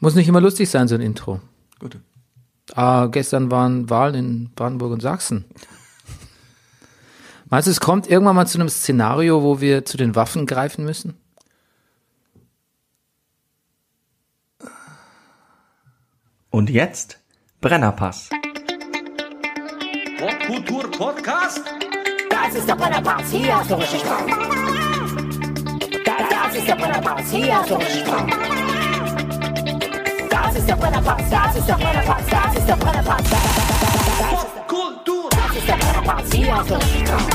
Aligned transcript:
Muss 0.00 0.14
nicht 0.14 0.28
immer 0.28 0.40
lustig 0.40 0.70
sein, 0.70 0.88
so 0.88 0.94
ein 0.94 1.02
Intro. 1.02 1.40
Gut. 1.78 1.98
Ah, 2.74 3.06
gestern 3.06 3.50
waren 3.50 3.90
Wahlen 3.90 4.14
in 4.14 4.50
Brandenburg 4.54 4.92
und 4.92 5.02
Sachsen. 5.02 5.44
Meinst 7.50 7.66
du, 7.66 7.70
es 7.70 7.80
kommt 7.80 8.08
irgendwann 8.08 8.36
mal 8.36 8.46
zu 8.46 8.58
einem 8.58 8.70
Szenario, 8.70 9.42
wo 9.42 9.60
wir 9.60 9.84
zu 9.84 9.98
den 9.98 10.16
Waffen 10.16 10.46
greifen 10.46 10.84
müssen? 10.84 11.14
Und 16.48 16.70
jetzt 16.70 17.18
Brennerpass. 17.60 18.30
Popkultur 20.18 20.90
Podcast? 20.90 21.62
Das 22.30 22.54
ist 22.54 22.68
der 22.68 22.74
Brennerpass, 22.74 23.30
hier 23.30 23.56
hast 23.56 23.70
du 23.70 23.74
richtig. 23.74 24.02
Das, 26.04 26.28
das 26.30 26.56
ist 26.56 26.68
der 26.68 26.74
Brennerpass, 26.76 27.30
hier 27.30 27.58
hast 27.58 27.70
du 27.70 27.74
richtig. 27.74 28.59
Das 30.50 30.58
ist 30.58 30.68
der 30.68 30.74
Brennerpass, 30.74 31.22
das 31.30 31.56
ist 31.56 31.68
der 31.68 31.74
Brennerpass, 31.74 32.22
das 32.28 32.56
ist 32.58 32.68
der 32.68 32.74
Brennerpass. 32.74 33.22
Das 33.22 33.38
ist 34.42 34.66
Kultur! 34.66 35.30
das 35.30 35.56
ist 35.56 35.68
der 35.68 35.74
Brennerpass, 35.74 36.32
hier 36.32 36.56
hast 36.56 36.70
du 36.70 36.74
richtig 36.74 37.04
drauf. 37.04 37.28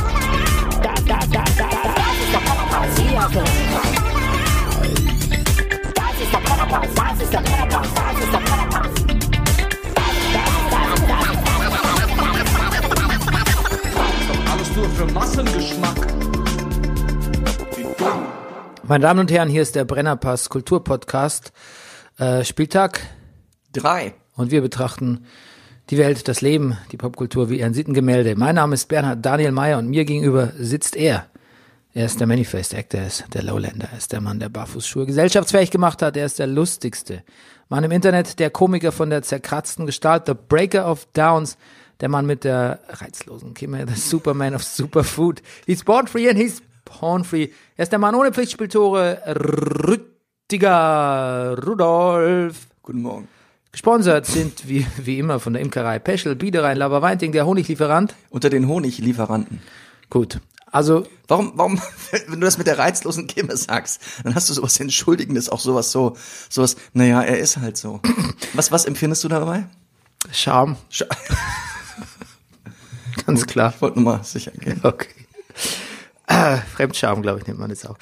Das, 0.84 1.06
das, 1.06 1.30
das, 1.30 1.56
das, 1.56 1.72
ist 2.20 2.34
der 2.34 2.40
Brennerpass, 2.40 2.98
hier 2.98 3.18
richtig 3.18 3.32
drauf. 3.32 3.86
Das 5.96 6.20
ist 6.20 6.34
der 6.34 6.40
Brennerpass, 6.40 6.90
das 6.94 7.22
ist 7.22 7.34
der 7.34 7.40
Brennerpass, 7.40 7.88
das 7.96 8.20
ist 8.20 8.34
der 8.34 8.40
Brennerpass. 8.40 8.92
Alles 14.52 14.76
nur 14.76 14.90
für 14.90 15.06
Massengeschmack. 15.14 16.08
Wie 17.78 17.84
dumm. 17.98 18.26
Meine 18.84 19.02
Damen 19.04 19.22
und 19.22 19.32
Herren, 19.32 19.48
hier 19.48 19.62
ist 19.62 19.76
der 19.76 19.86
Brennerpass 19.86 20.50
Kulturpodcast. 20.50 21.54
Äh, 22.18 22.46
Spieltag 22.46 23.02
Drei. 23.74 24.14
und 24.36 24.50
wir 24.50 24.62
betrachten 24.62 25.26
die 25.90 25.98
Welt, 25.98 26.30
das 26.30 26.40
Leben, 26.40 26.78
die 26.94 26.98
Popkultur 26.98 27.50
wie 27.50 27.62
ein 27.62 27.74
Sittengemälde. 27.74 28.38
Mein 28.38 28.56
Name 28.56 28.76
ist 28.76 28.88
Bernhard 28.88 29.26
Daniel 29.26 29.52
Mayer 29.52 29.78
und 29.80 29.90
mir 29.90 30.06
gegenüber 30.06 30.54
sitzt 30.58 30.96
er. 30.96 31.26
Er 31.94 32.06
ist 32.06 32.20
der 32.22 32.28
Manifest 32.28 32.74
Actor, 32.74 33.02
er 33.02 33.08
ist 33.08 33.26
der 33.34 33.44
Lowlander, 33.44 33.90
er 33.92 33.98
ist 33.98 34.14
der 34.14 34.22
Mann, 34.22 34.40
der 34.40 34.48
Barfußschuhe 34.48 35.06
gesellschaftsfähig 35.06 35.72
gemacht 35.72 36.02
hat, 36.02 36.16
er 36.16 36.26
ist 36.26 36.40
der 36.40 36.48
lustigste. 36.48 37.22
Mann 37.68 37.84
im 37.84 37.92
Internet, 37.92 38.40
der 38.40 38.50
Komiker 38.50 38.94
von 38.94 39.10
der 39.10 39.22
zerkratzten 39.22 39.86
Gestalt, 39.86 40.24
the 40.26 40.36
Breaker 40.36 40.90
of 40.90 41.08
Downs, 41.14 41.58
der 42.00 42.08
Mann 42.08 42.26
mit 42.26 42.46
der 42.46 42.80
reizlosen 42.88 43.54
Kimme, 43.54 43.86
the 43.88 44.00
Superman 44.00 44.56
of 44.56 44.64
Superfood. 44.64 45.42
He's 45.66 45.84
born 45.84 46.08
free 46.08 46.30
and 46.30 46.38
he's 46.38 46.62
porn 46.86 47.26
free. 47.26 47.50
Er 47.76 47.84
ist 47.84 47.92
der 47.92 48.00
Mann 48.00 48.16
ohne 48.16 48.32
Pflichtspieltore, 48.32 49.22
Rüttiger 50.52 51.58
Rudolf. 51.66 52.68
Guten 52.84 53.02
Morgen. 53.02 53.28
Gesponsert 53.72 54.28
sind 54.28 54.68
wie, 54.70 54.86
wie 54.98 55.18
immer 55.18 55.40
von 55.40 55.54
der 55.54 55.62
Imkerei 55.64 55.98
Peschel, 55.98 56.36
Biederein, 56.36 56.78
Laberweinting, 56.78 57.32
der 57.32 57.48
Honiglieferant. 57.48 58.14
Unter 58.30 58.52
den 58.52 58.68
Honiglieferanten. 58.68 59.60
Gut. 60.12 60.40
Also, 60.68 61.08
Warum, 61.28 61.54
warum, 61.56 61.82
wenn 62.28 62.40
du 62.40 62.46
das 62.46 62.60
mit 62.60 62.68
der 62.68 62.78
reizlosen 62.78 63.26
Kimme 63.26 63.58
sagst, 63.58 64.00
dann 64.24 64.36
hast 64.36 64.48
du 64.48 64.54
sowas 64.54 64.80
Entschuldigendes, 64.80 65.50
auch 65.50 65.60
sowas 65.60 65.92
so, 65.92 66.16
sowas, 66.48 66.76
naja, 66.94 67.24
er 67.24 67.40
ist 67.40 67.58
halt 67.58 67.76
so. 67.78 68.00
Was, 68.54 68.72
was 68.72 68.86
empfindest 68.86 69.24
du 69.24 69.28
dabei? 69.30 69.66
Charme, 70.32 70.78
Sch- 70.92 71.08
ganz 73.26 73.48
klar. 73.48 73.74
Ich 73.76 73.82
wollte 73.82 74.00
nur 74.00 74.18
mal 74.18 74.24
sicher 74.24 74.52
gehen. 74.52 74.80
Okay. 74.84 75.08
Ah, 76.28 76.58
Fremdscham, 76.58 77.22
glaube 77.22 77.40
ich, 77.40 77.48
nennt 77.48 77.60
man 77.60 77.70
das 77.70 77.86
auch. 77.86 77.98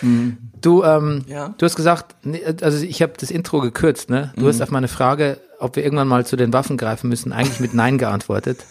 Du, 0.62 0.84
ähm, 0.84 1.24
Ja. 1.28 1.54
du 1.58 1.66
hast 1.66 1.76
gesagt, 1.76 2.16
also 2.62 2.84
ich 2.86 3.02
habe 3.02 3.14
das 3.20 3.32
Intro 3.32 3.60
gekürzt, 3.60 4.10
ne? 4.10 4.32
Du 4.38 4.48
hast 4.48 4.62
auf 4.62 4.72
meine 4.72 4.88
Frage, 4.88 5.40
ob 5.60 5.76
wir 5.76 5.84
irgendwann 5.84 6.08
mal 6.08 6.26
zu 6.26 6.36
den 6.36 6.54
Waffen 6.54 6.78
greifen 6.78 7.10
müssen, 7.10 7.34
eigentlich 7.34 7.60
mit 7.60 7.74
Nein 7.74 7.98
geantwortet. 7.98 8.66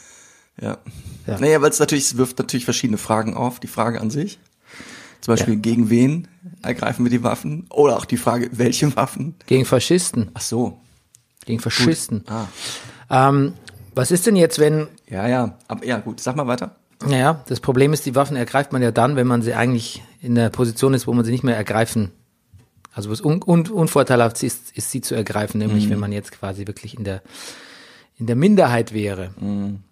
Ja. 0.61 0.78
Ja. 1.27 1.39
Naja, 1.39 1.61
weil 1.62 1.70
es 1.70 1.78
natürlich, 1.78 2.05
es 2.05 2.17
wirft 2.17 2.39
natürlich 2.39 2.64
verschiedene 2.64 2.98
Fragen 2.98 3.34
auf. 3.34 3.61
Die 3.61 3.67
Frage 3.69 4.00
an 4.00 4.10
sich. 4.10 4.38
Zum 5.21 5.32
Beispiel, 5.34 5.56
gegen 5.56 5.88
wen 5.88 6.26
ergreifen 6.62 7.05
wir 7.05 7.10
die 7.10 7.22
Waffen? 7.22 7.66
Oder 7.71 7.97
auch 7.97 8.05
die 8.06 8.16
Frage, 8.16 8.49
welche 8.53 8.94
Waffen? 8.97 9.37
Gegen 9.47 9.65
Faschisten, 9.65 10.31
Ach 10.34 10.41
so. 10.41 10.81
gegen 11.44 11.60
Faschisten. 11.60 12.25
Ah. 12.28 12.47
Ähm, 13.28 13.53
was 13.94 14.10
ist 14.10 14.26
denn 14.26 14.34
jetzt, 14.37 14.59
wenn, 14.59 14.88
Ja, 15.09 15.28
ja. 15.28 15.59
Aber, 15.69 15.84
ja, 15.84 15.99
gut. 15.99 16.21
Sag 16.21 16.34
mal 16.37 16.47
weiter. 16.49 16.75
Naja, 17.06 17.42
das 17.48 17.60
Problem 17.60 17.92
ist, 17.92 18.06
die 18.06 18.14
Waffen 18.14 18.36
ergreift 18.36 18.72
man 18.72 18.82
ja 18.82 18.90
dann, 18.90 19.16
wenn 19.16 19.26
man 19.26 19.42
sie 19.42 19.54
eigentlich 19.54 20.02
in 20.20 20.34
der 20.34 20.50
Position 20.50 20.94
ist, 20.94 21.06
wo 21.06 21.12
man 21.12 21.24
sie 21.24 21.32
nicht 21.32 21.44
mehr 21.44 21.56
ergreifen, 21.56 22.10
also 22.94 23.08
wo 23.08 23.12
es 23.12 23.20
un, 23.20 23.42
un, 23.42 23.66
unvorteilhaft 23.68 24.42
ist, 24.42 24.76
ist, 24.76 24.90
sie 24.90 25.00
zu 25.00 25.14
ergreifen, 25.14 25.58
nämlich 25.58 25.88
wenn 25.88 25.98
man 25.98 26.12
jetzt 26.12 26.32
quasi 26.32 26.66
wirklich 26.66 26.96
in 26.96 27.04
der 27.04 27.22
in 28.18 28.26
der 28.26 28.36
Minderheit 28.36 28.92
wäre. 28.92 29.30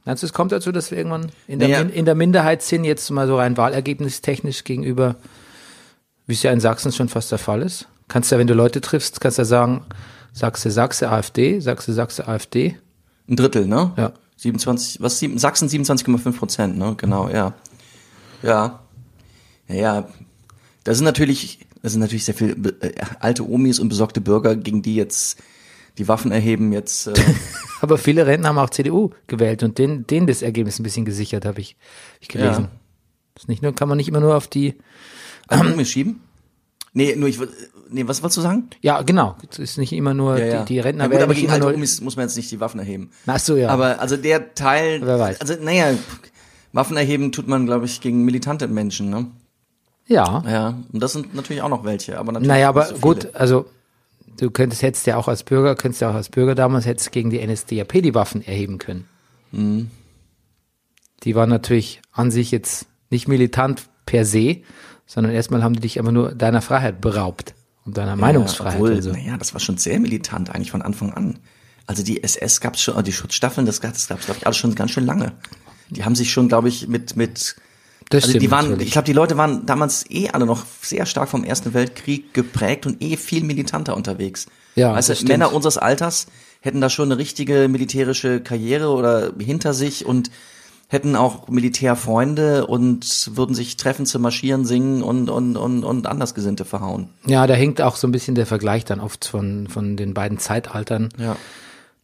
Meinst 0.05 0.23
du, 0.23 0.27
es 0.27 0.33
kommt 0.33 0.53
dazu, 0.53 0.71
dass 0.71 0.91
wir 0.91 0.99
irgendwann 0.99 1.33
in 1.49 1.59
der, 1.59 1.69
Naja. 1.69 1.85
Min, 1.85 1.93
in 1.93 2.05
der 2.05 2.15
Minderheit 2.15 2.63
sind, 2.63 2.85
jetzt 2.85 3.11
mal 3.11 3.27
so 3.27 3.37
rein 3.37 3.57
wahlergebnistechnisch 3.57 4.63
gegenüber, 4.63 5.17
wie 6.27 6.35
es 6.35 6.43
ja 6.43 6.53
in 6.53 6.61
Sachsen 6.61 6.93
schon 6.93 7.09
fast 7.09 7.33
der 7.33 7.39
Fall 7.39 7.63
ist? 7.63 7.89
Kannst 8.07 8.31
ja, 8.31 8.39
wenn 8.39 8.47
du 8.47 8.55
Leute 8.55 8.81
triffst, 8.81 9.21
kannst 9.21 9.39
ja 9.39 9.45
sagen, 9.45 9.85
Sachse, 10.33 10.71
Sachse, 10.71 11.11
AfD, 11.11 11.59
Sachse, 11.59 11.93
Sachse, 11.93 12.29
AfD. 12.29 12.77
Ein 13.29 13.37
Drittel, 13.37 13.67
ne? 13.67 13.93
Ja. 13.97 14.13
27, 14.41 15.03
was, 15.03 15.19
sieben, 15.19 15.39
Sachsen 15.39 15.69
27,5 15.69 16.33
Prozent, 16.33 16.79
ne? 16.79 16.95
Genau, 16.97 17.29
ja. 17.29 17.55
Ja. 18.43 18.81
Ja, 19.69 19.75
ja. 19.75 20.09
Da 20.85 20.95
sind 20.95 21.05
natürlich, 21.05 21.67
da 21.83 21.91
sind 21.91 22.01
natürlich 22.01 22.25
sehr 22.25 22.35
viele 22.35 22.55
äh, 22.81 22.95
alte 23.21 23.49
Omis 23.49 23.79
und 23.79 23.91
besorgte 23.91 24.21
Bürger, 24.21 24.57
gegen 24.57 24.81
die 24.81 24.95
jetzt 24.95 25.39
die 25.99 26.09
Waffen 26.09 26.33
erheben, 26.33 26.73
jetzt, 26.73 27.09
äh, 27.09 27.15
Aber 27.83 27.99
viele 27.99 28.27
Rentner 28.27 28.51
haben 28.51 28.59
auch 28.59 28.71
CDU 28.71 29.11
gewählt 29.27 29.63
und 29.63 29.79
denen, 29.79 30.07
denen 30.07 30.27
das 30.27 30.43
Ergebnis 30.43 30.79
ein 30.79 30.83
bisschen 30.83 31.05
gesichert, 31.05 31.45
habe 31.45 31.61
ich, 31.61 31.77
hab 32.15 32.23
ich 32.23 32.29
gelesen. 32.29 32.65
Ja. 32.65 32.71
Das 33.35 33.45
ist 33.45 33.49
nicht 33.49 33.63
nur, 33.63 33.75
kann 33.75 33.89
man 33.89 33.97
nicht 33.97 34.09
immer 34.09 34.21
nur 34.21 34.37
auf 34.37 34.49
die, 34.49 34.77
an 35.49 35.67
Omis 35.73 35.91
schieben? 35.91 36.21
Nee, 36.93 37.15
nur 37.17 37.29
ich, 37.29 37.39
nee, 37.91 38.07
was 38.07 38.23
wolltest 38.23 38.39
du 38.39 38.41
sagen? 38.43 38.71
ja 38.81 39.03
genau, 39.03 39.37
es 39.51 39.59
ist 39.59 39.79
nicht 39.79 39.93
immer 39.93 40.15
nur, 40.15 40.39
Ja, 40.39 40.47
ja. 40.47 40.63
die, 40.63 40.75
die 40.75 40.81
Rentner 40.81 41.05
ja, 41.05 41.11
gut, 41.11 41.23
aber 41.23 41.35
gegen 41.35 41.51
alte 41.51 41.67
nur, 41.69 41.79
muss 41.79 42.01
man 42.01 42.21
jetzt 42.21 42.37
nicht 42.37 42.51
die 42.51 42.61
Waffen 42.61 42.81
erheben. 42.81 43.11
Ach 43.27 43.39
so, 43.39 43.57
ja. 43.57 43.69
Aber 43.69 44.01
also 44.01 44.17
der 44.17 44.55
Teil, 44.55 45.01
Wer 45.03 45.19
weiß. 45.19 45.41
also 45.41 45.55
naja, 45.61 45.95
Waffen 46.73 46.97
erheben 46.97 47.33
tut 47.33 47.49
man, 47.49 47.67
glaube 47.67 47.87
ich, 47.87 48.01
gegen 48.01 48.25
militante 48.25 48.69
Menschen, 48.69 49.11
ne? 49.11 49.27
ja. 50.07 50.43
Ja, 50.47 50.79
und 50.93 51.01
das 51.03 51.13
sind 51.13 51.35
natürlich 51.35 51.63
auch 51.63 51.69
noch 51.69 51.85
welche, 51.85 52.19
aber 52.19 52.33
natürlich 52.33 52.49
Naja, 52.49 52.69
aber 52.69 52.87
so 52.87 52.97
gut, 52.97 53.35
also 53.35 53.67
du 54.39 54.51
könntest 54.51 54.83
hättest 54.83 55.07
ja 55.07 55.17
auch 55.17 55.29
als 55.29 55.43
Bürger, 55.45 55.75
könntest 55.75 56.01
ja 56.01 56.11
auch 56.11 56.15
als 56.15 56.29
Bürger 56.29 56.55
damals 56.55 56.87
hättest 56.87 57.13
gegen 57.13 57.31
die 57.31 57.45
NSDAP 57.47 58.03
die 58.03 58.15
Waffen 58.15 58.45
erheben 58.45 58.79
können. 58.79 59.07
Mhm. 59.53 59.91
Die 61.25 61.35
waren 61.35 61.51
natürlich 61.51 62.01
an 62.13 62.31
sich 62.31 62.51
jetzt 62.51 62.87
nicht 63.11 63.29
militant 63.29 63.83
per 64.07 64.25
se, 64.25 64.59
sondern 65.07 65.33
erstmal 65.33 65.63
haben 65.63 65.75
die 65.75 65.81
dich 65.81 65.99
aber 65.99 66.13
nur 66.13 66.35
deiner 66.35 66.63
Freiheit 66.63 67.01
beraubt 67.01 67.55
und 67.91 67.97
deiner 67.97 68.15
Meinungsfreiheit 68.15 68.77
Obwohl, 68.77 68.93
und 68.93 69.03
so. 69.03 69.11
naja, 69.11 69.37
das 69.37 69.53
war 69.53 69.61
schon 69.61 69.77
sehr 69.77 69.99
militant 69.99 70.55
eigentlich 70.55 70.71
von 70.71 70.81
Anfang 70.81 71.13
an. 71.13 71.41
Also 71.87 72.05
die 72.05 72.23
SS 72.23 72.61
gab's 72.61 72.81
schon, 72.81 73.03
die 73.03 73.13
Schutzstaffeln, 73.13 73.67
das 73.67 73.81
gab's, 73.81 74.07
das 74.07 74.25
glaube 74.25 74.39
ich, 74.39 74.47
alles 74.47 74.57
schon 74.57 74.77
ganz 74.77 74.93
schön 74.93 75.05
lange. 75.05 75.33
Die 75.89 76.05
haben 76.05 76.15
sich 76.15 76.31
schon, 76.31 76.47
glaube 76.47 76.69
ich, 76.69 76.87
mit, 76.87 77.17
mit, 77.17 77.57
Das 78.11 78.25
also 78.25 78.39
die 78.39 78.49
waren, 78.49 78.67
natürlich. 78.67 78.87
ich 78.87 78.93
glaube, 78.93 79.07
die 79.07 79.13
Leute 79.13 79.37
waren 79.37 79.67
damals 79.67 80.09
eh 80.09 80.31
alle 80.31 80.47
noch 80.47 80.65
sehr 80.83 81.05
stark 81.05 81.29
vom 81.29 81.43
Ersten 81.43 81.75
Weltkrieg 81.75 82.33
geprägt 82.33 82.87
und 82.87 83.03
eh 83.03 83.17
viel 83.17 83.43
militanter 83.43 83.97
unterwegs. 83.97 84.47
Ja, 84.77 85.03
stimmt. 85.03 85.29
Männer 85.29 85.53
unseres 85.53 85.79
Alters 85.79 86.29
hätten 86.61 86.81
da 86.81 86.91
schon 86.91 87.11
eine 87.11 87.19
richtige 87.19 87.67
militärische 87.67 88.41
Karriere 88.41 88.91
oder 88.91 89.33
hinter 89.37 89.75
sich 89.75 90.07
und 90.07 90.31
hätten 90.91 91.15
auch 91.15 91.47
Militärfreunde 91.49 92.67
und 92.67 93.31
würden 93.37 93.55
sich 93.55 93.77
treffen 93.77 94.07
zu 94.07 94.19
marschieren, 94.19 94.65
singen 94.65 95.03
und, 95.03 95.31
und, 95.31 95.57
und, 95.57 95.85
und 95.85 96.07
Andersgesinnte 96.09 96.65
verhauen. 96.65 97.11
Ja, 97.27 97.47
da 97.47 97.55
hinkt 97.55 97.81
auch 97.81 97.95
so 97.95 98.09
ein 98.09 98.13
bisschen 98.13 98.35
der 98.35 98.47
Vergleich 98.47 98.85
dann 98.85 98.99
oft 98.99 99.25
von, 99.25 99.69
von 99.69 99.97
den 99.97 100.15
beiden 100.15 100.39
Zeitaltern. 100.39 101.11
Ja. 101.17 101.37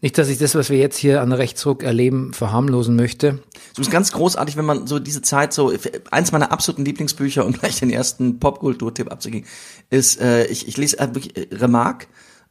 Nicht, 0.00 0.18
dass 0.18 0.28
ich 0.28 0.38
das, 0.38 0.54
was 0.54 0.70
wir 0.70 0.78
jetzt 0.78 0.98
hier 0.98 1.20
an 1.20 1.32
Rechtsruck 1.32 1.82
erleben, 1.82 2.32
verharmlosen 2.32 2.94
möchte. 2.94 3.40
So 3.74 3.82
ist 3.82 3.90
ganz 3.90 4.12
großartig, 4.12 4.56
wenn 4.56 4.64
man 4.64 4.86
so 4.86 5.00
diese 5.00 5.20
Zeit 5.20 5.52
so 5.52 5.72
eins 6.12 6.30
meiner 6.30 6.52
absoluten 6.52 6.84
Lieblingsbücher 6.84 7.44
und 7.44 7.58
gleich 7.58 7.80
den 7.80 7.90
ersten 7.90 8.38
Popkulturtipp 8.38 9.10
abzugeben 9.10 9.48
ist 9.90 10.16
ich, 10.16 10.22
äh, 10.22 10.46
ich, 10.46 10.68
ich 10.68 10.76
lese 10.76 11.00
äh, 11.00 11.08
wirklich 11.12 11.36
äh, 11.36 11.52
Remarque, 11.52 12.06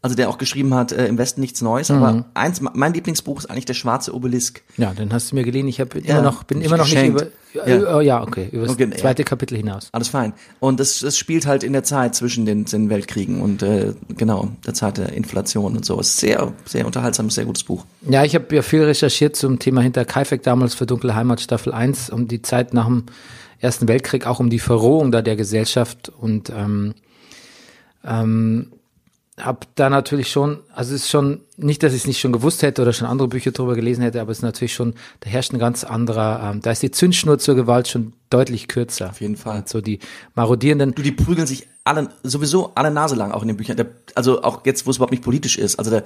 also 0.05 0.15
der 0.15 0.29
auch 0.29 0.37
geschrieben 0.37 0.73
hat 0.75 0.91
äh, 0.91 1.07
im 1.07 1.17
Westen 1.17 1.41
nichts 1.41 1.61
Neues, 1.63 1.89
Mhm. 1.89 1.95
aber 1.95 2.25
eins 2.35 2.61
mein 2.61 2.93
Lieblingsbuch 2.93 3.39
ist 3.39 3.47
eigentlich 3.49 3.65
der 3.65 3.73
schwarze 3.73 4.13
Obelisk. 4.13 4.61
Ja, 4.77 4.93
den 4.93 5.11
hast 5.11 5.31
du 5.31 5.35
mir 5.35 5.43
geliehen. 5.43 5.67
Ich 5.67 5.79
habe 5.79 5.99
Ja, 5.99 6.13
immer 6.19 6.21
noch, 6.21 6.43
bin 6.43 6.59
hab 6.59 6.65
immer 6.67 6.77
noch 6.77 6.85
nicht 6.85 6.93
geschenkt. 6.93 7.21
über, 7.53 7.67
Ja. 7.67 7.75
ja, 7.75 8.01
ja 8.01 8.21
okay, 8.21 8.49
über 8.51 8.65
das 8.67 8.73
Okay, 8.75 8.87
ja. 8.91 8.97
zweite 8.97 9.23
Kapitel 9.23 9.57
hinaus. 9.57 9.89
Alles 9.93 10.09
fein. 10.09 10.33
Und 10.59 10.79
es, 10.79 11.01
es 11.01 11.17
spielt 11.17 11.47
halt 11.47 11.63
in 11.63 11.73
der 11.73 11.83
Zeit 11.83 12.13
zwischen 12.13 12.45
den, 12.45 12.65
den 12.65 12.89
Weltkriegen 12.91 13.41
und 13.41 13.63
äh, 13.63 13.93
genau 14.15 14.49
der 14.65 14.75
Zeit 14.75 14.97
der 14.99 15.13
Inflation 15.13 15.75
und 15.75 15.85
so. 15.85 15.99
Ist 15.99 16.17
sehr 16.17 16.53
sehr 16.65 16.85
unterhaltsames, 16.85 17.33
sehr 17.33 17.45
gutes 17.45 17.63
Buch. 17.63 17.83
Ja, 18.07 18.23
ich 18.23 18.35
habe 18.35 18.53
ja 18.55 18.61
viel 18.61 18.83
recherchiert 18.83 19.35
zum 19.35 19.57
Thema 19.57 19.81
hinter 19.81 20.05
Kaifek 20.05 20.43
damals 20.43 20.75
für 20.75 20.85
Dunkle 20.85 21.15
Heimat 21.15 21.41
Staffel 21.41 21.73
1, 21.73 22.11
um 22.11 22.27
die 22.27 22.43
Zeit 22.43 22.73
nach 22.75 22.85
dem 22.85 23.05
Ersten 23.59 23.87
Weltkrieg, 23.87 24.27
auch 24.27 24.39
um 24.39 24.49
die 24.51 24.59
Verrohung 24.59 25.11
da 25.11 25.21
der 25.23 25.35
Gesellschaft 25.35 26.11
und 26.19 26.51
ähm, 26.51 26.93
ähm, 28.05 28.67
habe 29.37 29.67
da 29.75 29.89
natürlich 29.89 30.29
schon, 30.29 30.59
also 30.73 30.95
es 30.95 31.03
ist 31.03 31.09
schon, 31.09 31.41
nicht, 31.57 31.83
dass 31.83 31.93
ich 31.93 32.01
es 32.01 32.07
nicht 32.07 32.19
schon 32.19 32.31
gewusst 32.31 32.61
hätte 32.61 32.81
oder 32.81 32.93
schon 32.93 33.07
andere 33.07 33.27
Bücher 33.27 33.51
drüber 33.51 33.75
gelesen 33.75 34.01
hätte, 34.01 34.21
aber 34.21 34.31
es 34.31 34.37
ist 34.37 34.43
natürlich 34.43 34.73
schon, 34.73 34.93
da 35.19 35.29
herrscht 35.29 35.51
ein 35.51 35.59
ganz 35.59 35.83
anderer, 35.83 36.51
ähm, 36.51 36.61
da 36.61 36.71
ist 36.71 36.83
die 36.83 36.91
Zündschnur 36.91 37.37
zur 37.37 37.55
Gewalt 37.55 37.89
schon 37.89 38.13
deutlich 38.29 38.69
kürzer. 38.69 39.09
Auf 39.09 39.19
jeden 39.19 39.35
Fall. 39.35 39.59
Und 39.59 39.69
so 39.69 39.81
die 39.81 39.99
marodierenden, 40.35 40.95
Du, 40.95 41.01
die 41.01 41.11
prügeln 41.11 41.47
sich 41.47 41.67
alle, 41.83 42.09
sowieso 42.23 42.71
alle 42.75 42.91
Nase 42.91 43.15
lang 43.15 43.31
auch 43.31 43.41
in 43.41 43.49
den 43.49 43.57
Büchern. 43.57 43.75
Der, 43.75 43.87
also 44.15 44.41
auch 44.41 44.65
jetzt, 44.65 44.85
wo 44.85 44.91
es 44.91 44.97
überhaupt 44.97 45.11
nicht 45.11 45.23
politisch 45.23 45.57
ist. 45.57 45.77
Also 45.77 45.91
da, 45.91 46.03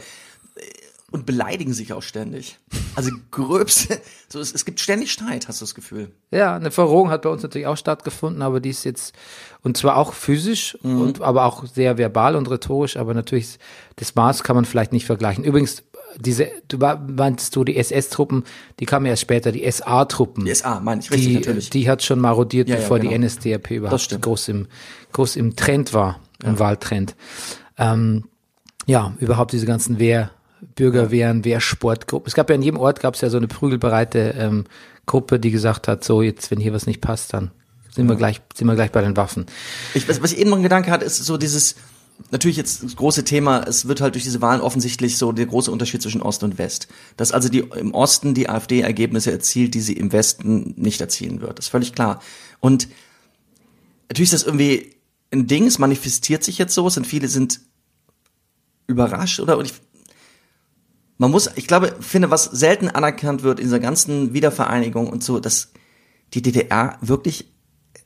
und 1.11 1.25
beleidigen 1.25 1.73
sich 1.73 1.93
auch 1.93 2.01
ständig. 2.01 2.57
Also 2.95 3.11
gröbste, 3.31 3.99
so 4.27 4.39
es, 4.39 4.53
es 4.53 4.65
gibt 4.65 4.79
ständig 4.79 5.11
Streit, 5.11 5.47
hast 5.47 5.61
du 5.61 5.63
das 5.65 5.75
Gefühl. 5.75 6.11
Ja, 6.31 6.55
eine 6.55 6.71
Verrohung 6.71 7.09
hat 7.09 7.23
bei 7.23 7.29
uns 7.29 7.43
natürlich 7.43 7.67
auch 7.67 7.77
stattgefunden, 7.77 8.41
aber 8.41 8.59
die 8.59 8.69
ist 8.69 8.83
jetzt, 8.83 9.13
und 9.61 9.77
zwar 9.77 9.97
auch 9.97 10.13
physisch, 10.13 10.75
und, 10.83 11.21
aber 11.21 11.45
auch 11.45 11.65
sehr 11.65 11.97
verbal 11.97 12.35
und 12.35 12.49
rhetorisch, 12.49 12.97
aber 12.97 13.13
natürlich, 13.13 13.57
das 13.95 14.15
Maß 14.15 14.43
kann 14.43 14.55
man 14.55 14.65
vielleicht 14.65 14.93
nicht 14.93 15.05
vergleichen. 15.05 15.43
Übrigens, 15.43 15.83
diese, 16.17 16.49
du 16.67 16.77
meinst 16.77 17.55
du, 17.55 17.63
die 17.63 17.77
SS-Truppen, 17.77 18.43
die 18.79 18.85
kamen 18.85 19.05
erst 19.05 19.21
später, 19.21 19.51
die 19.51 19.69
SA-Truppen. 19.69 20.45
Die 20.45 20.53
SA, 20.53 20.79
meine 20.79 21.01
ich, 21.01 21.11
richtig, 21.11 21.27
die, 21.27 21.35
natürlich. 21.35 21.69
Die 21.69 21.89
hat 21.89 22.03
schon 22.03 22.19
marodiert, 22.19 22.67
Ja, 22.67 22.75
ja, 22.75 22.81
bevor 22.81 22.99
die 22.99 23.09
genau. 23.09 23.25
NSDAP 23.25 23.71
überhaupt 23.71 24.21
groß 24.21 24.47
im, 24.49 24.67
groß 25.13 25.35
im 25.35 25.55
Trend 25.55 25.93
war, 25.93 26.19
im 26.43 26.59
Wahltrend. 26.59 27.15
Ähm, 27.77 28.25
ja, 28.85 29.13
überhaupt 29.19 29.51
diese 29.51 29.65
ganzen 29.65 29.99
Wehr, 29.99 30.31
Bürgerwehren, 30.75 31.45
Wehrsportgruppen. 31.45 32.27
Es 32.27 32.35
gab 32.35 32.49
ja 32.49 32.55
in 32.55 32.61
jedem 32.61 32.79
Ort 32.79 32.99
gab 32.99 33.15
es 33.15 33.21
ja 33.21 33.29
so 33.29 33.37
eine 33.37 33.47
prügelbereite 33.47 34.35
ähm, 34.37 34.65
Gruppe, 35.05 35.39
die 35.39 35.51
gesagt 35.51 35.87
hat, 35.87 36.03
so 36.03 36.21
jetzt, 36.21 36.51
wenn 36.51 36.59
hier 36.59 36.73
was 36.73 36.85
nicht 36.85 37.01
passt, 37.01 37.33
dann 37.33 37.51
sind 37.89 38.07
wir 38.07 38.15
gleich, 38.15 38.41
sind 38.53 38.67
wir 38.67 38.75
gleich 38.75 38.91
bei 38.91 39.01
den 39.01 39.17
Waffen. 39.17 39.45
Ich, 39.93 40.07
was, 40.07 40.21
was 40.21 40.33
ich 40.33 40.39
eben 40.39 40.49
noch 40.49 40.57
einen 40.57 40.63
Gedanke 40.63 40.91
hatte, 40.91 41.05
ist 41.05 41.17
so 41.17 41.37
dieses, 41.37 41.75
natürlich 42.31 42.57
jetzt 42.57 42.83
das 42.83 42.95
große 42.95 43.23
Thema, 43.23 43.63
es 43.67 43.87
wird 43.87 44.01
halt 44.01 44.15
durch 44.15 44.23
diese 44.23 44.41
Wahlen 44.41 44.61
offensichtlich 44.61 45.17
so 45.17 45.31
der 45.31 45.45
große 45.45 45.71
Unterschied 45.71 46.01
zwischen 46.01 46.21
Ost 46.21 46.43
und 46.43 46.57
West. 46.57 46.87
Dass 47.17 47.31
also 47.31 47.49
die 47.49 47.59
im 47.59 47.93
Osten 47.93 48.33
die 48.33 48.49
AfD 48.49 48.81
Ergebnisse 48.81 49.31
erzielt, 49.31 49.73
die 49.73 49.81
sie 49.81 49.93
im 49.93 50.11
Westen 50.11 50.73
nicht 50.77 51.01
erzielen 51.01 51.41
wird. 51.41 51.57
Das 51.57 51.65
ist 51.65 51.71
völlig 51.71 51.93
klar. 51.93 52.21
Und 52.59 52.87
natürlich 54.09 54.33
ist 54.33 54.43
das 54.43 54.47
irgendwie 54.47 54.95
ein 55.31 55.47
Ding, 55.47 55.67
es 55.67 55.79
manifestiert 55.79 56.43
sich 56.43 56.57
jetzt 56.57 56.73
so, 56.73 56.87
es 56.87 56.95
sind 56.95 57.07
viele 57.07 57.27
sind 57.27 57.61
überrascht 58.87 59.39
oder 59.39 59.57
und 59.57 59.65
ich, 59.65 59.73
man 61.19 61.31
muss, 61.31 61.49
ich 61.55 61.67
glaube, 61.67 61.95
finde, 61.99 62.31
was 62.31 62.45
selten 62.45 62.87
anerkannt 62.87 63.43
wird 63.43 63.59
in 63.59 63.65
dieser 63.65 63.79
ganzen 63.79 64.33
Wiedervereinigung 64.33 65.07
und 65.07 65.23
so, 65.23 65.39
dass 65.39 65.71
die 66.33 66.41
DDR 66.41 66.97
wirklich 67.01 67.51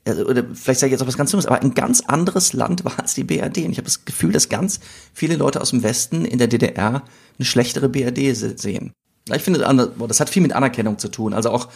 also, 0.06 0.26
oder 0.26 0.44
vielleicht 0.52 0.80
sage 0.80 0.88
ich 0.88 0.92
jetzt 0.92 1.02
auch 1.02 1.06
was 1.06 1.16
ganz 1.16 1.30
Dummes, 1.30 1.46
aber 1.46 1.62
ein 1.62 1.72
ganz 1.74 2.02
anderes 2.02 2.52
Land 2.52 2.84
war 2.84 2.98
als 2.98 3.14
die 3.14 3.24
BRD. 3.24 3.58
Und 3.58 3.70
ich 3.70 3.78
habe 3.78 3.84
das 3.84 4.04
Gefühl, 4.04 4.32
dass 4.32 4.48
ganz 4.48 4.80
viele 5.14 5.36
Leute 5.36 5.60
aus 5.60 5.70
dem 5.70 5.82
Westen 5.82 6.24
in 6.24 6.38
der 6.38 6.48
DDR 6.48 7.02
eine 7.38 7.46
schlechtere 7.46 7.88
BRD 7.88 8.34
se- 8.34 8.58
sehen. 8.58 8.92
Ich 9.32 9.42
finde, 9.42 9.60
das 10.08 10.20
hat 10.20 10.28
viel 10.28 10.42
mit 10.42 10.52
Anerkennung 10.52 10.98
zu 10.98 11.08
tun. 11.08 11.32
Also 11.32 11.50
auch, 11.50 11.68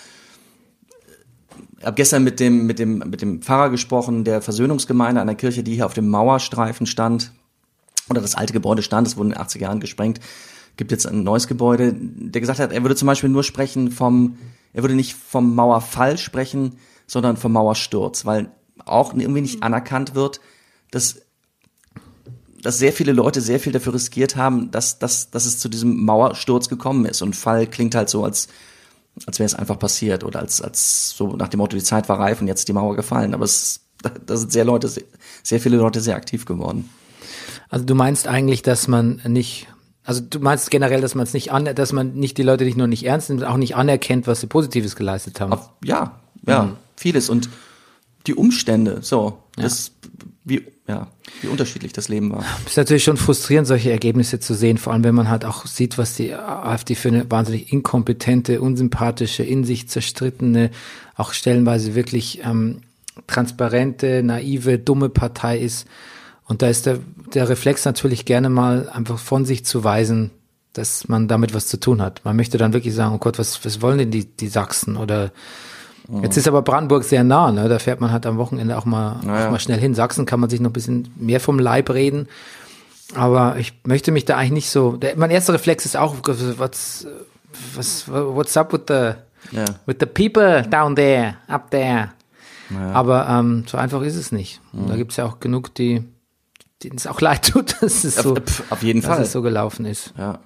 ich 1.78 1.84
habe 1.86 1.94
gestern 1.94 2.24
mit 2.24 2.40
dem, 2.40 2.66
mit, 2.66 2.78
dem, 2.78 2.98
mit 2.98 3.22
dem 3.22 3.40
Pfarrer 3.40 3.70
gesprochen, 3.70 4.24
der 4.24 4.42
Versöhnungsgemeinde 4.42 5.20
einer 5.22 5.34
Kirche, 5.34 5.62
die 5.62 5.76
hier 5.76 5.86
auf 5.86 5.94
dem 5.94 6.08
Mauerstreifen 6.10 6.86
stand, 6.86 7.32
oder 8.10 8.20
das 8.20 8.34
alte 8.34 8.52
Gebäude 8.52 8.82
stand, 8.82 9.06
es 9.06 9.16
wurde 9.16 9.30
in 9.30 9.34
den 9.34 9.42
80er 9.42 9.60
Jahren 9.60 9.80
gesprengt, 9.80 10.20
gibt 10.78 10.92
jetzt 10.92 11.06
ein 11.06 11.22
neues 11.22 11.46
Gebäude, 11.46 11.92
der 11.94 12.40
gesagt 12.40 12.60
hat, 12.60 12.72
er 12.72 12.82
würde 12.82 12.96
zum 12.96 13.06
Beispiel 13.06 13.28
nur 13.28 13.44
sprechen 13.44 13.90
vom, 13.90 14.38
er 14.72 14.82
würde 14.82 14.94
nicht 14.94 15.14
vom 15.14 15.54
Mauerfall 15.54 16.16
sprechen, 16.16 16.78
sondern 17.06 17.36
vom 17.36 17.52
Mauersturz, 17.52 18.24
weil 18.24 18.50
auch 18.86 19.12
irgendwie 19.12 19.40
nicht 19.42 19.62
anerkannt 19.62 20.14
wird, 20.14 20.40
dass, 20.90 21.22
dass 22.62 22.78
sehr 22.78 22.92
viele 22.92 23.12
Leute 23.12 23.40
sehr 23.40 23.60
viel 23.60 23.72
dafür 23.72 23.94
riskiert 23.94 24.36
haben, 24.36 24.70
dass, 24.70 24.98
dass, 24.98 25.30
dass 25.30 25.44
es 25.44 25.58
zu 25.58 25.68
diesem 25.68 26.04
Mauersturz 26.04 26.68
gekommen 26.68 27.04
ist. 27.04 27.22
Und 27.22 27.36
Fall 27.36 27.66
klingt 27.66 27.94
halt 27.94 28.08
so, 28.08 28.24
als, 28.24 28.48
als 29.26 29.38
wäre 29.38 29.46
es 29.46 29.54
einfach 29.54 29.78
passiert 29.78 30.22
oder 30.22 30.38
als, 30.38 30.62
als 30.62 31.10
so 31.10 31.36
nach 31.36 31.48
dem 31.48 31.58
Motto, 31.58 31.76
die 31.76 31.82
Zeit 31.82 32.08
war 32.08 32.20
reif 32.20 32.40
und 32.40 32.46
jetzt 32.46 32.60
ist 32.60 32.68
die 32.68 32.72
Mauer 32.72 32.96
gefallen. 32.96 33.34
Aber 33.34 33.44
es, 33.44 33.80
da 34.26 34.36
sind 34.36 34.52
sehr 34.52 34.64
Leute, 34.64 34.90
sehr 35.42 35.60
viele 35.60 35.76
Leute 35.76 36.00
sehr 36.00 36.16
aktiv 36.16 36.44
geworden. 36.44 36.88
Also 37.68 37.84
du 37.84 37.94
meinst 37.94 38.28
eigentlich, 38.28 38.62
dass 38.62 38.88
man 38.88 39.20
nicht, 39.26 39.66
also 40.08 40.22
du 40.22 40.40
meinst 40.40 40.70
generell, 40.70 41.02
dass 41.02 41.14
man 41.14 41.24
es 41.24 41.34
nicht 41.34 41.52
an, 41.52 41.66
dass 41.74 41.92
man 41.92 42.14
nicht 42.14 42.38
die 42.38 42.42
Leute 42.42 42.64
nicht 42.64 42.78
nur 42.78 42.86
nicht 42.86 43.04
ernst 43.04 43.28
nimmt, 43.28 43.44
auch 43.44 43.58
nicht 43.58 43.76
anerkennt, 43.76 44.26
was 44.26 44.40
sie 44.40 44.46
Positives 44.46 44.96
geleistet 44.96 45.38
haben. 45.38 45.60
Ja, 45.84 46.18
ja, 46.46 46.76
vieles 46.96 47.28
und 47.28 47.50
die 48.26 48.34
Umstände, 48.34 49.00
so, 49.02 49.42
das, 49.56 49.92
wie, 50.44 50.64
ja, 50.86 51.08
wie 51.42 51.48
unterschiedlich 51.48 51.92
das 51.92 52.08
Leben 52.08 52.32
war. 52.32 52.42
Es 52.64 52.70
ist 52.70 52.76
natürlich 52.78 53.04
schon 53.04 53.18
frustrierend, 53.18 53.68
solche 53.68 53.90
Ergebnisse 53.90 54.40
zu 54.40 54.54
sehen, 54.54 54.78
vor 54.78 54.94
allem 54.94 55.04
wenn 55.04 55.14
man 55.14 55.28
halt 55.28 55.44
auch 55.44 55.66
sieht, 55.66 55.98
was 55.98 56.14
die 56.14 56.32
AfD 56.32 56.94
für 56.94 57.08
eine 57.08 57.30
wahnsinnig 57.30 57.70
inkompetente, 57.70 58.62
unsympathische, 58.62 59.42
in 59.42 59.64
sich 59.64 59.90
zerstrittene, 59.90 60.70
auch 61.16 61.34
stellenweise 61.34 61.94
wirklich 61.94 62.40
ähm, 62.44 62.80
transparente, 63.26 64.22
naive, 64.22 64.78
dumme 64.78 65.10
Partei 65.10 65.58
ist. 65.58 65.86
Und 66.46 66.62
da 66.62 66.68
ist 66.68 66.86
der, 66.86 67.00
der 67.34 67.48
Reflex 67.48 67.84
natürlich 67.84 68.24
gerne 68.24 68.48
mal 68.50 68.88
einfach 68.88 69.18
von 69.18 69.44
sich 69.44 69.64
zu 69.64 69.84
weisen, 69.84 70.30
dass 70.72 71.08
man 71.08 71.28
damit 71.28 71.54
was 71.54 71.66
zu 71.66 71.78
tun 71.80 72.00
hat. 72.02 72.20
Man 72.24 72.36
möchte 72.36 72.58
dann 72.58 72.72
wirklich 72.72 72.94
sagen, 72.94 73.14
oh 73.14 73.18
Gott, 73.18 73.38
was, 73.38 73.64
was 73.64 73.82
wollen 73.82 73.98
denn 73.98 74.10
die, 74.10 74.24
die 74.24 74.48
Sachsen 74.48 74.96
oder 74.96 75.30
Jetzt 76.22 76.38
ist 76.38 76.48
aber 76.48 76.62
Brandenburg 76.62 77.04
sehr 77.04 77.22
nah, 77.22 77.52
ne? 77.52 77.68
Da 77.68 77.78
fährt 77.78 78.00
man 78.00 78.10
halt 78.12 78.24
am 78.24 78.38
Wochenende 78.38 78.78
auch 78.78 78.86
mal, 78.86 79.20
Naja. 79.22 79.46
auch 79.46 79.50
mal 79.50 79.60
schnell 79.60 79.78
hin. 79.78 79.94
Sachsen 79.94 80.24
kann 80.24 80.40
man 80.40 80.48
sich 80.48 80.58
noch 80.58 80.70
ein 80.70 80.72
bisschen 80.72 81.12
mehr 81.16 81.38
vom 81.38 81.58
Leib 81.58 81.90
reden. 81.90 82.28
Aber 83.14 83.56
ich 83.58 83.74
möchte 83.84 84.10
mich 84.10 84.24
da 84.24 84.38
eigentlich 84.38 84.52
nicht 84.52 84.70
so. 84.70 84.92
Der, 84.96 85.18
mein 85.18 85.30
erster 85.30 85.52
Reflex 85.52 85.84
ist 85.84 85.98
auch, 85.98 86.16
what's, 86.56 87.06
was, 87.74 88.08
what's 88.08 88.56
up 88.56 88.72
with 88.72 88.82
the, 88.88 89.12
Ja. 89.54 89.66
with 89.84 89.96
the 90.00 90.06
people 90.06 90.62
down 90.62 90.96
there, 90.96 91.34
up 91.46 91.70
there. 91.70 92.08
Aber 92.94 93.26
ähm, 93.28 93.64
so 93.66 93.76
einfach 93.76 94.00
ist 94.00 94.16
es 94.16 94.32
nicht. 94.32 94.62
Da 94.72 94.96
gibt's 94.96 95.16
ja 95.16 95.26
auch 95.26 95.40
genug, 95.40 95.74
die 95.74 96.04
denen 96.84 96.96
es 96.96 97.06
auch 97.06 97.20
leid 97.22 97.48
tut, 97.50 97.76
dass 97.82 98.04
es 98.04 98.16
so, 98.16 98.36
Auf- 98.70 98.82
jeden 98.82 99.00
dass 99.02 99.10
Fall. 99.10 99.22
es 99.22 99.32
so 99.32 99.42
gelaufen 99.42 99.84
ist. 99.86 100.12
Ja, 100.18 100.40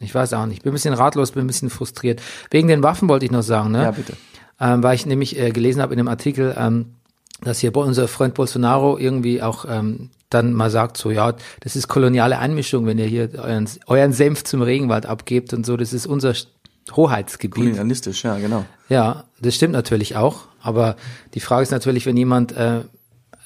Ich 0.00 0.14
weiß 0.14 0.32
auch 0.34 0.46
nicht. 0.46 0.62
Bin 0.62 0.72
ein 0.72 0.74
bisschen 0.74 0.94
ratlos, 0.94 1.32
bin 1.32 1.44
ein 1.44 1.46
bisschen 1.46 1.70
frustriert. 1.70 2.20
Wegen 2.50 2.68
den 2.68 2.82
Waffen 2.82 3.08
wollte 3.08 3.24
ich 3.24 3.30
noch 3.32 3.42
sagen, 3.42 3.70
ne? 3.72 3.82
Ja, 3.84 3.90
bitte. 3.92 4.14
Ähm, 4.60 4.82
weil 4.82 4.94
ich 4.94 5.06
nämlich 5.06 5.38
äh, 5.38 5.50
gelesen 5.50 5.80
habe 5.82 5.92
in 5.94 5.98
dem 5.98 6.08
Artikel, 6.08 6.54
ähm, 6.58 6.94
dass 7.42 7.58
hier 7.58 7.74
unser 7.76 8.06
Freund 8.06 8.34
Bolsonaro 8.34 8.98
irgendwie 8.98 9.42
auch 9.42 9.64
ähm, 9.68 10.10
dann 10.30 10.52
mal 10.52 10.70
sagt, 10.70 10.96
so 10.96 11.10
ja, 11.10 11.34
das 11.60 11.74
ist 11.76 11.88
koloniale 11.88 12.38
Einmischung, 12.38 12.86
wenn 12.86 12.98
ihr 12.98 13.06
hier 13.06 13.30
euren, 13.36 13.68
euren 13.86 14.12
Senf 14.12 14.44
zum 14.44 14.62
Regenwald 14.62 15.06
abgebt 15.06 15.52
und 15.52 15.66
so, 15.66 15.76
das 15.76 15.92
ist 15.92 16.06
unser 16.06 16.34
Hoheitsgebiet. 16.94 17.54
kolonialistisch, 17.54 18.24
ja, 18.24 18.36
genau. 18.38 18.64
Ja, 18.88 19.24
das 19.40 19.54
stimmt 19.54 19.72
natürlich 19.72 20.16
auch. 20.16 20.42
Aber 20.62 20.96
die 21.34 21.40
Frage 21.40 21.62
ist 21.62 21.70
natürlich, 21.72 22.06
wenn 22.06 22.16
jemand, 22.16 22.52
äh, 22.52 22.80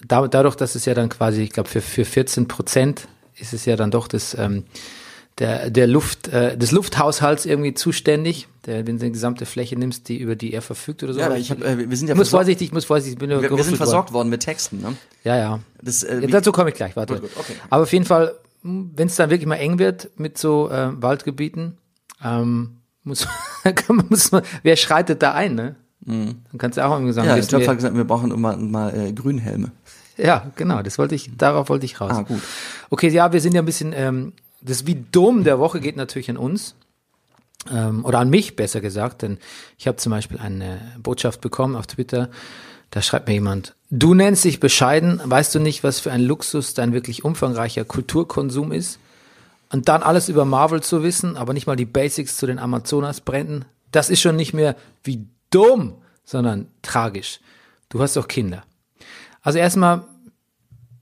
da, 0.07 0.26
dadurch, 0.29 0.57
dass 0.57 0.75
es 0.75 0.85
ja 0.85 0.95
dann 0.95 1.09
quasi, 1.09 1.43
ich 1.43 1.50
glaube, 1.50 1.69
für, 1.69 1.81
für 1.81 2.05
14 2.05 2.49
Prozent 2.49 3.09
ist 3.38 3.53
es 3.53 3.65
ja 3.65 3.76
dann 3.76 3.91
doch 3.91 4.09
das, 4.09 4.35
ähm, 4.38 4.65
der, 5.38 5.69
der 5.71 5.87
Luft, 5.87 6.29
äh, 6.29 6.57
des 6.57 6.73
Lufthaushalts 6.73 7.45
irgendwie 7.45 7.75
zuständig, 7.75 8.49
der, 8.65 8.87
wenn 8.87 8.99
du 8.99 9.05
die 9.05 9.12
gesamte 9.12 9.45
Fläche 9.45 9.76
nimmst, 9.79 10.09
die, 10.09 10.17
über 10.19 10.35
die 10.35 10.55
er 10.55 10.62
verfügt 10.62 11.03
oder 11.03 11.12
so. 11.12 11.21
Ja, 11.21 11.35
ich 11.35 11.50
hab, 11.50 11.62
äh, 11.62 11.91
wir 11.91 11.97
sind 11.97 12.09
ja 12.09 12.15
ich 12.15 12.19
muss 12.19 12.31
vorsichtig, 12.31 12.69
ich 12.69 12.73
muss 12.73 12.87
vorsichtig, 12.87 13.15
ich 13.15 13.19
bin 13.19 13.29
nur 13.29 13.43
Wir, 13.43 13.50
wir 13.55 13.65
sind 13.65 13.76
versorgt 13.76 14.09
worden. 14.11 14.15
worden 14.15 14.31
mit 14.31 14.41
Texten, 14.41 14.81
ne? 14.81 14.97
Ja, 15.25 15.37
ja. 15.37 15.61
Das, 15.83 16.03
äh, 16.03 16.21
Ja, 16.21 16.29
dazu 16.29 16.53
komme 16.53 16.71
ich 16.71 16.75
gleich, 16.76 16.97
warte. 16.97 17.15
Gut, 17.15 17.23
gut, 17.25 17.31
okay. 17.37 17.53
Aber 17.69 17.83
auf 17.83 17.93
jeden 17.93 18.07
Fall, 18.07 18.35
wenn 18.62 19.07
es 19.09 19.17
dann 19.17 19.29
wirklich 19.31 19.47
mal 19.47 19.57
eng 19.57 19.79
wird 19.79 20.11
mit 20.17 20.38
so 20.38 20.71
äh, 20.71 20.91
Waldgebieten, 21.03 21.76
ähm, 22.25 22.79
muss, 23.05 23.29
muss 24.09 24.33
man, 24.33 24.43
wer 24.62 24.76
schreitet 24.76 25.23
da 25.23 25.33
ein, 25.33 25.55
ne? 25.55 25.76
Dann 26.09 26.37
kannst 26.59 26.79
du 26.79 26.85
auch 26.87 26.93
irgendwie 26.93 27.12
sagen, 27.12 27.26
Mhm. 27.26 27.35
ja, 27.35 27.38
ich 27.43 27.49
glaube, 27.49 27.67
wir, 27.67 27.75
gesagt, 27.75 27.97
wir 27.97 28.05
brauchen 28.05 28.31
immer 28.31 28.57
mal 28.57 28.95
äh, 28.97 29.12
Grünhelme. 29.12 29.73
Ja, 30.17 30.51
genau, 30.57 30.83
das 30.83 30.99
wollte 30.99 31.15
ich, 31.15 31.31
darauf 31.37 31.69
wollte 31.69 31.87
ich 31.87 32.01
raus. 32.01 32.13
Ah, 32.13 32.23
gut. 32.23 32.41
Okay, 32.91 33.09
ja, 33.09 33.33
wir 33.33 33.41
sind 33.41 33.55
ja 33.55 33.63
ein 33.63 33.67
bisschen, 33.67 33.93
ähm, 33.93 34.33
das 34.61 34.87
wie 34.87 35.05
dumm 35.13 35.45
der 35.45 35.59
Woche 35.59 35.81
geht 35.81 35.97
natürlich 35.97 36.31
an 36.31 36.37
uns. 36.37 36.75
Ähm, 37.71 38.05
oder 38.05 38.21
an 38.21 38.31
mich, 38.31 38.57
besser 38.57 38.81
gesagt, 38.81 39.23
denn 39.23 39.39
ich 39.79 39.87
habe 39.87 39.97
zum 39.97 40.11
Beispiel 40.11 40.39
eine 40.39 40.81
Botschaft 41.03 41.41
bekommen 41.41 41.75
auf 41.75 41.87
Twitter, 41.87 42.31
da 42.91 43.03
schreibt 43.03 43.27
mir 43.27 43.35
jemand, 43.35 43.75
du 43.91 44.15
nennst 44.15 44.45
dich 44.45 44.61
bescheiden, 44.61 45.21
weißt 45.25 45.55
du 45.55 45.59
nicht, 45.59 45.83
was 45.83 46.01
für 46.01 46.13
ein 46.13 46.23
Luxus 46.23 46.75
dein 46.75 46.93
wirklich 46.93 47.25
umfangreicher 47.25 47.85
Kulturkonsum 47.85 48.73
ist? 48.73 49.01
Und 49.71 49.89
dann 49.89 50.05
alles 50.05 50.29
über 50.29 50.45
Marvel 50.45 50.81
zu 50.81 51.03
wissen, 51.03 51.37
aber 51.37 51.53
nicht 51.53 51.67
mal 51.67 51.75
die 51.75 51.87
Basics 51.87 52.37
zu 52.37 52.47
den 52.47 52.61
Amazonas-Bränden, 52.61 53.65
das 53.91 54.11
ist 54.11 54.21
schon 54.21 54.37
nicht 54.37 54.55
mehr 54.55 54.77
wie 55.03 55.27
dumm, 55.51 55.95
sondern 56.25 56.69
tragisch. 56.83 57.41
Du 57.89 58.01
hast 58.01 58.17
doch 58.17 58.29
Kinder. 58.29 58.63
Also 59.47 59.61
erstmal, 59.61 60.03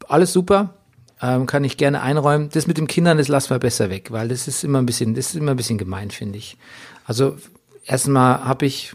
alles 0.06 0.34
super, 0.34 0.74
ähm, 1.22 1.46
kann 1.46 1.64
ich 1.64 1.78
gerne 1.78 2.02
einräumen. 2.02 2.50
Das 2.52 2.66
mit 2.66 2.76
den 2.76 2.86
Kindern, 2.86 3.16
das 3.16 3.28
lassen 3.28 3.48
wir 3.48 3.58
besser 3.58 3.88
weg, 3.88 4.10
weil 4.10 4.28
das 4.28 4.46
ist 4.48 4.64
immer 4.64 4.82
ein 4.82 4.84
bisschen, 4.84 5.14
das 5.14 5.28
ist 5.28 5.36
immer 5.36 5.52
ein 5.52 5.56
bisschen 5.56 5.78
gemein, 5.78 6.10
finde 6.10 6.36
ich. 6.36 6.58
Also 7.06 7.38
erstmal 7.86 8.44
habe 8.44 8.66
ich 8.66 8.92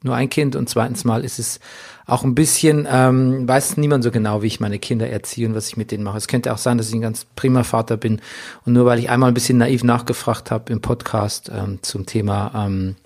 nur 0.00 0.14
ein 0.14 0.30
Kind 0.30 0.56
und 0.56 0.70
zweitens 0.70 1.04
mal 1.04 1.26
ist 1.26 1.38
es 1.38 1.60
auch 2.06 2.24
ein 2.24 2.34
bisschen, 2.34 2.88
ähm, 2.90 3.46
weiß 3.46 3.76
niemand 3.76 4.02
so 4.02 4.10
genau, 4.10 4.40
wie 4.40 4.46
ich 4.46 4.60
meine 4.60 4.78
Kinder 4.78 5.10
erziehe 5.10 5.46
und 5.46 5.54
was 5.54 5.68
ich 5.68 5.76
mit 5.76 5.90
denen 5.90 6.02
mache. 6.02 6.16
Es 6.16 6.26
könnte 6.26 6.54
auch 6.54 6.58
sein, 6.58 6.78
dass 6.78 6.88
ich 6.88 6.94
ein 6.94 7.02
ganz 7.02 7.26
prima 7.36 7.64
Vater 7.64 7.98
bin 7.98 8.22
und 8.64 8.72
nur 8.72 8.86
weil 8.86 8.98
ich 8.98 9.10
einmal 9.10 9.30
ein 9.30 9.34
bisschen 9.34 9.58
naiv 9.58 9.84
nachgefragt 9.84 10.50
habe 10.50 10.72
im 10.72 10.80
Podcast 10.80 11.52
ähm, 11.54 11.80
zum 11.82 12.06
Thema 12.06 12.50
ähm, 12.66 12.96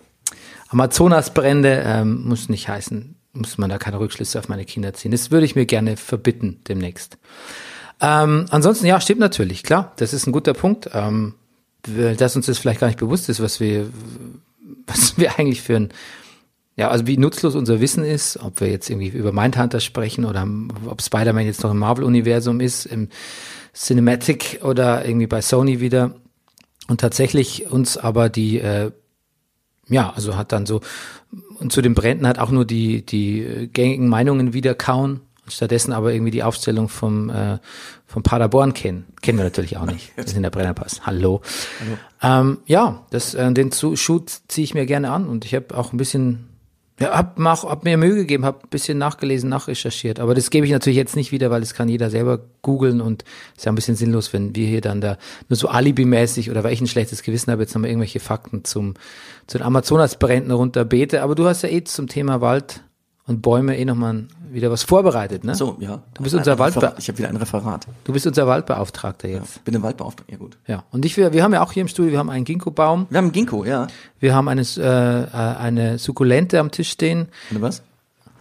Amazonasbrände, 0.69 1.83
ähm, 1.85 2.29
muss 2.29 2.49
nicht 2.49 2.69
heißen, 2.69 3.17
muss 3.33 3.59
man 3.59 3.71
da 3.71 3.79
keine 3.79 4.01
Rückschlüsse 4.01 4.39
auf 4.39 4.49
meine 4.49 4.65
Kinder 4.65 4.93
ziehen. 4.93 5.13
Das 5.13 5.31
würde 5.31 5.47
ich 5.47 5.55
mir 5.55 5.67
gerne 5.67 5.97
verbitten 5.97 6.61
demnächst. 6.69 7.19
Ähm, 8.01 8.47
ansonsten, 8.51 8.87
ja, 8.87 9.01
stimmt 9.01 9.21
natürlich, 9.21 9.63
klar, 9.63 9.93
das 9.97 10.13
ist 10.13 10.27
ein 10.27 10.33
guter 10.33 10.55
Punkt. 10.55 10.91
Ähm, 10.93 11.35
dass 11.83 12.37
uns 12.37 12.47
das 12.47 12.59
vielleicht 12.59 12.81
gar 12.81 12.89
nicht 12.89 12.99
bewusst 12.99 13.29
ist, 13.29 13.41
was 13.41 13.61
wir, 13.61 13.89
was 14.87 15.17
wir 15.19 15.39
eigentlich 15.39 15.63
für 15.63 15.77
ein, 15.77 15.89
ja, 16.77 16.89
also 16.89 17.07
wie 17.07 17.17
nutzlos 17.17 17.55
unser 17.55 17.81
Wissen 17.81 18.05
ist, 18.05 18.39
ob 18.39 18.61
wir 18.61 18.71
jetzt 18.71 18.91
irgendwie 18.91 19.09
über 19.09 19.33
Mindhunter 19.33 19.81
sprechen 19.81 20.25
oder 20.25 20.47
ob 20.87 21.03
Spider-Man 21.03 21.47
jetzt 21.47 21.63
noch 21.63 21.71
im 21.71 21.79
Marvel-Universum 21.79 22.61
ist, 22.61 22.87
im 22.87 23.09
Cinematic 23.75 24.61
oder 24.63 25.05
irgendwie 25.05 25.27
bei 25.27 25.43
Sony 25.43 25.81
wieder. 25.81 26.15
Und 26.89 27.01
tatsächlich 27.01 27.71
uns 27.71 27.97
aber 27.97 28.29
die, 28.29 28.59
äh, 28.59 28.91
ja, 29.89 30.13
also 30.15 30.37
hat 30.37 30.53
dann 30.53 30.67
so, 30.67 30.81
und 31.61 31.73
zu 31.73 31.83
den 31.83 31.95
Bränden 31.95 32.27
hat 32.27 32.39
auch 32.39 32.51
nur 32.51 32.65
die, 32.65 33.05
die 33.05 33.41
äh, 33.41 33.67
gängigen 33.67 34.09
Meinungen 34.09 34.53
wieder 34.53 34.75
kauen 34.75 35.21
stattdessen 35.53 35.93
aber 35.93 36.13
irgendwie 36.13 36.31
die 36.31 36.43
Aufstellung 36.43 36.89
vom, 36.89 37.31
äh, 37.31 37.59
vom 38.07 38.23
Paderborn 38.23 38.75
kennen. 38.75 39.07
Kennen 39.23 39.39
wir 39.39 39.45
natürlich 39.45 39.77
auch 39.77 39.87
nicht. 39.87 40.17
Wir 40.17 40.27
sind 40.27 40.37
in 40.37 40.43
der 40.43 40.51
Brennerpass. 40.51 41.07
Hallo. 41.07 41.43
Hallo. 41.81 42.41
Ähm, 42.41 42.59
ja, 42.67 43.05
das, 43.11 43.35
äh, 43.35 43.53
den 43.53 43.73
Shoot 43.73 44.31
ziehe 44.49 44.65
ich 44.65 44.75
mir 44.75 44.87
gerne 44.87 45.11
an 45.11 45.27
und 45.27 45.45
ich 45.45 45.55
habe 45.55 45.77
auch 45.77 45.93
ein 45.93 45.97
bisschen, 45.97 46.50
ja, 47.01 47.13
hab, 47.13 47.39
mach, 47.39 47.65
hab 47.65 47.85
mir 47.85 47.97
Mühe 47.97 48.15
gegeben, 48.15 48.45
habe 48.45 48.59
ein 48.63 48.69
bisschen 48.69 48.99
nachgelesen, 48.99 49.49
nachrecherchiert. 49.49 50.21
Aber 50.21 50.35
das 50.35 50.51
gebe 50.51 50.67
ich 50.67 50.73
natürlich 50.73 50.99
jetzt 50.99 51.17
nicht 51.17 51.33
wieder, 51.33 51.51
weil 51.51 51.61
das 51.61 51.73
kann 51.73 51.89
jeder 51.89 52.11
selber 52.11 52.41
googeln 52.61 53.01
und 53.01 53.25
ist 53.57 53.65
ja 53.65 53.73
ein 53.73 53.75
bisschen 53.75 53.97
sinnlos, 53.97 54.33
wenn 54.35 54.55
wir 54.55 54.67
hier 54.67 54.83
dann 54.83 55.01
da 55.01 55.17
nur 55.49 55.57
so 55.57 55.69
alibimäßig 55.69 56.51
oder 56.51 56.63
weil 56.63 56.75
ich 56.75 56.81
ein 56.83 56.87
schlechtes 56.87 57.23
Gewissen 57.23 57.51
habe, 57.53 57.63
jetzt 57.63 57.75
nochmal 57.75 57.91
irgendwelche 57.91 58.21
Fakten 58.21 58.65
zum, 58.65 58.95
zu 59.47 59.57
den 59.57 59.67
Amazonasbränden 59.67 60.53
runterbete. 60.53 61.23
Aber 61.23 61.35
du 61.35 61.47
hast 61.47 61.63
ja 61.63 61.71
eh 61.71 61.85
zum 61.85 62.07
Thema 62.07 62.43
Wald 62.43 62.83
und 63.27 63.41
Bäume 63.41 63.79
eh 63.79 63.85
nochmal 63.87 64.27
wieder 64.53 64.71
was 64.71 64.83
vorbereitet, 64.83 65.45
ne? 65.45 65.55
So, 65.55 65.77
ja. 65.81 66.03
Du 66.15 66.23
bist 66.23 66.35
unser 66.35 66.59
Waldbe 66.59 66.95
Ich 66.99 67.09
habe 67.09 67.19
wieder 67.19 67.29
ein 67.29 67.37
Referat. 67.37 67.87
Du 68.05 68.13
bist 68.13 68.27
unser 68.27 68.47
Waldbeauftragter 68.47 69.29
jetzt. 69.29 69.57
Ja, 69.57 69.61
bin 69.65 69.77
ein 69.77 69.83
Waldbeauftragter, 69.83 70.33
ja 70.33 70.39
gut. 70.39 70.57
Ja. 70.67 70.85
Und 70.91 71.05
ich, 71.05 71.17
wir, 71.17 71.33
wir 71.33 71.43
haben 71.43 71.53
ja 71.53 71.63
auch 71.63 71.73
hier 71.73 71.83
im 71.83 71.89
Studio, 71.89 72.13
wir 72.13 72.19
haben 72.19 72.31
einen 72.31 72.45
Ginkgo-Baum. 72.45 73.07
Wir 73.11 73.19
haben 73.19 73.27
einen 73.27 73.33
Ginkgo, 73.33 73.65
ja. 73.65 73.87
Wir 74.19 74.35
haben 74.35 74.49
eine, 74.49 74.63
äh, 74.63 75.37
eine 75.37 75.99
Sukkulente 75.99 76.59
am 76.59 76.71
Tisch 76.71 76.91
stehen. 76.91 77.29
Eine 77.51 77.63
was? 77.63 77.83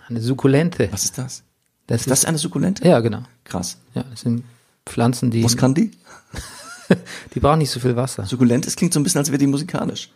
Eine 0.07 0.21
Sukkulente. 0.21 0.89
Was 0.91 1.05
ist 1.05 1.17
das? 1.17 1.43
Das 1.87 2.01
ist 2.01 2.11
das 2.11 2.25
eine 2.25 2.37
Sukkulente? 2.37 2.87
Ja, 2.87 2.99
genau. 2.99 3.23
Krass. 3.43 3.77
Ja, 3.93 4.03
das 4.09 4.21
sind 4.21 4.43
Pflanzen, 4.85 5.31
die. 5.31 5.43
Was 5.43 5.57
kann 5.57 5.73
die? 5.73 5.91
die 7.33 7.39
brauchen 7.39 7.59
nicht 7.59 7.71
so 7.71 7.79
viel 7.79 7.95
Wasser. 7.95 8.25
Sukkulent, 8.25 8.67
es 8.67 8.75
klingt 8.75 8.93
so 8.93 8.99
ein 8.99 9.03
bisschen, 9.03 9.19
als 9.19 9.29
wäre 9.29 9.37
die 9.37 9.47
musikalisch. 9.47 10.09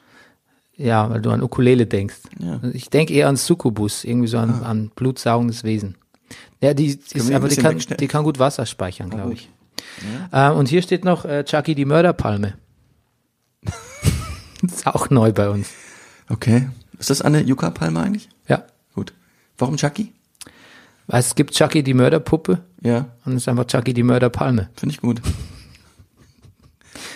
Ja, 0.75 1.10
weil 1.10 1.22
du 1.22 1.30
an 1.30 1.44
Ukulele 1.44 1.86
denkst. 1.86 2.15
Ja. 2.39 2.60
Ich 2.74 2.89
denke 2.89 3.13
eher 3.13 3.27
an 3.27 3.38
Succubus, 3.38 4.03
irgendwie 4.03 4.27
so 4.27 4.38
an, 4.39 4.62
Ah. 4.63 4.70
an 4.70 4.92
blutsaugendes 4.96 5.63
Wesen. 5.63 5.96
Ja, 6.62 6.74
die 6.74 6.88
ist, 6.88 7.32
aber 7.32 7.48
die 7.48 7.58
kann, 7.58 7.77
die 7.77 8.08
kann 8.08 8.24
gut 8.24 8.39
Wasser 8.39 8.65
speichern, 8.65 9.10
glaube 9.10 9.30
gut. 9.30 9.34
ich. 9.39 9.50
Äh, 10.32 10.50
und 10.50 10.68
hier 10.70 10.82
steht 10.82 11.06
noch 11.06 11.25
äh, 11.25 11.44
Chucky 11.44 11.75
die 11.75 11.86
Mörderpalme. 11.86 12.53
ist 14.62 14.88
auch 14.88 15.10
neu 15.10 15.32
bei 15.32 15.50
uns. 15.50 15.70
Okay. 16.30 16.68
Ist 16.98 17.10
das 17.10 17.22
eine 17.22 17.42
Yucca-Palme 17.42 18.00
eigentlich? 18.00 18.30
Ja. 18.48 18.63
Gut. 18.96 19.13
Warum 19.58 19.75
Chucky? 19.77 20.13
Weil 21.08 21.20
es 21.20 21.36
gibt 21.36 21.53
Chucky 21.53 21.84
die 21.84 21.94
Mörderpuppe 21.94 22.60
Ja, 22.82 23.10
und 23.25 23.34
es 23.34 23.44
ist 23.44 23.50
einfach 23.50 23.65
Chucky 23.65 23.94
die 23.94 24.03
Mörderpalme. 24.03 24.70
finde 24.77 24.96
ich 24.96 25.01
gut. 25.01 25.22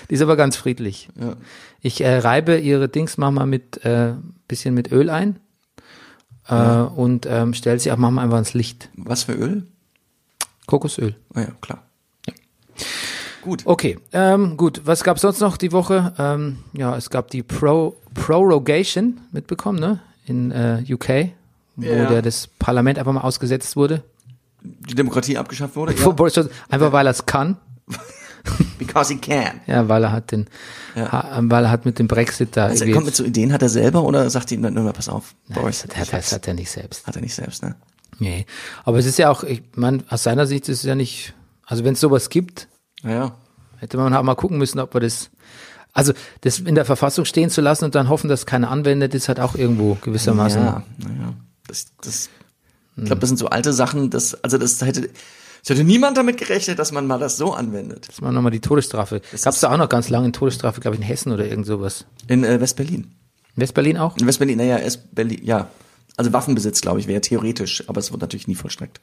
Die 0.09 0.13
ist 0.13 0.21
aber 0.21 0.35
ganz 0.35 0.55
friedlich. 0.57 1.09
Ja. 1.19 1.35
Ich 1.88 2.01
äh, 2.01 2.17
reibe 2.17 2.58
ihre 2.58 2.89
Dings 2.89 3.17
manchmal 3.17 3.48
mit 3.48 3.86
äh, 3.86 4.12
bisschen 4.50 4.74
mit 4.74 4.91
Öl 4.91 5.10
ein 5.10 5.39
äh, 6.50 6.53
und 6.56 7.25
ähm, 7.25 7.53
stelle 7.53 7.79
sie 7.79 7.94
auch 7.94 7.98
manchmal 7.98 8.25
einfach 8.25 8.39
ins 8.39 8.53
Licht. 8.53 8.89
Was 8.98 9.24
für 9.24 9.32
Öl? 9.32 9.63
Kokosöl. 10.65 11.15
Ah 11.34 11.41
ja, 11.41 11.48
klar. 11.62 11.84
Gut. 13.41 13.62
Okay, 13.63 13.98
ähm, 14.12 14.58
gut. 14.58 14.82
Was 14.84 15.06
gab 15.06 15.15
es 15.15 15.22
sonst 15.22 15.39
noch 15.39 15.56
die 15.56 15.72
Woche? 15.72 16.13
Ähm, 16.20 16.58
ja, 16.74 16.98
es 16.98 17.10
gab 17.10 17.32
die 17.32 17.41
Pro 17.41 17.96
Prorogation 18.13 19.22
mitbekommen, 19.32 19.79
ne? 19.79 20.01
In 20.25 20.51
äh, 20.51 20.84
UK, 20.89 21.29
wo 21.77 21.86
Ja. 21.86 22.08
der 22.10 22.22
das 22.22 22.48
Parlament 22.60 23.00
einfach 23.00 23.13
mal 23.13 23.22
ausgesetzt 23.22 23.77
wurde. 23.77 24.03
Die 24.62 24.96
Demokratie 24.96 25.38
abgeschafft 25.38 25.77
wurde? 25.77 25.94
Johnson, 25.94 26.50
einfach 26.70 26.91
weil 26.91 27.08
er 27.08 27.12
es 27.12 27.25
kann. 27.25 27.56
Because 28.79 29.13
he 29.13 29.19
can. 29.19 29.59
Ja, 29.67 29.87
weil 29.89 30.03
er 30.03 30.11
hat 30.11 30.31
den, 30.31 30.47
Ja. 30.95 31.11
ha, 31.11 31.39
weil 31.43 31.65
er 31.65 31.71
hat 31.71 31.85
mit 31.85 31.99
dem 31.99 32.07
Brexit 32.07 32.49
da 32.57 32.65
Also 32.67 32.85
er 32.85 32.93
kommt 32.93 33.05
mit 33.05 33.15
so 33.15 33.23
Ideen, 33.23 33.51
hat 33.53 33.61
er 33.61 33.69
selber 33.69 34.03
oder 34.03 34.29
sagt 34.29 34.51
ihm 34.51 34.61
dann 34.61 34.73
nur 34.73 34.83
mal, 34.83 34.93
pass 34.93 35.09
auf, 35.09 35.35
Nein, 35.47 35.59
Boris, 35.61 35.83
das, 35.87 35.97
hat, 35.97 36.13
das 36.13 36.31
hat 36.31 36.47
er 36.47 36.53
nicht 36.53 36.71
selbst. 36.71 37.05
hat 37.07 37.15
er 37.15 37.21
nicht 37.21 37.35
selbst, 37.35 37.63
ne? 37.63 37.75
Nee. 38.19 38.45
Aber 38.83 38.97
es 38.97 39.05
ist 39.05 39.17
ja 39.19 39.29
auch, 39.29 39.43
ich 39.43 39.61
meine, 39.75 40.03
aus 40.09 40.23
seiner 40.23 40.47
Sicht 40.47 40.67
ist 40.69 40.79
es 40.79 40.83
ja 40.85 40.95
nicht, 40.95 41.33
also 41.65 41.83
wenn 41.83 41.93
es 41.93 41.99
sowas 41.99 42.29
gibt, 42.29 42.67
Naja. 43.03 43.35
hätte 43.77 43.97
man 43.97 44.13
auch 44.15 44.23
mal 44.23 44.35
gucken 44.35 44.57
müssen, 44.57 44.79
ob 44.79 44.93
wir 44.95 45.01
das, 45.01 45.29
also 45.93 46.13
das 46.41 46.59
in 46.59 46.75
der 46.75 46.85
Verfassung 46.85 47.25
stehen 47.25 47.49
zu 47.49 47.61
lassen 47.61 47.85
und 47.85 47.93
dann 47.95 48.09
hoffen, 48.09 48.27
dass 48.27 48.45
keiner 48.45 48.69
anwendet, 48.71 49.13
ist 49.15 49.27
halt 49.27 49.39
auch 49.39 49.55
irgendwo 49.55 49.95
gewissermaßen. 50.01 50.61
Ja, 50.63 50.83
naja. 50.97 51.33
Das, 51.67 51.87
das, 52.01 52.29
ich 52.95 53.05
glaube, 53.05 53.19
das 53.19 53.29
sind 53.29 53.37
so 53.37 53.47
alte 53.49 53.73
Sachen, 53.73 54.09
das, 54.09 54.33
also 54.43 54.57
das 54.57 54.81
hätte, 54.81 55.09
es 55.74 55.77
hätte 55.77 55.83
niemand 55.83 56.17
damit 56.17 56.38
gerechnet, 56.38 56.79
dass 56.79 56.91
man 56.91 57.07
mal 57.07 57.19
das 57.19 57.38
so 57.38 57.53
anwendet. 57.53 58.07
Dass 58.07 58.21
man 58.21 58.33
nochmal 58.33 58.51
die 58.51 58.59
Todesstrafe. 58.62 59.21
Das 59.31 59.41
Gab 59.43 59.53
es 59.53 59.59
da 59.59 59.71
auch 59.74 59.77
noch 59.77 59.89
ganz 59.89 60.09
lange 60.09 60.27
in 60.27 60.33
Todesstrafe, 60.33 60.79
glaube 60.81 60.95
ich, 60.95 61.01
in 61.01 61.07
Hessen 61.07 61.31
oder 61.31 61.45
irgend 61.45 61.65
sowas. 61.65 62.05
In 62.27 62.43
äh, 62.43 62.59
West-Berlin. 62.62 63.12
In 63.55 63.62
West-Berlin 63.62 63.97
auch? 63.97 64.15
In 64.17 64.27
West-Berlin, 64.27 64.57
naja, 64.57 64.77
Est-Berlin, 64.77 65.39
ja. 65.43 65.67
Also 66.15 66.31
Waffenbesitz, 66.33 66.81
glaube 66.81 67.00
ich, 67.00 67.07
wäre 67.07 67.21
theoretisch, 67.21 67.83
aber 67.88 68.00
es 68.00 68.12
wird 68.12 68.21
natürlich 68.21 68.47
nie 68.47 68.55
vollstreckt. 68.55 69.01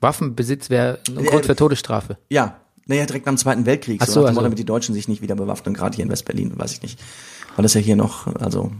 Waffenbesitz 0.00 0.70
wäre 0.70 0.98
ein 1.08 1.18
Äh, 1.24 1.28
Grund 1.28 1.46
für 1.46 1.56
Todesstrafe. 1.56 2.18
Ja, 2.28 2.60
naja, 2.86 3.04
direkt 3.06 3.26
am 3.26 3.36
Zweiten 3.36 3.66
Weltkrieg, 3.66 4.00
Ach 4.02 4.06
so, 4.06 4.20
so, 4.20 4.26
also- 4.26 4.40
damit 4.40 4.58
die 4.58 4.64
Deutschen 4.64 4.94
sich 4.94 5.08
nicht 5.08 5.22
wieder 5.22 5.34
bewaffnen, 5.34 5.74
gerade 5.74 5.96
hier 5.96 6.04
in 6.04 6.10
West-Berlin, 6.10 6.52
weiß 6.56 6.72
ich 6.72 6.82
nicht. 6.82 7.00
Weil 7.56 7.62
das 7.64 7.74
ja 7.74 7.80
hier 7.80 7.96
noch, 7.96 8.26
also 8.36 8.70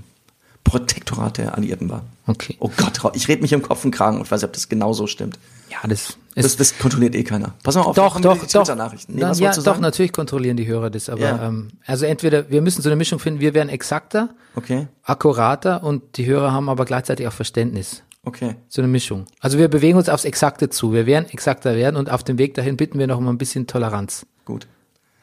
Protektorat 0.64 1.38
der 1.38 1.54
Alliierten 1.56 1.88
war. 1.90 2.02
Okay. 2.26 2.56
Oh 2.60 2.70
Gott, 2.76 3.00
ich 3.16 3.28
rede 3.28 3.42
mich 3.42 3.52
im 3.52 3.62
Kopf 3.62 3.84
und 3.84 3.92
Kragen 3.92 4.18
und 4.18 4.30
weiß 4.30 4.40
nicht, 4.42 4.48
ob 4.48 4.52
das 4.52 4.68
genau 4.68 4.92
so 4.92 5.06
stimmt. 5.06 5.38
Ja, 5.70 5.78
das 5.88 6.16
Das, 6.34 6.46
ist. 6.46 6.60
das 6.60 6.78
kontrolliert 6.78 7.14
eh 7.14 7.24
keiner. 7.24 7.54
Pass 7.62 7.74
mal 7.74 7.82
auf, 7.82 7.96
doch, 7.96 8.20
doch, 8.20 8.36
doch. 8.38 8.46
Twitter-Nachrichten. 8.46 9.14
Nee, 9.14 9.20
Na, 9.22 9.32
ja, 9.32 9.52
doch, 9.52 9.78
natürlich 9.80 10.12
kontrollieren 10.12 10.56
die 10.56 10.66
Hörer 10.66 10.90
das, 10.90 11.08
aber 11.08 11.20
Ja. 11.20 11.48
ähm, 11.48 11.68
also 11.86 12.04
entweder 12.06 12.48
wir 12.50 12.62
müssen 12.62 12.82
so 12.82 12.88
eine 12.88 12.96
Mischung 12.96 13.18
finden, 13.18 13.40
wir 13.40 13.52
wären 13.54 13.68
exakter, 13.68 14.30
Okay, 14.54 14.86
akkurater 15.02 15.82
und 15.82 16.16
die 16.16 16.26
Hörer 16.26 16.52
haben 16.52 16.68
aber 16.68 16.84
gleichzeitig 16.84 17.26
auch 17.26 17.32
Verständnis. 17.32 18.02
okay. 18.22 18.56
So 18.68 18.80
eine 18.82 18.88
Mischung. 18.88 19.24
Also 19.40 19.58
wir 19.58 19.68
bewegen 19.68 19.98
uns 19.98 20.08
aufs 20.08 20.24
Exakte 20.24 20.68
zu. 20.70 20.92
Wir 20.92 21.06
werden 21.06 21.26
exakter 21.30 21.74
werden 21.74 21.96
und 21.96 22.10
auf 22.10 22.22
dem 22.24 22.38
Weg 22.38 22.54
dahin 22.54 22.76
bitten 22.76 22.98
wir 22.98 23.06
noch 23.06 23.20
mal 23.20 23.30
ein 23.30 23.38
bisschen 23.38 23.66
Toleranz. 23.66 24.26
Gut. 24.44 24.66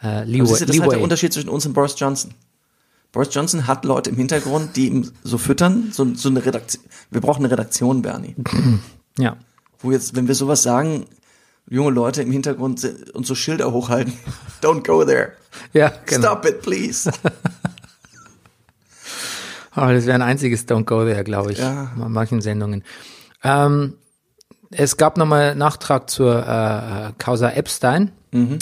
Äh, 0.03 0.23
Leeway. 0.25 0.49
das 0.49 0.61
ist 0.61 0.79
halt 0.81 0.91
der. 0.91 1.01
Unterschied 1.01 1.31
zwischen 1.33 1.49
uns 1.49 1.65
und 1.65 1.73
Boris 1.73 1.95
Johnson. 1.97 2.33
Boris 3.13 3.29
Johnson 3.31 3.67
hat 3.67 3.85
Leute 3.85 4.09
im 4.09 4.15
Hintergrund, 4.17 4.75
die 4.75 4.87
ihm 4.87 5.11
so 5.23 5.37
füttern, 5.37 5.89
so, 5.91 6.13
so 6.15 6.29
eine 6.29 6.43
Redaktion. 6.45 6.83
Wir 7.11 7.21
brauchen 7.21 7.43
eine 7.45 7.51
Redaktion, 7.51 8.01
Bernie. 8.01 8.35
Ja. 9.19 9.37
Wo 9.83 9.91
jetzt, 9.91 10.15
wenn 10.15 10.27
wir 10.27 10.33
sowas 10.35 10.63
sagen, 10.63 11.05
junge 11.69 11.91
Leute 11.91 12.21
im 12.23 12.31
Hintergrund 12.31 12.83
uns 13.13 13.27
so 13.27 13.35
Schilder 13.35 13.71
hochhalten. 13.71 14.13
Don't 14.63 14.83
go 14.85 15.05
there. 15.05 15.33
Ja, 15.73 15.91
genau. 16.05 16.31
Stop 16.31 16.45
it, 16.45 16.61
please. 16.61 17.11
Aber 19.71 19.93
das 19.93 20.05
wäre 20.05 20.15
ein 20.15 20.21
einziges 20.21 20.67
Don't 20.67 20.85
Go 20.85 21.05
There, 21.05 21.23
glaube 21.23 21.51
ich, 21.51 21.59
Ja. 21.59 21.91
in 21.95 22.11
manchen 22.11 22.41
Sendungen. 22.41 22.83
Ähm, 23.43 23.95
es 24.71 24.97
gab 24.97 25.17
nochmal 25.17 25.55
Nachtrag 25.55 26.09
zur 26.09 26.47
äh, 26.47 27.11
Causa 27.17 27.49
Epstein. 27.51 28.11
Mhm. 28.31 28.57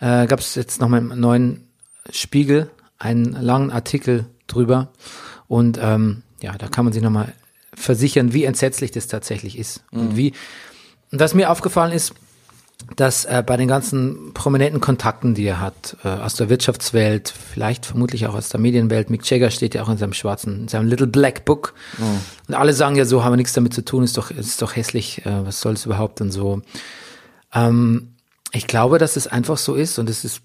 Äh, 0.00 0.26
gab 0.26 0.40
es 0.40 0.54
jetzt 0.54 0.80
nochmal 0.80 1.00
im 1.00 1.18
neuen 1.18 1.66
Spiegel 2.10 2.70
einen 2.98 3.32
langen 3.32 3.70
Artikel 3.70 4.26
drüber. 4.46 4.88
Und 5.48 5.78
ähm, 5.80 6.22
ja, 6.42 6.56
da 6.58 6.68
kann 6.68 6.84
man 6.84 6.92
sich 6.92 7.02
nochmal 7.02 7.32
versichern, 7.76 8.32
wie 8.32 8.44
entsetzlich 8.44 8.90
das 8.90 9.06
tatsächlich 9.06 9.58
ist. 9.58 9.84
Mhm. 9.92 10.00
Und 10.00 10.16
wie, 10.16 10.32
und 11.12 11.20
was 11.20 11.34
mir 11.34 11.50
aufgefallen 11.50 11.92
ist, 11.92 12.14
dass 12.94 13.24
äh, 13.24 13.42
bei 13.44 13.56
den 13.56 13.68
ganzen 13.68 14.32
prominenten 14.32 14.80
Kontakten, 14.80 15.34
die 15.34 15.44
er 15.44 15.60
hat, 15.60 15.96
äh, 16.04 16.08
aus 16.08 16.34
der 16.34 16.48
Wirtschaftswelt, 16.48 17.32
vielleicht 17.52 17.86
vermutlich 17.86 18.26
auch 18.26 18.34
aus 18.34 18.48
der 18.48 18.60
Medienwelt, 18.60 19.10
Mick 19.10 19.28
Jagger 19.28 19.50
steht 19.50 19.74
ja 19.74 19.82
auch 19.82 19.88
in 19.88 19.96
seinem 19.96 20.12
schwarzen, 20.12 20.62
in 20.62 20.68
seinem 20.68 20.88
Little 20.88 21.06
Black 21.06 21.44
Book. 21.44 21.74
Und 22.48 22.54
alle 22.54 22.74
sagen 22.74 22.96
ja 22.96 23.04
so, 23.04 23.24
haben 23.24 23.32
wir 23.32 23.38
nichts 23.38 23.54
damit 23.54 23.74
zu 23.74 23.84
tun, 23.84 24.04
ist 24.04 24.16
doch, 24.16 24.30
ist 24.30 24.62
doch 24.62 24.76
hässlich, 24.76 25.24
äh, 25.26 25.46
was 25.46 25.60
soll 25.60 25.72
es 25.72 25.86
überhaupt 25.86 26.20
und 26.20 26.30
so. 26.30 26.62
Ähm, 27.52 28.14
ich 28.52 28.66
glaube, 28.66 28.98
dass 28.98 29.16
es 29.16 29.26
einfach 29.26 29.58
so 29.58 29.74
ist 29.74 29.98
und 29.98 30.08
es 30.08 30.24
ist, 30.24 30.42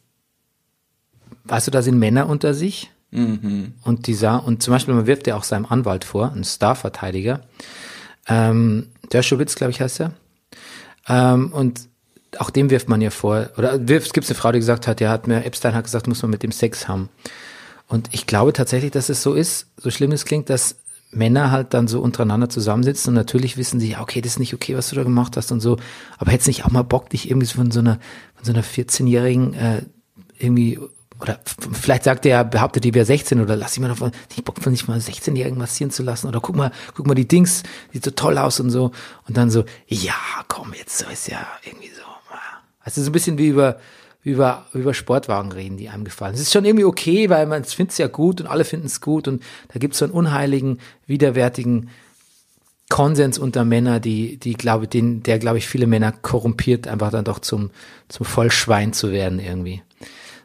weißt 1.44 1.68
du, 1.68 1.72
da 1.72 1.82
sind 1.82 2.00
Männer 2.00 2.28
unter 2.28 2.54
sich, 2.54 2.92
Und 3.84 4.08
dieser, 4.08 4.46
und 4.46 4.64
zum 4.64 4.74
Beispiel, 4.74 4.94
man 4.94 5.08
wirft 5.08 5.28
ja 5.28 5.36
auch 5.36 5.44
seinem 5.44 5.66
Anwalt 5.66 6.06
vor, 6.06 6.32
ein 6.32 6.44
Starverteidiger, 6.44 7.42
ähm, 8.28 8.88
Dershowitz, 9.12 9.56
glaube 9.56 9.72
ich, 9.72 9.82
heißt 9.82 10.02
er. 10.02 10.14
Ähm, 11.08 11.52
und 11.52 11.90
auch 12.38 12.50
dem 12.50 12.70
wirft 12.70 12.88
man 12.88 13.02
ja 13.02 13.10
vor, 13.10 13.50
oder 13.58 13.74
es 13.74 14.14
gibt 14.14 14.28
eine 14.28 14.36
Frau, 14.36 14.52
die 14.52 14.60
gesagt 14.60 14.88
hat, 14.88 15.02
ja, 15.02 15.10
hat 15.10 15.28
mir, 15.28 15.44
Epstein 15.44 15.76
hat 15.76 15.84
gesagt, 15.84 16.08
muss 16.08 16.22
man 16.22 16.32
mit 16.32 16.44
dem 16.44 16.52
Sex 16.52 16.88
haben. 16.88 17.10
Und 17.88 18.10
ich 18.14 18.26
glaube 18.26 18.54
tatsächlich, 18.54 18.92
dass 18.92 19.10
es 19.10 19.22
so 19.22 19.34
ist, 19.34 19.68
so 19.76 19.92
schlimm 19.92 20.14
es 20.14 20.24
klingt, 20.24 20.50
dass 20.50 20.78
Männer 21.12 21.52
halt 21.52 21.74
dann 21.74 21.90
so 21.90 22.00
untereinander 22.00 22.48
zusammensitzen 22.48 23.10
und 23.10 23.16
natürlich 23.16 23.58
wissen 23.58 23.82
sie, 23.82 23.92
ja, 23.92 24.02
okay, 24.02 24.22
das 24.22 24.34
ist 24.34 24.40
nicht 24.40 24.54
okay, 24.54 24.78
was 24.78 24.90
du 24.90 24.96
da 24.96 25.04
gemacht 25.04 25.36
hast 25.36 25.52
und 25.52 25.60
so, 25.60 25.78
aber 26.18 26.32
hättest 26.32 26.48
nicht 26.48 26.64
auch 26.64 26.72
mal 26.72 26.84
Bock, 26.84 27.10
dich 27.10 27.30
irgendwie 27.30 27.48
von 27.48 27.70
so 27.70 27.80
einer, 27.82 28.00
so 28.42 28.54
einer 28.54 28.64
14-Jährigen 28.64 29.54
äh, 29.54 29.82
irgendwie 30.40 30.80
oder 31.22 31.40
vielleicht 31.72 32.04
sagt 32.04 32.26
er, 32.26 32.44
behauptet 32.44 32.84
die 32.84 32.94
wäre 32.94 33.06
16 33.06 33.40
oder 33.40 33.56
lass 33.56 33.74
ich 33.74 33.80
mal 33.80 33.88
davon, 33.88 34.12
ich 34.36 34.44
Bock 34.44 34.62
von 34.62 34.74
sich 34.74 34.88
mal 34.88 34.98
16-Jährigen 34.98 35.58
massieren 35.58 35.92
zu 35.92 36.04
lassen 36.04 36.28
oder 36.28 36.40
guck 36.42 36.56
mal, 36.56 36.72
guck 36.96 37.08
mal 37.08 37.14
die 37.14 37.28
Dings, 37.28 37.64
sieht 37.94 38.04
so 38.04 38.12
toll 38.12 38.38
aus 38.38 38.60
und 38.60 38.72
so 38.72 38.92
und 39.28 39.38
dann 39.38 39.52
so, 39.52 39.64
ja, 39.88 40.16
komm, 40.48 40.74
jetzt 40.78 40.98
so 40.98 41.06
ist 41.10 41.28
ja 41.28 41.46
irgendwie 41.64 41.90
so. 41.90 42.02
Also 42.84 43.02
so 43.02 43.10
ein 43.10 43.14
bisschen 43.14 43.38
wie 43.38 43.48
über, 43.48 43.78
wie 44.24 44.32
über, 44.32 44.66
wie 44.74 44.80
über 44.80 44.94
Sportwagen 44.94 45.52
reden, 45.52 45.78
die 45.78 45.90
einem 45.90 46.04
gefallen. 46.04 46.34
Es 46.34 46.42
ist 46.42 46.52
schon 46.52 46.66
irgendwie 46.66 46.86
okay, 46.86 47.30
weil 47.30 47.46
man 47.46 47.64
findet 47.64 47.92
es 47.92 47.98
ja 47.98 48.08
gut 48.08 48.42
und 48.42 48.48
alle 48.48 48.66
finden 48.66 48.88
es 48.88 49.02
gut 49.02 49.28
und 49.28 49.44
da 49.70 49.80
gibt 49.80 49.94
es 49.94 50.00
so 50.00 50.06
einen 50.06 50.14
unheiligen, 50.14 50.80
widerwärtigen 51.06 51.90
Konsens 52.90 53.38
unter 53.40 53.64
Männer, 53.64 54.00
die, 54.00 54.38
die 54.38 54.54
glaube 54.54 54.88
den, 54.88 55.24
der 55.24 55.40
glaube 55.40 55.60
ich 55.60 55.68
viele 55.68 55.88
Männer 55.88 56.12
korrumpiert, 56.12 56.88
einfach 56.88 57.12
dann 57.12 57.24
doch 57.24 57.40
zum, 57.40 57.70
zum 58.10 58.26
Vollschwein 58.26 58.94
zu 58.94 59.12
werden 59.12 59.40
irgendwie. 59.40 59.82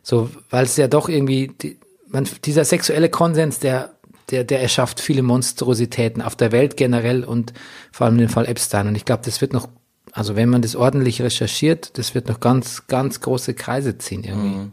So, 0.09 0.31
weil 0.51 0.67
es 0.67 0.77
ja 0.77 0.87
doch 0.87 1.09
irgendwie, 1.09 1.51
die, 1.61 1.81
man, 2.07 2.29
dieser 2.45 2.65
sexuelle 2.65 3.09
Konsens, 3.09 3.59
der, 3.59 3.91
der, 4.31 4.45
der 4.45 4.63
erschafft 4.63 5.01
viele 5.01 5.25
Monstrositäten 5.25 6.23
auf 6.23 6.37
der 6.37 6.53
Welt 6.53 6.77
generell 6.77 7.25
und 7.25 7.53
vor 7.91 8.07
allem 8.07 8.17
den 8.17 8.29
Fall 8.29 8.47
Epstein. 8.47 8.87
Und 8.87 8.95
ich 8.95 9.05
glaube, 9.05 9.25
das 9.25 9.41
wird 9.41 9.53
noch, 9.53 9.69
also 10.13 10.37
wenn 10.37 10.49
man 10.49 10.63
das 10.63 10.77
ordentlich 10.77 11.23
recherchiert, 11.23 11.99
das 11.99 12.15
wird 12.15 12.29
noch 12.29 12.39
ganz, 12.39 12.87
ganz 12.87 13.21
große 13.21 13.55
Kreise 13.55 13.99
ziehen 13.99 14.23
irgendwie. 14.23 14.71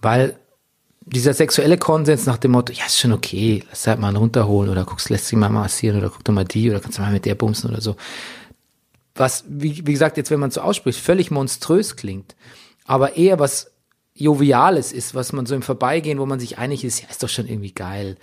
Weil 0.00 0.38
dieser 1.02 1.34
sexuelle 1.34 1.76
Konsens 1.76 2.24
nach 2.24 2.38
dem 2.38 2.52
Motto, 2.52 2.72
ja, 2.72 2.86
ist 2.86 3.00
schon 3.00 3.12
okay, 3.12 3.62
lass 3.68 3.86
halt 3.86 4.00
mal 4.00 4.08
einen 4.08 4.16
runterholen 4.16 4.70
oder 4.70 4.86
guckst, 4.86 5.10
lässt 5.10 5.26
sich 5.26 5.38
mal 5.38 5.50
massieren 5.50 5.98
oder 5.98 6.08
guck 6.08 6.24
doch 6.24 6.32
mal 6.32 6.46
die 6.46 6.70
oder 6.70 6.80
kannst 6.80 6.96
du 6.96 7.02
mal 7.02 7.12
mit 7.12 7.26
der 7.26 7.34
bumsen 7.34 7.68
oder 7.68 7.82
so. 7.82 7.96
Was, 9.14 9.44
wie, 9.46 9.86
wie 9.86 9.92
gesagt, 9.92 10.16
jetzt, 10.16 10.30
wenn 10.30 10.40
man 10.40 10.50
so 10.50 10.62
ausspricht, 10.62 10.98
völlig 10.98 11.30
monströs 11.30 11.96
klingt, 11.96 12.34
aber 12.86 13.18
eher 13.18 13.38
was 13.38 13.71
Joviales 14.14 14.92
ist, 14.92 15.14
was 15.14 15.32
man 15.32 15.46
so 15.46 15.54
im 15.54 15.62
Vorbeigehen, 15.62 16.18
wo 16.18 16.26
man 16.26 16.40
sich 16.40 16.58
einig 16.58 16.84
ist, 16.84 17.00
ja, 17.02 17.08
ist 17.08 17.22
doch 17.22 17.28
schon 17.28 17.46
irgendwie 17.46 17.72
geil. 17.72 18.16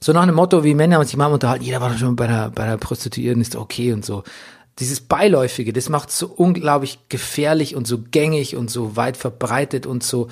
So 0.00 0.12
nach 0.12 0.22
einem 0.22 0.34
Motto, 0.34 0.64
wie 0.64 0.74
Männer 0.74 1.02
sich 1.04 1.16
mal 1.16 1.32
unterhalten, 1.32 1.64
jeder 1.64 1.80
war 1.80 1.90
doch 1.90 1.98
schon 1.98 2.16
bei 2.16 2.26
der, 2.26 2.50
bei 2.50 2.66
der 2.66 2.76
Prostituierten, 2.76 3.40
ist 3.40 3.56
okay 3.56 3.92
und 3.92 4.04
so. 4.04 4.24
Dieses 4.78 5.00
Beiläufige, 5.00 5.72
das 5.72 5.88
macht 5.88 6.10
so 6.10 6.26
unglaublich 6.26 6.98
gefährlich 7.08 7.76
und 7.76 7.86
so 7.86 7.98
gängig 8.10 8.56
und 8.56 8.70
so 8.70 8.96
weit 8.96 9.16
verbreitet 9.16 9.86
und 9.86 10.02
so, 10.02 10.28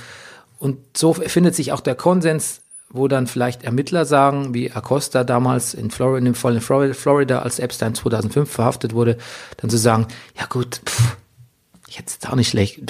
und 0.58 0.78
so 0.96 1.14
findet 1.14 1.54
sich 1.54 1.72
auch 1.72 1.80
der 1.80 1.94
Konsens, 1.94 2.60
wo 2.90 3.08
dann 3.08 3.26
vielleicht 3.26 3.62
Ermittler 3.62 4.04
sagen, 4.04 4.52
wie 4.52 4.70
Acosta 4.70 5.24
damals 5.24 5.74
in 5.74 5.90
Florida, 5.90 6.18
in 6.18 6.24
dem 6.26 6.34
Fall 6.34 6.54
in 6.56 6.94
Florida, 6.94 7.38
als 7.38 7.58
Epstein 7.58 7.94
2005 7.94 8.50
verhaftet 8.50 8.92
wurde, 8.92 9.16
dann 9.56 9.70
zu 9.70 9.78
sagen, 9.78 10.06
ja 10.38 10.44
gut, 10.46 10.82
pff, 10.84 11.16
ich 11.88 11.98
hätte 11.98 12.30
auch 12.30 12.36
nicht 12.36 12.50
schlecht, 12.50 12.80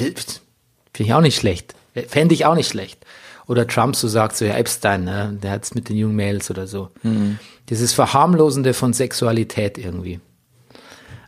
finde 0.94 1.08
ich 1.08 1.14
auch 1.14 1.20
nicht 1.20 1.38
schlecht, 1.38 1.74
fände 2.08 2.34
ich 2.34 2.44
auch 2.46 2.54
nicht 2.54 2.68
schlecht. 2.68 3.04
Oder 3.46 3.66
Trump 3.66 3.96
so 3.96 4.08
sagt, 4.08 4.36
so 4.36 4.44
ja 4.44 4.54
Epstein, 4.54 5.04
ne, 5.04 5.38
der 5.42 5.50
hat's 5.50 5.74
mit 5.74 5.88
den 5.88 5.96
jungen 5.96 6.14
Mädels 6.14 6.50
oder 6.50 6.66
so. 6.66 6.90
Dieses 7.68 7.92
Verharmlosende 7.92 8.72
von 8.72 8.92
Sexualität 8.92 9.78
irgendwie. 9.78 10.20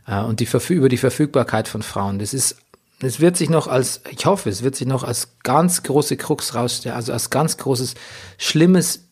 Äh, 0.07 0.21
und 0.21 0.39
die 0.39 0.47
über 0.69 0.89
die 0.89 0.97
Verfügbarkeit 0.97 1.67
von 1.67 1.81
Frauen. 1.81 2.19
Das 2.19 2.33
ist, 2.33 2.57
es 3.01 3.19
wird 3.19 3.37
sich 3.37 3.49
noch 3.49 3.67
als, 3.67 4.01
ich 4.09 4.25
hoffe, 4.25 4.49
es 4.49 4.63
wird 4.63 4.75
sich 4.75 4.87
noch 4.87 5.03
als 5.03 5.37
ganz 5.43 5.83
große 5.83 6.17
Krux 6.17 6.55
rausstellen, 6.55 6.95
also 6.95 7.11
als 7.13 7.29
ganz 7.29 7.57
großes, 7.57 7.95
schlimmes, 8.37 9.07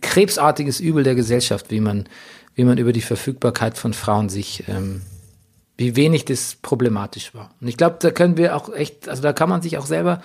krebsartiges 0.00 0.80
Übel 0.80 1.04
der 1.04 1.14
Gesellschaft, 1.14 1.70
wie 1.70 1.80
man, 1.80 2.08
wie 2.54 2.64
man 2.64 2.78
über 2.78 2.92
die 2.92 3.02
Verfügbarkeit 3.02 3.76
von 3.76 3.92
Frauen 3.92 4.28
sich, 4.28 4.64
ähm, 4.68 5.02
wie 5.76 5.96
wenig 5.96 6.24
das 6.24 6.56
problematisch 6.62 7.34
war. 7.34 7.50
Und 7.60 7.68
ich 7.68 7.76
glaube, 7.76 7.96
da 8.00 8.10
können 8.10 8.36
wir 8.36 8.56
auch 8.56 8.72
echt, 8.72 9.08
also 9.08 9.22
da 9.22 9.32
kann 9.32 9.48
man 9.48 9.60
sich 9.62 9.76
auch 9.78 9.86
selber, 9.86 10.22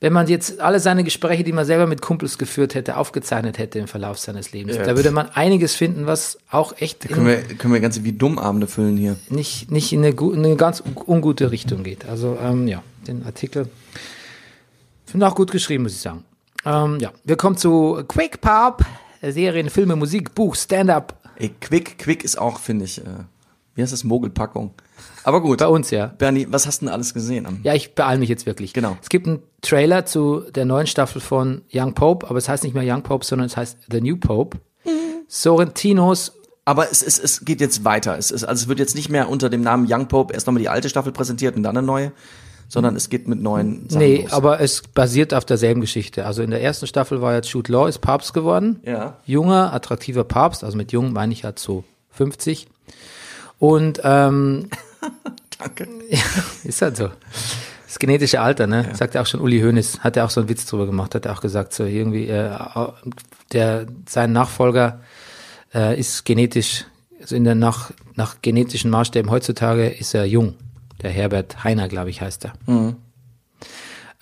wenn 0.00 0.12
man 0.12 0.28
jetzt 0.28 0.60
alle 0.60 0.78
seine 0.78 1.02
Gespräche, 1.02 1.42
die 1.42 1.52
man 1.52 1.64
selber 1.64 1.86
mit 1.88 2.00
Kumpels 2.00 2.38
geführt 2.38 2.74
hätte, 2.76 2.96
aufgezeichnet 2.96 3.58
hätte 3.58 3.80
im 3.80 3.88
Verlauf 3.88 4.18
seines 4.18 4.52
Lebens, 4.52 4.76
Ja. 4.76 4.84
da 4.84 4.94
würde 4.96 5.10
man 5.10 5.28
einiges 5.30 5.74
finden, 5.74 6.06
was 6.06 6.38
auch 6.50 6.72
echt 6.80 7.04
in, 7.04 7.10
Können 7.16 7.26
wir, 7.26 7.38
können 7.42 7.74
wir 7.74 7.80
ganze 7.80 8.04
wie 8.04 8.12
Dummabende 8.12 8.68
füllen 8.68 8.96
hier. 8.96 9.16
nicht, 9.28 9.70
nicht 9.72 9.92
in 9.92 10.04
eine, 10.04 10.10
in 10.14 10.44
eine 10.44 10.56
ganz 10.56 10.80
un- 10.80 10.96
ungute 11.06 11.50
Richtung 11.50 11.82
geht. 11.82 12.06
Also 12.06 12.38
ähm, 12.40 12.68
ja, 12.68 12.82
den 13.08 13.24
Artikel 13.26 13.68
finde 15.04 15.26
auch 15.26 15.34
gut 15.34 15.50
geschrieben, 15.50 15.82
muss 15.84 15.94
ich 15.94 16.00
sagen. 16.00 16.24
Ähm, 16.64 16.98
ja, 17.00 17.12
wir 17.24 17.36
kommen 17.36 17.56
zu 17.56 18.02
Quick 18.08 18.40
Pop, 18.40 18.84
Serien, 19.22 19.68
Filme, 19.70 19.96
Musik, 19.96 20.34
Buch, 20.34 20.54
Stand-up. 20.54 21.16
Quick, 21.60 21.98
Quick 21.98 22.24
ist 22.24 22.38
auch, 22.38 22.58
finde 22.60 22.84
ich, 22.84 22.98
äh, 22.98 23.04
wie 23.78 23.82
heißt 23.82 23.92
das, 23.92 24.02
Mogelpackung. 24.02 24.74
Aber 25.22 25.40
gut. 25.40 25.60
Bei 25.60 25.68
uns, 25.68 25.92
ja. 25.92 26.06
Bernie, 26.18 26.48
was 26.50 26.66
hast 26.66 26.82
du 26.82 26.86
denn 26.86 26.92
alles 26.92 27.14
gesehen? 27.14 27.60
Ja, 27.62 27.74
ich 27.74 27.94
beeile 27.94 28.18
mich 28.18 28.28
jetzt 28.28 28.44
wirklich. 28.44 28.72
Genau. 28.72 28.96
Es 29.00 29.08
gibt 29.08 29.28
einen 29.28 29.40
Trailer 29.62 30.04
zu 30.04 30.40
der 30.52 30.64
neuen 30.64 30.88
Staffel 30.88 31.20
von 31.20 31.62
Young 31.72 31.94
Pope, 31.94 32.28
aber 32.28 32.38
es 32.38 32.48
heißt 32.48 32.64
nicht 32.64 32.74
mehr 32.74 32.82
Young 32.84 33.02
Pope, 33.04 33.24
sondern 33.24 33.46
es 33.46 33.56
heißt 33.56 33.78
The 33.88 34.00
New 34.00 34.16
Pope. 34.16 34.58
Sorrentinos 35.28 36.32
Aber 36.64 36.90
es, 36.90 37.02
es, 37.02 37.20
es 37.20 37.44
geht 37.44 37.60
jetzt 37.60 37.84
weiter. 37.84 38.18
Es, 38.18 38.32
ist, 38.32 38.42
also 38.42 38.62
es 38.64 38.68
wird 38.68 38.80
jetzt 38.80 38.96
nicht 38.96 39.10
mehr 39.10 39.28
unter 39.28 39.48
dem 39.48 39.60
Namen 39.62 39.86
Young 39.88 40.08
Pope 40.08 40.34
erst 40.34 40.48
nochmal 40.48 40.62
die 40.62 40.68
alte 40.68 40.88
Staffel 40.88 41.12
präsentiert 41.12 41.54
und 41.54 41.62
dann 41.62 41.76
eine 41.76 41.86
neue, 41.86 42.10
sondern 42.68 42.96
es 42.96 43.08
geht 43.10 43.28
mit 43.28 43.40
neuen 43.40 43.88
Sachen 43.88 44.00
Nee, 44.00 44.22
los. 44.22 44.32
aber 44.32 44.60
es 44.60 44.82
basiert 44.82 45.34
auf 45.34 45.44
derselben 45.44 45.80
Geschichte. 45.80 46.26
Also 46.26 46.42
in 46.42 46.50
der 46.50 46.62
ersten 46.62 46.88
Staffel 46.88 47.22
war 47.22 47.34
jetzt 47.34 47.48
Jude 47.50 47.70
Law 47.70 47.86
ist 47.86 48.00
Papst 48.00 48.34
geworden. 48.34 48.80
Ja. 48.84 49.18
Junger, 49.24 49.72
attraktiver 49.72 50.24
Papst, 50.24 50.64
also 50.64 50.76
mit 50.76 50.90
jung 50.90 51.12
meine 51.12 51.32
ich 51.32 51.44
halt 51.44 51.58
so 51.60 51.84
50. 52.10 52.66
Und 53.58 54.00
ähm, 54.04 54.68
Danke. 55.58 55.88
ist 56.64 56.82
halt 56.82 56.96
so. 56.96 57.10
Das 57.86 57.98
genetische 57.98 58.40
Alter, 58.40 58.66
ne? 58.66 58.90
Sagt 58.94 59.14
ja 59.14 59.22
auch 59.22 59.26
schon 59.26 59.40
Uli 59.40 59.60
Hoeneß, 59.60 60.00
hat 60.00 60.16
ja 60.16 60.24
auch 60.24 60.30
so 60.30 60.40
einen 60.40 60.48
Witz 60.48 60.66
drüber 60.66 60.86
gemacht, 60.86 61.14
hat 61.14 61.24
er 61.26 61.32
auch 61.32 61.40
gesagt, 61.40 61.72
so 61.72 61.84
irgendwie, 61.84 62.28
äh, 62.28 62.50
der, 63.52 63.86
sein 64.06 64.32
Nachfolger 64.32 65.00
äh, 65.74 65.98
ist 65.98 66.24
genetisch, 66.24 66.84
also 67.20 67.34
in 67.34 67.44
der 67.44 67.54
nach, 67.54 67.90
nach 68.14 68.42
genetischen 68.42 68.90
Maßstäben 68.90 69.30
heutzutage 69.30 69.88
ist 69.88 70.14
er 70.14 70.26
jung. 70.26 70.54
Der 71.02 71.10
Herbert 71.10 71.64
Heiner, 71.64 71.88
glaube 71.88 72.10
ich, 72.10 72.20
heißt 72.20 72.44
er. 72.44 72.52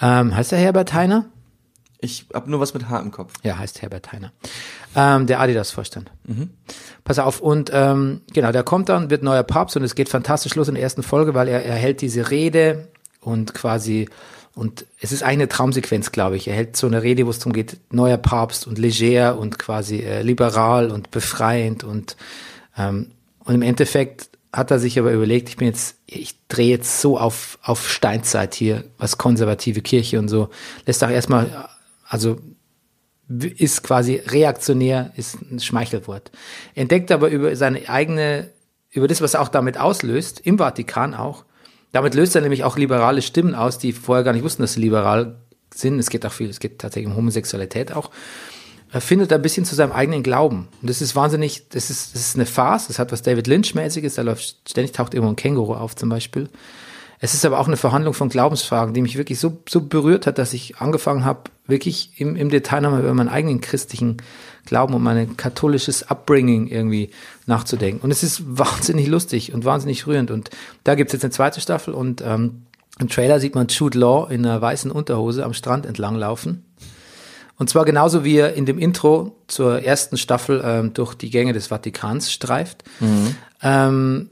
Ähm, 0.01 0.37
heißt 0.37 0.53
er 0.53 0.59
Herbert 0.59 0.93
Heiner? 0.93 1.27
Ich 2.07 2.27
hab 2.33 2.47
nur 2.47 2.61
was 2.61 2.73
mit 2.73 2.89
Haar 2.89 3.03
im 3.03 3.11
Kopf. 3.11 3.33
Ja, 3.43 3.59
heißt 3.59 3.83
Herbert 3.83 4.13
Heiner. 4.13 4.33
Ähm, 4.95 5.27
der 5.27 5.41
Adidas-Vorstand. 5.41 6.13
Pass 7.03 7.19
auf, 7.19 7.41
und 7.41 7.71
ähm, 7.75 8.21
genau, 8.33 8.53
der 8.53 8.63
kommt 8.63 8.89
dann, 8.89 9.11
wird 9.11 9.25
neuer 9.25 9.43
Papst 9.43 9.77
und 9.77 9.83
es 9.83 9.97
geht 9.97 10.09
fantastisch 10.09 10.55
los 10.55 10.69
in 10.69 10.75
der 10.75 10.85
ersten 10.85 11.03
Folge, 11.03 11.35
weil 11.35 11.49
er, 11.49 11.65
er 11.65 11.75
hält 11.75 12.01
diese 12.01 12.31
Rede 12.31 12.87
und 13.21 13.55
quasi, 13.55 14.09
und 14.55 14.87
es 15.01 15.11
ist 15.11 15.25
eine 15.25 15.49
Traumsequenz, 15.49 16.13
glaube 16.13 16.37
ich. 16.37 16.47
Er 16.47 16.55
hält 16.55 16.77
so 16.77 16.87
eine 16.87 17.03
Rede, 17.03 17.27
wo 17.27 17.31
es 17.31 17.41
darum 17.41 17.53
geht, 17.53 17.79
neuer 17.91 18.19
Papst 18.19 18.69
und 18.69 18.79
leger 18.79 19.37
und 19.37 19.59
quasi 19.59 19.99
äh, 19.99 20.23
liberal 20.23 20.93
und 20.93 21.11
befreiend 21.11 21.83
und, 21.83 22.17
ähm, 22.79 23.11
und 23.41 23.55
im 23.55 23.63
Endeffekt 23.63 24.31
hat 24.53 24.71
er 24.71 24.79
sich 24.79 24.99
aber 24.99 25.13
überlegt, 25.13 25.51
ich 25.51 25.57
bin 25.59 25.69
jetzt, 25.69 25.97
ich 26.07 26.35
drehe 26.49 26.71
jetzt 26.71 27.01
so 27.01 27.19
auf, 27.19 27.59
auf 27.63 27.91
Steinzeit 27.91 28.55
hier, 28.55 28.85
was 28.97 29.19
konservative 29.19 29.83
Kirche 29.83 30.19
und 30.19 30.29
so, 30.29 30.49
lässt 30.87 31.05
auch 31.05 31.11
erstmal, 31.11 31.69
also 32.09 32.39
ist 33.29 33.83
quasi 33.83 34.23
reaktionär, 34.27 35.13
ist 35.17 35.41
ein 35.51 35.59
Schmeichelwort. 35.61 36.31
Entdeckt 36.75 37.11
aber 37.11 37.29
über 37.29 37.55
seine 37.57 37.89
eigene, 37.89 38.51
über 38.91 39.09
das, 39.09 39.21
was 39.21 39.35
er 39.35 39.43
auch 39.43 39.49
damit 39.49 39.79
auslöst, 39.79 40.41
im 40.41 40.59
Vatikan 40.59 41.15
auch. 41.15 41.45
Damit 41.93 42.15
löst 42.15 42.37
er 42.37 42.43
nämlich 42.43 42.63
auch 42.63 42.77
liberale 42.77 43.23
Stimmen 43.23 43.55
aus, 43.55 43.79
die 43.79 43.93
vorher 43.93 44.25
gar 44.25 44.33
nicht 44.33 44.45
wussten, 44.45 44.63
dass 44.63 44.75
sie 44.75 44.81
liberal 44.81 45.41
sind. 45.75 45.99
Es 45.99 46.11
geht 46.11 46.25
auch 46.25 46.33
viel, 46.33 46.49
es 46.49 46.61
geht 46.61 46.79
tatsächlich 46.79 47.11
um 47.11 47.17
Homosexualität 47.17 47.93
auch. 47.93 48.11
Er 48.93 49.01
findet 49.01 49.33
ein 49.33 49.43
bisschen 49.43 49.65
zu 49.65 49.75
seinem 49.75 49.93
eigenen 49.93 50.23
Glauben. 50.23 50.69
Und 50.81 50.89
das 50.89 51.03
ist 51.03 51.17
wahnsinnig, 51.17 51.69
das 51.71 51.91
ist, 51.91 52.15
das 52.15 52.23
ist 52.23 52.37
eine 52.37 52.47
Farce, 52.47 52.87
das 52.87 52.99
hat 52.99 53.11
was 53.11 53.23
David 53.23 53.49
Lynch-mäßiges, 53.49 54.15
da 54.15 54.23
läuft, 54.23 54.71
ständig 54.71 54.93
taucht 54.93 55.15
irgendwo 55.15 55.33
ein 55.33 55.37
Känguru 55.37 55.75
auf 55.75 55.97
zum 55.97 56.09
Beispiel. 56.09 56.49
Es 57.19 57.35
ist 57.35 57.45
aber 57.45 57.59
auch 57.59 57.67
eine 57.67 57.77
Verhandlung 57.77 58.15
von 58.15 58.29
Glaubensfragen, 58.29 58.93
die 58.93 59.03
mich 59.03 59.17
wirklich 59.17 59.39
so, 59.39 59.63
so 59.69 59.81
berührt 59.81 60.27
hat, 60.27 60.39
dass 60.39 60.53
ich 60.53 60.79
angefangen 60.79 61.25
habe, 61.25 61.51
wirklich 61.67 62.13
im, 62.19 62.37
im 62.37 62.51
Detail 62.51 62.83
nochmal 62.83 63.01
über 63.01 63.15
meinen 63.15 63.29
eigenen 63.29 63.61
christlichen 63.61 64.19
Glauben 64.67 64.95
und 64.95 65.03
mein 65.03 65.37
katholisches 65.37 66.11
Upbringing 66.11 66.67
irgendwie 66.67 67.11
nachzudenken. 67.47 68.03
Und 68.03 68.11
es 68.11 68.23
ist 68.23 68.43
wahnsinnig 68.59 69.07
lustig 69.07 69.55
und 69.55 69.65
wahnsinnig 69.65 70.07
rührend. 70.07 70.31
Und 70.31 70.51
da 70.85 70.95
gibt's 70.95 71.13
jetzt 71.13 71.25
eine 71.25 71.33
zweite 71.33 71.61
Staffel 71.61 71.95
und 71.95 72.23
ähm, 72.25 72.63
im 72.99 73.09
Trailer 73.09 73.41
sieht 73.41 73.55
man 73.55 73.69
Jude 73.69 73.99
Law 73.99 74.29
in 74.31 74.45
einer 74.45 74.61
weißen 74.61 74.91
Unterhose 74.91 75.45
am 75.45 75.53
Strand 75.53 75.87
entlang 75.87 76.17
laufen. 76.17 76.65
Und 77.59 77.71
zwar 77.71 77.85
genauso 77.85 78.25
wie 78.25 78.37
er 78.37 78.55
in 78.55 78.67
dem 78.67 78.79
Intro 78.79 79.37
zur 79.49 79.83
ersten 79.83 80.19
Staffel 80.19 80.63
ähm, 80.65 80.93
durch 80.93 81.15
die 81.15 81.31
Gänge 81.31 81.53
des 81.53 81.69
Vatikans 81.69 82.31
streift. 82.31 82.85
Ähm, 83.63 84.31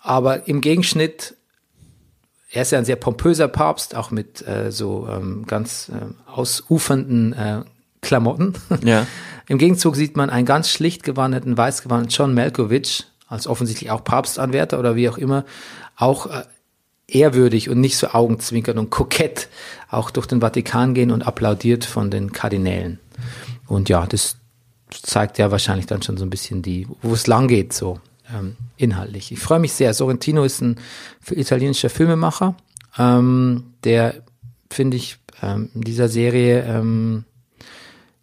aber 0.00 0.46
im 0.46 0.60
Gegenschnitt, 0.60 1.34
er 2.54 2.62
ist 2.62 2.70
ja 2.70 2.78
ein 2.78 2.84
sehr 2.84 2.96
pompöser 2.96 3.48
Papst, 3.48 3.96
auch 3.96 4.12
mit 4.12 4.46
äh, 4.46 4.70
so 4.70 5.08
ähm, 5.10 5.44
ganz 5.44 5.90
äh, 5.90 6.30
ausufernden 6.30 7.32
äh, 7.32 7.62
Klamotten. 8.00 8.54
Ja. 8.84 9.06
Im 9.46 9.58
Gegenzug 9.58 9.96
sieht 9.96 10.16
man 10.16 10.30
einen 10.30 10.46
ganz 10.46 10.70
schlicht 10.70 11.02
gewandelten, 11.02 11.56
weiß 11.58 11.82
gewandelten 11.82 12.16
John 12.16 12.34
Malkovich, 12.34 13.04
als 13.28 13.46
offensichtlich 13.46 13.90
auch 13.90 14.04
Papstanwärter 14.04 14.78
oder 14.78 14.94
wie 14.94 15.08
auch 15.08 15.18
immer, 15.18 15.44
auch 15.96 16.26
äh, 16.26 16.44
ehrwürdig 17.08 17.68
und 17.68 17.80
nicht 17.80 17.96
so 17.96 18.08
augenzwinkern 18.08 18.78
und 18.78 18.90
kokett 18.90 19.48
auch 19.90 20.10
durch 20.10 20.26
den 20.26 20.40
Vatikan 20.40 20.94
gehen 20.94 21.10
und 21.10 21.26
applaudiert 21.26 21.84
von 21.84 22.10
den 22.10 22.32
Kardinälen. 22.32 23.00
Und 23.66 23.88
ja, 23.88 24.06
das 24.06 24.36
zeigt 24.90 25.38
ja 25.38 25.50
wahrscheinlich 25.50 25.86
dann 25.86 26.02
schon 26.02 26.16
so 26.16 26.24
ein 26.24 26.30
bisschen 26.30 26.62
die, 26.62 26.86
wo 27.02 27.14
es 27.14 27.26
lang 27.26 27.48
geht, 27.48 27.72
so 27.72 27.98
ähm, 28.34 28.56
inhaltlich. 28.76 29.32
Ich 29.32 29.40
freue 29.40 29.60
mich 29.60 29.72
sehr. 29.72 29.94
Sorrentino 29.94 30.44
ist 30.44 30.60
ein 30.60 30.76
italienischer 31.30 31.90
Filmemacher, 31.90 32.56
ähm, 32.98 33.74
der, 33.84 34.22
finde 34.70 34.96
ich, 34.96 35.18
ähm, 35.42 35.70
in 35.74 35.82
dieser 35.82 36.08
Serie, 36.08 36.64
ähm, 36.64 37.24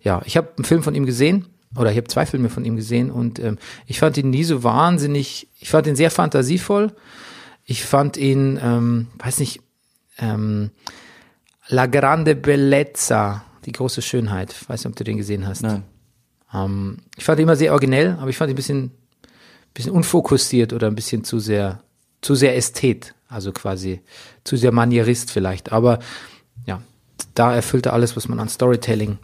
ja, 0.02 0.22
ich 0.26 0.38
habe 0.38 0.50
einen 0.58 0.66
Film 0.66 0.84
von 0.84 0.96
ihm 0.96 1.06
gesehen, 1.06 1.48
oder 1.76 1.92
ich 1.92 1.98
habe 1.98 2.08
zwei 2.08 2.26
Filme 2.26 2.50
von 2.50 2.66
ihm 2.66 2.76
gesehen 2.76 3.10
und 3.10 3.40
ähm, 3.40 3.58
ich 3.86 4.00
fand 4.00 4.18
ihn 4.18 4.30
nie 4.30 4.44
so 4.44 4.64
wahnsinnig, 4.64 5.48
ich 5.60 5.70
fand 5.70 5.88
ihn 5.88 5.96
sehr 5.96 6.12
fantasievoll. 6.12 6.92
Ich 7.64 7.86
fand 7.86 8.18
ihn, 8.18 8.60
ähm, 8.62 9.08
weiß 9.20 9.40
nicht, 9.40 9.62
ähm, 10.18 10.72
La 11.68 11.86
Grande 11.86 12.36
Bellezza, 12.36 13.46
die 13.66 13.72
große 13.72 14.02
Schönheit. 14.02 14.54
Weiß 14.68 14.84
nicht, 14.84 14.92
ob 14.92 14.96
du 14.98 15.04
den 15.04 15.18
gesehen 15.18 15.48
hast. 15.48 15.62
Nein. 15.62 15.84
Ähm, 16.54 16.98
ich 17.16 17.24
fand 17.24 17.40
ihn 17.40 17.44
immer 17.44 17.56
sehr 17.56 17.72
originell, 17.72 18.18
aber 18.20 18.30
ich 18.30 18.38
fand 18.38 18.50
ihn 18.50 18.54
ein 18.54 18.56
bisschen, 18.58 18.92
bisschen 19.74 19.92
unfokussiert 19.92 20.74
oder 20.74 20.88
ein 20.88 20.96
bisschen 20.96 21.24
zu 21.24 21.40
sehr, 21.40 21.82
zu 22.22 22.36
sehr 22.36 22.56
Ästhet. 22.56 23.14
Also 23.28 23.52
quasi 23.52 24.02
zu 24.44 24.58
sehr 24.58 24.72
Manierist 24.72 25.32
vielleicht. 25.32 25.72
Aber 25.72 26.00
ja, 26.66 26.82
da 27.34 27.54
erfüllt 27.54 27.86
er 27.86 27.94
alles, 27.94 28.16
was 28.18 28.28
man 28.28 28.40
an 28.40 28.50
Storytelling 28.50 29.20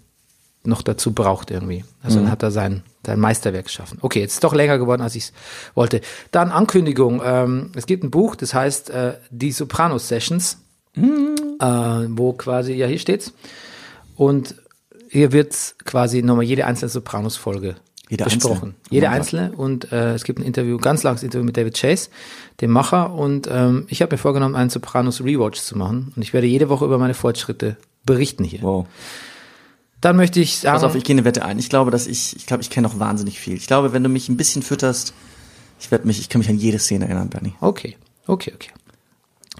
noch 0.63 0.81
dazu 0.81 1.13
braucht 1.13 1.51
irgendwie. 1.51 1.86
Also 2.01 2.19
dann 2.19 2.31
hat 2.31 2.43
er 2.43 2.51
sein, 2.51 2.83
sein 3.05 3.19
Meisterwerk 3.19 3.65
geschaffen. 3.65 3.99
Okay, 4.01 4.19
jetzt 4.19 4.33
ist 4.33 4.43
doch 4.43 4.53
länger 4.53 4.77
geworden, 4.77 5.01
als 5.01 5.15
ich 5.15 5.25
es 5.25 5.33
wollte. 5.75 6.01
Dann 6.31 6.51
Ankündigung. 6.51 7.21
Ähm, 7.23 7.71
es 7.75 7.86
gibt 7.86 8.03
ein 8.03 8.12
Buch, 8.12 8.36
das 8.36 8.53
heißt 8.53 8.89
äh, 8.89 9.13
Die 9.29 9.51
Sopranos 9.51 10.07
Sessions, 10.10 10.57
äh, 10.95 11.65
wo 11.65 12.33
quasi, 12.33 12.73
ja 12.73 12.88
hier 12.88 12.99
steht's. 12.99 13.33
Und 14.15 14.55
hier 15.10 15.31
wird 15.31 15.75
quasi 15.86 16.21
nochmal 16.21 16.45
jede 16.45 16.65
einzelne 16.65 16.89
Sopranos-Folge 16.89 17.75
Jede 18.10 18.24
besprochen. 18.24 18.54
einzelne? 18.54 18.76
Jede 18.89 19.08
mein 19.08 19.15
einzelne. 19.15 19.52
Und 19.52 19.91
äh, 19.91 20.13
es 20.13 20.24
gibt 20.24 20.39
ein 20.39 20.43
Interview, 20.43 20.78
ganz 20.78 21.04
langes 21.04 21.24
Interview 21.24 21.46
mit 21.46 21.58
David 21.58 21.78
Chase, 21.78 22.10
dem 22.62 22.72
Macher. 22.72 23.13
Und 23.13 23.48
ähm, 23.52 23.86
ich 23.89 24.02
habe 24.02 24.13
mir 24.13 24.17
vorgenommen, 24.17 24.56
einen 24.56 24.70
Sopranos 24.70 25.22
Rewatch 25.22 25.60
zu 25.60 25.78
machen. 25.78 26.13
Und 26.15 26.22
ich 26.22 26.34
werde 26.34 26.48
jede 26.48 26.70
Woche 26.70 26.86
über 26.86 26.98
meine 26.98 27.13
Fortschritte 27.13 27.78
berichten 28.06 28.43
hier. 28.43 28.62
Wow. 28.62 28.88
Dann 30.02 30.15
möchte 30.15 30.39
ich 30.39 30.60
sagen, 30.60 30.76
Pass 30.76 30.84
auf, 30.84 30.96
ich 30.96 31.04
gehe 31.04 31.15
eine 31.15 31.26
Wette 31.26 31.43
ein. 31.43 31.60
Ich 31.60 31.70
glaube, 31.70 31.91
dass 31.91 32.08
ich, 32.08 32.36
ich 32.36 32.46
glaube, 32.46 32.62
ich 32.62 32.70
kenne 32.70 32.88
noch 32.88 33.00
wahnsinnig 33.00 33.39
viel. 33.39 33.56
Ich 33.56 33.67
glaube, 33.67 33.93
wenn 33.93 34.04
du 34.04 34.10
mich 34.10 34.30
ein 34.30 34.38
bisschen 34.38 34.62
fütterst, 34.62 35.13
ich 35.80 35.91
werde 35.91 36.08
mich, 36.08 36.20
ich 36.20 36.30
kann 36.30 36.39
mich 36.39 36.50
an 36.50 36.58
jede 36.58 36.80
Szene 36.80 37.06
erinnern, 37.06 37.30
Bernie. 37.30 37.54
Okay, 37.62 37.98
okay, 38.28 38.52
okay. 38.54 38.70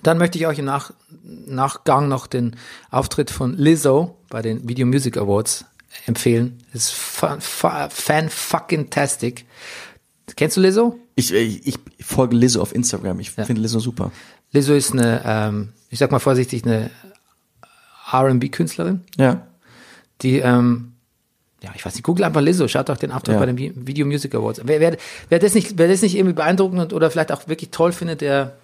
Dann 0.04 0.18
möchte 0.20 0.38
ich 0.38 0.48
euch 0.48 0.60
im 0.60 0.66
Nach 0.66 0.94
Nachgang 1.24 2.08
noch 2.08 2.28
den 2.28 2.56
Auftritt 2.92 3.32
von 3.32 3.58
Lizzo 3.58 4.16
bei 4.30 4.42
den 4.42 4.68
Video 4.70 4.86
Music 4.86 5.18
Awards 5.18 5.66
empfehlen. 6.06 6.58
Ist 6.74 6.92
fan, 6.94 7.42
fa- 7.42 7.90
fan 7.90 8.30
fucking 8.30 8.90
tastic. 8.90 9.46
Kennst 10.36 10.58
du 10.58 10.62
Lizzo? 10.62 11.00
Ich, 11.16 11.34
ich, 11.34 11.66
ich 11.68 11.78
folge 12.06 12.36
Lizzo 12.36 12.62
auf 12.62 12.76
Instagram. 12.76 13.20
Ich 13.20 13.32
finde 13.32 13.62
Lizzo 13.62 13.80
super. 13.80 14.12
Lizzo 14.52 14.74
ist 14.74 14.92
eine, 14.94 15.22
ähm, 15.26 15.70
ich 15.90 16.00
sag 16.00 16.12
mal 16.12 16.20
vorsichtig, 16.20 16.64
eine 16.66 16.90
R&B-Künstlerin, 18.12 19.02
Ja. 19.18 19.48
die, 20.22 20.40
ähm, 20.40 20.94
ja, 21.62 21.72
ich 21.76 21.86
weiß 21.86 21.96
nicht, 21.96 22.04
google 22.04 22.24
einfach 22.26 22.42
Lizzo, 22.42 22.68
schaut 22.68 22.90
auch 22.90 22.98
den 22.98 23.12
Auftritt 23.12 23.34
Ja. 23.34 23.40
bei 23.40 23.46
den 23.48 23.58
Vi- 23.58 23.74
Video 23.76 24.06
Music 24.06 24.34
Awards. 24.36 24.62
Wer, 24.64 24.80
wer, 24.80 24.98
wer, 25.30 25.40
das 25.40 25.54
nicht, 25.56 25.78
wer 25.78 25.88
das 25.88 26.02
nicht 26.02 26.16
irgendwie 26.16 26.34
beeindruckend 26.36 26.80
und, 26.82 26.94
oder 26.94 27.10
vielleicht 27.12 27.32
auch 27.32 27.48
wirklich 27.48 27.72
toll 27.72 27.92
findet, 27.92 28.22
der, 28.22 28.58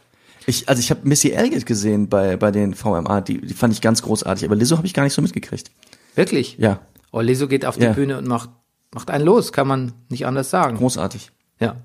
Ich, 0.46 0.70
also 0.70 0.80
ich 0.80 0.90
habe 0.92 1.02
Missy 1.08 1.32
Elliott 1.32 1.66
gesehen 1.66 2.08
bei, 2.08 2.38
bei 2.38 2.52
den 2.52 2.74
VMA, 2.76 3.22
die, 3.22 3.42
die 3.42 3.54
fand 3.54 3.74
ich 3.74 3.82
ganz 3.82 4.02
großartig, 4.02 4.46
aber 4.46 4.56
Lizzo 4.56 4.78
habe 4.78 4.88
ich 4.88 4.94
gar 4.94 5.04
nicht 5.04 5.14
so 5.14 5.22
mitgekriegt. 5.22 5.72
wirklich, 6.16 6.56
Ja, 6.60 6.80
Oh, 7.14 7.22
Lizzo 7.22 7.48
geht 7.48 7.66
auf 7.66 7.78
die 7.78 7.84
Ja. 7.86 7.94
Bühne 7.94 8.18
und 8.18 8.28
macht, 8.28 8.50
macht 8.94 9.10
einen 9.10 9.24
los, 9.24 9.54
kann 9.54 9.68
man 9.68 9.94
nicht 10.10 10.26
anders 10.26 10.50
sagen. 10.50 10.76
großartig. 10.78 11.32
Ja. 11.60 11.76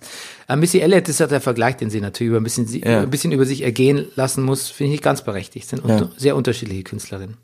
Äh, 0.48 0.56
Missy 0.56 0.80
Elliott 0.80 1.08
ist 1.08 1.20
ja 1.20 1.26
der 1.28 1.40
Vergleich, 1.40 1.76
den 1.76 1.90
sie 1.90 2.00
natürlich 2.00 2.30
über 2.30 2.40
ein 2.40 2.42
bisschen, 2.42 2.66
Ja. 2.82 3.02
ein 3.02 3.10
bisschen 3.10 3.30
über 3.30 3.44
sich 3.44 3.62
ergehen 3.62 4.06
lassen 4.16 4.42
muss, 4.42 4.68
finde 4.68 4.88
ich 4.88 4.92
nicht 4.94 5.04
ganz 5.04 5.22
berechtigt. 5.22 5.68
Sind 5.68 5.84
Ja. 5.86 6.08
sehr 6.16 6.34
unterschiedliche 6.34 6.82
Künstlerinnen. 6.82 7.36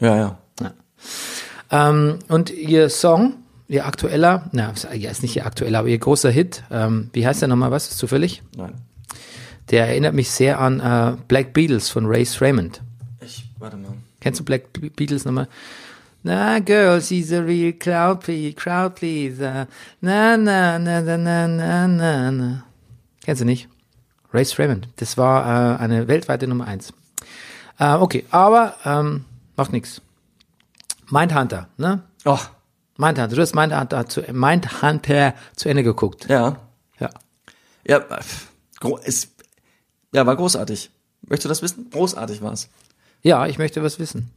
Ja, 0.00 0.16
ja. 0.16 0.38
Ja. 0.60 0.72
Ähm, 1.70 2.20
und 2.28 2.50
ihr 2.50 2.88
Song, 2.88 3.34
ihr 3.68 3.86
aktueller, 3.86 4.48
na, 4.52 4.72
ja, 4.94 5.10
ist 5.10 5.22
nicht 5.22 5.36
ihr 5.36 5.46
aktueller, 5.46 5.80
aber 5.80 5.88
ihr 5.88 5.98
großer 5.98 6.30
Hit, 6.30 6.62
ähm, 6.70 7.10
wie 7.12 7.26
heißt 7.26 7.40
der 7.42 7.48
nochmal, 7.48 7.70
was 7.72 7.88
ist 7.90 7.98
zufällig? 7.98 8.42
Nein. 8.56 8.74
Der 9.70 9.88
erinnert 9.88 10.14
mich 10.14 10.30
sehr 10.30 10.60
an 10.60 10.78
äh, 10.80 11.16
Black 11.26 11.52
Beatles 11.52 11.88
von 11.90 12.06
Ray 12.06 12.26
Raymond. 12.40 12.82
Ich, 13.20 13.50
warte 13.58 13.76
mal. 13.76 13.90
Kennst 14.20 14.38
du 14.40 14.44
Black 14.44 14.72
Be- 14.72 14.90
Beatles 14.90 15.24
nochmal? 15.24 15.48
Na, 16.26 16.58
girl, 16.58 17.00
she's 17.00 17.30
a 17.30 17.40
real 17.40 17.72
crowd, 17.72 18.20
ple- 18.20 18.52
crowd 18.52 18.96
pleaser. 18.96 19.68
Na, 20.00 20.36
na, 20.36 20.76
na, 20.76 21.00
na, 21.00 21.16
na, 21.16 21.46
na, 21.46 21.86
na, 21.86 22.30
na. 22.32 22.62
Kennst 23.24 23.42
du 23.42 23.44
nicht? 23.44 23.68
Race 24.32 24.58
Raymond. 24.58 24.88
Das 24.96 25.16
war 25.16 25.78
äh, 25.78 25.82
eine 25.82 26.08
weltweite 26.08 26.48
Nummer 26.48 26.66
eins. 26.66 26.92
Äh, 27.78 27.94
okay, 27.94 28.24
aber 28.30 28.74
ähm, 28.84 29.24
macht 29.56 29.72
nix. 29.72 30.02
Mindhunter, 31.10 31.68
ne? 31.76 32.02
Oh, 32.24 32.40
Mindhunter. 32.96 33.36
Du 33.36 33.40
hast 33.40 33.54
Mindhunter 33.54 34.08
zu, 34.08 34.22
Mindhunter 34.32 35.34
zu 35.54 35.68
Ende 35.68 35.84
geguckt. 35.84 36.26
ja. 36.28 36.56
Ja. 36.98 37.10
Ja, 37.86 37.98
ist, 39.04 39.28
ja, 40.12 40.26
war 40.26 40.34
großartig. 40.34 40.90
Möchtest 41.22 41.44
du 41.44 41.48
das 41.50 41.62
wissen? 41.62 41.88
Großartig 41.90 42.42
war's. 42.42 42.68
Ja, 43.22 43.46
ich 43.46 43.58
möchte 43.58 43.80
was 43.82 44.00
wissen. 44.00 44.32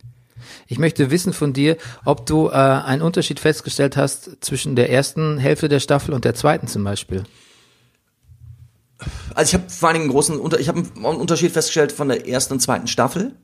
Ich 0.67 0.80
möchte 0.80 1.12
wissen 1.12 1.34
von 1.34 1.54
dir, 1.54 1.78
ob 2.06 2.25
du 2.25 2.49
äh, 2.49 2.52
einen 2.54 3.02
Unterschied 3.02 3.39
festgestellt 3.39 3.97
hast 3.97 4.38
zwischen 4.41 4.75
der 4.75 4.89
ersten 4.89 5.38
Hälfte 5.38 5.69
der 5.69 5.80
Staffel 5.80 6.13
und 6.13 6.25
der 6.25 6.36
zweiten 6.36 6.67
zum 6.67 6.84
Beispiel. 6.84 7.23
Also 9.34 9.49
ich 9.49 9.54
habe 9.62 9.69
vor 9.69 9.89
allen 9.89 9.95
Dingen 9.95 10.06
einen 10.06 10.13
großen, 10.13 10.39
Unter 10.39 10.60
ich 10.60 10.67
habe 10.67 10.80
einen 10.80 11.06
Unterschied 11.06 11.52
festgestellt 11.52 11.91
von 11.91 12.10
der 12.10 12.28
ersten 12.28 12.54
und 12.54 12.60
zweiten 12.60 12.88
Staffel. 12.88 13.36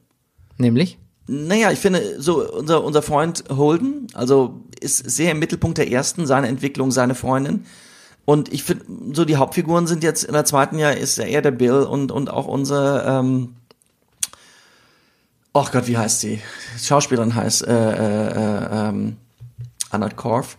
Nämlich? 0.58 0.98
Naja, 1.28 1.72
ich 1.72 1.80
finde, 1.80 2.22
so 2.22 2.48
unser, 2.52 2.84
unser 2.84 3.02
Freund 3.02 3.46
Holden, 3.50 4.08
also 4.14 4.62
ist 4.80 5.10
sehr 5.10 5.32
im 5.32 5.40
Mittelpunkt 5.40 5.78
der 5.78 5.92
ersten, 5.92 6.28
seine 6.28 6.48
Entwicklung, 6.48 6.92
seine 6.92 7.16
Freundin. 7.16 7.66
Und 8.26 8.52
ich 8.54 8.64
finde, 8.64 8.86
so 9.14 9.26
die 9.26 9.38
Hauptfiguren 9.38 9.88
sind 9.88 10.04
jetzt 10.04 10.24
in 10.24 10.34
der 10.34 10.46
zweiten 10.46 10.78
Jahr 10.78 10.96
ist 10.96 11.18
ja 11.18 11.26
eher 11.26 11.42
der 11.42 11.52
Bill 11.52 11.84
und, 11.84 12.12
und 12.12 12.30
auch 12.30 12.48
unsere, 12.48 13.06
ähm, 13.08 13.56
oh 15.56 15.66
Gott, 15.72 15.88
wie 15.88 15.98
heißt 15.98 16.20
sie? 16.20 16.40
Schauspielerin 16.80 17.34
heißt, 17.34 17.66
äh, 17.66 17.72
äh, 17.72 18.90
äh, 18.90 19.14
Anna 19.90 20.10
Korf, 20.10 20.58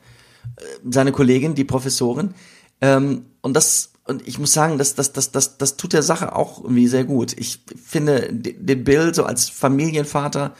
äh, 0.56 0.62
seine 0.90 1.12
Kollegin, 1.12 1.54
die 1.54 1.64
Professorin. 1.64 2.34
Ähm, 2.80 3.26
und 3.42 3.54
das, 3.54 3.92
und 4.06 4.26
ich 4.26 4.38
muss 4.38 4.52
sagen, 4.52 4.78
das, 4.78 4.94
das, 4.94 5.12
das, 5.12 5.30
das, 5.30 5.58
das 5.58 5.76
tut 5.76 5.92
der 5.92 6.02
Sache 6.02 6.34
auch 6.34 6.62
irgendwie 6.62 6.88
sehr 6.88 7.04
gut. 7.04 7.34
Ich 7.38 7.60
finde 7.84 8.32
de- 8.32 8.56
den 8.58 8.84
Bill 8.84 9.14
so 9.14 9.24
als 9.24 9.48
Familienvater 9.48 10.54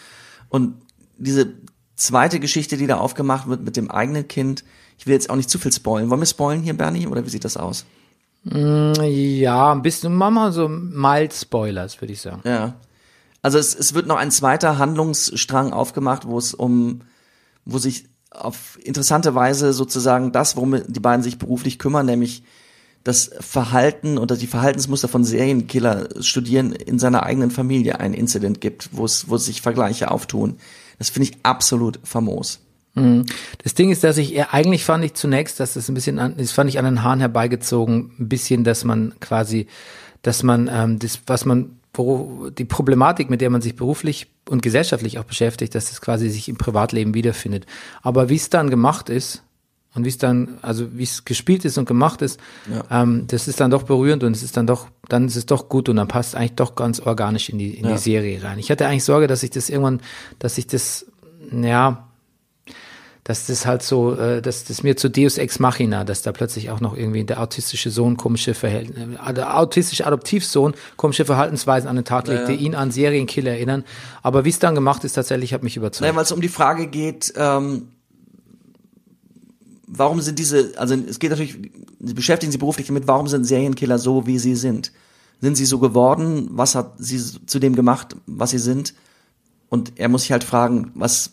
und 0.49 0.75
diese 1.19 1.55
zweite 1.97 2.41
Geschichte, 2.41 2.77
die 2.77 2.87
da 2.87 2.99
aufgemacht 2.99 3.49
wird 3.49 3.63
mit 3.65 3.77
dem 3.77 3.91
eigenen 3.91 4.29
Kind. 4.29 4.65
Ich 4.99 5.07
will 5.07 5.15
jetzt 5.15 5.31
auch 5.31 5.37
nicht 5.37 5.51
zu 5.51 5.59
viel 5.59 5.73
spoilen. 5.73 6.11
Wollen 6.11 6.21
wir 6.21 6.27
spoilen 6.27 6.63
hier, 6.63 6.75
Bernie, 6.75 7.07
oder 7.07 7.25
wie 7.25 7.31
sieht 7.31 7.45
das 7.45 7.57
aus? 7.57 7.85
Ja, 8.45 9.73
ein 9.73 9.83
bisschen, 9.83 10.15
Mama, 10.15 10.53
so 10.53 10.69
mild 10.69 11.33
Spoilers, 11.33 12.01
würde 12.01 12.13
ich 12.13 12.21
sagen. 12.21 12.43
Ja. 12.45 12.75
Also 13.43 13.59
es, 13.59 13.75
es 13.75 13.95
wird 13.95 14.07
noch 14.07 14.17
ein 14.17 14.31
zweiter 14.31 14.79
Handlungsstrang 14.79 15.73
aufgemacht, 15.73 16.27
wo 16.27 16.39
es 16.39 16.55
um, 16.55 17.03
wo 17.65 17.79
sich 17.79 18.07
auf 18.31 18.79
interessante 18.83 19.35
Weise 19.35 19.73
sozusagen 19.73 20.33
das, 20.33 20.57
worum 20.57 20.83
die 20.87 21.01
beiden 21.01 21.23
sich 21.23 21.39
beruflich 21.39 21.79
kümmern, 21.79 22.07
nämlich 22.07 22.43
das 23.05 23.31
Verhalten 23.39 24.19
oder 24.19 24.37
die 24.37 24.49
Verhaltensmuster 24.49 25.07
von 25.07 25.25
Serienkiller 25.25 26.09
studieren 26.21 26.73
in 26.73 26.99
seiner 26.99 27.23
eigenen 27.23 27.53
Familie 27.53 28.01
ein 28.01 28.15
Incident 28.15 28.61
gibt, 28.61 28.91
wo 28.93 29.05
es, 29.05 29.29
wo 29.29 29.37
sich 29.37 29.63
Vergleiche 29.63 30.11
auftun. 30.11 30.57
Das 30.99 31.11
finde 31.11 31.31
ich 31.31 31.39
absolut 31.45 32.01
famos. 32.03 32.61
Das 33.63 33.75
Ding 33.75 33.91
ist, 33.91 34.03
dass 34.03 34.17
ich 34.17 34.35
eher, 34.35 34.55
eigentlich 34.55 34.85
fand 34.85 35.05
ich 35.05 35.15
zunächst, 35.15 35.61
dass 35.61 35.75
das 35.75 35.89
ein 35.89 35.95
bisschen, 35.95 36.19
an, 36.19 36.35
das 36.39 36.53
fand 36.53 36.71
ich 36.71 36.79
an 36.79 36.85
den 36.87 37.03
Haaren 37.03 37.21
herbeigezogen, 37.21 38.13
ein 38.19 38.29
bisschen, 38.29 38.65
dass 38.65 38.85
man 38.85 39.15
quasi, 39.21 39.67
dass 40.23 40.43
man 40.43 40.69
ähm, 40.73 40.99
das, 40.99 41.21
was 41.27 41.45
man 41.45 41.79
die 42.59 42.65
Problematik, 42.65 43.31
mit 43.31 43.41
der 43.41 43.51
man 43.51 43.61
sich 43.63 43.77
beruflich 43.77 44.27
und 44.49 44.63
gesellschaftlich 44.63 45.19
auch 45.19 45.25
beschäftigt, 45.25 45.75
dass 45.75 45.91
es 45.91 46.01
quasi 46.01 46.29
sich 46.29 46.49
im 46.49 46.57
Privatleben 46.57 47.15
wiederfindet. 47.15 47.67
Aber 48.03 48.29
wie 48.29 48.37
es 48.37 48.51
dann 48.51 48.71
gemacht 48.71 49.09
ist 49.09 49.43
und 49.95 50.05
wie 50.05 50.09
es 50.09 50.19
dann, 50.19 50.59
also 50.63 50.97
wie 50.97 51.03
es 51.05 51.25
gespielt 51.25 51.65
ist 51.65 51.79
und 51.79 51.87
gemacht 51.87 52.23
ist, 52.23 52.39
ähm, 52.91 53.25
das 53.29 53.49
ist 53.49 53.61
dann 53.61 53.71
doch 53.71 53.85
berührend 53.85 54.25
und 54.25 54.37
es 54.37 54.43
ist 54.43 54.57
dann 54.57 54.67
doch, 54.67 54.89
dann 55.09 55.27
ist 55.27 55.37
es 55.37 55.47
doch 55.47 55.69
gut 55.69 55.89
und 55.89 55.97
dann 55.97 56.09
passt 56.09 56.35
eigentlich 56.35 56.55
doch 56.57 56.75
ganz 56.75 57.01
organisch 57.01 57.49
in 57.49 57.59
die, 57.59 57.71
in 57.75 57.87
Ja. 57.87 57.93
die 57.93 57.99
Serie 57.99 58.43
rein. 58.43 58.59
Ich 58.59 58.71
hatte 58.71 58.87
eigentlich 58.87 59.05
Sorge, 59.05 59.27
dass 59.27 59.43
ich 59.43 59.51
das 59.51 59.71
irgendwann, 59.71 60.01
dass 60.39 60.59
ich 60.59 60.67
das, 60.67 61.07
ja, 61.51 62.06
dass 63.27 63.47
das 63.47 63.67
halt 63.67 63.83
so, 63.83 64.15
äh, 64.15 64.41
dass 64.41 64.63
das 64.63 64.85
mir 64.85 64.97
zu 64.97 65.11
Deus 65.11 65.37
Ex 65.37 65.59
Machina, 65.59 66.05
dass 66.05 66.23
da 66.23 66.31
plötzlich 66.31 66.71
auch 66.71 66.79
noch 66.79 66.97
irgendwie 66.97 67.25
der 67.25 67.43
autistische 67.43 67.91
Sohn 67.91 68.17
komische 68.17 68.55
Verhältnisse, 68.55 69.19
äh, 69.27 69.35
der 69.35 69.59
autistische 69.59 70.07
Adoptivsohn 70.07 70.75
komische 70.97 71.25
Verhaltensweisen 71.25 71.89
an 71.89 71.97
den 71.97 72.05
Tag 72.05 72.29
legt, 72.29 72.47
die 72.47 72.55
ihn 72.55 72.77
an 72.77 72.93
Serienkiller 72.93 73.51
erinnern. 73.51 73.83
Aber 74.23 74.45
wie 74.45 74.51
es 74.51 74.61
dann 74.61 74.77
gemacht 74.77 75.03
ist, 75.03 75.15
tatsächlich 75.15 75.53
hat 75.53 75.65
mich 75.65 75.77
überzeugt. 75.77 76.07
Nein, 76.07 76.15
weil 76.15 76.23
es 76.23 76.31
um 76.31 76.41
die 76.41 76.49
Frage 76.49 76.87
geht, 76.87 77.35
ähm, 77.37 77.89
warum 79.89 80.21
sind 80.21 80.39
diese, 80.39 80.75
also 80.77 80.95
es 80.95 81.19
geht 81.19 81.31
natürlich, 81.31 81.59
sie 81.99 82.15
beschäftigen 82.15 82.53
sich 82.53 82.61
beruflich 82.61 82.87
damit, 82.87 83.09
warum 83.09 83.27
sind 83.27 83.43
Serienkiller 83.43 83.99
so, 83.99 84.29
wie 84.29 84.39
sie 84.39 84.55
sind? 84.55 84.93
Sind 85.41 85.57
sie 85.57 85.67
so 85.67 85.81
geworden? 85.81 86.47
Was 86.53 86.77
hat 86.77 86.93
sie 86.99 87.21
zu 87.45 87.59
dem 87.59 87.75
gemacht, 87.75 88.15
was 88.27 88.51
sie 88.51 88.59
sind? 88.59 88.95
Und 89.69 89.95
er 89.97 90.09
muss 90.09 90.23
sich 90.23 90.31
halt 90.31 90.45
fragen, 90.45 90.93
was 90.95 91.33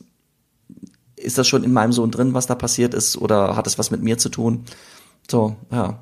ist 1.24 1.38
das 1.38 1.48
schon 1.48 1.64
in 1.64 1.74
meinem 1.74 1.92
Sohn 1.94 2.12
drin, 2.12 2.34
was 2.34 2.48
da 2.48 2.56
passiert 2.56 2.94
ist, 2.94 3.18
oder 3.18 3.56
hat 3.56 3.68
es 3.68 3.80
was 3.80 3.92
mit 3.92 4.04
mir 4.04 4.18
zu 4.18 4.30
tun? 4.30 4.66
So, 5.30 5.56
ja. 5.72 6.00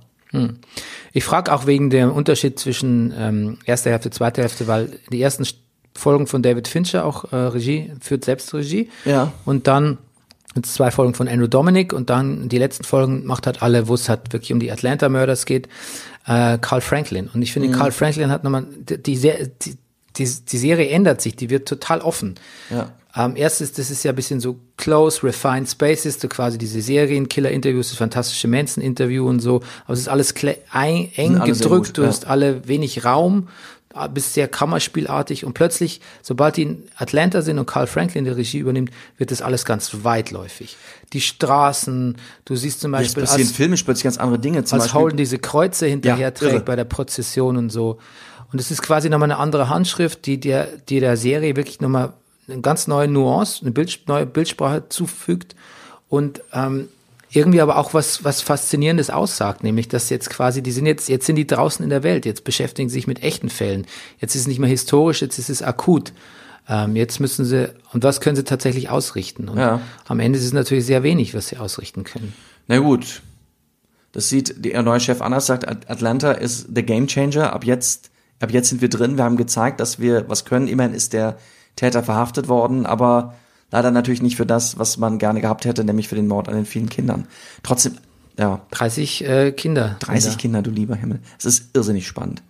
Ich 1.12 1.26
frage 1.26 1.54
auch 1.54 1.66
wegen 1.66 1.90
dem 1.90 2.10
Unterschied 2.10 2.58
zwischen 2.58 3.14
ähm, 3.18 3.58
erster 3.66 3.92
Hälfte, 3.92 4.12
zweiter 4.12 4.44
Hälfte, 4.44 4.66
weil 4.66 4.98
die 5.12 5.22
ersten 5.22 5.44
St- 5.44 5.56
Folgen 5.94 6.26
von 6.26 6.42
David 6.42 6.70
Fincher 6.70 7.06
auch 7.06 7.34
äh, 7.34 7.36
Regie, 7.36 7.92
führt 8.00 8.24
selbst 8.24 8.54
Regie. 8.54 8.90
Ja. 9.04 9.34
Und 9.44 9.68
dann 9.68 9.98
jetzt 10.56 10.74
zwei 10.74 10.90
Folgen 10.90 11.16
von 11.16 11.28
Andrew 11.28 11.48
Dominic 11.48 11.92
und 11.92 12.10
dann 12.10 12.48
die 12.48 12.58
letzten 12.58 12.86
Folgen 12.86 13.26
macht 13.26 13.46
halt 13.46 13.62
alle, 13.62 13.90
wo 13.90 13.96
es 13.96 14.08
halt 14.08 14.32
wirklich 14.32 14.54
um 14.54 14.62
die 14.62 14.72
Atlanta 14.72 15.10
Murders 15.10 15.46
geht, 15.46 15.68
äh, 16.26 16.58
Carl 16.60 16.80
Franklin. 16.80 17.30
Und 17.34 17.42
ich 17.42 17.52
finde, 17.52 17.72
Carl 17.72 17.92
Franklin 17.92 18.32
hat 18.32 18.46
nochmal, 18.46 18.66
die, 18.70 19.02
die, 19.02 19.18
die, 19.18 19.78
die 20.16 20.58
Serie 20.58 20.88
ändert 20.88 21.20
sich, 21.20 21.36
die 21.36 21.50
wird 21.50 21.68
total 21.68 22.00
offen. 22.00 22.36
Ja. 22.70 22.94
Ähm, 23.16 23.36
erstes, 23.36 23.74
das 23.74 23.92
ist 23.92 24.04
ja 24.04 24.12
ein 24.12 24.16
bisschen 24.16 24.40
so 24.40 24.58
close, 24.78 25.24
refined 25.24 25.70
spaces, 25.70 26.20
so 26.20 26.28
quasi 26.28 26.58
diese 26.58 26.82
Serienkiller-Interviews, 26.82 27.90
das 27.90 27.98
fantastische 27.98 28.48
Manson-Interview 28.48 29.28
und 29.28 29.40
so. 29.40 29.62
Aber 29.86 29.94
es 29.94 30.00
ist 30.00 30.08
alles 30.08 30.34
ein, 30.72 31.10
eng 31.16 31.38
alle 31.38 31.52
gedrückt, 31.52 31.88
gut, 31.88 31.98
du 31.98 32.02
ja. 32.04 32.08
hast 32.08 32.28
alle 32.28 32.68
wenig 32.68 33.04
Raum, 33.04 33.48
bist 34.14 34.34
sehr 34.34 34.48
kammerspielartig 34.48 35.46
und 35.46 35.54
plötzlich, 35.54 36.00
sobald 36.22 36.58
die 36.58 36.62
in 36.64 36.84
Atlanta 36.96 37.42
sind 37.42 37.60
und 37.60 37.66
Carl 37.66 37.88
Franklin 37.88 38.24
die 38.24 38.32
Regie 38.32 38.60
übernimmt, 38.60 38.92
wird 39.18 39.32
das 39.32 39.42
alles 39.42 39.66
ganz 39.66 40.04
weitläufig. 40.04 40.78
Die 41.12 41.22
Straßen, 41.22 42.16
du 42.46 42.56
siehst 42.56 42.80
zum 42.80 42.94
Beispiel 42.94 43.24
passieren 43.24 43.48
als, 43.48 43.52
filmisch 43.52 43.84
plötzlich 43.84 44.06
ganz 44.06 44.18
andere 44.18 44.40
Dinge. 44.40 44.64
Zum 44.64 44.78
als 44.78 44.86
Beispiel, 44.86 45.02
Holden 45.02 45.18
diese 45.18 45.40
Kreuze 45.40 45.88
hinterher 45.88 46.28
Ja, 46.28 46.32
trägt 46.32 46.54
irre. 46.54 46.64
bei 46.64 46.78
der 46.78 46.86
Prozession 46.86 47.58
und 47.58 47.70
so. 47.70 47.98
Und 48.54 48.60
es 48.60 48.72
ist 48.72 48.82
quasi 48.82 49.10
nochmal 49.10 49.32
eine 49.32 49.40
andere 49.40 49.70
Handschrift, 49.70 50.26
die 50.26 50.40
der, 50.40 50.68
die 50.88 51.00
der 51.00 51.18
Serie 51.18 51.56
wirklich 51.56 51.82
nochmal 51.82 52.14
eine 52.52 52.62
ganz 52.62 52.88
neue 52.88 53.08
Nuance, 53.08 53.62
eine 53.62 53.72
Bild, 53.72 54.02
neue 54.08 54.26
Bildsprache 54.26 54.90
zufügt 54.90 55.56
und 56.10 56.42
ähm, 56.54 56.90
irgendwie 57.34 57.62
aber 57.62 57.78
auch 57.78 57.94
was, 57.94 58.24
was 58.26 58.42
Faszinierendes 58.42 59.10
aussagt, 59.10 59.64
nämlich, 59.64 59.88
dass 59.88 60.10
jetzt 60.10 60.30
quasi, 60.30 60.62
die 60.62 60.72
sind 60.72 60.86
jetzt, 60.86 61.08
jetzt 61.08 61.26
sind 61.26 61.38
die 61.38 61.48
draußen 61.48 61.82
in 61.84 61.90
der 61.90 62.04
Welt, 62.04 62.26
jetzt 62.26 62.44
beschäftigen 62.44 62.90
sie 62.90 62.94
sich 62.96 63.08
mit 63.08 63.24
echten 63.24 63.50
Fällen. 63.50 63.86
Jetzt 64.20 64.36
ist 64.36 64.42
es 64.42 64.48
nicht 64.48 64.60
mehr 64.60 64.70
historisch, 64.70 65.22
jetzt 65.22 65.40
ist 65.40 65.50
es 65.50 65.62
akut. 65.64 66.12
Ähm, 66.68 66.96
jetzt 66.98 67.20
müssen 67.22 67.46
sie, 67.46 67.74
und 67.94 68.04
was 68.04 68.20
können 68.22 68.36
sie 68.36 68.44
tatsächlich 68.44 68.90
ausrichten? 68.90 69.48
Und 69.48 69.58
Ja. 69.58 69.80
am 70.08 70.20
Ende 70.20 70.38
ist 70.40 70.46
es 70.46 70.52
natürlich 70.54 70.86
sehr 70.86 71.04
wenig, 71.04 71.34
was 71.34 71.48
sie 71.48 71.58
ausrichten 71.58 72.04
können. 72.04 72.34
Na 72.68 72.80
gut. 72.80 73.22
Das 74.12 74.28
sieht 74.28 74.66
der 74.66 74.82
neue 74.84 75.00
Chef 75.00 75.22
anders, 75.22 75.46
sagt 75.46 75.66
At- 75.68 75.90
Atlanta 75.90 76.34
ist 76.34 76.68
the 76.76 76.84
game 76.84 77.08
changer. 77.08 77.54
Ab 77.54 77.64
jetzt, 77.64 78.12
ab 78.42 78.52
jetzt 78.52 78.68
sind 78.70 78.82
wir 78.82 78.90
drin. 78.90 79.16
Wir 79.18 79.24
haben 79.24 79.38
gezeigt, 79.38 79.80
dass 79.80 80.00
wir 80.00 80.28
was 80.28 80.44
können. 80.44 80.68
Immerhin 80.68 80.94
ist 80.94 81.14
der 81.14 81.38
Täter 81.76 82.04
verhaftet 82.04 82.48
worden, 82.48 82.86
aber 82.86 83.36
leider 83.72 83.92
natürlich 83.92 84.22
nicht 84.22 84.36
für 84.36 84.46
das, 84.46 84.78
was 84.78 84.98
man 84.98 85.18
gerne 85.18 85.42
gehabt 85.42 85.66
hätte, 85.66 85.84
nämlich 85.84 86.08
für 86.08 86.16
den 86.16 86.28
Mord 86.28 86.50
an 86.50 86.56
den 86.56 86.66
vielen 86.66 86.90
Kindern. 86.90 87.28
Trotzdem, 87.64 87.98
ja, 88.38 88.62
30 88.72 89.26
äh, 89.26 89.52
Kinder. 89.52 89.98
30 90.00 90.24
sind 90.24 90.34
da. 90.34 90.38
Kinder, 90.40 90.62
du 90.62 90.72
lieber 90.72 90.96
Himmel. 90.96 91.20
Es 91.38 91.46
ist 91.46 91.76
irrsinnig 91.76 92.08
spannend. 92.08 92.44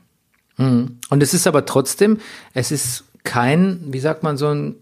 Und 1.10 1.24
es 1.24 1.34
ist 1.34 1.48
aber 1.48 1.66
trotzdem, 1.66 2.20
es 2.54 2.72
ist 2.72 3.06
kein, 3.24 3.82
wie 3.88 4.00
sagt 4.00 4.24
man 4.24 4.38
so 4.38 4.48
ein, 4.50 4.76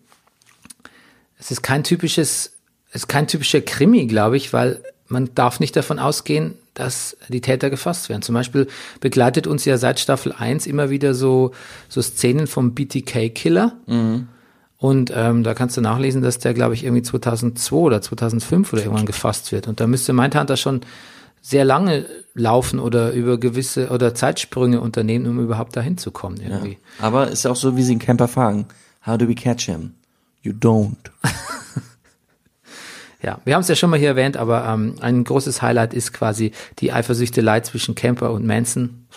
es 1.38 1.52
ist 1.52 1.62
kein 1.62 1.84
typisches, 1.84 2.54
es 2.90 3.04
ist 3.04 3.08
kein 3.08 3.28
typischer 3.28 3.62
Krimi, 3.62 4.08
glaube 4.08 4.38
ich, 4.38 4.52
weil 4.52 4.84
man 5.08 5.34
darf 5.36 5.60
nicht 5.60 5.76
davon 5.76 6.00
ausgehen, 6.00 6.56
dass 6.74 7.18
die 7.28 7.42
Täter 7.42 7.70
gefasst 7.70 8.10
werden. 8.10 8.22
Zum 8.22 8.36
Beispiel 8.36 8.68
begleitet 9.00 9.48
uns 9.48 9.66
ja 9.66 9.78
seit 9.78 10.00
Staffel 10.00 10.34
1 10.38 10.68
immer 10.68 10.90
wieder 10.90 11.14
so, 11.14 11.52
so 11.88 12.02
Szenen 12.02 12.48
vom 12.48 12.74
BTK-Killer. 12.74 13.78
Und 14.78 15.12
ähm, 15.14 15.44
da 15.44 15.54
kannst 15.54 15.76
du 15.76 15.82
nachlesen, 15.82 16.22
dass 16.22 16.40
der, 16.40 16.54
glaube 16.54 16.74
ich, 16.74 16.86
irgendwie 16.86 17.04
2002 17.04 17.76
oder 17.76 18.02
2005 18.02 18.72
oder 18.72 18.84
irgendwann 18.84 19.06
gefasst 19.06 19.52
wird. 19.52 19.68
Und 19.68 19.82
da 19.82 19.88
müsste 19.88 20.14
Mindhunter 20.14 20.56
schon 20.56 20.82
sehr 21.42 21.66
lange 21.66 22.06
laufen 22.34 22.80
oder 22.80 23.12
über 23.12 23.38
gewisse 23.38 23.90
oder 23.90 24.16
Zeitsprünge 24.16 24.80
unternehmen, 24.80 25.28
um 25.28 25.40
überhaupt 25.40 25.76
dahin 25.76 25.98
zu 25.98 26.12
kommen 26.12 26.38
irgendwie. 26.42 26.78
Aber 27.00 27.30
ist 27.30 27.44
ja 27.44 27.52
auch 27.52 27.56
so, 27.56 27.76
wie 27.76 27.84
sie 27.84 27.94
in 27.94 28.00
Camper 28.00 28.28
fragen. 28.28 28.68
How 29.06 29.18
do 29.18 29.28
we 29.28 29.36
catch 29.36 29.64
him? 29.64 29.94
You 30.42 30.54
don't. 30.54 30.96
Ja, 33.22 33.40
wir 33.44 33.54
haben 33.54 33.62
es 33.62 33.68
ja 33.68 33.76
schon 33.76 33.90
mal 33.90 34.00
hier 34.00 34.10
erwähnt, 34.10 34.38
aber 34.38 34.66
ähm, 34.66 34.96
ein 35.02 35.24
großes 35.24 35.62
Highlight 35.62 35.94
ist 35.94 36.14
quasi 36.14 36.52
die 36.80 36.94
Eifersüchtelei 36.94 37.60
zwischen 37.62 37.94
Camper 37.96 38.32
und 38.32 38.46
Manson 38.46 39.08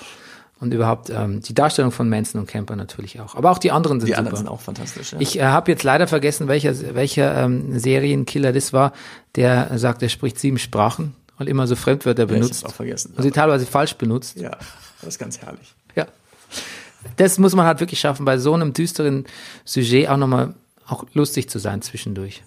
und 0.59 0.75
überhaupt 0.75 1.11
ähm, 1.11 1.41
die 1.43 1.55
Darstellung 1.55 1.93
von 1.93 2.09
Manson 2.09 2.41
und 2.41 2.47
Camper 2.49 2.75
natürlich 2.77 3.21
auch. 3.21 3.35
Aber 3.37 3.51
auch 3.51 3.59
die 3.59 3.71
anderen 3.71 4.01
sind 4.01 4.09
Die 4.09 4.13
super. 4.13 4.19
anderen 4.19 4.37
sind 4.39 4.49
auch 4.49 4.61
fantastisch. 4.61 5.13
Ja. 5.13 5.21
Ich 5.21 5.39
äh, 5.39 5.43
habe 5.43 5.71
jetzt 5.71 5.83
leider 5.85 6.07
vergessen, 6.09 6.49
welcher, 6.49 6.95
welcher 6.95 7.37
ähm, 7.45 7.79
Serienkiller 7.79 8.53
das 8.53 8.73
war, 8.73 8.93
der 9.37 9.79
sagt, 9.79 10.03
er 10.03 10.09
spricht 10.09 10.39
sieben 10.39 10.59
Sprachen 10.59 11.15
und 11.39 11.49
immer 11.49 11.67
so 11.67 11.77
Fremdwörter 11.77 12.25
ich 12.25 12.29
hab's 12.31 12.39
benutzt. 12.41 12.67
auch 12.67 12.75
vergessen. 12.75 13.15
Und 13.17 13.23
sie 13.23 13.31
teilweise 13.31 13.67
falsch 13.67 13.95
benutzt. 13.95 14.37
ja, 14.39 14.51
das 15.01 15.09
ist 15.11 15.19
ganz 15.19 15.39
herrlich. 15.39 15.75
Ja. 15.95 16.07
Das 17.17 17.39
muss 17.39 17.55
man 17.55 17.67
halt 17.67 17.81
wirklich 17.81 17.99
schaffen, 18.01 18.25
bei 18.25 18.39
so 18.39 18.55
einem 18.55 18.73
düsteren 18.73 19.27
Sujet 19.65 20.09
auch 20.09 20.17
nochmal 20.17 20.55
auch 20.87 21.05
lustig 21.15 21.49
zu 21.51 21.59
sein 21.59 21.83
zwischendurch. 21.83 22.43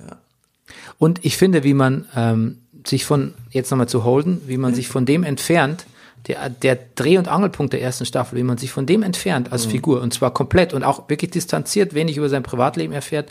Und 1.00 1.24
ich 1.24 1.38
finde, 1.38 1.64
wie 1.64 1.74
man 1.74 2.06
ähm, 2.16 2.60
sich 2.86 3.06
von, 3.06 3.34
jetzt 3.50 3.72
nochmal 3.72 3.90
zu 3.90 4.04
Holden, 4.04 4.42
wie 4.48 4.58
man 4.58 4.76
sich 4.76 4.88
von 4.88 5.06
dem 5.06 5.24
entfernt, 5.24 5.86
der, 6.28 6.50
der 6.50 6.78
Dreh- 6.96 7.18
und 7.18 7.28
Angelpunkt 7.28 7.74
der 7.74 7.82
ersten 7.82 8.06
Staffel, 8.06 8.38
wie 8.38 8.44
man 8.44 8.58
sich 8.58 8.72
von 8.72 8.86
dem 8.86 9.04
entfernt 9.04 9.52
als 9.52 9.66
Figur 9.66 10.02
und 10.02 10.14
zwar 10.14 10.32
komplett 10.32 10.74
und 10.74 10.84
auch 10.84 11.08
wirklich 11.08 11.32
distanziert, 11.32 11.94
wenig 11.94 12.18
über 12.18 12.30
sein 12.30 12.44
Privatleben 12.44 12.94
erfährt. 12.94 13.30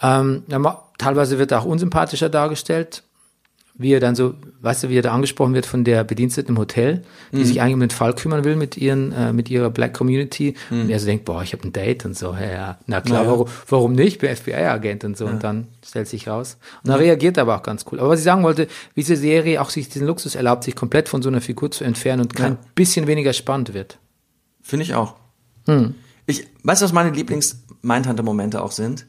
Ähm, 0.00 0.44
teilweise 0.98 1.38
wird 1.38 1.50
er 1.50 1.60
auch 1.60 1.64
unsympathischer 1.64 2.28
dargestellt, 2.28 3.02
wie 3.78 3.92
er 3.92 4.00
dann 4.00 4.14
so, 4.14 4.34
weißt 4.60 4.84
du, 4.84 4.88
wie 4.88 4.96
er 4.98 5.02
da 5.02 5.12
angesprochen 5.12 5.52
wird 5.54 5.66
von 5.66 5.84
der 5.84 6.02
Bediensteten 6.04 6.54
im 6.54 6.58
Hotel, 6.58 7.02
die 7.32 7.44
sich 7.44 7.60
eigentlich 7.60 7.74
um 7.74 7.80
den 7.80 7.90
Fall 7.90 8.14
kümmern 8.14 8.42
will 8.44 8.56
mit 8.56 8.76
ihren, 8.76 9.12
äh, 9.12 9.32
mit 9.32 9.50
ihrer 9.50 9.68
Black 9.70 9.92
Community. 9.94 10.54
Und 10.70 10.88
er 10.88 10.98
so 10.98 11.06
denkt, 11.06 11.24
boah, 11.26 11.42
ich 11.42 11.52
habe 11.52 11.64
ein 11.64 11.72
Date 11.72 12.04
und 12.06 12.16
so, 12.16 12.32
ja, 12.32 12.50
ja. 12.50 12.78
na 12.86 13.00
klar, 13.02 13.24
Ja. 13.24 13.30
warum, 13.30 13.48
warum 13.68 13.92
nicht? 13.92 14.14
Ich 14.14 14.18
bin 14.18 14.34
FBI-Agent 14.34 15.04
und 15.04 15.16
so. 15.16 15.26
Und 15.26 15.44
dann 15.44 15.66
stellt 15.86 16.08
sich 16.08 16.26
raus. 16.26 16.56
Und 16.82 16.88
dann 16.90 16.98
reagiert 16.98 17.36
er 17.36 17.42
aber 17.42 17.56
auch 17.56 17.62
ganz 17.62 17.84
cool. 17.92 18.00
Aber 18.00 18.08
was 18.08 18.20
ich 18.20 18.24
sagen 18.24 18.42
wollte, 18.42 18.66
wie 18.94 19.00
diese 19.02 19.16
Serie 19.16 19.60
auch 19.60 19.68
sich 19.70 19.88
diesen 19.88 20.06
Luxus 20.06 20.34
erlaubt, 20.36 20.64
sich 20.64 20.74
komplett 20.74 21.08
von 21.08 21.20
so 21.22 21.28
einer 21.28 21.40
Figur 21.42 21.70
zu 21.70 21.84
entfernen 21.84 22.22
und 22.22 22.34
kein 22.34 22.52
Ja. 22.52 22.58
bisschen 22.74 23.06
weniger 23.06 23.32
spannend 23.34 23.74
wird. 23.74 23.98
Finde 24.62 24.84
ich 24.84 24.94
auch. 24.94 25.14
Ich, 26.26 26.46
weißt 26.62 26.80
du, 26.80 26.84
was 26.86 26.92
meine 26.92 27.10
Lieblings-Mindhunter-Momente 27.10 28.62
auch 28.62 28.72
sind? 28.72 29.06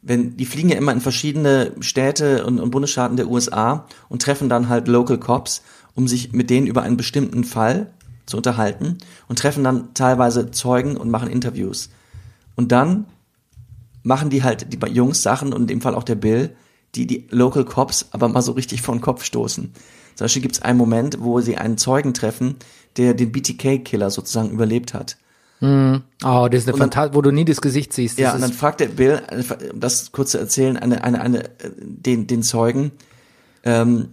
Wenn, 0.00 0.36
die 0.36 0.46
fliegen 0.46 0.68
ja 0.68 0.76
immer 0.76 0.92
in 0.92 1.00
verschiedene 1.00 1.72
Städte 1.80 2.46
und, 2.46 2.60
und 2.60 2.70
Bundesstaaten 2.70 3.16
der 3.16 3.28
USA 3.28 3.86
und 4.08 4.22
treffen 4.22 4.48
dann 4.48 4.68
halt 4.68 4.88
Local 4.88 5.18
Cops, 5.18 5.62
um 5.94 6.06
sich 6.06 6.32
mit 6.32 6.50
denen 6.50 6.66
über 6.66 6.82
einen 6.82 6.96
bestimmten 6.96 7.44
Fall 7.44 7.92
zu 8.26 8.36
unterhalten 8.36 8.98
und 9.26 9.38
treffen 9.38 9.64
dann 9.64 9.94
teilweise 9.94 10.50
Zeugen 10.50 10.96
und 10.96 11.10
machen 11.10 11.30
Interviews. 11.30 11.90
Und 12.54 12.72
dann 12.72 13.06
machen 14.02 14.30
die 14.30 14.42
halt, 14.42 14.72
die 14.72 14.78
Jungs 14.90 15.22
Sachen 15.22 15.52
und 15.52 15.62
in 15.62 15.66
dem 15.66 15.80
Fall 15.80 15.94
auch 15.94 16.04
der 16.04 16.14
Bill, 16.14 16.54
die 16.94 17.06
die 17.06 17.26
Local 17.30 17.64
Cops 17.64 18.06
aber 18.12 18.28
mal 18.28 18.42
so 18.42 18.52
richtig 18.52 18.82
vor 18.82 18.94
den 18.94 19.00
Kopf 19.00 19.24
stoßen. 19.24 19.72
Zum 20.14 20.24
Beispiel 20.24 20.42
gibt 20.42 20.56
es 20.56 20.62
einen 20.62 20.78
Moment, 20.78 21.18
wo 21.20 21.40
sie 21.40 21.56
einen 21.56 21.78
Zeugen 21.78 22.14
treffen, 22.14 22.56
der 22.96 23.14
den 23.14 23.32
BTK-Killer 23.32 24.10
sozusagen 24.10 24.50
überlebt 24.50 24.94
hat. 24.94 25.16
Oh, 25.60 26.48
das 26.50 26.62
ist 26.62 26.68
eine 26.68 26.76
Fantasie, 26.76 27.14
wo 27.14 27.22
du 27.22 27.30
nie 27.30 27.44
das 27.44 27.60
Gesicht 27.60 27.92
siehst. 27.92 28.18
Das 28.18 28.22
Ja, 28.22 28.34
und 28.34 28.40
dann 28.40 28.52
fragt 28.52 28.80
der 28.80 28.86
Bill, 28.88 29.22
äh, 29.28 29.70
um 29.72 29.80
das 29.80 30.12
kurz 30.12 30.30
zu 30.30 30.38
erzählen, 30.38 30.76
eine, 30.76 31.02
eine, 31.02 31.20
eine, 31.20 31.44
äh, 31.44 31.70
den, 31.80 32.26
den 32.26 32.42
Zeugen, 32.42 32.92
ähm, 33.64 34.08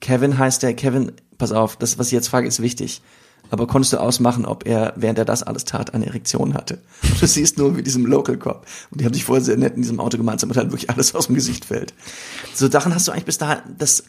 Kevin 0.00 0.38
heißt 0.38 0.62
der, 0.62 0.74
Kevin, 0.74 1.12
pass 1.36 1.52
auf, 1.52 1.76
das, 1.76 1.98
was 1.98 2.06
ich 2.06 2.12
jetzt 2.12 2.28
frage, 2.28 2.48
ist 2.48 2.62
wichtig. 2.62 3.02
aber 3.50 3.66
konntest 3.66 3.92
du 3.92 3.98
ausmachen, 3.98 4.44
ob 4.44 4.66
er, 4.66 4.92
während 4.96 5.18
er 5.18 5.24
das 5.24 5.42
alles 5.42 5.64
tat, 5.64 5.94
eine 5.94 6.06
Erektion 6.06 6.54
hatte. 6.54 6.78
Du 7.20 7.26
siehst 7.26 7.58
nur 7.58 7.76
wie 7.76 7.82
diesem 7.82 8.06
Local 8.06 8.36
Cop. 8.36 8.66
Und 8.90 9.00
die 9.00 9.04
haben 9.04 9.14
sich 9.14 9.24
vorher 9.24 9.44
sehr 9.44 9.56
nett 9.56 9.76
in 9.76 9.82
diesem 9.82 10.00
Auto 10.00 10.16
gemeinsam, 10.18 10.48
damit 10.48 10.58
halt 10.58 10.70
wirklich 10.72 10.90
alles 10.90 11.14
aus 11.14 11.26
dem 11.26 11.34
Gesicht 11.34 11.64
fällt. 11.64 11.94
So 12.54 12.70
Sachen 12.70 12.94
hast 12.94 13.08
du 13.08 13.12
eigentlich 13.12 13.24
bis 13.24 13.38
dahin, 13.38 13.62
das, 13.78 14.04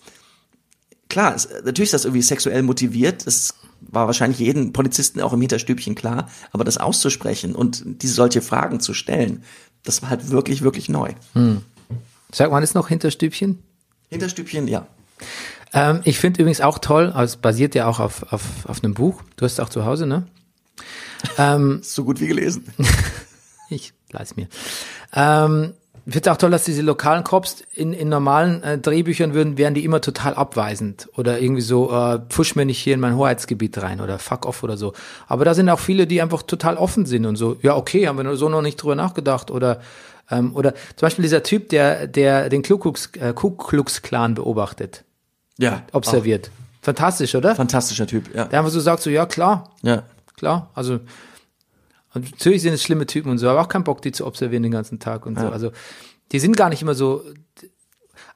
klar, 1.10 1.36
es, 1.36 1.48
natürlich 1.64 1.88
ist 1.88 1.94
das 1.94 2.06
irgendwie 2.06 2.22
sexuell 2.22 2.64
motiviert, 2.64 3.26
das 3.26 3.54
war 3.92 4.08
wahrscheinlich 4.08 4.40
jeden 4.40 4.74
Polizisten 4.74 5.22
auch 5.22 5.34
im 5.34 5.42
Hinterstübchen 5.42 5.96
klar, 5.96 6.30
aber 6.52 6.64
das 6.64 6.78
auszusprechen 6.78 7.56
und 7.56 7.84
diese 8.02 8.14
solche 8.14 8.42
Fragen 8.42 8.80
zu 8.80 8.94
stellen, 8.94 9.44
das 9.84 10.02
war 10.02 10.10
halt 10.10 10.30
wirklich, 10.30 10.62
wirklich 10.62 10.90
neu. 10.90 11.14
Sagt 12.32 12.52
man 12.52 12.64
es 12.64 12.74
noch 12.74 12.88
Hinterstübchen? 12.90 13.60
Hinterstübchen, 14.10 14.68
ja. 14.68 14.88
Ähm, 15.74 16.02
ich 16.04 16.20
finde 16.20 16.42
übrigens 16.42 16.62
auch 16.62 16.80
toll, 16.80 17.08
also 17.08 17.36
es 17.36 17.38
basiert 17.38 17.76
ja 17.76 17.88
auch 17.88 18.00
auf, 18.00 18.32
auf, 18.34 18.42
auf 18.66 18.84
einem 18.84 18.94
Buch. 18.94 19.22
Du 19.36 19.46
hast 19.46 19.54
es 19.54 19.60
auch 19.60 19.70
zu 19.70 19.86
Hause, 19.86 20.06
ne? 20.06 20.28
Ähm, 21.38 21.82
So 21.84 22.06
gut 22.06 22.22
wie 22.22 22.28
gelesen. 22.28 22.64
ich 23.70 23.94
leise 24.12 24.36
mir. 24.36 24.48
Ähm, 25.14 25.74
ich 26.06 26.14
finde 26.14 26.30
es 26.30 26.34
auch 26.34 26.38
toll, 26.38 26.52
dass 26.52 26.64
diese 26.64 26.82
lokalen 26.82 27.24
Cops 27.24 27.64
in, 27.74 27.94
in 27.94 28.10
normalen 28.10 28.64
äh, 28.64 28.78
Drehbüchern 28.78 29.34
würden, 29.34 29.58
wären 29.58 29.74
die 29.74 29.84
immer 29.86 30.02
total 30.02 30.34
abweisend 30.34 31.08
oder 31.18 31.40
irgendwie 31.40 31.62
so, 31.62 31.92
äh, 31.92 32.20
pfusch 32.30 32.56
mir 32.56 32.66
nicht 32.66 32.80
hier 32.80 32.94
in 32.94 33.00
mein 33.00 33.16
Hoheitsgebiet 33.16 33.78
rein 33.82 34.02
oder 34.02 34.20
fuck 34.20 34.46
off 34.46 34.64
oder 34.64 34.78
so. 34.78 34.94
Aber 35.28 35.46
da 35.46 35.54
sind 35.54 35.70
auch 35.70 35.80
viele, 35.80 36.08
die 36.08 36.22
einfach 36.22 36.42
total 36.44 36.78
offen 36.78 37.06
sind 37.06 37.26
und 37.26 37.36
so, 37.36 37.58
ja 37.62 37.76
okay, 37.76 38.08
haben 38.08 38.18
wir 38.24 38.36
so 38.36 38.50
noch 38.50 38.62
nicht 38.62 38.78
drüber 38.82 38.96
nachgedacht 38.96 39.52
oder 39.52 39.82
ähm, 40.32 40.56
oder 40.56 40.74
zum 40.74 41.06
Beispiel 41.08 41.24
dieser 41.24 41.44
Typ, 41.44 41.70
der 41.70 42.08
der 42.08 42.50
den 42.50 42.64
Ku 42.64 42.78
Klux, 42.78 43.10
äh, 43.20 43.34
Ku 43.34 43.52
Klux 43.52 44.02
Klan 44.02 44.36
beobachtet, 44.36 45.04
Ja. 45.58 45.84
observiert. 45.92 46.52
Fantastisch, 46.82 47.36
oder? 47.36 47.52
Auch 47.54 47.58
Fantastischer 47.58 48.08
Typ, 48.08 48.34
ja. 48.36 48.46
Der 48.46 48.60
einfach 48.60 48.72
so 48.72 48.80
sagt 48.80 49.02
so, 49.04 49.10
ja 49.10 49.26
klar, 49.26 49.70
Ja. 49.82 50.04
klar, 50.38 50.70
also 50.76 51.00
und 52.14 52.32
natürlich 52.32 52.62
sind 52.62 52.74
es 52.74 52.82
schlimme 52.84 53.06
Typen 53.06 53.30
und 53.32 53.38
so, 53.38 53.50
aber 53.50 53.62
auch 53.62 53.68
keinen 53.70 53.84
Bock, 53.84 54.02
die 54.02 54.12
zu 54.12 54.26
observieren 54.26 54.64
den 54.64 54.72
ganzen 54.72 55.00
Tag 55.00 55.26
und 55.26 55.38
so. 55.38 55.46
Ja. 55.46 55.52
Also 55.52 55.72
die 56.32 56.40
sind 56.40 56.58
gar 56.58 56.70
nicht 56.70 56.82
immer 56.82 56.96
so. 56.96 57.24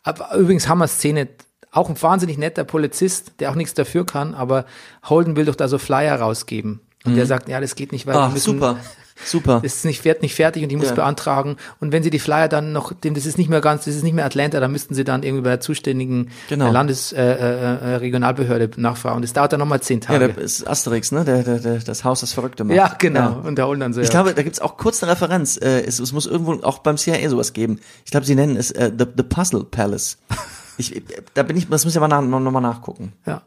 Aber 0.03 0.36
übrigens 0.36 0.67
Hammer-Szene, 0.67 1.29
auch 1.71 1.89
ein 1.89 1.99
wahnsinnig 2.01 2.38
netter 2.38 2.63
Polizist, 2.63 3.33
der 3.39 3.49
auch 3.51 3.55
nichts 3.55 3.73
dafür 3.73 4.05
kann, 4.05 4.36
aber 4.36 4.65
Holden 5.05 5.36
will 5.36 5.45
doch 5.45 5.55
da 5.55 5.67
so 5.67 5.77
Flyer 5.77 6.19
rausgeben. 6.19 6.81
Und 7.05 7.15
der 7.15 7.25
sagt, 7.25 7.49
ja, 7.49 7.59
das 7.59 7.75
geht 7.75 7.91
nicht, 7.91 8.05
weil 8.05 8.13
wir 8.15 8.21
Ah, 8.21 8.29
müssen, 8.29 8.53
super. 8.53 8.77
Super. 9.25 9.59
das 9.63 9.75
ist 9.75 9.86
nicht, 9.86 10.05
wird 10.05 10.21
nicht 10.21 10.36
fertig 10.36 10.63
und 10.63 10.71
ich 10.71 10.77
muss 10.77 10.89
Ja. 10.89 10.95
beantragen. 10.95 11.57
Und 11.79 11.91
wenn 11.91 12.03
sie 12.03 12.09
die 12.09 12.19
Flyer 12.19 12.47
dann 12.47 12.71
noch, 12.73 12.93
dem, 12.93 13.13
das 13.13 13.25
ist 13.25 13.38
nicht 13.38 13.49
mehr 13.49 13.62
ganz, 13.62 13.86
das 13.86 13.95
ist 13.95 14.03
nicht 14.03 14.13
mehr 14.13 14.25
Atlanta, 14.25 14.59
dann 14.59 14.71
müssten 14.71 14.93
sie 14.95 15.03
dann 15.03 15.23
irgendwie 15.23 15.43
bei 15.43 15.49
der 15.51 15.59
zuständigen 15.59 16.29
Genau. 16.49 16.67
äh, 16.67 16.71
Landes, 16.71 17.12
äh, 17.13 17.21
äh, 17.21 18.05
äh, 18.05 18.69
nachfragen. 18.77 19.15
Und 19.17 19.21
das 19.23 19.33
dauert 19.33 19.53
dann 19.53 19.59
nochmal 19.59 19.81
zehn 19.81 19.99
Ja, 20.01 20.07
Tage. 20.07 20.29
da 20.33 20.41
ist 20.41 20.67
Asterix, 20.67 21.12
ne? 21.12 21.23
Der, 21.25 21.43
der, 21.43 21.59
der, 21.59 21.79
das 21.79 22.03
Haus, 22.03 22.21
das 22.21 22.33
Verrückte 22.33 22.63
macht. 22.63 22.75
Ja, 22.77 22.95
genau. 22.97 23.19
Ja. 23.19 23.27
Und 23.43 23.57
der 23.57 23.67
Holden 23.67 23.81
dann 23.81 23.93
so. 23.93 24.01
Ich 24.01 24.07
ja. 24.07 24.12
glaube, 24.12 24.33
da 24.33 24.43
gibt's 24.43 24.59
auch 24.59 24.77
kurz 24.77 25.01
eine 25.03 25.12
Referenz. 25.12 25.57
Äh, 25.57 25.81
es, 25.86 25.99
es 25.99 26.12
muss 26.12 26.25
irgendwo 26.25 26.53
auch 26.63 26.79
beim 26.79 26.97
CIA 26.97 27.29
sowas 27.29 27.53
geben. 27.53 27.79
Ich 28.05 28.12
glaube, 28.12 28.25
sie 28.25 28.36
nennen 28.36 28.57
es 28.57 28.71
äh, 28.71 28.91
the, 28.97 29.05
the 29.15 29.23
Puzzle 29.23 29.63
Palace. 29.63 30.17
Ich, 30.79 31.03
da 31.36 31.43
bin 31.43 31.55
ich, 31.55 31.69
das 31.69 31.86
muss 31.86 31.93
ich 31.93 31.97
aber 31.97 32.07
nach, 32.07 32.23
noch, 32.23 32.39
noch 32.39 32.49
mal 32.49 32.59
nachgucken. 32.59 33.13
Ja. 33.27 33.43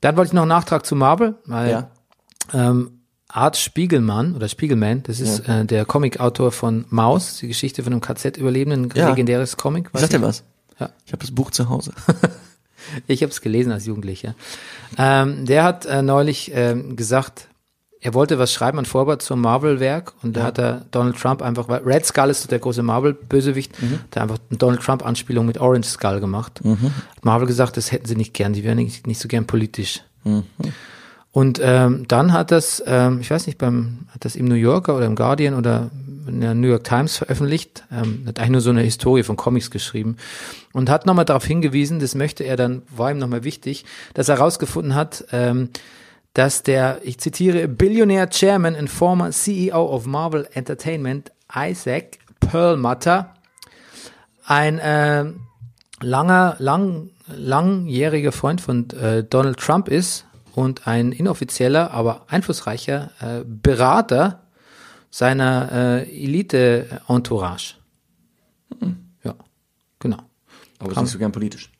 Dann 0.00 0.16
wollte 0.16 0.28
ich 0.28 0.32
noch 0.32 0.42
einen 0.42 0.50
Nachtrag 0.50 0.86
zu 0.86 0.94
Marvel, 0.94 1.34
weil 1.44 1.70
Ja. 1.70 1.90
ähm, 2.54 2.95
Art 3.28 3.56
Spiegelmann 3.56 4.34
oder 4.36 4.48
Spiegelman, 4.48 5.02
das 5.02 5.20
ist 5.20 5.40
äh, 5.48 5.64
der 5.64 5.84
Comicautor 5.84 6.52
von 6.52 6.84
Maus, 6.90 7.38
die 7.38 7.48
Geschichte 7.48 7.82
von 7.82 7.92
einem 7.92 8.00
KZ-Überlebenden, 8.00 8.92
ein 8.92 8.96
Ja. 8.96 9.08
legendäres 9.10 9.56
Comic. 9.56 9.88
Ich 9.88 9.94
weiß 9.94 10.00
sag 10.02 10.10
dir 10.10 10.18
nicht. 10.20 10.28
was. 10.28 10.44
Ja. 10.78 10.90
Ich 11.06 11.12
habe 11.12 11.20
das 11.20 11.30
Buch 11.34 11.50
zu 11.50 11.68
Hause. 11.68 11.92
Ich 13.08 13.22
habe 13.22 13.32
es 13.32 13.40
gelesen 13.40 13.72
als 13.72 13.84
Jugendlicher. 13.86 14.36
Ähm, 14.96 15.44
der 15.44 15.64
hat 15.64 15.86
äh, 15.86 16.02
neulich 16.02 16.52
ähm, 16.54 16.94
gesagt, 16.94 17.48
er 18.00 18.14
wollte 18.14 18.38
was 18.38 18.52
schreiben, 18.52 18.78
ein 18.78 18.84
Vorwort 18.84 19.22
zum 19.22 19.40
Marvel-Werk 19.40 20.12
und 20.22 20.36
da 20.36 20.44
hat 20.44 20.58
er 20.60 20.84
Donald 20.92 21.16
Trump 21.16 21.42
einfach, 21.42 21.68
weil 21.68 21.80
Red 21.82 22.06
Skull 22.06 22.30
ist 22.30 22.42
so 22.42 22.48
der 22.48 22.60
große 22.60 22.84
Marvel-Bösewicht, 22.84 23.82
Mhm. 23.82 23.98
da 24.12 24.22
einfach 24.22 24.38
eine 24.50 24.58
Donald 24.58 24.82
Trump-Anspielung 24.82 25.46
mit 25.46 25.58
Orange 25.58 25.88
Skull 25.88 26.20
gemacht. 26.20 26.60
Hat 26.64 27.24
Marvel 27.24 27.48
gesagt, 27.48 27.76
das 27.76 27.90
hätten 27.90 28.06
sie 28.06 28.14
nicht 28.14 28.34
gern, 28.34 28.52
die 28.52 28.62
wären 28.62 28.76
nicht, 28.76 29.04
nicht 29.08 29.20
so 29.20 29.26
gern 29.26 29.46
politisch. 29.48 30.02
Mhm. 30.22 30.44
Und 31.36 31.60
ähm, 31.62 32.08
dann 32.08 32.32
hat 32.32 32.50
das, 32.50 32.82
ähm, 32.86 33.20
ich 33.20 33.30
weiß 33.30 33.46
nicht, 33.46 33.58
beim 33.58 34.06
hat 34.08 34.24
das 34.24 34.36
im 34.36 34.46
New 34.46 34.54
Yorker 34.54 34.96
oder 34.96 35.04
im 35.04 35.16
Guardian 35.16 35.52
oder 35.52 35.90
in 36.26 36.40
der 36.40 36.54
New 36.54 36.68
York 36.68 36.84
Times 36.84 37.18
veröffentlicht, 37.18 37.84
ähm, 37.92 38.24
hat 38.26 38.38
eigentlich 38.38 38.52
nur 38.52 38.60
so 38.62 38.70
eine 38.70 38.80
Historie 38.80 39.22
von 39.22 39.36
Comics 39.36 39.70
geschrieben. 39.70 40.16
Und 40.72 40.88
hat 40.88 41.04
nochmal 41.04 41.26
darauf 41.26 41.44
hingewiesen, 41.44 41.98
das 41.98 42.14
möchte 42.14 42.42
er 42.42 42.56
dann, 42.56 42.84
war 42.88 43.10
ihm 43.10 43.18
nochmal 43.18 43.44
wichtig, 43.44 43.84
dass 44.14 44.30
er 44.30 44.38
herausgefunden 44.38 44.94
hat, 44.94 45.26
ähm, 45.30 45.68
dass 46.32 46.62
der, 46.62 47.00
ich 47.02 47.18
zitiere, 47.18 47.68
Billionaire 47.68 48.30
Chairman 48.30 48.74
and 48.74 48.88
former 48.88 49.30
CEO 49.30 49.94
of 49.94 50.06
Marvel 50.06 50.48
Entertainment, 50.54 51.32
Isaac 51.54 52.16
Perlmutter, 52.40 53.34
ein 54.46 54.78
äh, 54.78 55.26
langer, 56.00 56.56
lang, 56.60 57.10
langjähriger 57.26 58.32
Freund 58.32 58.62
von 58.62 58.88
äh, 58.88 59.22
Donald 59.22 59.58
Trump 59.58 59.88
ist 59.88 60.24
und 60.56 60.86
ein 60.86 61.12
inoffizieller, 61.12 61.90
aber 61.90 62.24
einflussreicher 62.28 63.10
äh, 63.20 63.44
Berater 63.44 64.42
seiner 65.10 65.70
äh, 65.70 66.24
Elite-Entourage. 66.24 67.74
Ja, 69.22 69.34
genau. 70.00 70.18
Aber 70.78 70.92
ist 70.92 71.00
nicht 71.00 71.10
so 71.10 71.18
gern 71.18 71.30
politisch. 71.32 71.70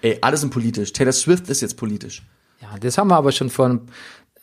Ey, 0.00 0.18
alle 0.22 0.36
sind 0.36 0.50
politisch. 0.50 0.92
Taylor 0.92 1.12
Swift 1.12 1.50
ist 1.50 1.60
jetzt 1.60 1.76
politisch. 1.76 2.22
Ja, 2.62 2.78
das 2.78 2.96
haben 2.98 3.08
wir 3.08 3.16
aber 3.16 3.32
schon 3.32 3.50
von 3.50 3.88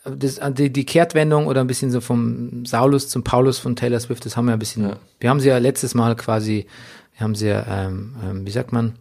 das, 0.03 0.39
die, 0.51 0.71
die 0.71 0.85
Kehrtwendung 0.85 1.47
oder 1.47 1.61
ein 1.61 1.67
bisschen 1.67 1.89
so 1.91 2.01
vom 2.01 2.65
Saulus 2.65 3.07
zum 3.07 3.23
Paulus 3.23 3.57
von 3.57 3.75
Taylor 3.75 3.99
Swift, 3.99 4.25
das 4.25 4.35
haben 4.35 4.45
wir 4.45 4.53
ein 4.53 4.59
bisschen, 4.59 4.83
Ja. 4.83 4.97
wir 5.19 5.29
haben 5.29 5.39
sie 5.39 5.47
ja 5.49 5.57
letztes 5.57 5.95
Mal 5.95 6.15
quasi, 6.15 6.67
wir 7.15 7.21
haben 7.21 7.35
sie 7.35 7.47
ja, 7.47 7.65
ähm, 7.67 8.15
ähm, 8.23 8.45
wie 8.45 8.51
sagt 8.51 8.71
man, 8.73 8.99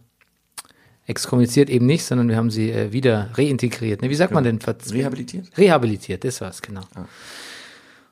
exkommuniziert 1.07 1.69
eben 1.69 1.85
nicht, 1.85 2.03
sondern 2.05 2.29
wir 2.29 2.35
haben 2.37 2.51
sie 2.51 2.69
äh, 2.69 2.91
wieder 2.91 3.29
reintegriert. 3.33 4.01
Ne? 4.01 4.09
Wie 4.09 4.15
sagt 4.15 4.33
man 4.33 4.43
denn? 4.43 4.59
Ver 4.59 4.75
Rehabilitiert? 4.91 5.47
Rehabilitiert, 5.57 6.23
das 6.23 6.41
war's, 6.41 6.61
genau. 6.61 6.81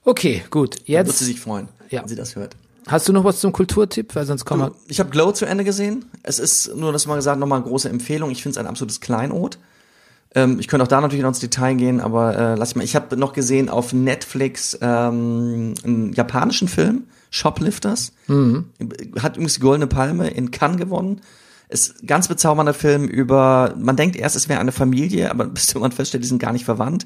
Okay, 0.03 0.43
gut. 0.49 0.75
Wird 0.75 0.85
sie 0.87 0.91
Jetzt 0.93 1.19
sich 1.19 1.39
freuen, 1.39 1.67
Ja. 1.89 2.01
wenn 2.01 2.07
sie 2.07 2.15
das 2.15 2.35
hört. 2.35 2.55
hast 2.87 3.07
du 3.09 3.13
noch 3.13 3.23
was 3.23 3.39
zum 3.39 3.51
Kulturtipp, 3.51 4.15
weil 4.15 4.25
sonst 4.25 4.45
kommen 4.45 4.61
wir. 4.61 4.71
Ich 4.87 4.99
habe 4.99 5.09
Glow 5.09 5.31
zu 5.31 5.45
Ende 5.45 5.63
gesehen. 5.63 6.05
Es 6.23 6.39
ist 6.39 6.75
nur, 6.75 6.91
das 6.93 7.05
mal 7.07 7.15
gesagt, 7.15 7.39
nochmal 7.39 7.59
eine 7.59 7.67
große 7.67 7.89
Empfehlung. 7.89 8.31
Ich 8.31 8.41
finde 8.43 8.53
es 8.53 8.57
ein 8.63 8.67
absolutes 8.67 9.01
Kleinod. 9.01 9.57
Ähm, 10.35 10.59
ich 10.59 10.67
könnte 10.67 10.83
auch 10.83 10.87
da 10.87 11.01
natürlich 11.01 11.23
noch 11.23 11.29
ins 11.29 11.39
Detail 11.39 11.73
gehen, 11.75 11.99
aber 11.99 12.37
äh, 12.37 12.55
lass 12.55 12.69
ich 12.71 12.75
mal. 12.75 12.83
Ich 12.83 12.95
habe 12.95 13.17
noch 13.17 13.33
gesehen 13.33 13.69
auf 13.69 13.91
Netflix 13.93 14.77
ähm, 14.81 15.73
einen 15.83 16.13
japanischen 16.13 16.67
Film, 16.67 17.05
Shoplifters. 17.31 18.11
Hat 18.29 19.35
übrigens 19.35 19.55
die 19.55 19.59
Goldene 19.61 19.87
Palme 19.87 20.29
in 20.29 20.51
Cannes 20.51 20.77
gewonnen. 20.77 21.21
Ist 21.69 22.03
ein 22.03 22.07
ganz 22.07 22.27
bezaubernder 22.27 22.73
Film 22.73 23.07
über, 23.07 23.73
man 23.77 23.95
denkt 23.95 24.15
erst, 24.15 24.35
es 24.35 24.49
wäre 24.49 24.59
eine 24.59 24.71
Familie, 24.71 25.31
aber 25.31 25.45
bis 25.45 25.73
man 25.75 25.91
feststellt, 25.91 26.23
die 26.23 26.27
sind 26.27 26.39
gar 26.39 26.53
nicht 26.53 26.65
verwandt. 26.65 27.05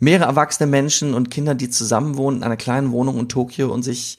Mehrere 0.00 0.28
erwachsene 0.28 0.68
Menschen 0.68 1.14
und 1.14 1.30
Kinder, 1.30 1.54
die 1.54 1.70
zusammenwohnen 1.70 2.40
in 2.40 2.44
einer 2.44 2.56
kleinen 2.56 2.90
Wohnung 2.90 3.18
in 3.18 3.28
Tokio 3.28 3.72
und 3.72 3.82
sich 3.82 4.18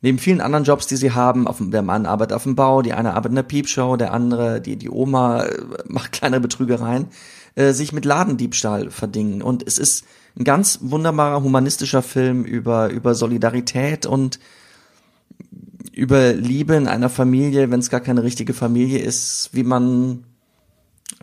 neben 0.00 0.18
vielen 0.18 0.40
anderen 0.40 0.64
Jobs, 0.64 0.86
die 0.86 0.96
sie 0.96 1.12
haben, 1.12 1.46
auf 1.46 1.58
der 1.60 1.82
Mann 1.82 2.06
arbeitet 2.06 2.34
auf 2.34 2.42
dem 2.42 2.56
Bau, 2.56 2.82
die 2.82 2.92
eine 2.92 3.10
arbeitet 3.10 3.30
in 3.30 3.36
der 3.36 3.42
Piepshow, 3.44 3.96
der 3.96 4.12
andere, 4.12 4.60
die, 4.60 4.76
die 4.76 4.90
Oma 4.90 5.44
äh, 5.44 5.62
macht 5.86 6.12
kleinere 6.12 6.40
Betrügereien, 6.40 7.06
äh, 7.54 7.72
sich 7.72 7.92
mit 7.92 8.04
Ladendiebstahl 8.04 8.90
verdingen. 8.90 9.42
Und 9.42 9.66
es 9.66 9.78
ist 9.78 10.04
ein 10.36 10.44
ganz 10.44 10.78
wunderbarer 10.82 11.42
humanistischer 11.42 12.02
Film 12.02 12.44
über, 12.44 12.88
über 12.88 13.14
Solidarität 13.14 14.06
und 14.06 14.40
über 15.92 16.32
Liebe 16.32 16.74
in 16.74 16.88
einer 16.88 17.08
Familie, 17.08 17.70
wenn 17.70 17.80
es 17.80 17.90
gar 17.90 18.00
keine 18.00 18.22
richtige 18.22 18.54
Familie 18.54 18.98
ist, 18.98 19.50
wie 19.52 19.62
man 19.62 20.24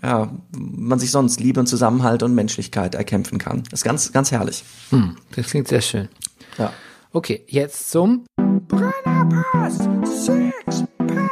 ja, 0.01 0.31
man 0.51 0.99
sich 0.99 1.11
sonst 1.11 1.39
Liebe 1.39 1.59
und 1.59 1.67
Zusammenhalt 1.67 2.23
und 2.23 2.33
Menschlichkeit 2.35 2.95
erkämpfen 2.95 3.37
kann. 3.37 3.63
Das 3.69 3.81
ist 3.81 3.83
ganz, 3.83 4.11
ganz 4.11 4.31
herrlich. 4.31 4.63
Hm, 4.91 5.17
das 5.35 5.47
klingt 5.47 5.67
sehr 5.67 5.81
schön. 5.81 6.07
Ja. 6.57 6.71
Okay, 7.11 7.43
jetzt 7.47 7.89
zum 7.89 8.25
Brennerpass 8.67 9.79
Sixpack. 10.05 11.29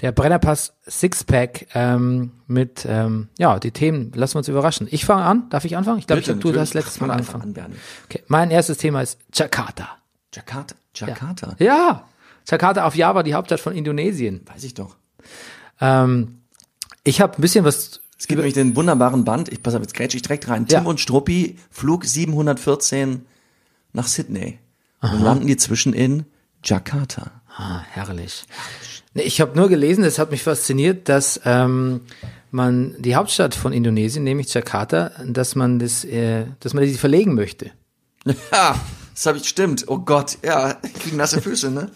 Der 0.00 0.12
Brennerpass 0.12 0.74
Sixpack 0.88 1.66
ähm, 1.74 2.32
mit, 2.46 2.86
ähm, 2.88 3.28
ja, 3.38 3.58
die 3.58 3.70
Themen, 3.72 4.12
lassen 4.14 4.34
wir 4.34 4.38
uns 4.38 4.48
überraschen. 4.48 4.88
Ich 4.90 5.04
fange 5.04 5.24
an, 5.24 5.48
darf 5.50 5.64
ich 5.64 5.76
anfangen? 5.76 5.98
Ich 5.98 6.06
glaube, 6.06 6.20
ich 6.20 6.26
Bitte, 6.26 6.38
glaub, 6.38 6.54
du 6.54 6.60
hast 6.60 6.74
letztes 6.74 7.00
Mal 7.00 7.10
angefangen. 7.10 7.56
an. 7.58 7.72
Okay, 8.06 8.22
mein 8.28 8.50
erstes 8.50 8.78
Thema 8.78 9.02
ist 9.02 9.18
Jakarta. 9.34 9.88
Jakarta. 10.32 10.74
Jakarta. 10.94 11.56
Ja, 11.58 12.04
Jakarta 12.48 12.84
auf 12.84 12.94
Java, 12.94 13.22
die 13.22 13.34
Hauptstadt 13.34 13.60
von 13.60 13.74
Indonesien. 13.74 14.42
Weiß 14.52 14.64
ich 14.64 14.74
doch. 14.74 14.96
Ähm, 15.80 16.38
ich 17.04 17.20
habe 17.20 17.38
ein 17.38 17.40
bisschen 17.42 17.64
was, 17.64 18.00
Es 18.18 18.26
gibt 18.26 18.38
nämlich 18.38 18.54
den 18.54 18.76
wunderbaren 18.76 19.24
Band, 19.24 19.50
ich 19.50 19.62
pass 19.62 19.74
auf, 19.74 19.82
jetzt 19.82 19.94
grätsch 19.94 20.14
ich 20.14 20.22
direkt 20.22 20.48
rein. 20.48 20.66
Ja. 20.68 20.78
Tim 20.78 20.86
und 20.86 21.00
Struppi, 21.00 21.58
Flug 21.70 22.04
714 22.04 23.26
nach 23.92 24.06
Sydney. 24.06 24.58
Und 25.00 25.20
landen 25.20 25.48
die 25.48 25.56
zwischen 25.56 25.92
in 25.92 26.26
Jakarta. 26.62 27.42
ah, 27.56 27.80
herrlich. 27.90 28.44
Nee, 29.14 29.22
ich 29.22 29.40
habe 29.40 29.56
nur 29.58 29.68
gelesen, 29.68 30.04
das 30.04 30.18
hat 30.18 30.30
mich 30.30 30.44
fasziniert, 30.44 31.08
dass 31.08 31.40
ähm, 31.44 32.02
man 32.52 32.94
die 33.00 33.16
Hauptstadt 33.16 33.54
von 33.54 33.72
Indonesien, 33.72 34.22
nämlich 34.24 34.54
Jakarta, 34.54 35.10
dass 35.26 35.56
man 35.56 35.80
das, 35.80 36.04
äh, 36.04 36.46
dass 36.60 36.72
man 36.72 36.84
die 36.84 36.94
verlegen 36.94 37.34
möchte. 37.34 37.72
Ja, 38.52 38.78
das 39.12 39.26
habe 39.26 39.38
ich 39.38 39.48
stimmt. 39.48 39.84
Oh 39.88 39.98
Gott, 39.98 40.38
ja, 40.44 40.78
ich 40.82 40.94
krieg 40.94 41.14
nasse 41.14 41.42
Füße, 41.42 41.70
ne? 41.70 41.90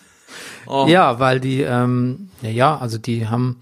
Oh. 0.66 0.86
Ja, 0.88 1.18
weil 1.20 1.40
die, 1.40 1.62
ähm, 1.62 2.28
ja, 2.42 2.76
also 2.78 2.98
die 2.98 3.28
haben, 3.28 3.60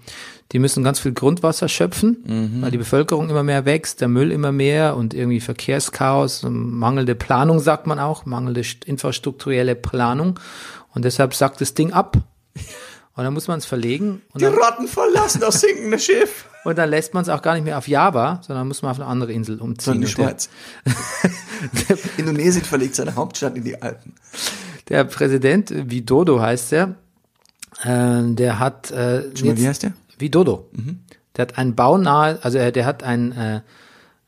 die 0.51 0.59
müssen 0.59 0.83
ganz 0.83 0.99
viel 0.99 1.13
Grundwasser 1.13 1.67
schöpfen, 1.69 2.17
Mhm. 2.25 2.61
weil 2.61 2.71
die 2.71 2.77
Bevölkerung 2.77 3.29
immer 3.29 3.43
mehr 3.43 3.65
wächst, 3.65 4.01
der 4.01 4.07
Müll 4.07 4.31
immer 4.31 4.51
mehr 4.51 4.95
und 4.95 5.13
irgendwie 5.13 5.39
Verkehrschaos, 5.39 6.43
mangelnde 6.47 7.15
Planung 7.15 7.59
sagt 7.59 7.87
man 7.87 7.99
auch, 7.99 8.25
mangelnde 8.25 8.61
st- 8.61 8.85
infrastrukturelle 8.85 9.75
Planung 9.75 10.39
und 10.93 11.05
deshalb 11.05 11.33
sackt 11.33 11.61
das 11.61 11.73
Ding 11.73 11.93
ab. 11.93 12.17
Und 13.17 13.23
dann 13.23 13.33
muss 13.33 13.47
man 13.47 13.59
es 13.59 13.65
verlegen 13.65 14.21
Die 14.35 14.39
dann, 14.39 14.53
Ratten 14.55 14.87
verlassen 14.89 15.39
das 15.39 15.61
sinkende 15.61 15.97
Schiff. 15.99 16.45
und 16.65 16.77
dann 16.77 16.89
lässt 16.89 17.13
man 17.13 17.21
es 17.23 17.29
auch 17.29 17.41
gar 17.41 17.53
nicht 17.53 17.63
mehr 17.63 17.77
auf 17.77 17.87
Java, 17.87 18.41
sondern 18.45 18.67
muss 18.67 18.81
man 18.81 18.91
auf 18.91 18.99
eine 18.99 19.07
andere 19.07 19.31
Insel 19.31 19.61
umziehen. 19.61 19.93
die 19.93 19.99
Und 19.99 20.17
der, 20.17 20.23
Schweiz. 20.25 20.49
Indonesien 22.17 22.63
verlegt 22.65 22.95
seine 22.95 23.15
Hauptstadt 23.15 23.55
in 23.55 23.63
die 23.63 23.81
Alpen. 23.81 24.13
Der 24.89 25.03
Präsident, 25.05 25.71
Widodo 25.89 26.39
heißt 26.39 26.73
er, 26.73 26.95
äh, 27.83 28.33
der 28.33 28.59
hat 28.59 28.91
äh, 28.91 29.27
jetzt- 29.27 29.43
wie 29.43 29.67
heißt 29.67 29.83
der? 29.83 29.93
Widodo. 30.17 30.69
Der 31.35 31.41
hat 31.43 31.57
ein 31.57 31.75
baunahe, 31.75 32.39
also 32.41 32.57
er, 32.57 32.71
der 32.71 32.85
hat 32.85 33.03
ein, 33.03 33.31
äh, 33.33 33.61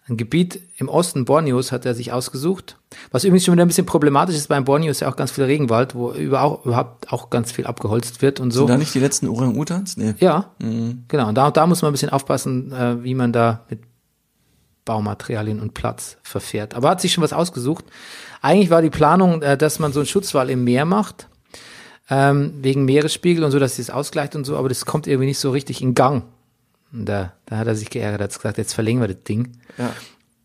ein 0.09 0.17
Gebiet 0.17 0.59
im 0.77 0.87
Osten 0.89 1.25
Borneos 1.25 1.71
hat 1.71 1.85
er 1.85 1.93
sich 1.93 2.11
ausgesucht. 2.13 2.77
Was 3.11 3.23
übrigens 3.25 3.43
schon 3.45 3.53
wieder 3.53 3.65
ein 3.65 3.67
bisschen 3.67 3.85
problematisch 3.85 4.35
ist, 4.35 4.47
beim 4.47 4.63
Borneo 4.63 4.89
ist 4.91 5.01
ja 5.01 5.09
auch 5.09 5.15
ganz 5.17 5.31
viel 5.31 5.43
Regenwald, 5.43 5.95
wo 5.95 6.11
über 6.13 6.41
auch, 6.43 6.65
überhaupt 6.65 7.11
auch 7.11 7.29
ganz 7.29 7.51
viel 7.51 7.65
abgeholzt 7.65 8.21
wird 8.21 8.39
und 8.39 8.51
so. 8.51 8.61
Sind 8.61 8.69
da 8.69 8.77
nicht 8.77 8.93
die 8.93 8.99
letzten 8.99 9.27
Orang-Utans? 9.27 9.97
Nee. 9.97 10.13
Ja, 10.19 10.51
genau. 11.07 11.27
Und 11.29 11.35
da, 11.35 11.51
da 11.51 11.67
muss 11.67 11.81
man 11.81 11.89
ein 11.89 11.93
bisschen 11.93 12.09
aufpassen, 12.09 12.71
äh, 12.71 13.03
wie 13.03 13.15
man 13.15 13.33
da 13.33 13.65
mit 13.69 13.79
Baumaterialien 14.87 15.59
und 15.59 15.75
Platz 15.75 16.17
verfährt. 16.23 16.73
Aber 16.73 16.89
hat 16.89 17.01
sich 17.01 17.13
schon 17.13 17.23
was 17.23 17.33
ausgesucht. 17.33 17.85
Eigentlich 18.41 18.71
war 18.71 18.81
die 18.81 18.89
Planung, 18.89 19.43
äh, 19.43 19.55
dass 19.55 19.77
man 19.77 19.93
so 19.93 19.99
einen 19.99 20.07
Schutzwall 20.07 20.49
im 20.49 20.63
Meer 20.63 20.85
macht, 20.85 21.27
ähm, 22.09 22.53
wegen 22.61 22.85
Meeresspiegel 22.85 23.43
und 23.43 23.51
so, 23.51 23.59
dass 23.59 23.77
es 23.77 23.91
ausgleicht 23.91 24.35
und 24.35 24.45
so, 24.45 24.57
aber 24.57 24.69
das 24.69 24.85
kommt 24.85 25.05
irgendwie 25.05 25.27
nicht 25.27 25.39
so 25.39 25.51
richtig 25.51 25.81
in 25.83 25.93
Gang. 25.93 26.23
Und 26.91 27.05
da, 27.05 27.33
da 27.45 27.57
hat 27.57 27.67
er 27.67 27.75
sich 27.75 27.91
geärgert, 27.91 28.21
hat 28.21 28.33
gesagt, 28.33 28.57
jetzt 28.57 28.73
verlängern 28.73 29.03
wir 29.03 29.13
das 29.13 29.23
Ding. 29.23 29.51
Ja. 29.77 29.93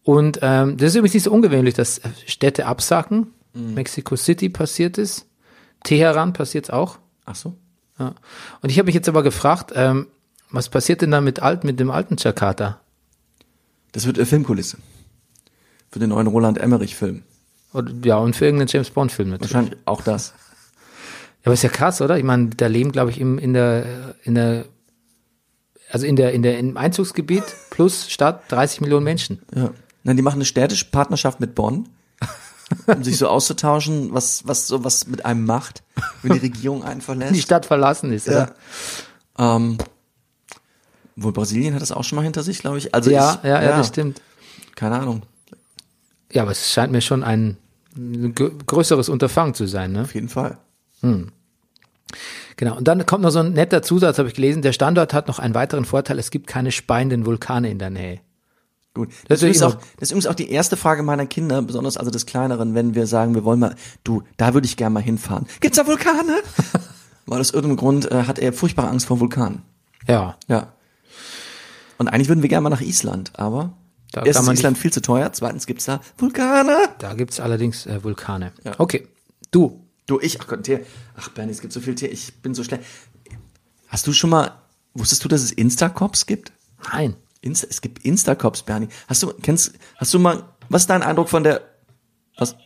Und 0.03 0.41
ähm, 0.43 0.77
das 0.77 0.89
ist 0.89 0.97
übrigens 0.97 1.15
nicht 1.15 1.23
so 1.23 1.33
ungewöhnlich, 1.33 1.75
dass 1.75 1.99
äh, 1.99 2.09
Städte 2.27 2.67
absacken. 2.67 3.29
Mexico 3.55 4.17
City 4.17 4.49
passiert 4.49 4.97
es. 4.99 5.27
Teheran 5.85 6.33
passiert 6.33 6.67
es 6.67 6.71
auch. 6.71 6.99
Ach 7.25 7.35
so. 7.35 7.55
Ja. 7.99 8.15
Und 8.63 8.71
ich 8.71 8.79
habe 8.79 8.87
mich 8.87 8.95
jetzt 8.95 9.09
aber 9.09 9.23
gefragt, 9.23 9.73
ähm, 9.75 10.07
was 10.51 10.69
passiert 10.69 11.03
denn 11.03 11.11
da 11.11 11.21
mit, 11.21 11.41
alt, 11.41 11.65
mit 11.65 11.79
dem 11.81 11.91
alten 11.91 12.17
Jakarta? 12.19 12.81
Das 13.93 14.07
wird 14.07 14.19
eine 14.19 14.27
Filmkulisse. 14.27 14.79
Für 15.91 15.99
den 15.99 16.11
neuen 16.11 16.27
Roland 16.27 16.59
Emmerich-Film. 16.59 17.23
Ja, 18.03 18.17
und 18.19 18.37
für 18.37 18.45
irgendeinen 18.47 18.69
James 18.69 18.91
Bond-Film 18.91 19.31
natürlich. 19.31 19.53
Wahrscheinlich 19.55 19.79
auch 19.87 20.03
das. 20.03 20.29
Ja, 21.41 21.47
aber 21.47 21.55
ist 21.55 21.63
ja 21.63 21.69
krass, 21.71 22.01
oder? 22.01 22.17
Ich 22.19 22.25
meine, 22.25 22.49
da 22.51 22.67
leben, 22.67 22.93
glaube 22.93 23.11
ich, 23.11 23.21
im, 23.21 23.39
in 23.39 23.53
der, 23.55 24.15
in 24.25 24.35
der, 24.35 24.67
also 25.91 26.07
in 26.07 26.17
der, 26.17 26.33
in 26.33 26.43
der, 26.43 26.59
im 26.59 26.77
Einzugsgebiet 26.77 27.45
plus 27.71 28.11
Stadt 28.11 28.51
30 28.51 28.81
Millionen 28.83 29.05
Menschen. 29.05 29.43
Ja. 29.55 29.71
Nein, 30.05 30.17
die 30.17 30.23
machen 30.23 30.37
eine 30.37 30.45
städtische 30.45 30.87
Partnerschaft 30.87 31.41
mit 31.41 31.55
Bonn, 31.55 31.89
um 32.87 33.03
sich 33.05 33.17
so 33.19 33.29
auszutauschen, 33.29 34.13
was, 34.13 34.47
was 34.47 34.67
so 34.67 34.85
was 34.85 35.07
mit 35.07 35.25
einem 35.25 35.45
macht, 35.47 35.83
wenn 36.23 36.33
die 36.35 36.39
Regierung 36.41 36.85
einen 36.85 37.01
verlässt. 37.01 37.35
Die 37.35 37.41
Stadt 37.43 37.67
verlassen 37.67 38.13
ist, 38.13 38.27
Ja. 38.27 38.33
oder? 38.33 38.55
Ähm, 39.39 39.79
wohl 41.17 41.33
Brasilien 41.33 41.75
hat 41.75 41.83
das 41.83 41.93
auch 41.93 42.05
schon 42.05 42.17
mal 42.17 42.23
hinter 42.23 42.43
sich, 42.43 42.61
glaube 42.61 42.79
ich. 42.79 42.95
Also 42.95 43.11
Ja, 43.11 43.39
ich, 43.43 43.49
ja, 43.49 43.63
ja, 43.63 43.77
das 43.77 43.89
stimmt. 43.89 44.21
Keine 44.75 44.99
Ahnung. 44.99 45.23
Ja, 46.33 46.43
aber 46.43 46.53
es 46.53 46.73
scheint 46.73 46.93
mir 46.93 47.01
schon 47.03 47.23
ein, 47.23 47.57
ein 47.97 48.35
grö- 48.35 48.53
größeres 48.67 49.09
Unterfangen 49.09 49.55
zu 49.55 49.67
sein, 49.67 49.93
ne? 49.93 50.03
Auf 50.03 50.15
jeden 50.15 50.29
Fall. 50.31 50.59
Genau. 52.57 52.77
Und 52.77 52.87
dann 52.89 53.05
kommt 53.07 53.23
noch 53.23 53.31
so 53.31 53.41
ein 53.41 53.53
netter 53.53 53.83
Zusatz, 53.83 54.19
habe 54.19 54.29
ich 54.29 54.35
gelesen. 54.35 54.63
Der 54.63 54.73
Standort 54.73 55.15
hat 55.15 55.29
noch 55.29 55.39
einen 55.39 55.55
weiteren 55.55 55.85
Vorteil. 55.85 56.19
Es 56.19 56.31
gibt 56.31 56.47
keine 56.47 56.71
speienden 56.73 57.27
Vulkane 57.27 57.71
in 57.71 57.79
der 57.79 57.91
Nähe. 57.91 58.21
Gut. 58.95 59.09
Das 59.29 59.41
Das, 59.41 59.49
ist 59.51 59.63
auch, 59.63 59.75
das 59.75 60.03
ist 60.03 60.11
übrigens 60.11 60.27
auch 60.27 60.35
die 60.35 60.51
erste 60.51 60.77
Frage 60.77 61.03
meiner 61.03 61.25
Kinder, 61.27 61.63
besonders 61.63 61.97
also 61.97 62.11
des 62.11 62.27
Kleineren, 62.27 62.75
wenn 62.75 62.95
wir 62.95 63.07
sagen, 63.07 63.35
wir 63.35 63.43
wollen 63.45 63.59
mal, 63.59 63.75
du, 64.05 64.23
da 64.37 64.53
würde 64.53 64.67
ich 64.67 64.77
gerne 64.77 64.93
mal 64.93 65.03
hinfahren. 65.03 65.47
Gibt's 65.61 65.79
da 65.79 65.87
Vulkane? 65.87 66.37
Weil 67.27 67.41
aus 67.41 67.51
irgendeinem 67.53 67.79
Grund 67.79 68.11
äh, 68.11 68.25
hat 68.25 68.39
er 68.39 68.53
furchtbare 68.53 68.89
Angst 68.89 69.07
vor 69.07 69.19
Vulkanen. 69.19 69.63
Ja. 70.07 70.37
Ja. 70.49 70.73
Und 71.99 72.09
eigentlich 72.09 72.29
würden 72.29 72.43
wir 72.43 72.49
gerne 72.49 72.63
mal 72.63 72.71
nach 72.71 72.81
Island, 72.81 73.33
aber 73.39 73.77
Da 74.13 74.23
erstens 74.23 74.49
ist 74.49 74.59
Island 74.59 74.79
viel 74.79 74.93
zu 74.93 75.03
teuer, 75.03 75.33
zweitens 75.33 75.67
gibt's 75.67 75.85
da 75.85 76.01
Vulkane. 76.19 76.77
Da 76.99 77.15
gibt's 77.15 77.41
allerdings 77.41 77.87
äh, 77.87 78.03
Vulkane. 78.03 78.53
Ja. 78.65 78.75
Okay. 78.79 79.09
Du. 79.51 79.87
Du, 80.07 80.19
ich, 80.21 80.41
ach 80.41 80.47
Gott, 80.47 80.65
Tier. 80.65 80.85
Ach 81.17 81.29
Bernie, 81.31 81.53
es 81.53 81.61
gibt 81.61 81.73
so 81.73 81.81
viel 81.81 81.95
Tier, 81.95 82.11
ich 82.11 82.43
bin 82.43 82.55
so 82.55 82.65
schlecht. 82.65 82.83
Hast 83.89 84.07
du 84.07 84.13
schon 84.13 84.31
mal, 84.31 84.53
wusstest 84.95 85.23
du, 85.25 85.29
dass 85.29 85.43
es 85.43 85.53
Instacops 85.53 86.27
gibt? 86.27 86.53
Nein. 86.93 87.17
Insta, 87.41 87.67
es 87.69 87.81
gibt 87.81 88.05
Instacops, 88.05 88.63
Bernie. 88.63 88.89
Hast 89.09 89.23
du, 89.23 89.33
kennst, 89.35 89.73
hast 89.97 90.15
du 90.15 90.19
mal, 90.19 90.45
was 90.69 90.83
ist 90.83 90.91
dein 90.91 91.03
Eindruck 91.03 91.29
von 91.29 91.45
der, 91.45 91.61
was? 92.39 92.57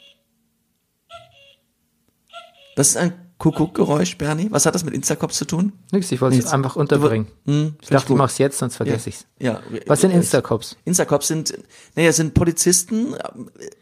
Das 2.76 2.88
ist 2.88 2.96
ein 2.96 3.25
Kuckuckgeräusch, 3.38 4.16
Bernie. 4.16 4.48
Was 4.50 4.64
hat 4.64 4.74
das 4.74 4.82
mit 4.82 4.94
Instacops 4.94 5.36
zu 5.36 5.44
tun? 5.44 5.72
Nix, 5.92 6.10
ich 6.10 6.20
wollte 6.22 6.38
es 6.38 6.46
einfach 6.46 6.74
unterbringen. 6.74 7.26
Hm, 7.44 7.74
ich 7.82 7.88
dachte, 7.88 8.04
ich 8.04 8.08
gut. 8.08 8.16
mach's 8.16 8.38
jetzt, 8.38 8.58
sonst 8.58 8.76
vergesse 8.76 9.10
ich's. 9.10 9.26
Ja. 9.38 9.60
Was 9.86 10.00
sind 10.00 10.10
Ich- 10.10 10.16
Instacops? 10.16 10.76
Instacops 10.86 11.28
sind, 11.28 11.52
naja, 11.94 12.12
sind 12.12 12.32
Polizisten, 12.32 13.14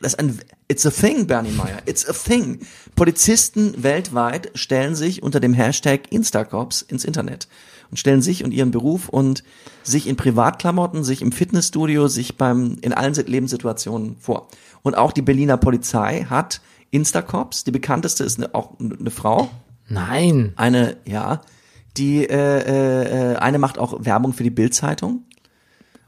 das 0.01 0.15
ist 0.15 0.19
ein, 0.19 0.41
it's 0.67 0.85
a 0.85 0.91
thing, 0.91 1.29
Bernie 1.29 1.53
Meyer, 1.53 1.79
it's 1.87 2.05
a 2.09 2.13
thing. 2.13 2.67
Polizisten 2.97 3.81
weltweit 3.85 4.51
stellen 4.55 4.97
sich 4.97 5.23
unter 5.23 5.39
dem 5.39 5.55
Hashtag 5.55 6.11
Instacops 6.11 6.83
ins 6.83 7.05
Internet 7.05 7.47
und 7.93 7.97
stellen 7.99 8.23
sich 8.23 8.43
und 8.43 8.51
ihren 8.51 8.73
Beruf 8.73 9.09
und 9.09 9.45
sich 9.85 10.09
in 10.09 10.17
Privatklamotten, 10.17 11.05
sich 11.05 11.23
im 11.23 11.31
Fitnessstudio, 11.31 12.09
sich 12.09 12.37
beim, 12.37 12.79
in 12.81 12.93
allen 12.93 13.15
Lebenssituationen 13.15 14.17
vor. 14.19 14.49
Und 14.83 14.97
auch 14.97 15.13
die 15.13 15.23
Berliner 15.23 15.59
Polizei 15.59 16.27
hat 16.29 16.61
Instacops, 16.95 17.65
die 17.65 17.71
bekannteste 17.71 18.25
ist 18.25 18.39
eine, 18.39 18.55
auch 18.55 18.79
eine 18.79 19.11
Frau, 19.11 19.51
Nein. 19.89 20.53
eine, 20.57 20.97
ja, 21.05 21.41
die, 21.97 22.25
äh, 22.25 23.33
äh, 23.33 23.37
eine 23.37 23.59
macht 23.59 23.79
auch 23.79 24.05
Werbung 24.05 24.33
für 24.33 24.43
die 24.43 24.51
Bildzeitung. 24.51 25.25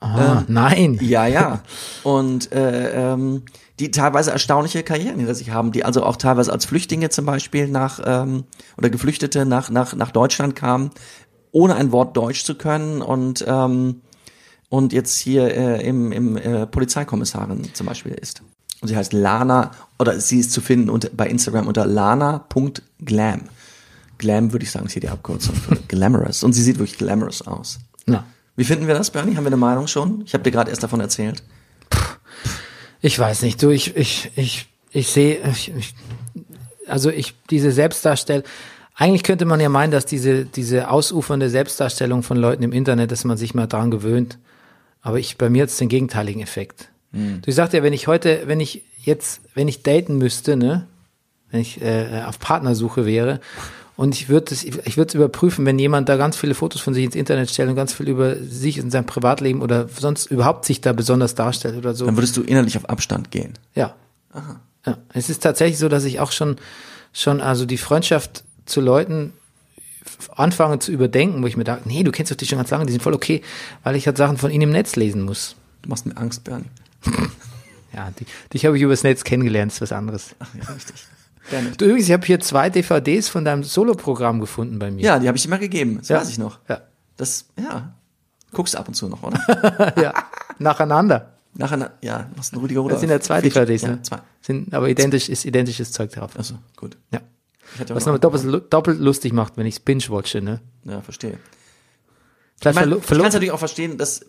Ah, 0.00 0.44
nein. 0.46 0.98
Ja, 1.00 1.26
ja. 1.26 1.62
Und 2.02 2.52
äh, 2.52 3.12
ähm, 3.12 3.42
die 3.80 3.90
teilweise 3.90 4.30
erstaunliche 4.30 4.82
Karrieren 4.82 5.18
hinter 5.18 5.34
sich 5.34 5.50
haben, 5.50 5.72
die 5.72 5.84
also 5.84 6.04
auch 6.04 6.16
teilweise 6.16 6.52
als 6.52 6.66
Flüchtlinge 6.66 7.08
zum 7.08 7.24
Beispiel 7.24 7.68
nach 7.68 8.00
ähm, 8.04 8.44
oder 8.76 8.90
Geflüchtete 8.90 9.46
nach 9.46 9.70
nach 9.70 9.94
nach 9.94 10.10
Deutschland 10.10 10.54
kamen, 10.54 10.90
ohne 11.50 11.76
ein 11.76 11.92
Wort 11.92 12.16
Deutsch 12.16 12.44
zu 12.44 12.56
können 12.56 13.00
und 13.00 13.44
ähm, 13.48 14.02
und 14.68 14.92
jetzt 14.92 15.16
hier 15.18 15.54
äh, 15.54 15.86
im, 15.86 16.12
im 16.12 16.36
äh, 16.36 16.66
Polizeikommissarin 16.66 17.72
zum 17.72 17.86
Beispiel 17.86 18.12
ist. 18.12 18.42
Und 18.80 18.88
sie 18.88 18.96
heißt 18.96 19.12
Lana 19.12 19.70
oder 19.98 20.20
sie 20.20 20.40
ist 20.40 20.52
zu 20.52 20.60
finden 20.60 20.90
unter, 20.90 21.08
bei 21.10 21.28
Instagram 21.28 21.66
unter 21.66 21.86
lana.glam. 21.86 23.42
Glam 24.18 24.52
würde 24.52 24.64
ich 24.64 24.70
sagen, 24.70 24.86
ist 24.86 24.92
hier 24.92 25.00
die 25.00 25.08
Abkürzung 25.08 25.54
für 25.54 25.76
glamorous. 25.88 26.42
Und 26.42 26.52
sie 26.52 26.62
sieht 26.62 26.78
wirklich 26.78 26.98
glamorous 26.98 27.42
aus. 27.46 27.78
Na, 28.06 28.24
Wie 28.56 28.64
finden 28.64 28.86
wir 28.86 28.94
das, 28.94 29.10
Bernie? 29.10 29.36
Haben 29.36 29.44
wir 29.44 29.48
eine 29.48 29.56
Meinung 29.56 29.86
schon? 29.86 30.22
Ich 30.24 30.34
habe 30.34 30.44
dir 30.44 30.50
gerade 30.50 30.70
erst 30.70 30.82
davon 30.82 31.00
erzählt. 31.00 31.42
ich 33.00 33.18
weiß 33.18 33.42
nicht. 33.42 33.62
Du, 33.62 33.70
ich, 33.70 33.96
ich, 33.96 34.30
ich, 34.36 34.68
ich 34.90 35.08
sehe, 35.08 35.40
also 36.86 37.10
ich, 37.10 37.34
diese 37.50 37.72
Selbstdarstellung, 37.72 38.44
eigentlich 38.94 39.24
könnte 39.24 39.44
man 39.44 39.60
ja 39.60 39.68
meinen, 39.68 39.90
dass 39.90 40.06
diese, 40.06 40.46
diese 40.46 40.88
ausufernde 40.90 41.50
Selbstdarstellung 41.50 42.22
von 42.22 42.38
Leuten 42.38 42.62
im 42.62 42.72
Internet, 42.72 43.12
dass 43.12 43.24
man 43.24 43.36
sich 43.36 43.54
mal 43.54 43.66
dran 43.66 43.90
gewöhnt. 43.90 44.38
Aber 45.02 45.18
ich, 45.18 45.36
bei 45.36 45.50
mir 45.50 45.64
hat 45.64 45.68
es 45.68 45.76
den 45.76 45.88
gegenteiligen 45.88 46.42
Effekt. 46.42 46.88
Du, 47.16 47.50
ich 47.50 47.54
sagte 47.54 47.78
ja, 47.78 47.82
wenn 47.82 47.92
ich 47.92 48.06
heute, 48.06 48.42
wenn 48.46 48.60
ich 48.60 48.84
jetzt, 49.02 49.40
wenn 49.54 49.68
ich 49.68 49.82
daten 49.82 50.18
müsste, 50.18 50.56
ne, 50.56 50.86
wenn 51.50 51.60
ich 51.60 51.80
äh, 51.80 52.22
auf 52.26 52.38
Partnersuche 52.38 53.06
wäre 53.06 53.40
und 53.96 54.14
ich 54.14 54.28
würde 54.28 54.52
es, 54.52 54.62
ich 54.62 54.96
würde 54.96 55.08
es 55.08 55.14
überprüfen, 55.14 55.64
wenn 55.64 55.78
jemand 55.78 56.08
da 56.08 56.16
ganz 56.16 56.36
viele 56.36 56.54
Fotos 56.54 56.82
von 56.82 56.92
sich 56.92 57.04
ins 57.04 57.14
Internet 57.14 57.50
stellt 57.50 57.70
und 57.70 57.76
ganz 57.76 57.94
viel 57.94 58.08
über 58.08 58.36
sich 58.36 58.80
und 58.82 58.90
sein 58.90 59.06
Privatleben 59.06 59.62
oder 59.62 59.88
sonst 59.88 60.26
überhaupt 60.26 60.66
sich 60.66 60.82
da 60.82 60.92
besonders 60.92 61.34
darstellt 61.34 61.76
oder 61.76 61.94
so. 61.94 62.04
Dann 62.04 62.16
würdest 62.16 62.36
du 62.36 62.42
innerlich 62.42 62.76
auf 62.76 62.88
Abstand 62.90 63.30
gehen. 63.30 63.54
Ja. 63.74 63.94
ja. 64.86 64.98
Es 65.14 65.30
ist 65.30 65.42
tatsächlich 65.42 65.78
so, 65.78 65.88
dass 65.88 66.04
ich 66.04 66.20
auch 66.20 66.30
schon, 66.30 66.56
schon, 67.14 67.40
also 67.40 67.64
die 67.64 67.78
Freundschaft 67.78 68.44
zu 68.66 68.82
Leuten 68.82 69.32
anfange 70.34 70.78
zu 70.78 70.92
überdenken, 70.92 71.42
wo 71.42 71.46
ich 71.46 71.56
mir 71.56 71.64
dachte, 71.64 71.88
nee, 71.88 72.02
du 72.02 72.12
kennst 72.12 72.30
doch 72.30 72.36
die 72.36 72.46
schon 72.46 72.58
ganz 72.58 72.70
lange, 72.70 72.86
die 72.86 72.92
sind 72.92 73.02
voll 73.02 73.14
okay, 73.14 73.42
weil 73.82 73.96
ich 73.96 74.06
halt 74.06 74.18
Sachen 74.18 74.36
von 74.36 74.50
ihnen 74.50 74.62
im 74.62 74.70
Netz 74.70 74.96
lesen 74.96 75.22
muss. 75.22 75.56
Du 75.82 75.88
machst 75.88 76.06
mir 76.06 76.16
Angst, 76.16 76.44
Bernie. 76.44 76.66
Ja, 77.92 78.10
die, 78.18 78.26
dich 78.52 78.66
habe 78.66 78.76
ich 78.76 78.82
übers 78.82 79.02
Netz 79.04 79.24
kennengelernt, 79.24 79.72
ist 79.72 79.80
was 79.80 79.92
anderes. 79.92 80.34
Ja, 80.40 80.72
richtig. 80.72 81.06
Du, 81.78 81.84
übrigens, 81.84 82.06
ich 82.08 82.12
habe 82.12 82.26
hier 82.26 82.40
zwei 82.40 82.68
DVDs 82.70 83.28
von 83.28 83.44
deinem 83.44 83.62
Soloprogramm 83.62 84.40
gefunden 84.40 84.78
bei 84.78 84.90
mir. 84.90 85.02
Ja, 85.02 85.18
die 85.18 85.28
habe 85.28 85.36
ich 85.36 85.44
dir 85.44 85.48
mal 85.50 85.58
gegeben. 85.58 85.98
Das 85.98 86.08
Ja. 86.08 86.20
weiß 86.20 86.28
ich 86.28 86.38
noch. 86.38 86.58
Ja. 86.68 86.80
Das, 87.16 87.46
ja. 87.58 87.94
Guckst 88.52 88.74
du 88.74 88.78
ab 88.78 88.88
und 88.88 88.94
zu 88.94 89.08
noch, 89.08 89.22
oder? 89.22 89.92
ja, 90.02 90.12
nacheinander. 90.58 91.32
Nachher, 91.54 91.92
ja, 92.02 92.28
machst 92.36 92.52
du 92.52 92.56
einen 92.56 92.62
Rüdiger 92.62 92.80
Rudolph. 92.80 92.96
Das 92.96 93.00
sind 93.00 93.10
ja 93.10 93.20
zwei. 93.20 93.40
DVDs, 93.40 93.82
Ja, 93.82 93.88
ne? 93.90 94.02
zwei. 94.02 94.18
Sind 94.42 94.74
aber 94.74 94.88
identisch, 94.88 95.28
ist 95.28 95.44
identisches 95.46 95.92
Zeug 95.92 96.10
drauf. 96.12 96.32
Achso, 96.38 96.56
gut. 96.76 96.96
Ja. 97.12 97.20
Was 97.78 97.88
noch- 98.06 98.12
nochmal 98.12 98.18
doppelt, 98.18 98.72
doppelt 98.72 99.00
lustig 99.00 99.32
macht, 99.32 99.56
wenn 99.56 99.66
ich 99.66 99.82
binge-watche, 99.84 100.42
ne? 100.42 100.60
Ja, 100.84 101.00
verstehe. 101.00 101.38
Ich, 102.56 102.62
Vielleicht 102.62 102.76
mein, 102.76 102.88
verlo- 102.88 102.98
ich 103.02 103.06
kann 103.06 103.26
es 103.26 103.32
natürlich 103.34 103.50
auch 103.52 103.58
verstehen, 103.58 103.98
dass 103.98 104.24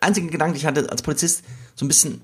einzige 0.00 0.26
Gedanke, 0.28 0.54
den 0.54 0.58
ich 0.60 0.66
hatte 0.66 0.90
als 0.90 1.02
Polizist, 1.02 1.44
so 1.74 1.84
ein 1.84 1.88
bisschen 1.88 2.20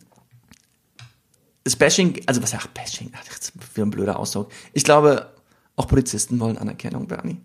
das 1.63 1.77
Bashing, 1.77 2.21
also 2.27 2.43
was 2.43 2.53
ja 2.53 2.59
Bashing, 2.75 3.11
ach, 3.17 3.25
das 3.27 3.37
ist 3.49 3.53
wieder 3.77 3.87
ein 3.87 3.91
blöder 3.91 4.19
Ausdruck. 4.19 4.51
Ich 4.73 4.85
glaube, 4.85 5.33
auch 5.77 5.87
Polizisten 5.89 6.39
wollen 6.41 6.59
Anerkennung, 6.59 7.07
Bernie. 7.07 7.41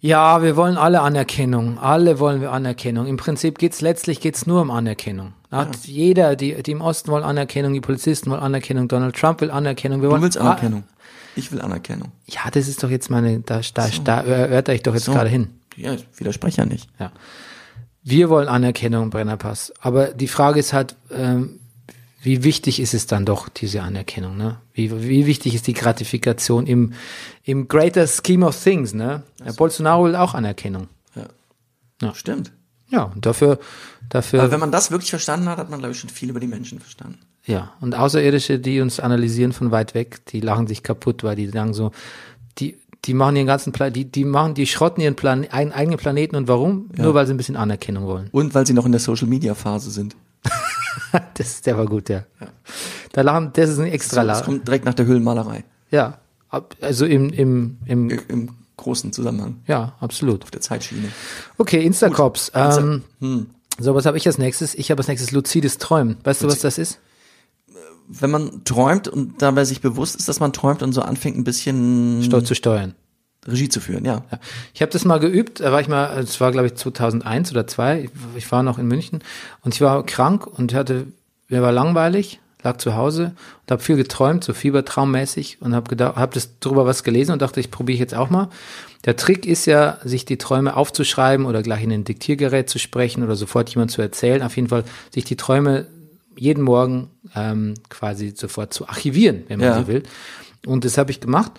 Ja, 0.00 0.42
wir 0.42 0.54
wollen 0.56 0.76
alle 0.76 1.00
Anerkennung. 1.00 1.78
Alle 1.78 2.18
wollen 2.18 2.42
wir 2.42 2.52
Anerkennung. 2.52 3.06
Im 3.06 3.16
Prinzip 3.16 3.58
geht's 3.58 3.80
letztlich 3.80 4.20
geht's 4.20 4.46
nur 4.46 4.60
um 4.60 4.70
Anerkennung. 4.70 5.32
Hat 5.50 5.86
jeder, 5.86 6.36
die, 6.36 6.62
die 6.62 6.72
im 6.72 6.82
Osten 6.82 7.10
wollen 7.10 7.24
Anerkennung, 7.24 7.72
die 7.72 7.80
Polizisten 7.80 8.30
wollen 8.30 8.42
Anerkennung, 8.42 8.88
Donald 8.88 9.16
Trump 9.16 9.40
will 9.40 9.50
Anerkennung. 9.50 10.02
Wir 10.02 10.08
Du 10.08 10.12
wollen 10.12 10.22
willst 10.22 10.36
Anerkennung. 10.36 10.84
Ich 11.36 11.50
will 11.52 11.60
Anerkennung. 11.62 12.12
Ja, 12.26 12.50
das 12.52 12.68
ist 12.68 12.82
doch 12.82 12.90
jetzt 12.90 13.08
meine, 13.10 13.40
da, 13.40 13.60
da, 13.72 13.88
da 14.04 14.20
erörter 14.22 14.74
ich 14.74 14.82
doch 14.82 14.92
jetzt 14.94 15.04
So. 15.06 15.12
gerade 15.12 15.30
hin. 15.30 15.48
Ja, 15.76 15.94
ich 15.94 16.06
widerspreche 16.16 16.62
ja 16.62 16.66
nicht. 16.66 16.88
Ja. 16.98 17.12
Wir 18.02 18.28
wollen 18.28 18.48
Anerkennung 18.48 19.10
Brennerpass. 19.10 19.72
Aber 19.80 20.08
die 20.08 20.28
Frage 20.28 20.60
ist 20.60 20.72
halt, 20.72 20.96
ähm, 21.10 21.60
wie 22.20 22.42
wichtig 22.42 22.80
ist 22.80 22.94
es 22.94 23.06
dann 23.06 23.24
doch, 23.26 23.48
diese 23.48 23.82
Anerkennung, 23.82 24.36
ne? 24.36 24.58
Wie, 24.72 24.90
wie 25.08 25.26
wichtig 25.26 25.54
ist 25.54 25.66
die 25.66 25.74
Gratifikation 25.74 26.66
im, 26.66 26.94
im 27.42 27.68
greater 27.68 28.06
scheme 28.06 28.46
of 28.46 28.62
things, 28.62 28.94
ne? 28.94 29.22
Der 29.44 29.52
Bolsonaro 29.52 30.04
will 30.04 30.16
auch 30.16 30.34
Anerkennung. 30.34 30.88
Ja. 32.00 32.14
Stimmt. 32.14 32.52
Ja, 32.88 33.04
und 33.04 33.24
dafür, 33.24 33.58
dafür, 34.10 34.42
Aber 34.42 34.50
wenn 34.50 34.60
man 34.60 34.72
das 34.72 34.90
wirklich 34.90 35.10
verstanden 35.10 35.48
hat, 35.48 35.58
hat 35.58 35.70
man, 35.70 35.78
glaube 35.78 35.92
ich, 35.92 35.98
schon 36.00 36.10
viel 36.10 36.30
über 36.30 36.40
die 36.40 36.46
Menschen 36.46 36.80
verstanden. 36.80 37.18
ja. 37.46 37.72
Und 37.80 37.94
Außerirdische, 37.94 38.58
die 38.58 38.80
uns 38.80 39.00
analysieren 39.00 39.52
von 39.52 39.70
weit 39.70 39.94
weg, 39.94 40.24
die 40.26 40.40
lachen 40.40 40.66
sich 40.66 40.82
kaputt, 40.82 41.24
weil 41.24 41.36
die 41.36 41.48
sagen 41.48 41.72
so, 41.72 41.92
die, 43.04 43.14
machen 43.14 43.36
ihren 43.36 43.46
ganzen 43.46 43.72
Plan, 43.72 43.92
die, 43.92 44.04
die 44.04 44.24
machen, 44.24 44.54
die 44.54 44.66
schrotten 44.66 45.02
ihren 45.02 45.14
Plan, 45.16 45.46
einen 45.50 45.72
eigenen 45.72 45.98
Planeten 45.98 46.36
und 46.36 46.48
warum? 46.48 46.90
Nur 46.96 47.14
weil 47.14 47.26
sie 47.26 47.34
ein 47.34 47.36
bisschen 47.36 47.56
Anerkennung 47.56 48.06
wollen. 48.06 48.28
Und 48.32 48.54
weil 48.54 48.66
sie 48.66 48.72
noch 48.74 48.86
in 48.86 48.92
der 48.92 49.00
Social-Media-Phase 49.00 49.90
sind. 49.90 50.16
Das, 51.34 51.60
der 51.62 51.76
war 51.76 51.86
gut, 51.86 52.08
ja. 52.08 52.24
Da 53.12 53.22
lachen, 53.22 53.50
das 53.52 53.70
ist 53.70 53.78
ein 53.78 53.86
extra 53.86 54.24
Das 54.24 54.38
Lachen. 54.40 54.44
kommt 54.54 54.66
direkt 54.68 54.84
nach 54.84 54.94
der 54.94 55.06
Höhlenmalerei. 55.06 55.64
Ja, 55.90 56.18
also 56.80 57.06
im, 57.06 57.30
im, 57.30 57.78
im, 57.86 58.10
I- 58.10 58.20
Im 58.28 58.50
großen 58.76 59.12
Zusammenhang. 59.12 59.56
ja, 59.66 59.94
absolut. 60.00 60.42
Auf 60.44 60.50
der 60.50 60.60
Zeitschiene. 60.60 61.08
Okay, 61.58 61.84
Instacops. 61.84 62.50
Ähm, 62.54 63.02
Hm. 63.20 63.46
So, 63.78 63.94
was 63.96 64.06
habe 64.06 64.16
ich 64.16 64.26
als 64.26 64.38
nächstes? 64.38 64.74
Ich 64.76 64.90
habe 64.92 65.00
als 65.00 65.08
nächstes 65.08 65.32
luzides 65.32 65.78
Träumen. 65.78 66.16
Weißt 66.22 66.42
du, 66.42 66.46
was 66.46 66.60
das 66.60 66.78
ist? 66.78 67.00
Wenn 68.08 68.30
man 68.30 68.64
träumt 68.64 69.08
und 69.08 69.40
dabei 69.40 69.64
sich 69.64 69.80
bewusst 69.80 70.16
ist, 70.16 70.28
dass 70.28 70.40
man 70.40 70.52
träumt 70.52 70.82
und 70.82 70.92
so 70.92 71.02
anfängt, 71.02 71.36
ein 71.36 71.44
bisschen 71.44 72.22
Stolz 72.22 72.48
zu 72.48 72.54
steuern. 72.54 72.94
Regie 73.46 73.68
zu 73.68 73.80
führen, 73.80 74.04
ja. 74.04 74.24
Ja. 74.30 74.38
Ich 74.72 74.82
habe 74.82 74.92
das 74.92 75.04
mal 75.04 75.20
geübt, 75.20 75.60
da 75.60 75.72
war 75.72 75.80
ich 75.80 75.88
mal, 75.88 76.18
es 76.18 76.40
war 76.40 76.50
glaube 76.50 76.68
ich 76.68 76.74
2001 76.76 77.50
oder 77.50 77.66
2, 77.66 78.08
ich 78.36 78.52
war 78.52 78.62
noch 78.62 78.78
in 78.78 78.86
München 78.86 79.22
und 79.62 79.74
ich 79.74 79.80
war 79.80 80.04
krank 80.06 80.46
und 80.46 80.72
hatte, 80.72 81.06
mir 81.48 81.60
war 81.60 81.72
langweilig, 81.72 82.40
lag 82.62 82.78
zu 82.78 82.94
Hause 82.94 83.34
und 83.62 83.70
habe 83.70 83.82
viel 83.82 83.96
geträumt, 83.96 84.42
so 84.42 84.54
fiebertraummäßig 84.54 85.58
und 85.60 85.74
habe 85.74 85.88
gedacht, 85.88 86.16
habe 86.16 86.34
das 86.34 86.58
drüber 86.58 86.86
was 86.86 87.04
gelesen 87.04 87.32
und 87.32 87.42
dachte, 87.42 87.60
ich 87.60 87.70
probiere 87.70 87.98
jetzt 87.98 88.14
auch 88.14 88.30
mal. 88.30 88.48
Der 89.04 89.16
Trick 89.16 89.44
ist 89.44 89.66
ja, 89.66 89.98
sich 90.02 90.24
die 90.24 90.38
Träume 90.38 90.74
aufzuschreiben 90.76 91.44
oder 91.44 91.62
gleich 91.62 91.82
in 91.82 91.92
ein 91.92 92.04
Diktiergerät 92.04 92.70
zu 92.70 92.78
sprechen 92.78 93.22
oder 93.22 93.36
sofort 93.36 93.68
jemand 93.68 93.90
zu 93.90 94.00
erzählen. 94.00 94.42
Auf 94.42 94.56
jeden 94.56 94.68
Fall 94.68 94.84
sich 95.12 95.24
die 95.24 95.36
Träume 95.36 95.86
jeden 96.36 96.62
Morgen 96.62 97.10
ähm, 97.34 97.74
quasi 97.88 98.32
sofort 98.36 98.72
zu 98.72 98.88
archivieren, 98.88 99.44
wenn 99.48 99.60
man 99.60 99.68
Ja. 99.68 99.78
so 99.80 99.86
will. 99.86 100.02
Und 100.66 100.84
das 100.84 100.98
habe 100.98 101.10
ich 101.10 101.20
gemacht. 101.20 101.52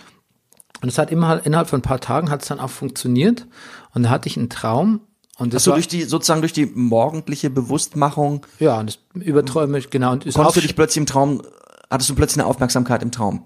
Und 0.82 0.88
es 0.88 0.98
hat 0.98 1.10
immer 1.10 1.44
innerhalb 1.44 1.68
von 1.68 1.78
ein 1.78 1.82
paar 1.82 2.00
Tagen 2.00 2.30
hat 2.30 2.42
es 2.42 2.48
dann 2.48 2.60
auch 2.60 2.70
funktioniert. 2.70 3.46
Und 3.94 4.02
da 4.04 4.10
hatte 4.10 4.28
ich 4.28 4.36
einen 4.36 4.50
Traum. 4.50 5.00
Und 5.38 5.52
das 5.52 5.60
Hast 5.60 5.66
du 5.66 5.70
war, 5.70 5.76
durch 5.76 5.88
die, 5.88 6.02
sozusagen 6.04 6.40
durch 6.40 6.52
die 6.52 6.66
morgendliche 6.66 7.50
Bewusstmachung, 7.50 8.44
ja, 8.58 8.78
und 8.78 8.86
das 8.88 8.98
Überträume, 9.22 9.80
genau. 9.82 10.12
Und 10.12 10.24
ist 10.26 10.34
konntest 10.34 10.56
du 10.56 10.60
dich 10.62 10.74
plötzlich 10.76 10.98
im 11.02 11.06
Traum, 11.06 11.42
hattest 11.90 12.08
du 12.10 12.14
plötzlich 12.14 12.42
eine 12.42 12.48
Aufmerksamkeit 12.48 13.02
im 13.02 13.12
Traum? 13.12 13.42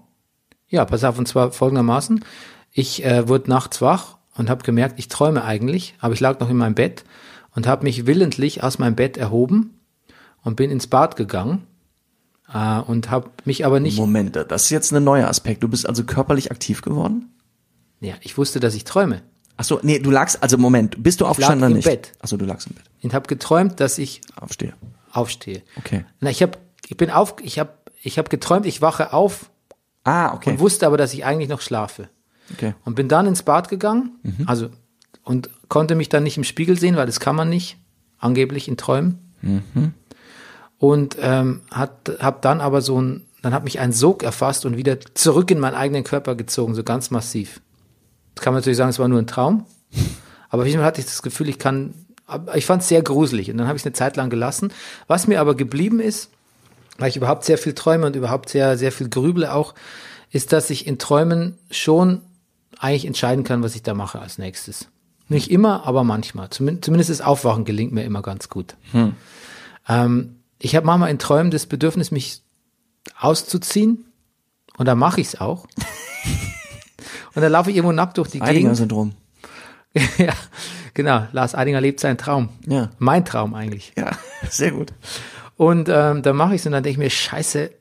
ja, 0.69 0.85
pass 0.85 1.03
auf, 1.03 1.19
und 1.19 1.27
zwar 1.27 1.51
folgendermaßen. 1.51 2.23
Ich 2.71 3.03
äh, 3.03 3.27
wurde 3.27 3.49
nachts 3.49 3.81
wach 3.81 4.17
und 4.35 4.49
habe 4.49 4.63
gemerkt, 4.63 4.99
ich 4.99 5.09
träume 5.09 5.43
eigentlich, 5.43 5.95
aber 5.99 6.13
ich 6.13 6.21
lag 6.21 6.39
noch 6.39 6.49
in 6.49 6.55
meinem 6.55 6.75
Bett 6.75 7.03
und 7.53 7.67
habe 7.67 7.83
mich 7.83 8.05
willentlich 8.07 8.63
aus 8.63 8.79
meinem 8.79 8.95
Bett 8.95 9.17
erhoben 9.17 9.80
und 10.43 10.55
bin 10.55 10.71
ins 10.71 10.87
Bad 10.87 11.15
gegangen 11.15 11.67
äh, 12.53 12.79
und 12.79 13.09
habe 13.11 13.29
mich 13.45 13.65
aber 13.65 13.79
nicht, 13.79 13.97
Moment, 13.97 14.35
das 14.35 14.63
ist 14.63 14.69
jetzt 14.71 14.91
ein 14.93 15.03
neuer 15.03 15.27
Aspekt. 15.27 15.63
Du 15.63 15.67
bist 15.67 15.87
also 15.87 16.03
körperlich 16.03 16.51
aktiv 16.51 16.81
geworden? 16.81 17.29
ja, 17.99 18.15
ich 18.21 18.37
wusste, 18.37 18.59
dass 18.59 18.73
ich 18.73 18.83
träume. 18.83 19.21
Ach 19.57 19.63
so, 19.63 19.79
nee, 19.83 19.99
du 19.99 20.09
lagst, 20.09 20.41
also 20.41 20.57
Moment, 20.57 21.03
bist 21.03 21.21
du 21.21 21.25
aufgestanden 21.27 21.59
lag 21.59 21.67
oder 21.67 21.71
im 21.71 21.77
nicht? 21.77 21.85
Bett. 21.85 22.13
Ach 22.19 22.27
so, 22.27 22.35
du 22.37 22.45
lagst 22.45 22.65
im 22.67 22.73
Bett. 22.73 22.85
Und 23.03 23.13
habe 23.13 23.27
geträumt, 23.27 23.79
dass 23.79 23.99
ich 23.99 24.21
Aufstehe. 24.35 24.73
aufstehe. 25.11 25.61
Okay. 25.77 26.05
Na, 26.19 26.31
ich 26.31 26.41
habe, 26.41 26.57
ich 26.87 26.97
bin 26.97 27.11
auf, 27.11 27.35
ich 27.43 27.59
habe, 27.59 27.73
ich 28.01 28.17
habe 28.17 28.29
geträumt, 28.29 28.65
ich 28.65 28.81
wache 28.81 29.13
auf 29.13 29.51
Ah, 30.03 30.33
okay. 30.33 30.49
und 30.51 30.59
wusste 30.59 30.87
aber, 30.87 30.97
dass 30.97 31.13
ich 31.13 31.25
eigentlich 31.25 31.49
noch 31.49 31.61
schlafe. 31.61 32.09
okay. 32.51 32.73
Und 32.85 32.95
bin 32.95 33.07
dann 33.07 33.27
ins 33.27 33.43
Bad 33.43 33.69
gegangen, 33.69 34.17
Mhm. 34.23 34.47
also 34.47 34.69
und 35.23 35.51
konnte 35.67 35.93
mich 35.93 36.09
dann 36.09 36.23
nicht 36.23 36.37
im 36.37 36.43
Spiegel 36.43 36.79
sehen, 36.79 36.95
weil 36.95 37.05
das 37.05 37.19
kann 37.19 37.35
man 37.35 37.47
nicht, 37.49 37.77
angeblich 38.17 38.67
in 38.67 38.77
Träumen. 38.77 39.33
Mhm. 39.43 39.93
Und 40.81 41.15
ähm, 41.21 41.61
hat, 41.69 42.11
hab 42.19 42.41
dann 42.41 42.59
aber 42.59 42.81
so 42.81 42.99
ein, 42.99 43.27
dann 43.43 43.53
hat 43.53 43.63
mich 43.63 43.79
ein 43.79 43.93
Sog 43.93 44.23
erfasst 44.23 44.65
und 44.65 44.77
wieder 44.77 44.99
zurück 45.13 45.51
in 45.51 45.59
meinen 45.59 45.75
eigenen 45.75 46.03
Körper 46.03 46.33
gezogen, 46.33 46.73
so 46.73 46.83
ganz 46.83 47.11
massiv. 47.11 47.61
Jetzt 48.29 48.41
kann 48.41 48.51
man 48.51 48.61
natürlich 48.61 48.77
sagen, 48.77 48.89
es 48.89 48.97
war 48.97 49.07
nur 49.07 49.19
ein 49.19 49.27
Traum, 49.27 49.67
aber 50.49 50.65
Fall 50.65 50.83
hatte 50.83 50.99
ich 50.99 51.05
das 51.05 51.21
Gefühl, 51.21 51.49
ich 51.49 51.59
kann, 51.59 51.93
ich 52.55 52.65
fand 52.65 52.81
es 52.81 52.87
sehr 52.87 53.03
gruselig 53.03 53.51
und 53.51 53.59
dann 53.59 53.67
habe 53.67 53.77
ich 53.77 53.83
es 53.83 53.85
eine 53.85 53.93
Zeit 53.93 54.15
lang 54.15 54.31
gelassen. 54.31 54.73
Was 55.05 55.27
mir 55.27 55.39
aber 55.39 55.53
geblieben 55.53 55.99
ist, 55.99 56.31
weil 56.97 57.09
ich 57.09 57.15
überhaupt 57.15 57.45
sehr 57.45 57.59
viel 57.59 57.73
träume 57.73 58.07
und 58.07 58.15
überhaupt 58.15 58.49
sehr, 58.49 58.75
sehr 58.75 58.91
viel 58.91 59.07
grüble 59.07 59.53
auch, 59.53 59.75
ist, 60.31 60.51
dass 60.51 60.71
ich 60.71 60.87
in 60.87 60.97
Träumen 60.97 61.59
schon 61.69 62.21
eigentlich 62.79 63.05
entscheiden 63.05 63.43
kann, 63.43 63.61
was 63.61 63.75
ich 63.75 63.83
da 63.83 63.93
mache 63.93 64.17
als 64.17 64.39
nächstes. 64.39 64.87
Nicht 65.27 65.51
immer, 65.51 65.85
aber 65.85 66.03
manchmal. 66.03 66.49
Zumindest, 66.49 66.85
zumindest 66.85 67.11
das 67.11 67.21
Aufwachen 67.21 67.65
gelingt 67.65 67.91
mir 67.93 68.03
immer 68.03 68.23
ganz 68.23 68.49
gut. 68.49 68.75
Ähm, 69.87 70.37
ich 70.61 70.75
habe 70.75 70.85
manchmal 70.85 71.09
in 71.09 71.17
Träumen 71.17 71.51
das 71.51 71.65
Bedürfnis, 71.65 72.11
mich 72.11 72.41
auszuziehen 73.19 74.05
und 74.77 74.85
dann 74.85 74.97
mache 74.97 75.19
ich 75.19 75.27
es 75.27 75.41
auch. 75.41 75.65
und 77.35 77.41
dann 77.41 77.51
laufe 77.51 77.71
ich 77.71 77.75
irgendwo 77.75 77.93
nackt 77.93 78.17
durch 78.17 78.29
die 78.29 78.39
Gegend. 78.39 78.49
Eidinger-Syndrom. 78.49 79.13
ja, 80.17 80.33
genau. 80.93 81.27
Lars 81.31 81.55
Eidinger 81.55 81.81
lebt 81.81 81.99
seinen 81.99 82.17
Traum. 82.17 82.49
Ja. 82.67 82.91
Mein 82.99 83.25
Traum 83.25 83.55
eigentlich. 83.55 83.93
Ja, 83.97 84.11
sehr 84.49 84.71
gut. 84.71 84.93
Und 85.57 85.89
ähm, 85.89 86.21
dann 86.21 86.35
mache 86.35 86.53
ich 86.53 86.61
es 86.61 86.65
und 86.67 86.73
dann 86.73 86.83
denke 86.83 86.93
ich 86.93 86.97
mir, 86.99 87.09
scheiße, 87.09 87.71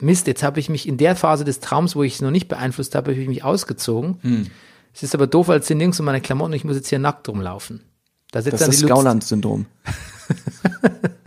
Mist, 0.00 0.26
jetzt 0.26 0.42
habe 0.42 0.60
ich 0.60 0.68
mich 0.68 0.86
in 0.86 0.96
der 0.96 1.16
Phase 1.16 1.44
des 1.44 1.60
Traums, 1.60 1.96
wo 1.96 2.02
ich 2.02 2.14
es 2.14 2.20
noch 2.20 2.30
nicht 2.30 2.48
beeinflusst 2.48 2.94
habe, 2.94 3.12
habe 3.12 3.20
ich 3.20 3.28
mich 3.28 3.44
ausgezogen. 3.44 4.18
Hm. 4.22 4.46
Es 4.94 5.02
ist 5.02 5.14
aber 5.14 5.26
doof, 5.26 5.48
als 5.48 5.68
sind 5.68 5.78
nirgends 5.78 6.00
um 6.00 6.06
meine 6.06 6.20
Klamotten, 6.20 6.52
ich 6.54 6.64
muss 6.64 6.76
jetzt 6.76 6.88
hier 6.88 6.98
nackt 6.98 7.28
rumlaufen. 7.28 7.82
Da 8.30 8.42
sitzt 8.42 8.54
Das 8.54 8.60
dann 8.60 8.70
ist 8.70 8.82
das 8.82 8.88
Gauland-Syndrom. 8.88 9.66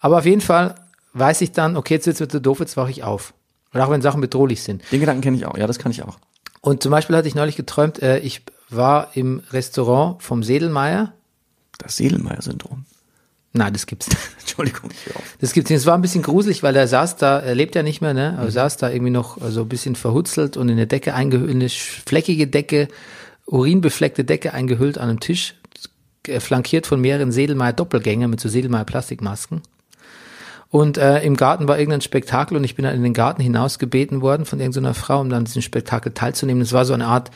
Aber 0.00 0.18
auf 0.18 0.26
jeden 0.26 0.40
Fall 0.40 0.74
weiß 1.12 1.40
ich 1.42 1.52
dann, 1.52 1.76
okay, 1.76 1.94
jetzt 1.94 2.06
wird's 2.06 2.20
wieder 2.20 2.40
doof, 2.40 2.60
jetzt 2.60 2.76
wache 2.76 2.90
ich 2.90 3.04
auf. 3.04 3.34
Und 3.72 3.80
auch 3.80 3.90
wenn 3.90 4.02
Sachen 4.02 4.20
bedrohlich 4.20 4.62
sind. 4.62 4.82
Den 4.90 5.00
Gedanken 5.00 5.22
kenne 5.22 5.36
ich 5.36 5.46
auch. 5.46 5.56
Ja, 5.56 5.66
das 5.66 5.78
kann 5.78 5.92
ich 5.92 6.02
auch. 6.02 6.18
Und 6.60 6.82
zum 6.82 6.90
Beispiel 6.90 7.16
hatte 7.16 7.28
ich 7.28 7.34
neulich 7.34 7.56
geträumt, 7.56 8.02
äh, 8.02 8.18
ich 8.18 8.42
war 8.68 9.10
im 9.14 9.42
Restaurant 9.50 10.22
vom 10.22 10.42
Sedelmeier. 10.42 11.12
Das 11.78 11.96
Sedelmeier-Syndrom. 11.96 12.84
Nein, 13.52 13.72
das 13.72 13.86
gibt's 13.86 14.08
nicht. 14.08 14.20
Entschuldigung, 14.40 14.90
ich. 14.90 15.12
Das 15.40 15.52
gibt's 15.52 15.70
nicht. 15.70 15.80
Es 15.80 15.86
war 15.86 15.94
ein 15.94 16.02
bisschen 16.02 16.22
gruselig, 16.22 16.62
weil 16.62 16.76
er 16.76 16.86
saß 16.86 17.16
da, 17.16 17.40
er 17.40 17.54
lebt 17.54 17.74
ja 17.74 17.82
nicht 17.82 18.00
mehr, 18.00 18.14
ne? 18.14 18.36
Aber 18.38 18.50
saß 18.50 18.76
da 18.76 18.90
irgendwie 18.90 19.10
noch 19.10 19.38
so 19.50 19.62
ein 19.62 19.68
bisschen 19.68 19.96
verhutzelt 19.96 20.56
und 20.56 20.68
in 20.68 20.74
eine 20.74 20.86
Decke 20.86 21.14
eingehüllt, 21.14 21.50
in 21.50 21.60
eine 21.60 21.68
fleckige 21.68 22.46
Decke, 22.46 22.88
urinbefleckte 23.46 24.24
Decke 24.24 24.52
eingehüllt 24.54 24.98
an 24.98 25.08
einem 25.08 25.20
Tisch, 25.20 25.54
äh, 26.26 26.38
flankiert 26.38 26.86
von 26.86 27.00
mehreren 27.00 27.32
Sedelmeier 27.32 27.72
Doppelgänger 27.72 28.28
mit 28.28 28.40
so 28.40 28.48
Sedelmeier 28.48 28.84
Plastikmasken. 28.84 29.62
Und 30.70 30.98
äh, 30.98 31.20
im 31.22 31.36
Garten 31.36 31.66
war 31.66 31.78
irgendein 31.78 32.00
Spektakel 32.00 32.56
und 32.56 32.62
ich 32.62 32.76
bin 32.76 32.84
dann 32.84 32.94
in 32.94 33.02
den 33.02 33.12
Garten 33.12 33.42
hinausgebeten 33.42 34.22
worden 34.22 34.46
von 34.46 34.60
irgendeiner 34.60 34.94
Frau, 34.94 35.20
um 35.20 35.28
dann 35.28 35.40
an 35.40 35.44
diesem 35.44 35.62
Spektakel 35.62 36.12
teilzunehmen. 36.12 36.62
Es 36.62 36.72
war 36.72 36.84
so 36.84 36.94
eine 36.94 37.06
Art, 37.06 37.32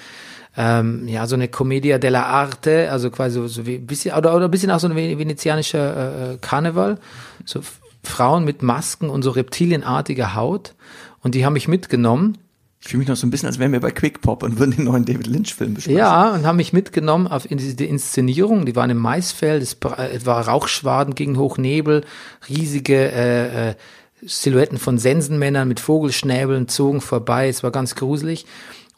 ähm, 0.57 1.09
ja, 1.09 1.26
so 1.26 1.35
eine 1.35 1.49
Commedia 1.49 1.99
della 1.99 2.26
Arte, 2.26 2.93
also 2.93 3.11
quasi 3.11 3.35
so, 3.35 3.49
so 3.49 3.66
wie 3.66 3.74
ein 3.74 3.87
bisschen, 3.87 4.16
oder, 4.16 4.37
oder 4.37 4.45
ein 4.47 4.51
bisschen 4.53 4.70
auch 4.70 4.78
so 4.78 4.87
ein 4.87 4.95
vene- 4.95 5.18
venezianischer 5.18 6.35
äh, 6.35 6.39
Karneval. 6.41 6.99
So 7.45 7.61
Frauen 8.05 8.45
mit 8.45 8.62
Masken 8.62 9.11
und 9.11 9.22
so 9.22 9.30
reptilienartiger 9.30 10.37
Haut. 10.37 10.74
Und 11.22 11.35
die 11.35 11.45
haben 11.45 11.55
mich 11.55 11.66
mitgenommen 11.66 12.39
Ich 12.85 12.91
fühle 12.91 12.99
mich 12.99 13.09
noch 13.09 13.16
so 13.16 13.26
ein 13.26 13.30
bisschen, 13.30 13.47
als 13.47 13.59
wären 13.59 13.72
wir 13.72 13.80
bei 13.80 13.91
Quick 13.91 14.20
Pop 14.20 14.43
und 14.43 14.59
würden 14.59 14.76
den 14.76 14.85
neuen 14.85 15.07
David 15.07 15.26
Lynch-Film 15.26 15.72
besprechen. 15.72 15.97
Ja, 15.97 16.35
und 16.35 16.45
haben 16.45 16.57
mich 16.57 16.74
mitgenommen 16.74 17.26
auf 17.26 17.51
in 17.51 17.57
diese 17.57 17.82
Inszenierung. 17.82 18.66
Die 18.66 18.76
waren 18.76 18.91
im 18.91 18.99
Maisfeld, 18.99 19.62
es 19.62 19.78
es 20.12 20.26
war 20.26 20.47
Rauchschwaden 20.47 21.14
gegen 21.14 21.39
Hochnebel, 21.39 22.05
riesige 22.47 23.11
äh, 23.11 23.70
äh, 23.70 23.74
Silhouetten 24.20 24.76
von 24.76 24.99
Sensenmännern 24.99 25.66
mit 25.66 25.80
Vogelschnäbeln 25.80 26.68
zogen 26.68 27.01
vorbei. 27.01 27.49
Es 27.49 27.62
war 27.62 27.70
ganz 27.70 27.95
gruselig. 27.95 28.45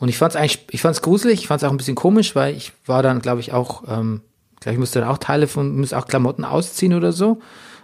Und 0.01 0.09
ich 0.09 0.19
fand 0.19 0.33
es 0.33 0.37
eigentlich, 0.37 0.67
ich 0.73 0.83
fand 0.83 0.97
es 0.97 1.03
gruselig, 1.03 1.43
ich 1.43 1.47
fand 1.47 1.63
es 1.63 1.69
auch 1.69 1.73
ein 1.73 1.77
bisschen 1.77 1.95
komisch, 1.95 2.35
weil 2.35 2.57
ich 2.57 2.73
war 2.87 3.05
dann, 3.05 3.23
glaube 3.23 3.39
ich, 3.39 3.53
auch, 3.53 3.85
ähm, 3.87 4.21
glaube 4.59 4.73
ich 4.73 4.81
musste 4.81 4.99
dann 4.99 5.09
auch 5.09 5.19
Teile 5.19 5.47
von, 5.47 5.79
musste 5.79 5.97
auch 5.97 6.09
Klamotten 6.09 6.45
ausziehen 6.45 6.93
oder 6.93 7.13
so. 7.13 7.39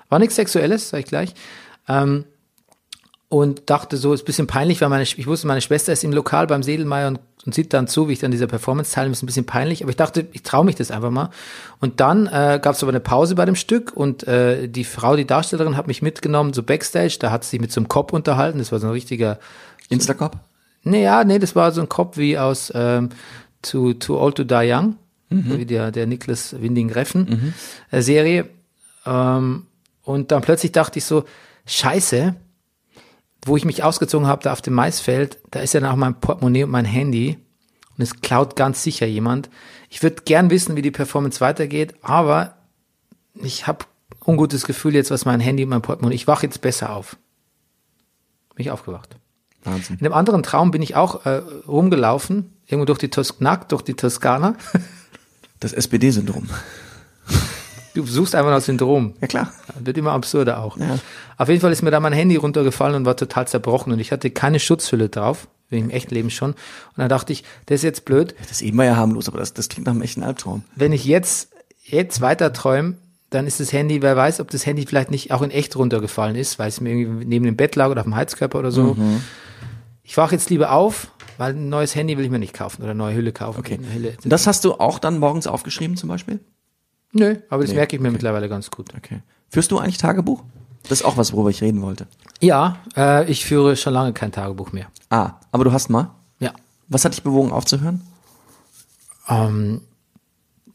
War 0.09 0.18
nichts 0.18 0.34
Sexuelles, 0.34 0.88
sag 0.88 0.98
ich 0.98 1.07
gleich. 1.07 1.32
Ähm, 1.88 2.24
und 3.33 3.70
dachte 3.70 3.97
so, 3.97 4.12
ist 4.12 4.24
ein 4.24 4.24
bisschen 4.26 4.47
peinlich, 4.47 4.83
weil 4.83 4.91
meine, 4.91 5.05
ich 5.05 5.26
wusste, 5.26 5.47
meine 5.47 5.62
Schwester 5.62 5.91
ist 5.91 6.05
im 6.05 6.12
Lokal 6.12 6.47
beim 6.47 6.62
Sedelmeier 6.62 7.09
und, 7.09 7.18
und 7.47 7.55
sieht 7.55 7.72
dann 7.72 7.89
zu, 7.89 8.07
wie 8.07 8.12
ich 8.12 8.18
dann 8.18 8.30
dieser 8.30 8.47
Performance 8.47 8.93
teilnehme, 8.95 9.14
ist 9.14 9.22
ein 9.22 9.26
bisschen 9.26 9.47
peinlich, 9.47 9.83
aber 9.83 9.89
ich 9.89 9.97
dachte, 9.97 10.26
ich 10.33 10.43
traue 10.43 10.66
mich 10.66 10.74
das 10.74 10.91
einfach 10.91 11.09
mal. 11.09 11.30
Und 11.80 12.01
dann 12.01 12.26
äh, 12.26 12.61
gab 12.61 12.74
es 12.74 12.83
aber 12.83 12.91
eine 12.93 13.01
Pause 13.01 13.35
bei 13.35 13.47
dem 13.47 13.57
Stück 13.57 13.91
und 13.97 14.28
äh, 14.28 14.68
die 14.68 14.85
Frau, 14.85 15.16
die 15.16 15.24
Darstellerin, 15.24 15.78
hat 15.78 15.87
mich 15.87 16.03
mitgenommen, 16.03 16.53
so 16.53 16.62
Backstage, 16.62 17.16
da 17.20 17.30
hat 17.30 17.45
sie 17.45 17.53
sich 17.53 17.61
mit 17.62 17.72
so 17.72 17.80
einem 17.80 17.89
Cop 17.89 18.12
unterhalten, 18.12 18.59
das 18.59 18.70
war 18.70 18.80
so 18.80 18.89
ein 18.89 18.93
richtiger, 18.93 19.39
Instacop? 19.89 20.37
nee, 20.83 21.03
ja, 21.03 21.24
nee, 21.24 21.39
das 21.39 21.57
war 21.57 21.72
so 21.72 21.80
ein 21.80 21.89
Cop 21.89 22.18
wie 22.18 22.37
aus 22.37 22.70
ähm, 22.74 23.09
Too, 23.62 23.95
Too 23.95 24.20
Old 24.20 24.35
to 24.35 24.45
Die 24.45 24.70
Young, 24.70 24.97
wie 25.30 25.64
der, 25.64 25.91
der 25.91 26.07
Niklas 26.07 26.55
Winding 26.61 26.91
Reffen 26.93 27.55
äh, 27.91 28.03
Serie. 28.03 28.51
Ähm, 29.07 29.64
und 30.03 30.30
dann 30.33 30.43
plötzlich 30.43 30.72
dachte 30.72 30.99
ich 30.99 31.07
so, 31.07 31.24
scheiße, 31.64 32.35
wo 33.45 33.57
ich 33.57 33.64
mich 33.64 33.82
ausgezogen 33.82 34.26
habe, 34.26 34.43
da 34.43 34.53
auf 34.53 34.62
dem 34.62 34.74
Maisfeld, 34.74 35.38
da 35.51 35.61
ist 35.61 35.74
ja 35.74 35.80
dann 35.80 35.90
auch 35.90 35.97
mein 35.97 36.20
Portemonnaie 36.20 36.64
und 36.64 36.70
mein 36.70 36.84
Handy. 36.84 37.38
Und 37.97 38.03
es 38.03 38.20
klaut 38.20 38.57
ganz 38.57 38.82
sicher 38.82 39.07
jemand. 39.07 39.51
Ich 39.90 40.03
würde 40.03 40.22
gern 40.24 40.51
wissen, 40.51 40.76
wie 40.76 40.82
die 40.82 40.90
Performance 40.90 41.40
weitergeht, 41.40 41.95
aber 42.03 42.57
ich 43.34 43.66
habe 43.66 43.84
ungutes 44.24 44.64
Gefühl 44.64 44.95
jetzt, 44.95 45.11
was 45.11 45.24
mein 45.24 45.40
Handy 45.40 45.64
und 45.64 45.70
mein 45.70 45.82
Portemonnaie. 45.82 46.14
Ich 46.14 46.26
wache 46.26 46.47
jetzt 46.47 46.61
besser 46.61 46.95
auf. 46.95 47.16
Bin 48.55 48.64
ich 48.64 48.70
aufgewacht. 48.70 49.16
Wahnsinn. 49.64 49.99
In 49.99 50.07
einem 50.07 50.14
anderen 50.14 50.43
Traum 50.43 50.70
bin 50.70 50.82
ich 50.82 50.97
auch 50.97 51.26
äh, 51.26 51.43
rumgelaufen, 51.68 52.53
irgendwo 52.66 52.86
durch 52.86 52.99
die 52.99 53.11
Toskana, 53.11 53.57
durch 53.57 53.82
die 53.82 53.95
Toskana. 53.95 54.57
Das 55.61 55.72
SPD-Syndrom. 55.72 56.49
Du 57.95 58.07
suchst 58.07 58.34
einfach 58.34 58.51
nach 58.51 58.61
Syndrom. 58.61 59.14
Ja, 59.20 59.26
klar. 59.26 59.53
Wird 59.78 59.99
immer 59.99 60.12
absurder 60.12 60.62
auch. 60.62 60.78
Ja. 60.78 60.99
Auf 61.36 61.49
jeden 61.49 61.61
Fall 61.61 61.72
ist 61.72 61.82
mir 61.82 61.90
da 61.90 62.01
mein 62.01 62.12
Handy 62.12 62.36
runtergefallen 62.36 62.97
und 62.97 63.05
war 63.05 63.16
total 63.16 63.47
zerbrochen 63.47 63.93
und 63.93 63.99
ich 63.99 64.12
hatte 64.12 64.30
keine 64.30 64.61
Schutzhülle 64.61 65.09
drauf, 65.09 65.49
wie 65.68 65.78
im 65.78 65.90
echten 65.90 66.14
Leben 66.14 66.30
schon. 66.30 66.53
Und 66.53 66.59
dann 66.97 67.09
dachte 67.09 67.32
ich, 67.32 67.45
das 67.66 67.76
ist 67.76 67.82
jetzt 67.82 68.05
blöd. 68.05 68.34
Das 68.40 68.51
ist 68.51 68.62
eben 68.62 68.76
mal 68.76 68.86
ja 68.86 68.97
harmlos, 68.97 69.28
aber 69.28 69.38
das, 69.38 69.53
das 69.53 69.68
klingt 69.68 69.86
nach 69.86 69.93
einem 69.93 70.03
echten 70.03 70.22
Albtraum. 70.22 70.64
Wenn 70.74 70.93
ich 70.93 71.05
jetzt, 71.05 71.51
jetzt 71.84 72.20
weiter 72.20 72.53
träume, 72.53 72.95
dann 73.28 73.47
ist 73.47 73.61
das 73.61 73.72
Handy, 73.72 74.03
wer 74.03 74.16
weiß, 74.16 74.40
ob 74.40 74.51
das 74.51 74.66
Handy 74.66 74.86
vielleicht 74.86 75.11
nicht 75.11 75.32
auch 75.32 75.43
in 75.43 75.51
echt 75.51 75.76
runtergefallen 75.76 76.36
ist, 76.36 76.59
weil 76.59 76.68
es 76.68 76.80
mir 76.80 76.90
irgendwie 76.90 77.24
neben 77.24 77.45
dem 77.45 77.57
Bett 77.57 77.76
lag 77.76 77.90
oder 77.90 78.01
auf 78.01 78.07
dem 78.07 78.16
Heizkörper 78.16 78.59
oder 78.59 78.70
so. 78.70 78.97
Ich 80.03 80.16
wache 80.16 80.34
jetzt 80.34 80.51
lieber 80.51 80.72
auf, 80.72 81.09
weil 81.38 81.55
ein 81.55 81.68
neues 81.68 81.95
Handy 81.95 82.18
will 82.18 82.24
ich 82.24 82.30
mir 82.30 82.38
nicht 82.38 82.55
kaufen 82.55 82.82
oder 82.82 82.90
eine 82.90 82.99
neue 82.99 83.14
Hülle 83.14 83.32
kaufen. 83.32 83.61
Okay. 83.61 83.78
Hülle. 83.93 84.16
Und 84.22 84.30
das 84.30 84.47
hast 84.47 84.64
du 84.64 84.74
auch 84.74 84.99
dann 84.99 85.18
morgens 85.18 85.47
aufgeschrieben 85.47 85.97
zum 85.97 86.09
Beispiel? 86.09 86.40
Nö, 87.12 87.36
aber 87.50 87.62
das 87.62 87.70
Nee, 87.70 87.76
merke 87.76 87.96
ich 87.96 88.02
mir 88.02 88.08
okay. 88.08 88.14
mittlerweile 88.14 88.48
ganz 88.48 88.70
gut. 88.70 88.94
Okay. 88.96 89.20
Führst 89.50 89.70
du 89.70 89.78
eigentlich 89.78 89.98
Tagebuch? 89.98 90.42
Das 90.84 91.00
ist 91.00 91.04
auch 91.04 91.16
was, 91.16 91.32
worüber 91.32 91.50
ich 91.50 91.62
reden 91.62 91.82
wollte. 91.82 92.06
Ja, 92.40 92.78
äh, 92.96 93.30
ich 93.30 93.44
führe 93.44 93.76
schon 93.76 93.92
lange 93.92 94.12
kein 94.12 94.32
Tagebuch 94.32 94.72
mehr. 94.72 94.86
Ah, 95.10 95.34
aber 95.52 95.64
du 95.64 95.72
hast 95.72 95.90
mal. 95.90 96.10
Ja. 96.40 96.52
Was 96.88 97.04
hat 97.04 97.12
dich 97.12 97.22
bewogen 97.22 97.52
aufzuhören? 97.52 98.00
Ähm, 99.28 99.82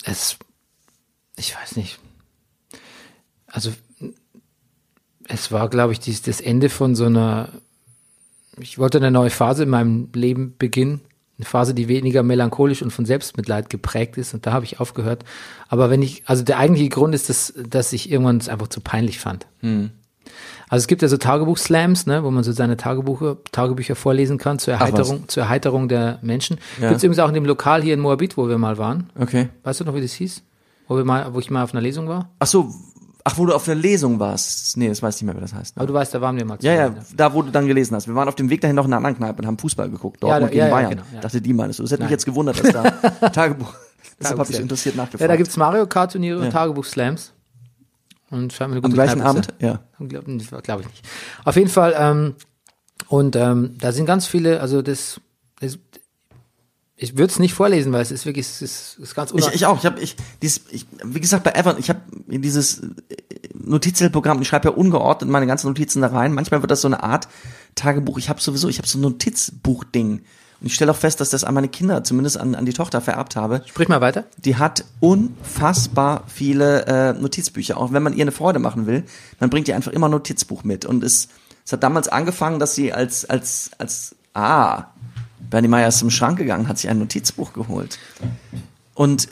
es, 0.05 0.37
ich 1.35 1.55
weiß 1.55 1.75
nicht. 1.75 1.99
Also, 3.47 3.73
es 5.27 5.51
war, 5.51 5.69
glaube 5.69 5.91
ich, 5.93 5.99
dies, 5.99 6.21
das 6.21 6.39
Ende 6.39 6.69
von 6.69 6.95
so 6.95 7.05
einer, 7.05 7.49
ich 8.59 8.77
wollte 8.77 8.99
eine 8.99 9.11
neue 9.11 9.29
Phase 9.29 9.63
in 9.63 9.69
meinem 9.69 10.09
Leben 10.13 10.55
beginnen. 10.57 11.01
Eine 11.37 11.45
Phase, 11.45 11.73
die 11.73 11.87
weniger 11.87 12.23
melancholisch 12.23 12.81
und 12.81 12.91
von 12.91 13.05
Selbstmitleid 13.05 13.69
geprägt 13.69 14.17
ist. 14.17 14.33
Und 14.33 14.47
da 14.47 14.53
habe 14.53 14.65
ich 14.65 14.79
aufgehört. 14.79 15.23
Aber 15.67 15.89
wenn 15.89 16.01
ich, 16.01 16.23
also 16.25 16.43
der 16.43 16.57
eigentliche 16.57 16.89
Grund 16.89 17.13
ist, 17.13 17.29
dass, 17.29 17.53
dass 17.69 17.93
ich 17.93 18.11
irgendwann 18.11 18.37
es 18.37 18.49
einfach 18.49 18.69
zu 18.69 18.81
peinlich 18.81 19.19
fand. 19.19 19.45
Also 20.69 20.83
es 20.83 20.87
gibt 20.87 21.01
ja 21.01 21.07
so 21.07 21.17
Tagebuch-Slams, 21.17 22.07
ne, 22.07 22.23
wo 22.23 22.31
man 22.31 22.43
so 22.43 22.51
seine 22.51 22.75
Tagebücher, 22.75 23.37
Tagebücher 23.51 23.95
vorlesen 23.95 24.37
kann 24.37 24.59
zur. 24.59 24.73
Erheiterung, 24.73 25.27
zur 25.29 25.43
Erheiterung 25.43 25.87
der 25.87 26.19
Menschen. 26.21 26.57
Ja. 26.81 26.89
Gibt's 26.89 27.03
übrigens 27.03 27.19
auch 27.19 27.29
in 27.29 27.35
dem 27.35 27.45
Lokal 27.45 27.81
hier 27.83 27.93
in 27.93 27.99
Moabit, 27.99 28.35
wo 28.35 28.49
wir 28.49 28.57
mal 28.57 28.77
waren. 28.77 29.09
Okay. 29.17 29.49
Weißt 29.63 29.79
du 29.79 29.85
noch, 29.85 29.95
wie 29.95 30.01
das 30.01 30.13
hieß? 30.13 30.43
Wo, 30.87 30.97
wir 30.97 31.05
mal, 31.05 31.33
wo 31.33 31.39
ich 31.39 31.49
mal 31.49 31.63
auf 31.63 31.73
einer 31.73 31.81
Lesung 31.81 32.07
war? 32.07 32.31
Ach 32.39 32.47
so, 32.47 32.73
ach, 33.27 33.37
wo 33.37 33.45
du 33.45 33.53
auf 33.53 33.67
einer 33.67 33.79
Lesung 33.79 34.19
warst. 34.19 34.77
Nee, 34.77 34.87
das 34.89 35.01
weiß 35.01 35.15
ich 35.17 35.21
nicht 35.21 35.27
mehr, 35.33 35.35
wie 35.37 35.41
das 35.41 35.53
heißt. 35.53 35.77
Aber 35.77 35.85
du 35.87 35.93
weißt, 35.93 36.13
da 36.13 36.21
waren 36.21 36.35
wir 36.37 36.45
mal 36.45 36.57
Ja, 36.61 36.73
ja, 36.73 36.87
zusammen, 36.89 37.05
da 37.15 37.33
wo 37.33 37.41
du 37.41 37.51
dann 37.51 37.67
gelesen 37.67 37.95
hast. 37.95 38.07
Wir 38.07 38.15
waren 38.15 38.27
auf 38.27 38.35
dem 38.35 38.49
Weg 38.49 38.61
dahin 38.61 38.75
noch 38.75 38.85
in 38.85 38.91
einer 38.93 38.97
anderen 38.97 39.17
Kneipe 39.17 39.39
und 39.41 39.47
haben 39.47 39.57
Fußball 39.59 39.89
geguckt. 39.89 40.21
Ja, 40.23 40.29
Dortmund 40.39 40.43
da- 40.43 40.53
gegen 40.53 40.59
ja, 40.59 40.67
ja, 40.67 40.73
Bayern. 40.73 40.89
genau, 40.91 41.03
ja. 41.13 41.19
Dachte, 41.21 41.41
die 41.41 41.53
meinst 41.53 41.79
du. 41.79 41.83
Das 41.83 41.91
hätte 41.91 42.03
mich 42.03 42.11
jetzt 42.11 42.25
gewundert, 42.25 42.59
dass 42.63 42.71
da 42.73 42.83
Tagebuch. 43.29 43.73
Deshalb 44.19 44.39
habe 44.39 44.49
ich 44.49 44.55
Tagebuch- 44.57 44.61
interessiert 44.61 44.95
nachgefragt. 44.95 45.21
Ja, 45.21 45.27
da 45.27 45.35
gibt's 45.35 45.57
Mario 45.57 45.85
Kart 45.87 46.11
Turniere 46.11 46.39
und 46.39 46.51
Tagebuch-Slams. 46.51 47.33
Und 48.29 48.51
scheint 48.51 48.71
mir 48.71 48.75
eine 48.77 48.83
Am 48.85 48.91
gute 48.91 48.93
gleichen 48.95 49.19
Kneipe 49.21 49.29
Abend? 49.29 49.47
Ja. 49.59 49.79
Glaube 49.99 50.61
glaub 50.63 50.79
ich 50.81 50.87
nicht. 50.87 51.07
Auf 51.45 51.55
jeden 51.55 51.69
Fall, 51.69 51.95
ähm, 51.97 52.35
und 53.07 53.35
ähm, 53.37 53.75
da 53.79 53.91
sind 53.93 54.05
ganz 54.05 54.25
viele, 54.27 54.59
also 54.59 54.81
das, 54.81 55.21
das 55.61 55.77
ich 56.99 57.15
würde 57.15 57.31
es 57.31 57.37
nicht 57.37 57.53
vorlesen, 57.53 57.93
weil 57.93 58.01
es 58.01 58.09
ist 58.09 58.25
wirklich, 58.25 58.47
es 58.47 58.61
ist, 58.63 58.95
es 58.97 59.09
ist 59.09 59.15
ganz 59.15 59.29
Ich, 59.29 59.35
unangenehm. 59.35 59.55
ich 59.55 59.65
auch. 59.67 59.77
Ich 59.77 59.85
habe 59.85 60.01
ich, 60.01 60.15
dieses, 60.41 60.61
ich, 60.71 60.87
wie 61.03 61.19
gesagt, 61.19 61.43
bei 61.43 61.51
Evan, 61.51 61.77
ich 61.77 61.89
habe 61.89 62.01
dieses 62.27 62.79
äh, 62.79 62.89
Notizzettelprogramm, 63.53 64.41
ich 64.41 64.47
schreibe 64.47 64.69
ja 64.69 64.75
ungeordnet 64.75 65.29
meine 65.29 65.45
ganzen 65.45 65.67
Notizen 65.67 66.01
da 66.01 66.07
rein. 66.07 66.33
Manchmal 66.33 66.61
wird 66.61 66.71
das 66.71 66.81
so 66.81 66.87
eine 66.87 67.03
Art 67.03 67.27
Tagebuch. 67.75 68.17
Ich 68.17 68.29
habe 68.29 68.41
sowieso, 68.41 68.67
ich 68.67 68.79
habe 68.79 68.87
so 68.87 68.97
ein 68.97 69.01
Notizbuch-Ding. 69.01 70.23
Und 70.59 70.65
ich 70.65 70.73
stelle 70.73 70.89
auch 70.89 70.97
fest, 70.97 71.21
dass 71.21 71.29
das 71.29 71.43
an 71.43 71.53
meine 71.53 71.67
Kinder, 71.67 72.03
zumindest 72.03 72.39
an, 72.39 72.55
an 72.55 72.65
die 72.65 72.73
Tochter, 72.73 72.99
vererbt 72.99 73.35
habe. 73.35 73.61
Sprich 73.67 73.89
mal 73.89 74.01
weiter. 74.01 74.23
Die 74.37 74.55
hat 74.55 74.83
unfassbar 74.99 76.23
viele 76.25 76.87
äh, 76.87 77.13
Notizbücher. 77.13 77.77
Auch 77.77 77.93
wenn 77.93 78.01
man 78.01 78.13
ihr 78.13 78.23
eine 78.23 78.31
Freude 78.31 78.57
machen 78.57 78.87
will, 78.87 79.03
dann 79.39 79.51
bringt 79.51 79.67
ihr 79.67 79.75
einfach 79.75 79.91
immer 79.91 80.07
ein 80.07 80.11
Notizbuch 80.11 80.63
mit. 80.63 80.83
Und 80.83 81.03
es, 81.03 81.27
es 81.63 81.73
hat 81.73 81.83
damals 81.83 82.07
angefangen, 82.07 82.57
dass 82.57 82.73
sie 82.73 82.91
als, 82.91 83.23
als, 83.25 83.69
als, 83.77 84.15
ah, 84.33 84.85
Bernie 85.49 85.67
Meyer 85.67 85.87
ist 85.87 85.99
zum 85.99 86.09
Schrank 86.09 86.37
gegangen, 86.37 86.67
hat 86.67 86.77
sich 86.77 86.89
ein 86.89 86.99
Notizbuch 86.99 87.53
geholt. 87.53 87.99
Und 88.93 89.29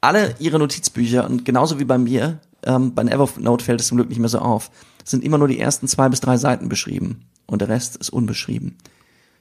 alle 0.00 0.34
ihre 0.38 0.58
Notizbücher, 0.58 1.24
und 1.28 1.44
genauso 1.44 1.78
wie 1.78 1.84
bei 1.84 1.98
mir, 1.98 2.40
ähm, 2.64 2.94
bei 2.94 3.02
Evernote 3.02 3.64
fällt 3.64 3.80
es 3.80 3.88
zum 3.88 3.96
Glück 3.96 4.08
nicht 4.08 4.18
mehr 4.18 4.28
so 4.28 4.38
auf, 4.38 4.70
sind 5.04 5.24
immer 5.24 5.38
nur 5.38 5.48
die 5.48 5.60
ersten 5.60 5.88
zwei 5.88 6.08
bis 6.08 6.20
drei 6.20 6.36
Seiten 6.36 6.68
beschrieben. 6.68 7.24
Und 7.46 7.60
der 7.60 7.68
Rest 7.68 7.96
ist 7.96 8.10
unbeschrieben. 8.10 8.76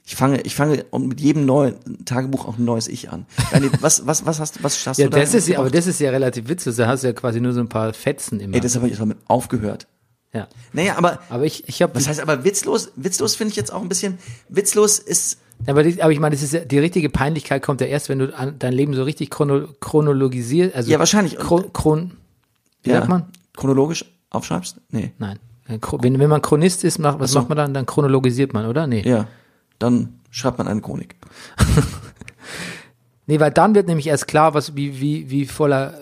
Ich 0.03 0.15
fange, 0.15 0.41
ich 0.41 0.55
fange 0.55 0.83
mit 0.97 1.21
jedem 1.21 1.45
neuen 1.45 1.75
Tagebuch 2.05 2.45
auch 2.47 2.57
ein 2.57 2.65
neues 2.65 2.87
Ich 2.87 3.11
an. 3.11 3.27
Was, 3.81 4.05
was, 4.07 4.25
was 4.25 4.39
hast, 4.39 4.63
was 4.63 4.85
hast 4.87 4.97
Ja, 4.97 5.05
du 5.05 5.11
da? 5.11 5.19
das 5.19 5.33
ist 5.35 5.47
ja, 5.47 5.59
aber 5.59 5.69
das 5.69 5.85
ist 5.85 5.99
ja 5.99 6.09
relativ 6.09 6.47
witzlos. 6.49 6.75
Da 6.75 6.87
hast 6.87 7.03
du 7.03 7.07
ja 7.07 7.13
quasi 7.13 7.39
nur 7.39 7.53
so 7.53 7.59
ein 7.59 7.69
paar 7.69 7.93
Fetzen 7.93 8.39
immer. 8.39 8.55
Ey, 8.55 8.61
das 8.61 8.75
habe 8.75 8.89
ich 8.89 8.97
damit 8.97 9.17
aufgehört. 9.27 9.87
ja. 10.33 10.47
Naja, 10.73 10.97
aber, 10.97 11.19
Aber 11.29 11.45
ich, 11.45 11.67
ich 11.69 11.81
habe 11.83 11.93
was 11.95 12.07
heißt 12.07 12.19
aber 12.19 12.43
witzlos? 12.43 12.91
Witzlos 12.95 13.35
finde 13.35 13.51
ich 13.51 13.57
jetzt 13.57 13.71
auch 13.71 13.81
ein 13.83 13.89
bisschen, 13.89 14.17
witzlos 14.49 14.97
ist, 14.97 15.37
Aber, 15.67 15.85
ich 15.85 16.19
meine, 16.19 16.35
das 16.35 16.43
ist 16.43 16.53
ja, 16.53 16.61
die 16.65 16.79
richtige 16.79 17.09
Peinlichkeit 17.09 17.61
kommt 17.61 17.81
ja 17.81 17.87
erst, 17.87 18.09
wenn 18.09 18.19
du 18.19 18.35
an, 18.35 18.55
dein 18.59 18.73
Leben 18.73 18.93
so 18.93 19.03
richtig 19.03 19.29
chrono, 19.29 19.67
chronologisierst. 19.79 20.75
Also 20.75 20.91
Ja, 20.91 20.99
wahrscheinlich. 20.99 21.37
Chron, 21.37 21.71
Chron, 21.73 22.11
wie 22.83 22.89
ja, 22.89 22.97
sagt 22.97 23.09
man? 23.09 23.25
chronologisch 23.55 24.05
aufschreibst? 24.29 24.77
Nee. 24.89 25.11
Nein. 25.19 25.37
Wenn, 26.01 26.19
wenn 26.19 26.29
man 26.29 26.41
Chronist 26.41 26.83
ist, 26.83 26.99
macht, 26.99 27.19
was 27.19 27.31
so. 27.31 27.39
macht 27.39 27.49
man 27.49 27.57
dann? 27.57 27.73
Dann 27.73 27.85
chronologisiert 27.85 28.53
man, 28.53 28.65
oder? 28.65 28.87
Nee. 28.87 29.03
Ja. 29.07 29.27
Dann 29.79 30.19
schreibt 30.31 30.57
man 30.57 30.67
eine 30.67 30.81
Chronik. 30.81 31.15
Nee, 33.27 33.39
weil 33.39 33.51
dann 33.51 33.75
wird 33.75 33.87
nämlich 33.87 34.07
erst 34.07 34.27
klar, 34.27 34.53
was, 34.53 34.75
wie, 34.75 34.99
wie, 34.99 35.29
wie 35.29 35.45
voller, 35.45 35.93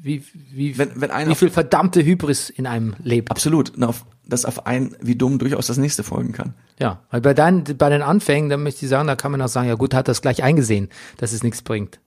wie, 0.00 0.22
wie, 0.52 0.76
Wenn- 0.78 1.00
wenn 1.00 1.10
einer- 1.10 1.30
wie 1.30 1.34
viel 1.34 1.50
verdammte 1.50 2.04
Hybris 2.04 2.50
in 2.50 2.66
einem 2.66 2.94
lebt. 3.02 3.30
Absolut. 3.30 3.70
Und 3.70 3.82
auf, 3.82 4.04
dass 4.26 4.44
auf 4.44 4.66
ein, 4.66 4.96
wie 5.00 5.16
dumm 5.16 5.38
durchaus 5.38 5.66
das 5.66 5.76
nächste 5.76 6.02
folgen 6.02 6.32
kann. 6.32 6.54
Ja. 6.78 7.00
Weil 7.10 7.20
bei 7.20 7.34
deinen, 7.34 7.64
bei 7.76 7.88
den 7.90 8.02
Anfängen, 8.02 8.48
da 8.50 8.56
möchte 8.56 8.84
ich 8.84 8.88
sagen, 8.90 9.06
da 9.06 9.16
kann 9.16 9.32
man 9.32 9.42
auch 9.42 9.48
sagen, 9.48 9.68
ja 9.68 9.74
gut, 9.74 9.94
hat 9.94 10.08
das 10.08 10.22
gleich 10.22 10.42
eingesehen, 10.42 10.88
dass 11.18 11.32
es 11.32 11.42
nichts 11.42 11.62
bringt. 11.62 12.00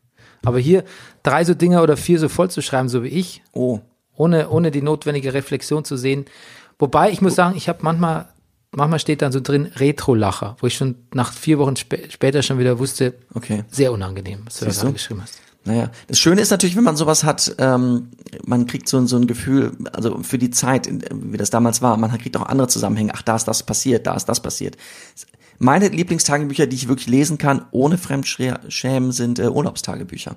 Aber 0.45 0.59
hier 0.59 0.83
drei 1.23 1.43
so 1.43 1.53
Dinger 1.53 1.83
oder 1.83 1.97
vier 1.97 2.19
so 2.19 2.29
voll 2.29 2.49
zu 2.49 2.61
schreiben, 2.61 2.89
so 2.89 3.03
wie 3.03 3.07
ich, 3.09 3.43
Oh. 3.53 3.79
ohne, 4.15 4.49
ohne 4.49 4.71
die 4.71 4.81
notwendige 4.81 5.33
Reflexion 5.33 5.83
zu 5.83 5.97
sehen. 5.97 6.25
Wobei, 6.79 7.11
ich 7.11 7.21
muss 7.21 7.35
sagen, 7.35 7.55
ich 7.57 7.69
habe 7.69 7.79
manchmal, 7.81 8.27
manchmal 8.71 8.99
steht 8.99 9.21
dann 9.21 9.31
so 9.31 9.39
drin 9.39 9.65
Retro-Lacher, 9.75 10.55
wo 10.59 10.67
ich 10.67 10.75
schon 10.75 10.95
nach 11.13 11.33
vier 11.33 11.57
Wochen 11.59 11.75
spä 11.75 12.09
später 12.09 12.43
schon 12.43 12.59
wieder 12.59 12.77
wusste, 12.79 13.13
Okay. 13.33 13.63
sehr 13.69 13.91
unangenehm, 13.91 14.41
was 14.45 14.59
du 14.59 14.65
da 14.65 14.91
geschrieben 14.91 15.21
hast. 15.23 15.39
Naja, 15.67 15.91
das 16.07 16.17
Schöne 16.17 16.39
ist 16.41 16.49
natürlich, 16.49 16.75
wenn 16.77 16.83
man 16.85 16.95
sowas 16.95 17.23
hat, 17.25 17.53
ähm, 17.59 18.09
man 18.45 18.67
kriegt 18.67 18.87
so, 18.87 18.97
ein- 18.97 19.07
so 19.07 19.17
ein 19.17 19.27
Gefühl, 19.27 19.73
also 19.91 20.19
für 20.23 20.37
die 20.37 20.49
Zeit, 20.49 20.89
wie 21.13 21.37
das 21.37 21.49
damals 21.49 21.81
war, 21.81 21.97
man 21.97 22.09
kriegt 22.17 22.37
auch 22.37 22.45
andere 22.45 22.69
Zusammenhänge. 22.69 23.11
Ach, 23.13 23.21
da 23.21 23.35
ist 23.35 23.47
das 23.49 23.63
passiert, 23.63 24.07
da 24.07 24.15
ist 24.15 24.25
das 24.25 24.39
passiert. 24.41 24.77
Meine 25.59 25.89
Lieblingstagebücher, 25.89 26.67
die 26.67 26.75
ich 26.75 26.87
wirklich 26.87 27.07
lesen 27.07 27.37
kann, 27.37 27.65
ohne 27.71 27.97
Fremdschämen, 27.97 29.11
sind 29.11 29.39
äh, 29.39 29.47
Urlaubstagebücher. 29.49 30.35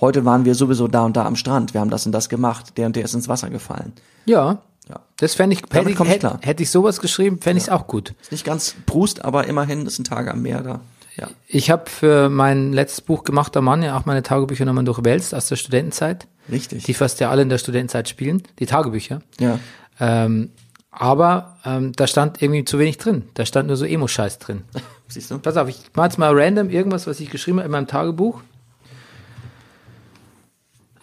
Heute 0.00 0.24
waren 0.24 0.44
wir 0.44 0.54
sowieso 0.54 0.86
da 0.88 1.04
und 1.04 1.16
da 1.16 1.26
am 1.26 1.34
Strand. 1.36 1.74
Wir 1.74 1.80
haben 1.80 1.90
das 1.90 2.06
und 2.06 2.12
das 2.12 2.28
gemacht. 2.28 2.76
Der 2.78 2.86
und 2.86 2.94
der 2.96 3.04
ist 3.04 3.14
ins 3.14 3.28
Wasser 3.28 3.50
gefallen. 3.50 3.92
Ja. 4.26 4.62
Ja. 4.88 5.00
Das 5.18 5.34
fände 5.34 5.54
ich, 5.56 5.62
hätte 5.70 5.90
ich, 5.90 5.98
hätte, 5.98 6.38
hätte 6.40 6.62
ich 6.62 6.70
sowas 6.70 7.00
geschrieben, 7.00 7.38
fände 7.40 7.58
ich 7.58 7.64
es 7.64 7.68
auch 7.68 7.86
gut. 7.88 8.14
Ist 8.22 8.32
nicht 8.32 8.44
ganz 8.46 8.74
Brust, 8.86 9.24
aber 9.24 9.46
immerhin, 9.46 9.84
das 9.84 9.96
sind 9.96 10.06
Tage 10.06 10.30
am 10.30 10.40
Meer 10.40 10.62
da. 10.62 10.80
Ja. 11.18 11.28
Ich 11.46 11.70
habe 11.70 11.90
für 11.90 12.28
mein 12.28 12.72
letztes 12.72 13.00
Buch 13.00 13.24
gemachter 13.24 13.60
Mann 13.60 13.82
ja 13.82 13.98
auch 13.98 14.06
meine 14.06 14.22
Tagebücher 14.22 14.64
nochmal 14.64 14.84
durchwälzt 14.84 15.34
aus 15.34 15.48
der 15.48 15.56
Studentenzeit, 15.56 16.28
Richtig. 16.50 16.84
die 16.84 16.94
fast 16.94 17.18
ja 17.20 17.30
alle 17.30 17.42
in 17.42 17.48
der 17.48 17.58
Studentenzeit 17.58 18.08
spielen, 18.08 18.42
die 18.58 18.66
Tagebücher. 18.66 19.22
ja. 19.40 19.58
Ähm, 20.00 20.50
aber 20.90 21.58
ähm, 21.64 21.92
da 21.92 22.06
stand 22.06 22.42
irgendwie 22.42 22.64
zu 22.64 22.78
wenig 22.78 22.98
drin. 22.98 23.24
Da 23.34 23.46
stand 23.46 23.68
nur 23.68 23.76
so 23.76 23.84
Emo-Scheiß 23.84 24.38
drin. 24.38 24.62
Siehst 25.08 25.30
du? 25.30 25.38
Pass 25.38 25.56
auf, 25.56 25.68
ich 25.68 25.78
mach 25.94 26.04
jetzt 26.04 26.18
mal 26.18 26.32
random 26.32 26.70
irgendwas, 26.70 27.06
was 27.06 27.20
ich 27.20 27.30
geschrieben 27.30 27.58
habe 27.58 27.66
in 27.66 27.72
meinem 27.72 27.86
Tagebuch. 27.86 28.40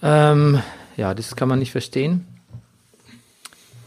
Ähm, 0.02 0.62
ja, 0.98 1.14
das 1.14 1.36
kann 1.36 1.48
man 1.48 1.60
nicht 1.60 1.72
verstehen. 1.72 2.28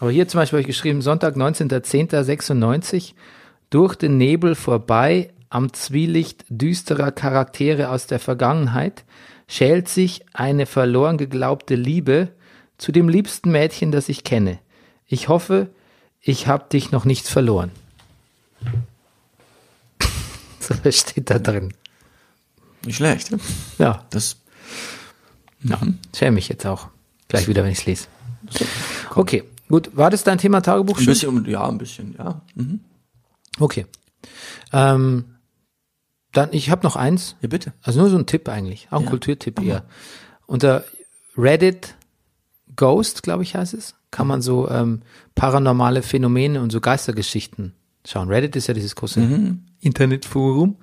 Aber 0.01 0.11
hier 0.11 0.29
zum 0.29 0.39
Beispiel 0.39 0.59
habe 0.59 0.63
ich 0.63 0.67
geschrieben, 0.67 1.03
Sonntag, 1.03 1.37
19.10.96, 1.37 3.15
durch 3.71 3.95
den 3.95 4.17
Nebel 4.17 4.55
vorbei, 4.55 5.31
am 5.51 5.73
Zwielicht 5.73 6.45
düsterer 6.49 7.13
Charaktere 7.13 7.91
aus 7.91 8.07
der 8.07 8.19
Vergangenheit, 8.19 9.05
schält 9.47 9.89
sich 9.89 10.25
eine 10.35 10.67
verloren 10.67 11.17
geglaubte 11.19 11.75
Liebe 11.75 12.29
zu 12.77 12.93
dem 12.93 13.09
liebsten 13.09 13.51
Mädchen, 13.51 13.91
das 13.93 14.09
ich 14.09 14.25
kenne. 14.25 14.59
Ich 15.07 15.29
hoffe, 15.29 15.71
ich 16.21 16.47
habe 16.47 16.67
dich 16.71 16.91
noch 16.91 17.05
nicht 17.05 17.27
verloren. 17.29 17.71
So, 20.61 20.75
steht 20.91 21.31
da 21.31 21.39
drin. 21.39 21.73
Nicht 22.85 22.97
schlecht. 22.97 23.31
Ja, 23.79 24.05
Das, 24.11 24.37
ja 25.63 25.81
schäme 26.15 26.33
mich 26.33 26.49
jetzt 26.51 26.67
auch. 26.67 26.89
Gleich 27.29 27.49
wieder, 27.49 27.65
wenn 27.65 27.73
ich 27.73 27.79
es 27.79 27.87
lese. 27.87 28.07
Okay, 29.15 29.45
gut. 29.69 29.97
War 29.97 30.11
das 30.11 30.25
dein 30.25 30.37
Thema 30.37 30.61
Tagebuch 30.61 30.99
ein 30.99 31.07
bisschen, 31.07 31.45
ja, 31.47 31.67
ein 31.67 31.79
bisschen, 31.79 32.15
ja. 32.19 32.43
Mhm. 32.55 32.81
Okay. 33.59 33.87
Ähm, 34.73 35.25
dann, 36.33 36.51
ich 36.53 36.71
habe 36.71 36.85
noch 36.87 36.97
eins. 36.97 37.37
Ja, 37.41 37.49
bitte. 37.49 37.73
Also 37.83 38.01
nur 38.01 38.11
so 38.11 38.17
ein 38.19 38.27
Tipp 38.27 38.49
eigentlich. 38.49 38.89
Auch 38.91 38.99
ein 38.99 39.05
Ja. 39.05 39.11
Kulturtipp 39.11 39.61
eher. 39.63 39.85
Unter 40.47 40.85
Reddit 41.37 41.95
Ghost, 42.77 43.23
glaube 43.23 43.43
ich, 43.43 43.55
heißt 43.55 43.75
es, 43.75 43.95
kann 44.11 44.27
man 44.27 44.41
so 44.43 44.69
ähm, 44.69 45.03
paranormale 45.35 46.03
Phänomene 46.03 46.61
und 46.61 46.71
so 46.71 46.81
Geistergeschichten 46.81 47.75
schauen. 48.07 48.29
Reddit 48.29 48.57
ist 48.57 48.67
ja 48.69 48.75
dieses 48.75 48.95
große 48.95 49.57
Internetforum. 49.81 50.77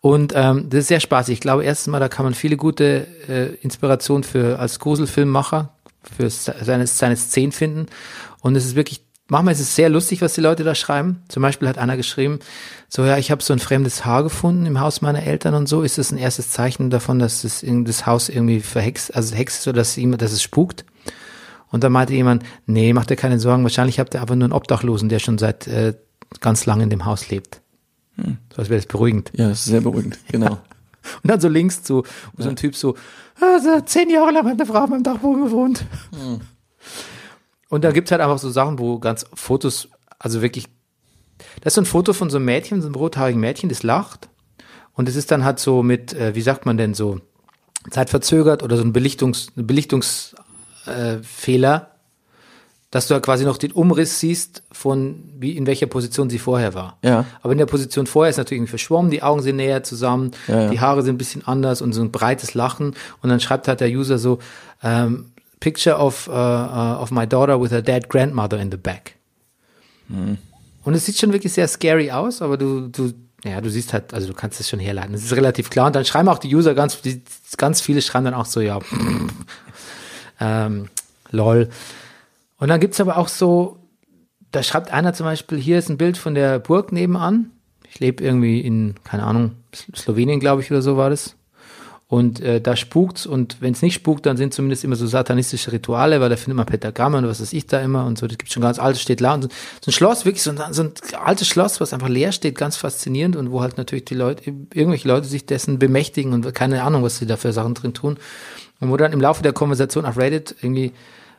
Und 0.00 0.32
ähm, 0.36 0.68
das 0.68 0.80
ist 0.80 0.88
sehr 0.88 1.00
spaßig. 1.00 1.32
Ich 1.34 1.40
glaube, 1.40 1.64
erstens 1.64 1.90
mal, 1.90 1.98
da 1.98 2.08
kann 2.08 2.24
man 2.24 2.34
viele 2.34 2.56
gute 2.56 3.06
äh, 3.28 3.54
Inspirationen 3.62 4.22
für 4.22 4.58
als 4.58 4.78
Gruselfilmmacher 4.78 5.70
für 6.02 6.28
seine, 6.28 6.86
seine 6.86 7.16
Szenen 7.16 7.52
finden. 7.52 7.86
Und 8.42 8.54
es 8.56 8.66
ist 8.66 8.76
wirklich, 8.76 9.02
manchmal 9.34 9.54
ist 9.54 9.60
es 9.60 9.76
sehr 9.76 9.88
lustig, 9.88 10.22
was 10.22 10.34
die 10.34 10.40
Leute 10.40 10.64
da 10.64 10.74
schreiben. 10.74 11.22
Zum 11.28 11.42
Beispiel 11.42 11.68
hat 11.68 11.78
einer 11.78 11.96
geschrieben, 11.96 12.38
so 12.88 13.04
ja, 13.04 13.18
ich 13.18 13.30
habe 13.30 13.42
so 13.42 13.52
ein 13.52 13.58
fremdes 13.58 14.04
Haar 14.04 14.22
gefunden 14.22 14.66
im 14.66 14.80
Haus 14.80 15.00
meiner 15.02 15.22
Eltern 15.22 15.54
und 15.54 15.68
so. 15.68 15.82
Ist 15.82 15.98
das 15.98 16.12
ein 16.12 16.18
erstes 16.18 16.50
Zeichen 16.50 16.90
davon, 16.90 17.18
dass 17.18 17.42
das, 17.42 17.64
das 17.66 18.06
Haus 18.06 18.28
irgendwie 18.28 18.60
verhext, 18.60 19.14
also 19.14 19.34
hext 19.34 19.60
ist 19.60 19.68
oder 19.68 19.78
dass, 19.78 19.96
ihm, 19.96 20.16
dass 20.16 20.32
es 20.32 20.42
spukt? 20.42 20.84
Und 21.70 21.82
dann 21.82 21.92
meinte 21.92 22.14
jemand, 22.14 22.44
nee, 22.66 22.92
macht 22.92 23.10
dir 23.10 23.16
keine 23.16 23.40
Sorgen, 23.40 23.64
wahrscheinlich 23.64 23.98
habt 23.98 24.14
ihr 24.14 24.22
aber 24.22 24.36
nur 24.36 24.44
einen 24.44 24.52
Obdachlosen, 24.52 25.08
der 25.08 25.18
schon 25.18 25.38
seit 25.38 25.66
äh, 25.66 25.94
ganz 26.40 26.66
lange 26.66 26.84
in 26.84 26.90
dem 26.90 27.04
Haus 27.04 27.30
lebt. 27.30 27.60
So 28.16 28.58
als 28.58 28.68
wäre 28.68 28.80
das 28.80 28.86
beruhigend. 28.86 29.32
Ja, 29.34 29.48
das 29.48 29.60
ist 29.60 29.64
sehr 29.66 29.80
beruhigend, 29.80 30.18
genau. 30.28 30.58
Und 31.22 31.30
dann 31.30 31.40
so 31.40 31.48
links 31.48 31.82
zu 31.82 32.04
so 32.38 32.48
ein 32.48 32.56
Typ 32.56 32.76
so, 32.76 32.94
also 33.40 33.80
zehn 33.80 34.08
Jahre 34.08 34.30
lang 34.30 34.46
hat 34.46 34.60
eine 34.60 34.66
Frau 34.66 34.84
auf 34.84 34.90
meinem 34.90 35.02
Dachboden 35.02 35.44
gewohnt. 35.44 35.84
Und 37.74 37.82
da 37.82 37.90
gibt's 37.90 38.12
halt 38.12 38.20
einfach 38.20 38.38
so 38.38 38.50
Sachen, 38.50 38.78
wo 38.78 39.00
ganz 39.00 39.26
Fotos, 39.34 39.88
also 40.20 40.42
wirklich, 40.42 40.66
das 41.60 41.72
ist 41.72 41.74
so 41.74 41.80
ein 41.80 41.86
Foto 41.86 42.12
von 42.12 42.30
so 42.30 42.36
einem 42.36 42.44
Mädchen, 42.44 42.80
so 42.80 42.86
einem 42.86 42.94
rothaarigen 42.94 43.40
Mädchen, 43.40 43.68
das 43.68 43.82
lacht. 43.82 44.28
Und 44.92 45.08
es 45.08 45.16
ist 45.16 45.32
dann 45.32 45.44
halt 45.44 45.58
so 45.58 45.82
mit, 45.82 46.12
äh, 46.12 46.36
wie 46.36 46.40
sagt 46.40 46.66
man 46.66 46.76
denn 46.76 46.94
so, 46.94 47.18
zeitverzögert 47.90 48.62
oder 48.62 48.76
so 48.76 48.84
ein 48.84 48.92
Belichtungs, 48.92 49.48
Belichtungsfehler, 49.56 51.74
äh, 51.74 51.80
dass 52.92 53.08
du 53.08 53.14
ja 53.14 53.18
quasi 53.18 53.44
noch 53.44 53.58
den 53.58 53.72
Umriss 53.72 54.20
siehst 54.20 54.62
von 54.70 55.24
wie 55.40 55.56
in 55.56 55.66
welcher 55.66 55.86
Position 55.86 56.30
sie 56.30 56.38
vorher 56.38 56.74
war. 56.74 56.98
Ja. 57.02 57.24
Aber 57.42 57.50
in 57.50 57.58
der 57.58 57.66
Position 57.66 58.06
vorher 58.06 58.30
ist 58.30 58.36
natürlich 58.36 58.58
irgendwie 58.58 58.70
verschwommen, 58.70 59.10
die 59.10 59.24
Augen 59.24 59.42
sind 59.42 59.56
näher 59.56 59.82
zusammen, 59.82 60.30
Ja, 60.46 60.60
ja. 60.60 60.70
die 60.70 60.78
Haare 60.78 61.02
sind 61.02 61.16
ein 61.16 61.18
bisschen 61.18 61.44
anders 61.44 61.82
und 61.82 61.92
so 61.92 62.02
ein 62.02 62.12
breites 62.12 62.54
Lachen. 62.54 62.94
Und 63.20 63.30
dann 63.30 63.40
schreibt 63.40 63.66
halt 63.66 63.80
der 63.80 63.88
User 63.88 64.18
so, 64.18 64.38
ähm, 64.80 65.32
Picture 65.64 65.96
of, 65.96 66.28
uh, 66.28 66.32
uh, 66.32 66.98
of 67.00 67.10
my 67.10 67.26
daughter 67.26 67.58
with 67.58 67.72
her 67.72 67.80
dead 67.80 68.10
grandmother 68.10 68.60
in 68.60 68.70
the 68.70 68.76
back. 68.76 69.14
Hm. 70.08 70.36
Und 70.84 70.92
es 70.92 71.06
sieht 71.06 71.18
schon 71.18 71.32
wirklich 71.32 71.54
sehr 71.54 71.66
scary 71.68 72.10
aus, 72.10 72.42
aber 72.42 72.58
du, 72.58 72.88
du, 72.88 73.14
ja, 73.44 73.62
du 73.62 73.70
siehst 73.70 73.94
halt, 73.94 74.12
also 74.12 74.26
du 74.26 74.34
kannst 74.34 74.60
es 74.60 74.68
schon 74.68 74.78
herleiten. 74.78 75.14
Es 75.14 75.24
ist 75.24 75.34
relativ 75.34 75.70
klar. 75.70 75.86
Und 75.86 75.96
dann 75.96 76.04
schreiben 76.04 76.28
auch 76.28 76.36
die 76.36 76.54
User 76.54 76.74
ganz, 76.74 77.00
die, 77.00 77.22
ganz 77.56 77.80
viele 77.80 78.02
schreiben 78.02 78.26
dann 78.26 78.34
auch 78.34 78.44
so, 78.44 78.60
ja, 78.60 78.78
ähm, 80.38 80.90
lol. 81.30 81.70
Und 82.58 82.68
dann 82.68 82.78
gibt's 82.78 83.00
aber 83.00 83.16
auch 83.16 83.28
so, 83.28 83.78
da 84.52 84.62
schreibt 84.62 84.92
einer 84.92 85.14
zum 85.14 85.24
Beispiel, 85.24 85.56
hier 85.56 85.78
ist 85.78 85.88
ein 85.88 85.96
Bild 85.96 86.18
von 86.18 86.34
der 86.34 86.58
Burg 86.58 86.92
nebenan. 86.92 87.52
Ich 87.90 88.00
lebe 88.00 88.22
irgendwie 88.22 88.60
in, 88.60 88.96
keine 89.02 89.22
Ahnung, 89.22 89.52
Sl- 89.74 89.96
Slowenien, 89.96 90.40
glaube 90.40 90.60
ich, 90.60 90.70
oder 90.70 90.82
so 90.82 90.98
war 90.98 91.08
das. 91.08 91.36
Und 92.06 92.40
äh, 92.40 92.60
da 92.60 92.76
spukt's 92.76 93.24
und 93.24 93.60
wenn 93.60 93.72
es 93.72 93.80
nicht 93.80 93.94
spukt, 93.94 94.26
dann 94.26 94.36
sind 94.36 94.52
zumindest 94.52 94.84
immer 94.84 94.94
so 94.94 95.06
satanistische 95.06 95.72
Rituale, 95.72 96.20
weil 96.20 96.28
da 96.28 96.36
findet 96.36 96.56
man 96.56 96.66
Pentagramme 96.66 97.16
und 97.18 97.26
was 97.26 97.40
weiß 97.40 97.52
ich 97.54 97.66
da 97.66 97.80
immer 97.80 98.04
und 98.04 98.18
so. 98.18 98.26
Das 98.26 98.36
gibt 98.36 98.52
schon 98.52 98.62
ganz 98.62 98.78
altes, 98.78 99.00
steht 99.00 99.22
da 99.22 99.34
und 99.34 99.42
so, 99.42 99.48
so 99.80 99.90
ein 99.90 99.92
Schloss, 99.92 100.26
wirklich 100.26 100.42
so 100.42 100.50
ein, 100.50 100.60
so 100.72 100.82
ein 100.82 100.92
altes 101.24 101.48
Schloss, 101.48 101.80
was 101.80 101.94
einfach 101.94 102.08
leer 102.08 102.32
steht, 102.32 102.56
ganz 102.56 102.76
faszinierend 102.76 103.36
und 103.36 103.50
wo 103.50 103.62
halt 103.62 103.78
natürlich 103.78 104.04
die 104.04 104.14
Leute, 104.14 104.44
irgendwelche 104.74 105.08
Leute 105.08 105.26
sich 105.26 105.46
dessen 105.46 105.78
bemächtigen 105.78 106.34
und 106.34 106.54
keine 106.54 106.82
Ahnung, 106.82 107.02
was 107.02 107.16
sie 107.16 107.26
da 107.26 107.38
für 107.38 107.52
Sachen 107.52 107.72
drin 107.72 107.94
tun. 107.94 108.18
Und 108.80 108.90
wo 108.90 108.96
dann 108.98 109.12
im 109.12 109.20
Laufe 109.20 109.42
der 109.42 109.54
Konversation 109.54 110.04
auf 110.04 110.18
Reddit 110.18 110.56
irgendwie 110.60 110.92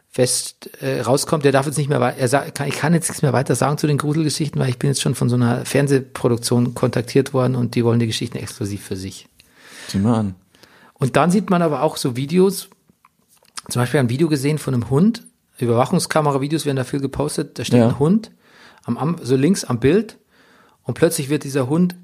fest 0.10 0.70
äh, 0.82 1.02
rauskommt, 1.02 1.46
der 1.46 1.52
darf 1.52 1.68
jetzt 1.68 1.78
nicht 1.78 1.90
mehr 1.90 2.00
er 2.00 2.28
sagt, 2.28 2.56
kann, 2.56 2.68
ich 2.68 2.76
kann 2.76 2.94
jetzt 2.94 3.10
nichts 3.10 3.22
mehr 3.22 3.34
weiter 3.34 3.54
sagen 3.54 3.78
zu 3.78 3.86
den 3.86 3.98
Gruselgeschichten, 3.98 4.60
weil 4.60 4.70
ich 4.70 4.80
bin 4.80 4.90
jetzt 4.90 5.02
schon 5.02 5.14
von 5.14 5.30
so 5.30 5.36
einer 5.36 5.66
Fernsehproduktion 5.66 6.74
kontaktiert 6.74 7.34
worden 7.34 7.56
und 7.56 7.76
die 7.76 7.86
wollen 7.86 8.00
die 8.00 8.08
Geschichten 8.08 8.38
exklusiv 8.38 8.82
für 8.82 8.96
sich. 8.96 9.28
Sieh 9.90 10.00
mal 10.00 10.20
an. 10.20 10.36
Und 10.98 11.16
dann 11.16 11.30
sieht 11.32 11.50
man 11.50 11.62
aber 11.62 11.82
auch 11.84 11.98
so 11.98 12.16
Videos, 12.16 12.70
zum 13.70 13.82
Beispiel 13.82 14.00
ein 14.00 14.10
Video 14.10 14.28
gesehen 14.28 14.58
von 14.58 14.74
einem 14.74 14.90
Hund, 14.90 15.24
Überwachungskamera-Videos 15.60 16.66
werden 16.66 16.78
da 16.78 16.84
viel 16.84 17.00
gepostet, 17.00 17.60
da 17.60 17.66
steht 17.66 17.80
Ja. 17.80 17.88
ein 17.90 18.00
Hund, 18.00 18.32
am, 18.84 18.98
am, 18.98 19.18
so 19.22 19.36
links 19.36 19.64
am 19.64 19.80
Bild 19.80 20.18
und 20.84 20.94
plötzlich 20.96 21.30
wird 21.30 21.44
dieser 21.44 21.68
Hund 21.70 21.96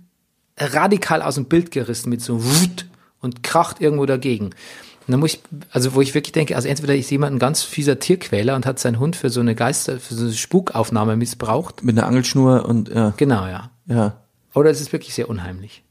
radikal 0.57 1.21
aus 1.21 1.35
dem 1.35 1.45
Bild 1.45 1.71
gerissen 1.71 2.09
mit 2.09 2.21
so 2.21 2.43
Wut 2.43 2.85
und 3.19 3.43
kracht 3.43 3.81
irgendwo 3.81 4.05
dagegen. 4.05 4.45
Und 4.47 5.13
dann 5.13 5.19
muss 5.19 5.33
ich, 5.33 5.41
also 5.71 5.95
wo 5.95 6.01
ich 6.01 6.13
wirklich 6.13 6.31
denke, 6.31 6.55
also 6.55 6.67
entweder 6.67 6.95
ist 6.95 7.09
jemand 7.09 7.35
ein 7.35 7.39
ganz 7.39 7.63
fieser 7.63 7.99
Tierquäler 7.99 8.55
und 8.55 8.65
hat 8.65 8.79
seinen 8.79 8.99
Hund 8.99 9.15
für 9.15 9.29
so 9.29 9.39
eine 9.39 9.55
Geister, 9.55 9.99
für 9.99 10.13
so 10.13 10.25
eine 10.25 10.33
Spukaufnahme 10.33 11.15
missbraucht. 11.15 11.83
Mit 11.83 11.97
einer 11.97 12.07
Angelschnur 12.07 12.65
und 12.65 12.89
ja, 12.89 13.13
Genau, 13.17 13.47
ja. 13.47 13.71
ja. 13.87 14.15
Oder 14.53 14.69
es 14.69 14.79
ist 14.81 14.93
wirklich 14.93 15.13
sehr 15.13 15.29
unheimlich. 15.29 15.83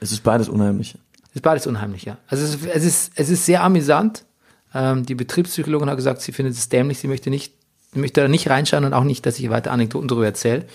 Es 0.00 0.12
ist 0.12 0.22
beides 0.22 0.48
unheimlich. 0.48 0.96
Ist 1.34 1.42
beides 1.42 1.66
unheimlich, 1.66 2.04
ja. 2.04 2.16
Also 2.28 2.44
es 2.44 2.54
ist, 2.54 2.64
es 2.64 2.84
ist, 2.84 3.12
es 3.16 3.28
ist 3.28 3.44
sehr 3.44 3.62
amüsant. 3.62 4.24
Ähm, 4.72 5.04
die 5.04 5.14
Betriebspsychologin 5.14 5.90
hat 5.90 5.96
gesagt, 5.96 6.20
sie 6.20 6.32
findet 6.32 6.54
es 6.54 6.68
dämlich, 6.68 6.98
sie 6.98 7.08
möchte 7.08 7.28
nicht, 7.28 7.54
möchte 7.92 8.20
da 8.20 8.28
nicht 8.28 8.48
reinschauen 8.48 8.84
und 8.84 8.92
auch 8.92 9.04
nicht, 9.04 9.26
dass 9.26 9.38
ich 9.38 9.50
weiter 9.50 9.72
Anekdoten 9.72 10.08
darüber 10.08 10.26
erzähle. 10.26 10.66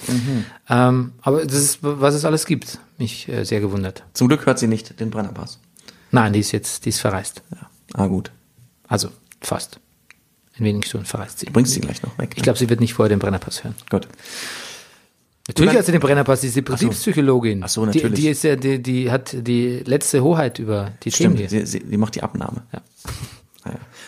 Ähm, 0.69 1.13
aber 1.21 1.45
das 1.45 1.55
ist, 1.55 1.79
was 1.81 2.13
es 2.13 2.25
alles 2.25 2.45
gibt. 2.45 2.79
Mich 2.97 3.27
äh, 3.29 3.45
sehr 3.45 3.61
gewundert. 3.61 4.03
Zum 4.13 4.27
Glück 4.27 4.45
hört 4.45 4.59
sie 4.59 4.67
nicht 4.67 4.99
den 4.99 5.09
Brennerpass. 5.09 5.59
Nein, 6.11 6.33
die 6.33 6.39
ist 6.39 6.51
jetzt, 6.51 6.85
die 6.85 6.89
ist 6.89 6.99
verreist. 6.99 7.41
Ja. 7.51 7.69
Ah, 7.93 8.07
gut. 8.07 8.31
Also 8.87 9.09
fast. 9.41 9.79
In 10.57 10.65
wenigen 10.65 10.83
Stunden 10.83 11.05
verreist 11.05 11.39
sie. 11.39 11.45
Du 11.45 11.53
bringst 11.53 11.73
sie 11.73 11.79
gleich 11.79 12.03
noch 12.03 12.17
weg. 12.17 12.33
Ich 12.35 12.43
glaube, 12.43 12.59
sie 12.59 12.69
wird 12.69 12.81
nicht 12.81 12.93
vorher 12.93 13.09
den 13.09 13.19
Brennerpass 13.19 13.63
hören. 13.63 13.75
Gut. 13.89 14.07
Natürlich 15.49 15.75
hat 15.75 15.85
sie 15.85 15.91
den 15.91 15.99
Brennerpass, 16.01 16.41
sie 16.41 16.47
ist 16.47 16.55
die 16.55 16.61
Betriebspsychologin. 16.61 17.63
Ach 17.63 17.69
so, 17.69 17.85
natürlich. 17.85 18.13
Die, 18.13 18.21
die 18.21 18.27
ist 18.29 18.43
ja, 18.43 18.55
die, 18.55 18.81
die 18.81 19.11
hat 19.11 19.35
die 19.35 19.79
letzte 19.85 20.23
Hoheit 20.23 20.59
über 20.59 20.91
die 21.03 21.09
Themen 21.11 21.35
Stimmt, 21.37 21.51
hier. 21.51 21.65
sie, 21.67 21.83
sie 21.89 21.97
macht 21.97 22.15
die 22.15 22.23
Abnahme. 22.23 22.63
Ja. 22.71 22.81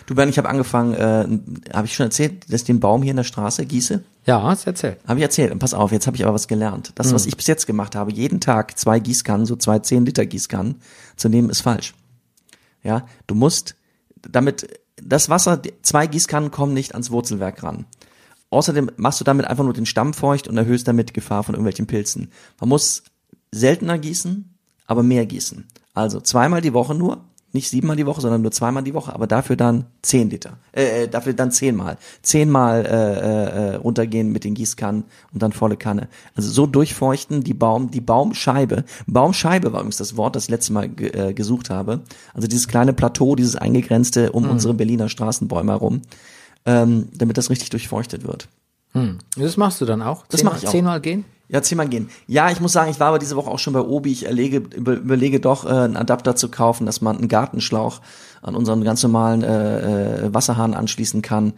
Du, 0.08 0.16
Ben, 0.16 0.30
ich 0.30 0.38
habe 0.40 0.50
angefangen, 0.50 0.94
äh, 0.96 1.74
habe 1.76 1.86
ich 1.86 1.94
schon 1.94 2.06
erzählt, 2.08 2.46
dass 2.52 2.62
ich 2.62 2.66
den 2.66 2.80
Baum 2.80 3.04
hier 3.04 3.12
in 3.12 3.18
der 3.18 3.24
Straße 3.24 3.66
gieße? 3.66 4.02
Ja, 4.26 4.42
hast 4.42 4.66
erzählt. 4.66 4.98
Habe 5.08 5.20
ich 5.20 5.24
erzählt. 5.24 5.52
Und 5.52 5.60
pass 5.60 5.74
auf, 5.76 5.92
jetzt 5.92 6.08
habe 6.08 6.18
ich 6.18 6.24
aber 6.26 6.34
was 6.34 6.48
gelernt. 6.48 6.92
Das, 6.96 7.14
was 7.14 7.26
ich 7.28 7.38
bis 7.38 7.48
jetzt 7.48 7.68
gemacht 7.68 7.96
habe, 7.96 8.12
jeden 8.12 8.40
Tag 8.40 8.80
zwei 8.80 9.00
Gießkannen, 9.00 9.46
so 9.46 9.56
zwei 9.56 9.80
10 9.80 10.06
Liter 10.06 10.26
Gießkannen 10.26 10.76
zu 11.16 11.30
nehmen, 11.30 11.50
ist 11.50 11.62
falsch. 11.62 11.94
Ja, 12.82 13.06
du 13.28 13.36
musst 13.36 13.76
damit, 14.28 14.68
das 15.02 15.30
Wasser, 15.30 15.58
die- 15.58 15.74
zwei 15.84 16.08
Gießkannen 16.08 16.50
kommen 16.50 16.74
nicht 16.74 16.94
ans 16.94 17.12
Wurzelwerk 17.12 17.62
ran. 17.62 17.86
Außerdem 18.52 18.92
machst 18.98 19.20
du 19.20 19.24
damit 19.24 19.48
einfach 19.48 19.64
nur 19.64 19.74
den 19.74 19.86
Stamm 19.86 20.14
feucht 20.14 20.48
und 20.48 20.58
erhöhst 20.58 20.88
damit 20.88 21.10
die 21.10 21.14
Gefahr 21.14 21.44
von 21.44 21.56
irgendwelchen 21.56 21.88
Pilzen. 21.88 22.32
Man 22.60 22.70
muss 22.70 23.04
seltener 23.52 23.98
gießen, 23.98 24.54
aber 24.86 25.04
mehr 25.04 25.26
gießen. 25.26 25.66
Also 25.94 26.20
zweimal 26.20 26.62
die 26.62 26.74
Woche 26.74 26.94
nur, 26.94 27.24
nicht 27.54 27.70
siebenmal 27.70 27.98
die 27.98 28.06
Woche, 28.06 28.22
sondern 28.22 28.42
nur 28.42 28.52
zweimal 28.52 28.84
die 28.84 28.94
Woche, 28.94 29.14
aber 29.14 29.28
dafür 29.28 29.58
dann 29.58 29.86
zehn 30.02 30.30
Liter. 30.30 30.58
Äh, 30.72 31.04
äh, 31.04 31.08
dafür 31.08 31.34
dann 31.34 31.52
zehnmal. 31.52 31.98
Zehnmal 32.22 32.86
äh, 32.86 33.74
äh, 33.74 33.76
runtergehen 33.76 34.32
mit 34.32 34.46
den 34.46 34.54
Gießkannen 34.54 35.04
und 35.34 35.42
dann 35.42 35.52
volle 35.52 35.76
Kanne. 35.76 36.08
Also 36.36 36.50
so 36.50 36.66
durchfeuchten 36.66 37.44
die 37.44 37.54
Baum, 37.54 37.92
die 37.92 38.00
Baumscheibe. 38.00 38.86
Baumscheibe 39.06 39.74
war 39.74 39.82
übrigens 39.82 39.98
das 39.98 40.16
Wort, 40.16 40.36
das 40.36 40.46
ich 40.46 40.50
letztes 40.50 40.70
Mal 40.70 40.90
äh, 40.98 41.34
gesucht 41.34 41.70
habe. 41.70 42.02
Also 42.34 42.48
dieses 42.48 42.70
kleine 42.70 42.94
Plateau, 42.94 43.36
dieses 43.36 43.58
eingegrenzte 43.58 44.32
um 44.32 44.50
unsere 44.50 44.74
Berliner 44.74 45.10
Straßenbäume 45.10 45.74
herum, 45.74 46.02
ähm, 46.66 47.10
damit 47.14 47.38
das 47.38 47.50
richtig 47.50 47.70
durchfeuchtet 47.70 48.26
wird. 48.28 48.48
Das 49.38 49.56
machst 49.56 49.80
du 49.80 49.86
dann 49.86 50.02
auch? 50.02 50.26
Das 50.28 50.42
Zehnmal- 50.42 50.54
mach 50.54 50.62
ich 50.62 50.68
auch. 50.68 50.72
Zehnmal 50.72 51.00
gehen? 51.02 51.24
Ja, 51.48 51.62
zehnmal 51.62 51.88
gehen. 51.90 52.10
Ja, 52.28 52.50
ich 52.50 52.60
muss 52.62 52.72
sagen, 52.74 52.92
ich 52.92 53.00
war 53.00 53.08
aber 53.10 53.20
diese 53.20 53.36
Woche 53.36 53.50
auch 53.50 53.60
schon 53.60 53.74
bei 53.74 53.82
Obi. 53.82 54.12
Ich 54.12 54.26
erlege, 54.26 54.58
über, 54.58 54.94
überlege 54.94 55.40
doch, 55.40 55.66
äh, 55.66 55.70
einen 55.70 55.98
Adapter 55.98 56.36
zu 56.36 56.50
kaufen, 56.50 56.86
dass 56.86 57.02
man 57.02 57.18
einen 57.18 57.28
Gartenschlauch 57.28 58.02
an 58.42 58.56
unseren 58.56 58.84
ganz 58.84 59.04
normalen 59.04 59.44
äh, 59.44 60.26
äh, 60.28 60.34
Wasserhahn 60.34 60.74
anschließen 60.74 61.22
kann, 61.22 61.54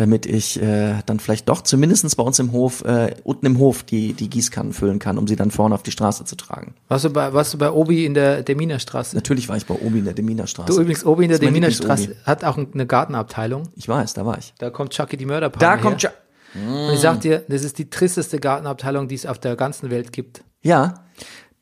damit 0.00 0.24
ich 0.24 0.60
äh, 0.60 0.94
dann 1.04 1.20
vielleicht 1.20 1.50
doch 1.50 1.60
zumindestens 1.60 2.16
bei 2.16 2.22
uns 2.22 2.38
im 2.38 2.52
Hof, 2.52 2.82
äh, 2.84 3.14
unten 3.22 3.44
im 3.44 3.58
Hof, 3.58 3.82
die, 3.82 4.14
die 4.14 4.30
Gießkannen 4.30 4.72
füllen 4.72 4.98
kann, 4.98 5.18
um 5.18 5.28
sie 5.28 5.36
dann 5.36 5.50
vorne 5.50 5.74
auf 5.74 5.82
die 5.82 5.90
Straße 5.90 6.24
zu 6.24 6.36
tragen. 6.36 6.74
Warst 6.88 7.04
du 7.04 7.10
bei, 7.10 7.34
warst 7.34 7.52
du 7.52 7.58
bei 7.58 7.70
Obi 7.70 8.06
in 8.06 8.14
der 8.14 8.42
Deminerstraße? 8.42 9.14
Natürlich 9.14 9.50
war 9.50 9.58
ich 9.58 9.66
bei 9.66 9.74
Obi 9.74 9.98
in 9.98 10.06
der 10.06 10.14
Deminerstraße. 10.14 10.72
Du 10.72 10.80
übrigens, 10.80 11.04
Obi 11.04 11.24
in 11.24 11.30
der 11.30 11.38
Deminerstraße 11.38 12.16
hat 12.24 12.44
auch 12.44 12.56
eine 12.56 12.86
Gartenabteilung. 12.86 13.68
Ich 13.76 13.88
weiß, 13.88 14.14
da 14.14 14.24
war 14.24 14.38
ich. 14.38 14.54
Da 14.56 14.70
kommt 14.70 14.94
Chucky 14.94 15.18
die 15.18 15.26
Mörderpanne 15.26 15.60
Da 15.60 15.76
kommt 15.76 16.02
ja. 16.02 16.12
Und 16.54 16.94
ich 16.94 17.00
sag 17.00 17.20
dir, 17.20 17.44
das 17.46 17.62
ist 17.62 17.78
die 17.78 17.90
tristeste 17.90 18.40
Gartenabteilung, 18.40 19.06
die 19.06 19.16
es 19.16 19.26
auf 19.26 19.38
der 19.38 19.54
ganzen 19.54 19.90
Welt 19.90 20.14
gibt. 20.14 20.42
Ja. 20.62 20.94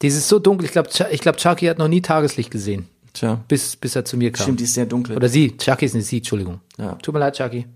Die 0.01 0.07
ist 0.07 0.29
so 0.29 0.39
dunkel. 0.39 0.65
Ich 0.67 0.71
glaube, 0.71 0.91
ich 1.11 1.21
glaub, 1.21 1.37
Chucky 1.39 1.67
hat 1.67 1.79
noch 1.79 1.89
nie 1.89 2.03
Tageslicht 2.03 2.53
gesehen, 2.53 2.87
Tja. 3.13 3.43
bis, 3.49 3.75
bis 3.75 3.97
er 3.97 4.05
zu 4.05 4.17
mir 4.17 4.31
kam. 4.31 4.45
Stimmt, 4.45 4.61
die 4.61 4.65
ist 4.65 4.75
sehr 4.75 4.87
dunkel. 4.87 5.17
Oder 5.17 5.29
sie. 5.29 5.57
Chucky 5.57 5.87
ist 5.87 5.95
nicht 5.95 6.07
sie, 6.07 6.19
Entschuldigung. 6.19 6.61
Ja. 6.79 6.93
Tut 7.03 7.13
mir 7.15 7.19
leid, 7.19 7.37
Chucky. 7.37 7.67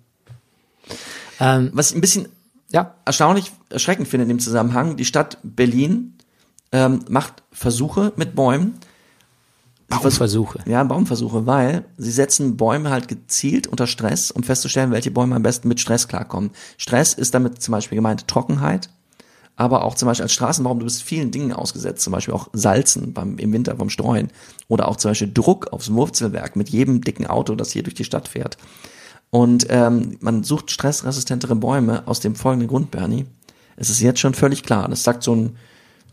Ähm, 1.41 1.71
Was 1.73 1.91
ich 1.91 1.97
ein 1.97 2.01
bisschen 2.01 2.29
ja, 2.73 2.95
erstaunlich 3.05 3.53
erschreckend 3.69 4.09
finde 4.09 4.23
in 4.25 4.29
dem 4.29 4.39
Zusammenhang, 4.39 4.97
die 4.97 5.05
Stadt 5.05 5.39
Berlin 5.43 6.15
ähm, 6.73 7.05
macht 7.09 7.43
Versuche 7.53 8.13
mit 8.17 8.35
Bäumen. 8.35 8.75
Baumversuche. 9.89 10.61
Ja, 10.65 10.83
Baumversuche, 10.85 11.47
weil 11.47 11.85
sie 11.99 12.11
setzen 12.11 12.57
Bäume 12.57 12.89
halt 12.89 13.09
gezielt 13.09 13.67
unter 13.67 13.87
Stress, 13.87 14.31
um 14.31 14.43
festzustellen, 14.43 14.91
welche 14.91 15.11
Bäume 15.11 15.37
am 15.37 15.43
besten 15.43 15.69
mit 15.69 15.81
Stress 15.81 16.09
klarkommen. 16.09 16.51
Stress 16.79 17.13
ist 17.13 17.35
damit 17.35 17.61
zum 17.61 17.73
Beispiel 17.73 17.97
gemeint 17.97 18.27
Trockenheit, 18.27 18.89
aber 19.55 19.85
auch 19.85 19.95
zum 19.95 20.07
Beispiel 20.07 20.23
als 20.23 20.33
Straßenbaum, 20.33 20.79
du 20.79 20.87
bist 20.87 21.03
vielen 21.03 21.31
Dingen 21.31 21.53
ausgesetzt, 21.53 22.03
zum 22.03 22.15
Beispiel 22.15 22.33
auch 22.33 22.49
Salzen 22.55 23.13
beim, 23.13 23.37
im 23.37 23.53
Winter 23.53 23.77
vom 23.77 23.91
Streuen 23.91 24.31
oder 24.69 24.89
auch 24.89 24.97
zum 24.97 25.11
Beispiel 25.11 25.31
Druck 25.33 25.71
aufs 25.75 25.93
Wurzelwerk 25.93 26.57
mit 26.57 26.71
jedem 26.71 27.03
dicken 27.03 27.27
Auto, 27.27 27.55
das 27.55 27.71
hier 27.71 27.83
durch 27.83 27.95
die 27.95 28.05
Stadt 28.05 28.29
fährt. 28.29 28.57
Und 29.35 29.67
ähm, 29.71 30.19
man 30.21 30.45
sucht 30.45 30.71
stressresistentere 30.71 31.57
Bäume 31.57 32.07
aus 32.07 32.21
dem 32.21 32.35
folgenden 32.35 32.69
Grund, 32.69 32.91
Bernie. 32.91 33.25
Es 33.77 33.89
ist 33.89 34.01
jetzt 34.01 34.21
schon 34.21 34.35
völlig 34.35 34.63
klar. 34.63 34.87
Das 34.89 35.05
sagt 35.05 35.23
so 35.23 35.35
ein 35.35 35.57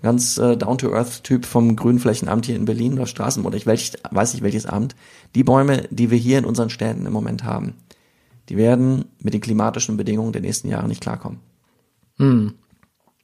ganz 0.02 0.38
äh, 0.38 0.56
down-to-earth-Typ 0.56 1.46
vom 1.46 1.76
Grünflächenamt 1.76 2.46
hier 2.46 2.56
in 2.56 2.64
Berlin 2.64 2.94
oder 2.94 3.08
Straßenbund. 3.08 3.54
Ich 3.56 3.66
welch, 3.66 3.92
weiß 4.10 4.34
nicht 4.34 4.44
welches 4.44 4.66
Amt. 4.66 4.96
Die 5.36 5.44
Bäume, 5.44 5.84
die 5.90 6.12
wir 6.12 6.18
hier 6.18 6.38
in 6.38 6.46
unseren 6.46 6.70
Städten 6.70 7.06
im 7.06 7.12
Moment 7.12 7.44
haben, 7.44 7.74
die 8.48 8.56
werden 8.56 9.04
mit 9.20 9.34
den 9.34 9.42
klimatischen 9.42 9.98
Bedingungen 9.98 10.32
der 10.32 10.42
nächsten 10.42 10.70
Jahre 10.70 10.88
nicht 10.88 11.02
klarkommen. 11.02 11.40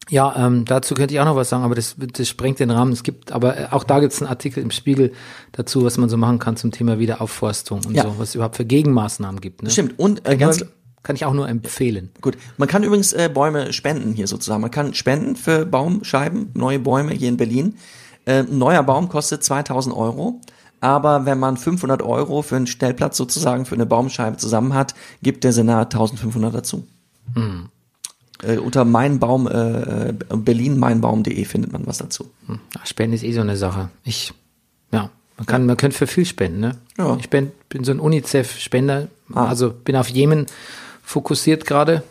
Ja, 0.09 0.35
ähm, 0.37 0.65
dazu 0.65 0.93
könnte 0.93 1.13
ich 1.15 1.19
auch 1.19 1.25
noch 1.25 1.35
was 1.35 1.49
sagen, 1.49 1.63
aber 1.63 1.73
das, 1.75 1.95
das 1.97 2.27
sprengt 2.29 2.59
den 2.59 2.69
Rahmen. 2.69 2.91
Es 2.91 3.01
gibt, 3.03 3.31
aber 3.31 3.57
äh, 3.57 3.67
auch 3.71 3.83
da 3.83 3.99
gibt 3.99 4.13
es 4.13 4.21
einen 4.21 4.29
Artikel 4.29 4.61
im 4.61 4.69
Spiegel 4.71 5.11
dazu, 5.51 5.83
was 5.83 5.97
man 5.97 6.09
so 6.09 6.17
machen 6.17 6.37
kann 6.37 6.57
zum 6.57 6.71
Thema 6.71 6.99
Wiederaufforstung 6.99 7.81
und 7.85 7.95
Ja. 7.95 8.03
so, 8.03 8.15
was 8.19 8.29
es 8.29 8.35
überhaupt 8.35 8.55
für 8.55 8.65
Gegenmaßnahmen 8.65 9.41
gibt. 9.41 9.63
Ne? 9.63 9.69
Stimmt. 9.71 9.97
Und 9.97 10.27
äh, 10.27 10.37
ganz 10.37 10.63
kann 11.01 11.15
ich 11.15 11.25
auch 11.25 11.33
nur 11.33 11.47
empfehlen. 11.47 12.09
Gut, 12.21 12.37
man 12.57 12.67
kann 12.67 12.83
übrigens 12.83 13.13
äh, 13.13 13.29
Bäume 13.33 13.73
spenden 13.73 14.13
hier 14.13 14.27
sozusagen. 14.27 14.61
Man 14.61 14.71
kann 14.71 14.93
spenden 14.93 15.35
für 15.35 15.65
Baumscheiben, 15.65 16.49
neue 16.53 16.79
Bäume 16.79 17.13
hier 17.13 17.29
in 17.29 17.37
Berlin. 17.37 17.75
Äh, 18.25 18.39
ein 18.43 18.57
neuer 18.57 18.83
Baum 18.83 19.09
kostet 19.09 19.43
2000 19.43 19.95
Euro. 19.95 20.39
Aber 20.81 21.25
wenn 21.25 21.39
man 21.39 21.57
500 21.57 22.03
Euro 22.03 22.41
für 22.43 22.57
einen 22.57 22.67
Stellplatz 22.67 23.17
sozusagen 23.17 23.65
für 23.65 23.75
eine 23.75 23.85
Baumscheibe 23.87 24.37
zusammen 24.37 24.73
hat, 24.73 24.93
gibt 25.23 25.43
der 25.43 25.51
Senat 25.53 25.93
1500 25.95 26.53
dazu. 26.53 26.85
Äh, 28.43 28.57
unter 28.57 28.83
meinbaum, 28.85 29.47
äh, 29.47 30.13
berlinmeinbaum.de 30.29 31.45
findet 31.45 31.71
man 31.71 31.87
was 31.87 31.99
dazu. 31.99 32.29
Ach, 32.77 32.85
Spenden 32.85 33.15
ist 33.15 33.23
eh 33.23 33.31
so 33.31 33.41
eine 33.41 33.55
Sache. 33.57 33.89
Ich, 34.03 34.33
ja, 34.91 35.09
man 35.37 35.45
kann, 35.45 35.65
man 35.65 35.77
könnte 35.77 35.97
für 35.97 36.07
viel 36.07 36.25
spenden, 36.25 36.59
ne? 36.59 36.75
Ja. 36.97 37.15
Ich 37.17 37.23
spend, 37.25 37.51
bin 37.69 37.83
so 37.83 37.91
ein 37.91 37.99
UNICEF-Spender, 37.99 39.07
Ah. 39.33 39.45
also 39.47 39.71
bin 39.71 39.95
auf 39.95 40.09
Jemen 40.09 40.45
fokussiert 41.03 41.65
gerade. 41.65 42.03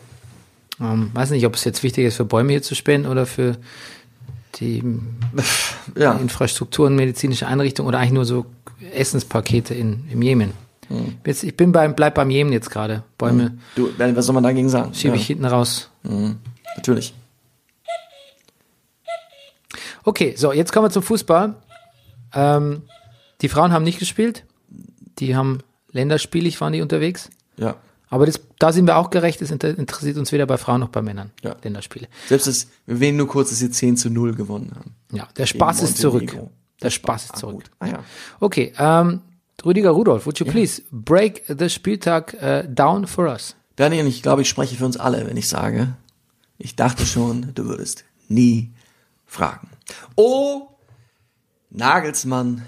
Ähm, 0.80 1.10
weiß 1.14 1.30
nicht, 1.30 1.46
ob 1.46 1.54
es 1.54 1.64
jetzt 1.64 1.82
wichtig 1.82 2.06
ist, 2.06 2.16
für 2.16 2.24
Bäume 2.24 2.52
hier 2.52 2.62
zu 2.62 2.74
spenden 2.74 3.06
oder 3.08 3.26
für 3.26 3.56
die 4.56 4.82
Ja, 5.96 6.12
Infrastrukturen, 6.12 6.96
medizinische 6.96 7.46
Einrichtungen 7.46 7.88
oder 7.88 7.98
eigentlich 7.98 8.12
nur 8.12 8.24
so 8.24 8.46
Essenspakete 8.94 9.74
in, 9.74 10.04
im 10.10 10.22
Jemen. 10.22 10.52
Hm. 10.88 11.16
Jetzt, 11.26 11.42
ich 11.44 11.56
bin 11.56 11.72
beim, 11.72 11.94
bleib 11.94 12.14
beim 12.14 12.30
Jemen 12.30 12.52
jetzt 12.52 12.70
gerade. 12.70 13.02
Bäume 13.18 13.58
du, 13.74 13.90
was 13.98 14.26
soll 14.26 14.34
man 14.34 14.42
dagegen 14.44 14.68
sagen? 14.68 14.92
schiebe 14.94 15.14
ja, 15.14 15.20
ich 15.20 15.26
hinten 15.26 15.44
raus. 15.46 15.90
natürlich. 16.76 17.14
Okay, 20.04 20.34
so, 20.36 20.52
jetzt 20.52 20.72
kommen 20.72 20.86
wir 20.86 20.90
zum 20.90 21.02
Fußball. 21.02 21.54
Ähm, 22.34 22.82
die 23.40 23.48
Frauen 23.48 23.72
haben 23.72 23.84
nicht 23.84 23.98
gespielt. 23.98 24.44
Die 25.18 25.34
haben 25.36 25.60
länderspielig 25.92 26.60
waren 26.60 26.72
die 26.72 26.82
unterwegs. 26.82 27.30
Ja. 27.56 27.76
Aber 28.10 28.26
das, 28.26 28.40
da 28.58 28.72
sind 28.72 28.86
wir 28.86 28.96
auch 28.96 29.10
gerecht. 29.10 29.40
Das 29.40 29.50
inter- 29.50 29.76
interessiert 29.76 30.16
uns 30.18 30.30
weder 30.32 30.46
bei 30.46 30.58
Frauen 30.58 30.80
noch 30.80 30.90
bei 30.90 31.00
Männern. 31.02 31.30
Ja. 31.42 31.56
Länderspiele. 31.62 32.08
Selbst 32.26 32.46
das, 32.46 32.68
wir 32.86 33.00
wählen 33.00 33.16
nur 33.16 33.28
kurz, 33.28 33.48
dass 33.50 33.58
sie 33.60 33.70
10 33.70 33.96
zu 33.96 34.10
0 34.10 34.34
gewonnen 34.34 34.72
haben. 34.76 34.94
Ja, 35.12 35.28
der 35.36 35.46
Spaß 35.46 35.78
Gegen 35.78 35.88
ist 35.88 35.98
zurück. 35.98 36.36
Der 36.82 36.90
Spaß 36.90 37.24
ist 37.24 37.34
Ah, 37.34 37.38
zurück. 37.38 37.54
gut. 37.54 37.70
Ah 37.78 37.86
ja. 37.86 38.04
Okay, 38.40 38.72
ähm, 38.78 39.20
Rüdiger 39.64 39.90
Rudolf, 39.90 40.26
would 40.26 40.38
you 40.38 40.46
please 40.46 40.82
break 40.90 41.44
the 41.46 41.68
Spieltag 41.68 42.34
äh, 42.34 42.68
down 42.68 43.06
for 43.06 43.26
us? 43.26 43.56
Daniel, 43.76 44.06
ich 44.06 44.22
glaube, 44.22 44.42
ich 44.42 44.48
spreche 44.48 44.76
für 44.76 44.84
uns 44.84 44.96
alle, 44.96 45.26
wenn 45.26 45.36
ich 45.36 45.48
sage, 45.48 45.96
ich 46.58 46.76
dachte 46.76 47.04
schon, 47.06 47.52
du 47.54 47.64
würdest 47.64 48.04
nie 48.28 48.70
fragen. 49.26 49.68
Oh, 50.16 50.68
Nagelsmann, 51.70 52.62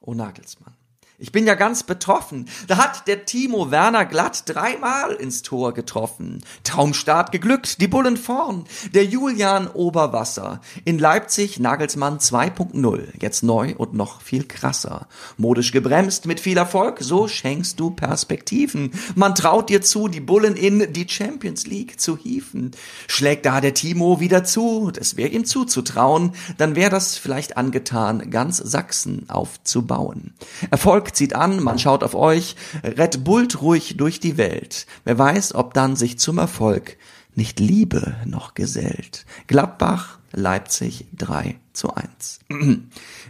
oh 0.00 0.14
Nagelsmann. 0.14 0.73
Ich 1.16 1.30
bin 1.30 1.46
ja 1.46 1.54
ganz 1.54 1.84
betroffen. 1.84 2.48
Da 2.66 2.76
hat 2.76 3.06
der 3.06 3.24
Timo 3.24 3.70
Werner 3.70 4.04
glatt 4.04 4.42
dreimal 4.46 5.12
ins 5.12 5.42
Tor 5.42 5.72
getroffen. 5.72 6.42
Traumstart 6.64 7.30
geglückt, 7.30 7.80
die 7.80 7.86
Bullen 7.86 8.16
vorn. 8.16 8.64
Der 8.94 9.04
Julian 9.04 9.68
Oberwasser. 9.68 10.60
In 10.84 10.98
Leipzig 10.98 11.60
Nagelsmann 11.60 12.18
2.0. 12.18 13.22
Jetzt 13.22 13.44
neu 13.44 13.76
und 13.76 13.94
noch 13.94 14.22
viel 14.22 14.42
krasser. 14.42 15.06
Modisch 15.36 15.70
gebremst 15.70 16.26
mit 16.26 16.40
viel 16.40 16.58
Erfolg, 16.58 16.98
so 17.00 17.28
schenkst 17.28 17.78
du 17.78 17.90
Perspektiven. 17.90 18.90
Man 19.14 19.36
traut 19.36 19.68
dir 19.68 19.82
zu, 19.82 20.08
die 20.08 20.20
Bullen 20.20 20.56
in 20.56 20.92
die 20.92 21.08
Champions 21.08 21.68
League 21.68 22.00
zu 22.00 22.16
hieven. 22.16 22.72
Schlägt 23.06 23.46
da 23.46 23.60
der 23.60 23.74
Timo 23.74 24.18
wieder 24.18 24.42
zu, 24.42 24.90
das 24.90 25.16
wäre 25.16 25.28
ihm 25.28 25.44
zuzutrauen, 25.44 26.32
dann 26.58 26.74
wäre 26.74 26.90
das 26.90 27.16
vielleicht 27.16 27.56
angetan, 27.56 28.30
ganz 28.30 28.56
Sachsen 28.56 29.30
aufzubauen. 29.30 30.34
Erfolg 30.72 31.13
zieht 31.14 31.34
an, 31.34 31.62
man 31.62 31.78
schaut 31.78 32.02
auf 32.02 32.14
euch, 32.14 32.56
Red 32.82 33.24
Bullt 33.24 33.60
ruhig 33.60 33.96
durch 33.96 34.20
die 34.20 34.36
Welt. 34.36 34.86
Wer 35.04 35.18
weiß, 35.18 35.54
ob 35.54 35.74
dann 35.74 35.96
sich 35.96 36.18
zum 36.18 36.38
Erfolg 36.38 36.96
nicht 37.34 37.60
Liebe 37.60 38.16
noch 38.24 38.54
gesellt. 38.54 39.26
Gladbach, 39.46 40.18
Leipzig 40.32 41.06
3 41.16 41.58
zu 41.72 41.94
1. 41.94 42.40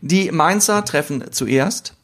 Die 0.02 0.30
Mainzer 0.30 0.84
treffen 0.84 1.24
zuerst 1.30 1.94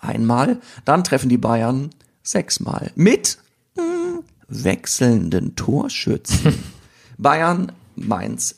einmal, 0.00 0.60
dann 0.84 1.04
treffen 1.04 1.28
die 1.28 1.38
Bayern 1.38 1.90
sechsmal. 2.22 2.92
Mit 2.94 3.38
hm, 3.76 4.22
wechselnden 4.48 5.56
Torschützen. 5.56 6.62
Bayern, 7.18 7.72
Mainz 7.96 8.56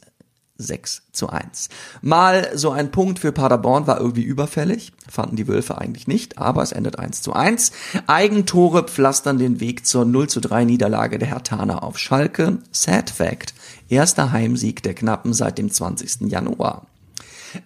6 0.59 1.03
zu 1.13 1.29
1. 1.29 1.69
Mal 2.03 2.51
so 2.55 2.71
ein 2.71 2.91
Punkt 2.91 3.21
für 3.21 3.33
Paderborn 3.33 3.87
war 3.87 4.01
irgendwie 4.01 4.23
überfällig, 4.23 4.93
fanden 5.09 5.37
die 5.37 5.49
Wölfe 5.49 5.79
eigentlich 5.79 6.09
nicht, 6.09 6.39
aber 6.39 6.63
es 6.63 6.73
endet 6.73 6.99
1 6.99 7.23
zu 7.23 7.33
1. 7.33 7.73
Eigentore 8.07 8.83
pflastern 8.83 9.39
den 9.39 9.61
Weg 9.61 9.87
zur 9.87 10.05
0 10.05 10.29
zu 10.29 10.41
3 10.41 10.65
Niederlage 10.65 11.19
der 11.19 11.29
Hertaner 11.29 11.83
auf 11.83 11.99
Schalke. 11.99 12.59
Sad 12.73 13.11
Fact, 13.11 13.55
erster 13.89 14.33
Heimsieg 14.33 14.83
der 14.83 14.95
Knappen 14.95 15.33
seit 15.33 15.59
dem 15.59 15.71
20. 15.71 16.29
Januar. 16.31 16.87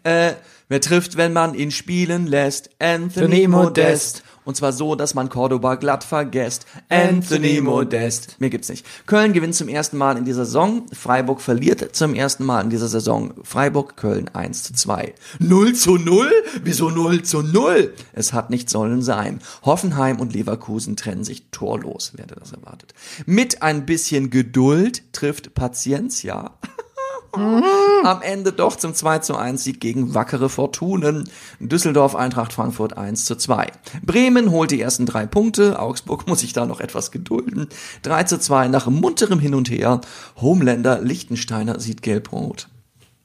Äh, 0.04 0.32
wer 0.68 0.80
trifft, 0.80 1.16
wenn 1.16 1.32
man 1.32 1.54
ihn 1.54 1.70
spielen 1.70 2.26
lässt? 2.26 2.70
Anthony 2.78 3.46
Modest. 3.48 4.22
Und 4.44 4.56
zwar 4.56 4.72
so, 4.72 4.96
dass 4.96 5.14
man 5.14 5.28
Cordoba 5.28 5.76
glatt 5.76 6.02
vergesst. 6.02 6.66
Anthony 6.88 7.60
Modest. 7.60 8.40
Mehr 8.40 8.50
gibt's 8.50 8.68
nicht. 8.68 8.84
Köln 9.06 9.32
gewinnt 9.32 9.54
zum 9.54 9.68
ersten 9.68 9.96
Mal 9.96 10.16
in 10.16 10.24
dieser 10.24 10.44
Saison. 10.44 10.86
Freiburg 10.92 11.40
verliert 11.40 11.94
zum 11.94 12.14
ersten 12.14 12.44
Mal 12.44 12.62
in 12.62 12.70
dieser 12.70 12.88
Saison. 12.88 13.34
Freiburg, 13.44 13.96
Köln 13.96 14.28
1 14.32 14.64
zu 14.64 14.74
2. 14.74 15.14
0 15.38 15.74
zu 15.74 15.96
0? 15.96 16.28
Wieso 16.64 16.90
0 16.90 17.22
zu 17.22 17.42
0? 17.42 17.94
Es 18.14 18.32
hat 18.32 18.50
nicht 18.50 18.68
sollen 18.68 19.02
sein. 19.02 19.38
Hoffenheim 19.64 20.18
und 20.18 20.32
Leverkusen 20.32 20.96
trennen 20.96 21.22
sich 21.22 21.50
torlos. 21.52 22.12
Wer 22.14 22.24
hätte 22.24 22.34
das 22.34 22.52
erwartet? 22.52 22.94
Mit 23.26 23.62
ein 23.62 23.86
bisschen 23.86 24.30
Geduld 24.30 25.12
trifft 25.12 25.54
Paciencia. 25.54 26.58
Am 28.04 28.22
Ende 28.22 28.52
doch 28.52 28.76
zum 28.76 28.94
2 28.94 29.20
zu 29.20 29.36
1 29.36 29.64
Sieg 29.64 29.80
gegen 29.80 30.14
wackere 30.14 30.48
Fortunen. 30.48 31.28
Düsseldorf, 31.60 32.14
Eintracht 32.14 32.52
Frankfurt 32.52 32.96
1 32.96 33.24
zu 33.24 33.36
2. 33.36 33.68
Bremen 34.02 34.50
holt 34.50 34.70
die 34.70 34.80
ersten 34.80 35.06
drei 35.06 35.26
Punkte. 35.26 35.78
Augsburg 35.78 36.26
muss 36.28 36.40
sich 36.40 36.52
da 36.52 36.66
noch 36.66 36.80
etwas 36.80 37.10
gedulden. 37.10 37.68
3 38.02 38.24
zu 38.24 38.38
2 38.38 38.68
nach 38.68 38.86
munterem 38.86 39.38
Hin 39.38 39.54
und 39.54 39.70
Her. 39.70 40.00
Homelander 40.40 41.00
Lichtensteiner 41.00 41.80
sieht 41.80 42.02
gelb-rot. 42.02 42.68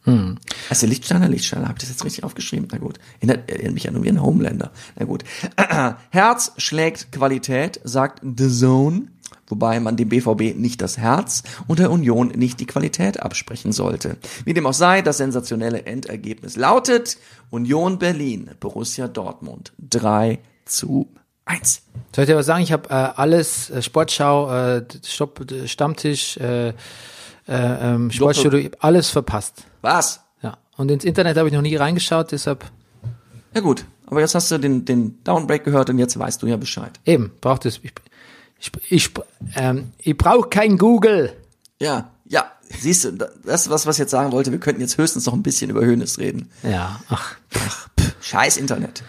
Hm. 0.07 0.37
Also 0.69 0.87
Lichtsteiner, 0.87 1.27
Lichtsteiner, 1.27 1.67
habe 1.67 1.73
ich 1.77 1.81
das 1.81 1.89
jetzt 1.89 2.05
richtig 2.05 2.23
aufgeschrieben? 2.23 2.69
Na 2.71 2.77
gut. 2.77 2.97
Erinnert, 3.19 3.51
erinnert 3.51 3.73
mich 3.73 3.89
an 3.89 4.01
wie 4.01 4.07
ein 4.07 4.21
Homelander. 4.21 4.71
Na 4.97 5.05
gut. 5.05 5.25
Herz 6.11 6.53
schlägt 6.55 7.11
Qualität, 7.11 7.81
sagt 7.83 8.21
The 8.23 8.49
Zone. 8.49 9.07
Wobei 9.47 9.79
man 9.79 9.95
dem 9.95 10.09
BVB 10.09 10.57
nicht 10.57 10.81
das 10.81 10.97
Herz 10.97 11.43
und 11.67 11.79
der 11.79 11.89
Union 11.89 12.29
nicht 12.29 12.59
die 12.59 12.65
Qualität 12.65 13.21
absprechen 13.21 13.71
sollte. 13.71 14.17
Wie 14.43 14.53
dem 14.53 14.65
auch 14.65 14.73
sei, 14.73 15.01
das 15.01 15.17
sensationelle 15.17 15.85
Endergebnis 15.85 16.57
lautet 16.57 17.17
Union 17.49 17.97
Berlin, 17.97 18.51
Borussia 18.59 19.07
Dortmund 19.07 19.71
3 19.89 20.39
zu 20.65 21.07
1. 21.45 21.81
Soll 22.13 22.23
ich 22.23 22.29
dir 22.29 22.35
was 22.35 22.45
sagen? 22.45 22.61
Ich 22.61 22.71
habe 22.71 22.89
äh, 22.89 22.93
alles, 22.93 23.69
äh, 23.69 23.81
Sportschau, 23.81 24.51
äh, 24.51 24.85
Stopp, 25.05 25.45
Stammtisch, 25.65 26.37
äh, 26.37 26.69
äh, 26.69 26.73
ähm, 27.47 28.11
Sportstudio, 28.11 28.69
alles 28.79 29.09
verpasst. 29.09 29.63
Was? 29.81 30.21
Ja. 30.41 30.57
Und 30.75 30.91
ins 30.91 31.05
Internet 31.05 31.37
habe 31.37 31.47
ich 31.47 31.53
noch 31.53 31.61
nie 31.61 31.75
reingeschaut, 31.75 32.31
deshalb 32.33 32.65
Ja 33.53 33.61
gut, 33.61 33.85
aber 34.07 34.19
jetzt 34.19 34.35
hast 34.35 34.51
du 34.51 34.57
den, 34.57 34.83
den 34.83 35.23
Downbreak 35.23 35.63
gehört 35.63 35.89
und 35.89 35.99
jetzt 35.99 36.19
weißt 36.19 36.41
du 36.41 36.47
ja 36.47 36.57
Bescheid. 36.57 36.91
eben, 37.05 37.31
braucht 37.39 37.65
es. 37.65 37.79
Ich, 37.81 37.93
ich, 38.59 38.71
ich, 38.89 39.09
ähm, 39.55 39.91
ich 39.99 40.17
brauche 40.17 40.49
kein 40.49 40.77
Google. 40.77 41.33
Ja, 41.79 42.09
ja, 42.25 42.45
siehst 42.79 43.05
du, 43.05 43.11
das 43.11 43.61
ist 43.61 43.69
was, 43.69 43.85
was 43.85 43.95
ich 43.95 43.99
jetzt 43.99 44.11
sagen 44.11 44.31
wollte. 44.31 44.51
Wir 44.51 44.59
könnten 44.59 44.81
jetzt 44.81 44.97
höchstens 44.97 45.25
noch 45.25 45.33
ein 45.33 45.43
bisschen 45.43 45.69
über 45.69 45.81
Hönes 45.81 46.17
reden. 46.19 46.49
Ja, 46.63 46.99
ach. 47.09 47.35
Ach, 47.55 47.87
pff, 47.99 48.15
scheiß 48.21 48.57
Internet. 48.57 49.03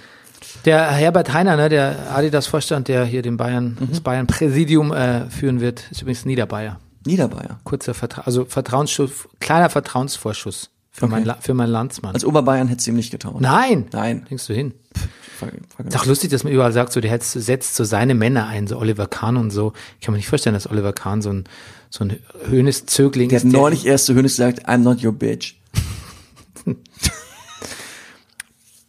Der 0.64 0.90
Herbert 0.90 1.32
Heiner, 1.32 1.56
ne, 1.56 1.68
der 1.68 2.14
Adidas-Vorstand, 2.14 2.88
der 2.88 3.04
hier 3.04 3.22
den 3.22 3.36
Bayern, 3.36 3.76
Mhm. 3.80 3.90
das 3.90 4.00
Bayern-Präsidium 4.00 4.92
äh, 4.92 5.30
führen 5.30 5.60
wird, 5.60 5.84
ist 5.90 6.02
übrigens 6.02 6.24
Niederbayer. 6.24 6.78
Niederbayer. 7.06 7.58
Kurzer 7.64 7.94
Vertra 7.94 8.22
also 8.22 8.44
Vertrauensschuss, 8.44 9.28
kleiner 9.40 9.70
Vertrauensvorschuss 9.70 10.70
für, 10.90 11.06
mein, 11.06 11.24
La- 11.24 11.38
für 11.40 11.54
meinen 11.54 11.70
Landsmann. 11.70 12.12
Als 12.12 12.24
Oberbayern 12.24 12.68
hättest 12.68 12.86
du 12.86 12.90
ihm 12.90 12.96
nicht 12.96 13.10
getraut. 13.12 13.40
Nein! 13.40 13.86
Nein. 13.92 14.26
Denkst 14.28 14.46
du 14.48 14.52
hin? 14.52 14.74
Frage. 14.92 15.08
Ist 15.86 15.96
auch 15.96 16.06
lustig, 16.06 16.30
dass 16.30 16.44
man 16.44 16.52
überall 16.52 16.72
sagt, 16.72 16.92
so, 16.92 17.00
der 17.00 17.10
hetzt- 17.10 17.32
setzt 17.32 17.74
so 17.76 17.84
seine 17.84 18.14
Männer 18.14 18.46
ein, 18.46 18.66
so 18.66 18.78
Oliver 18.78 19.06
Kahn 19.06 19.36
und 19.36 19.50
so. 19.50 19.72
Ich 19.98 20.04
kann 20.06 20.12
mir 20.12 20.18
nicht 20.18 20.28
vorstellen, 20.28 20.54
dass 20.54 20.68
Oliver 20.70 20.92
Kahn 20.92 21.22
so 21.22 21.30
ein, 21.30 21.44
so 21.90 22.04
ein 22.04 22.18
Hönes-Zögling 22.48 23.28
Der 23.28 23.38
hat 23.40 23.46
ist. 23.46 23.52
neulich 23.52 23.86
erst 23.86 24.06
zu 24.06 24.14
Hönes 24.14 24.32
gesagt, 24.36 24.68
I'm 24.68 24.78
not 24.78 25.04
your 25.04 25.12
bitch. 25.12 25.54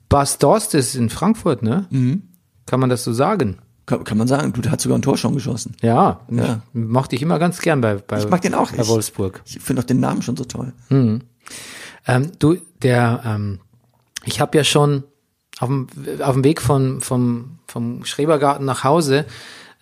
Bas 0.09 0.37
Dorst 0.39 0.73
ist 0.73 0.95
in 0.95 1.09
Frankfurt, 1.09 1.61
ne? 1.61 1.85
Mhm. 1.91 2.23
Kann 2.65 2.79
man 2.79 2.89
das 2.89 3.03
so 3.03 3.13
sagen? 3.13 3.59
Kann, 3.85 4.03
kann 4.03 4.17
man 4.17 4.27
sagen, 4.27 4.53
du 4.53 4.69
hat 4.69 4.81
sogar 4.81 4.97
ein 4.97 5.01
Tor 5.01 5.17
schon 5.17 5.33
geschossen. 5.33 5.75
Ja, 5.81 6.21
Ja. 6.31 6.61
mochte 6.73 7.15
ich 7.15 7.21
immer 7.21 7.39
ganz 7.39 7.59
gern 7.59 7.81
bei, 7.81 7.95
bei, 7.95 8.19
Ich 8.19 8.29
mag 8.29 8.41
den 8.41 8.53
auch. 8.55 8.71
bei 8.71 8.81
Ich- 8.83 8.87
Wolfsburg. 8.87 9.41
Ich 9.45 9.59
finde 9.59 9.81
auch 9.81 9.85
den 9.85 9.99
Namen 9.99 10.21
schon 10.21 10.35
so 10.37 10.43
toll. 10.45 10.73
Ähm, 10.89 12.31
du, 12.39 12.57
der, 12.81 13.21
ähm, 13.25 13.59
ich 14.25 14.39
habe 14.41 14.57
ja 14.57 14.63
schon 14.63 15.03
auf 15.59 15.67
dem, 15.67 15.87
auf 16.21 16.33
dem 16.33 16.43
Weg 16.43 16.61
von, 16.61 17.01
vom, 17.01 17.59
vom 17.67 18.05
Schrebergarten 18.05 18.65
nach 18.65 18.83
Hause 18.83 19.25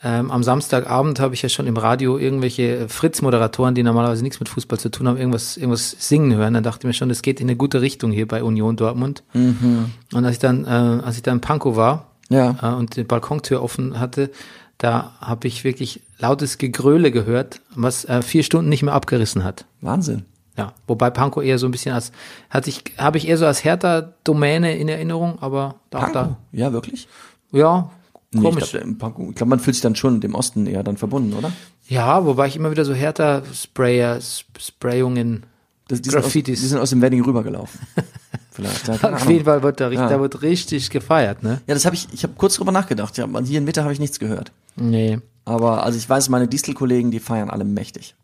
ähm, 0.04 0.30
am 0.30 0.44
Samstagabend 0.44 1.20
habe 1.20 1.34
ich 1.34 1.42
ja 1.42 1.50
schon 1.50 1.66
im 1.66 1.76
Radio 1.76 2.20
irgendwelche 2.20 2.88
Fritz-Moderatoren, 2.88 3.74
die 3.74 3.82
normalerweise 3.82 4.22
nichts 4.22 4.40
mit 4.40 4.48
Fußball 4.48 4.78
zu 4.80 4.90
tun 4.90 5.08
haben, 5.08 5.18
irgendwas, 5.18 5.58
irgendwas 5.58 5.96
singen 5.98 6.36
hören. 6.36 6.54
Dann 6.54 6.62
dachte 6.64 6.82
ich 6.82 6.86
mir 6.86 6.94
schon, 6.94 7.10
das 7.10 7.24
geht 7.24 7.40
in 7.42 7.48
eine 7.48 7.56
gute 7.56 7.82
Richtung 7.82 8.12
hier 8.12 8.28
bei 8.28 8.44
Union 8.44 8.76
Dortmund. 8.76 9.24
Und 9.34 10.26
als 10.26 10.34
ich 10.34 10.40
dann, 10.40 10.66
äh, 10.66 10.68
als 11.04 11.16
ich 11.18 11.24
dann 11.24 11.38
in 11.38 11.42
Pankow 11.42 11.76
war 11.76 12.12
Ja. 12.30 12.56
äh, 12.62 12.76
und 12.76 12.96
die 12.96 13.04
Balkontür 13.04 13.64
offen 13.64 14.00
hatte, 14.00 14.30
da 14.78 15.14
habe 15.20 15.48
ich 15.48 15.64
wirklich 15.64 16.02
lautes 16.20 16.60
Gegröle 16.60 17.10
gehört, 17.12 17.62
was 17.74 18.06
äh, 18.06 18.22
vier 18.22 18.44
Stunden 18.44 18.70
nicht 18.70 18.84
mehr 18.84 18.94
abgerissen 18.94 19.44
hat. 19.44 19.66
Wahnsinn. 19.82 20.26
Ja, 20.58 20.74
wobei 20.88 21.10
Pankow 21.12 21.44
eher 21.44 21.60
so 21.60 21.68
ein 21.68 21.72
bisschen 21.72 21.94
als, 21.94 22.12
hatte 22.50 22.70
ich, 22.70 22.84
habe 22.98 23.18
ich 23.20 23.28
eher 23.28 23.38
so 23.38 23.46
als 23.46 23.64
Hertha-Domäne 23.64 24.76
in 24.78 24.90
Erinnerung, 24.90 25.38
aber 25.40 25.76
auch 25.92 26.00
Pankow? 26.00 26.14
da, 26.14 26.38
Ja, 26.52 26.74
wirklich? 26.74 27.08
ja, 27.52 27.90
Nee, 28.32 28.42
komisch. 28.42 28.74
Ich 28.74 28.98
glaube, 29.00 29.34
glaub, 29.34 29.48
man 29.48 29.60
fühlt 29.60 29.76
sich 29.76 29.82
dann 29.82 29.96
schon 29.96 30.20
dem 30.20 30.36
Osten 30.36 30.68
eher 30.68 30.84
dann 30.84 30.98
verbunden, 30.98 31.34
oder? 31.34 31.52
ja, 31.88 32.26
wobei 32.26 32.48
ich 32.48 32.56
immer 32.58 32.72
wieder 32.72 32.84
so 32.84 32.94
Hertha-Sprayer, 32.94 34.18
Sp- 34.20 34.60
Sprayungen, 34.60 35.46
Das, 35.88 36.02
die, 36.02 36.10
sind 36.10 36.18
aus, 36.18 36.24
Graffitis. 36.26 36.60
die 36.60 36.66
sind 36.68 36.80
aus 36.80 36.90
dem 36.90 37.02
Wedding 37.02 37.24
rübergelaufen. 37.24 37.80
Vielleicht. 38.52 38.88
Ja, 38.88 39.14
auf 39.14 39.30
jeden 39.30 39.46
Fall 39.46 39.62
wird 39.64 39.80
da, 39.80 39.88
richtig, 39.88 40.10
Ja. 40.10 40.16
da 40.18 40.20
wird 40.20 40.42
richtig 40.42 40.90
gefeiert, 40.90 41.44
ne? 41.44 41.62
Ja, 41.68 41.74
das 41.76 41.86
habe 41.86 41.96
ich, 41.96 42.08
ich 42.12 42.24
habe 42.24 42.34
kurz 42.36 42.56
drüber 42.56 42.72
nachgedacht. 42.72 43.16
Ja, 43.18 43.28
hier 43.44 43.60
in 43.60 43.64
Mitte 43.64 43.84
habe 43.84 43.94
ich 43.94 44.00
nichts 44.00 44.18
gehört. 44.20 44.52
Nee. 44.76 45.20
Aber 45.46 45.84
also 45.84 45.98
ich 45.98 46.10
weiß, 46.10 46.28
meine 46.30 46.48
Distelkollegen, 46.48 47.12
die 47.12 47.20
feiern 47.20 47.50
alle 47.52 47.64
mächtig. 47.64 48.16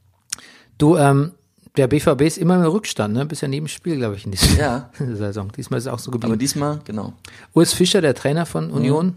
Du, 0.79 0.97
ähm, 0.97 1.31
der 1.77 1.87
BVB 1.87 2.21
ist 2.21 2.37
immer 2.37 2.55
im 2.55 2.63
Rückstand, 2.63 3.13
ne? 3.13 3.25
Bisher 3.25 3.49
neben 3.49 3.67
Spiel, 3.67 3.97
glaube 3.97 4.15
ich, 4.15 4.25
in 4.25 4.31
dieser 4.31 4.57
Ja. 4.59 4.89
Saison. 4.99 5.51
Diesmal 5.55 5.77
ist 5.79 5.85
es 5.85 5.91
auch 5.91 5.99
so 5.99 6.11
Aber 6.11 6.19
geblieben. 6.19 6.39
diesmal, 6.39 6.79
genau. 6.85 7.13
Urs 7.53 7.73
Fischer, 7.73 8.01
der 8.01 8.13
Trainer 8.15 8.45
von 8.45 8.69
Union, 8.71 9.15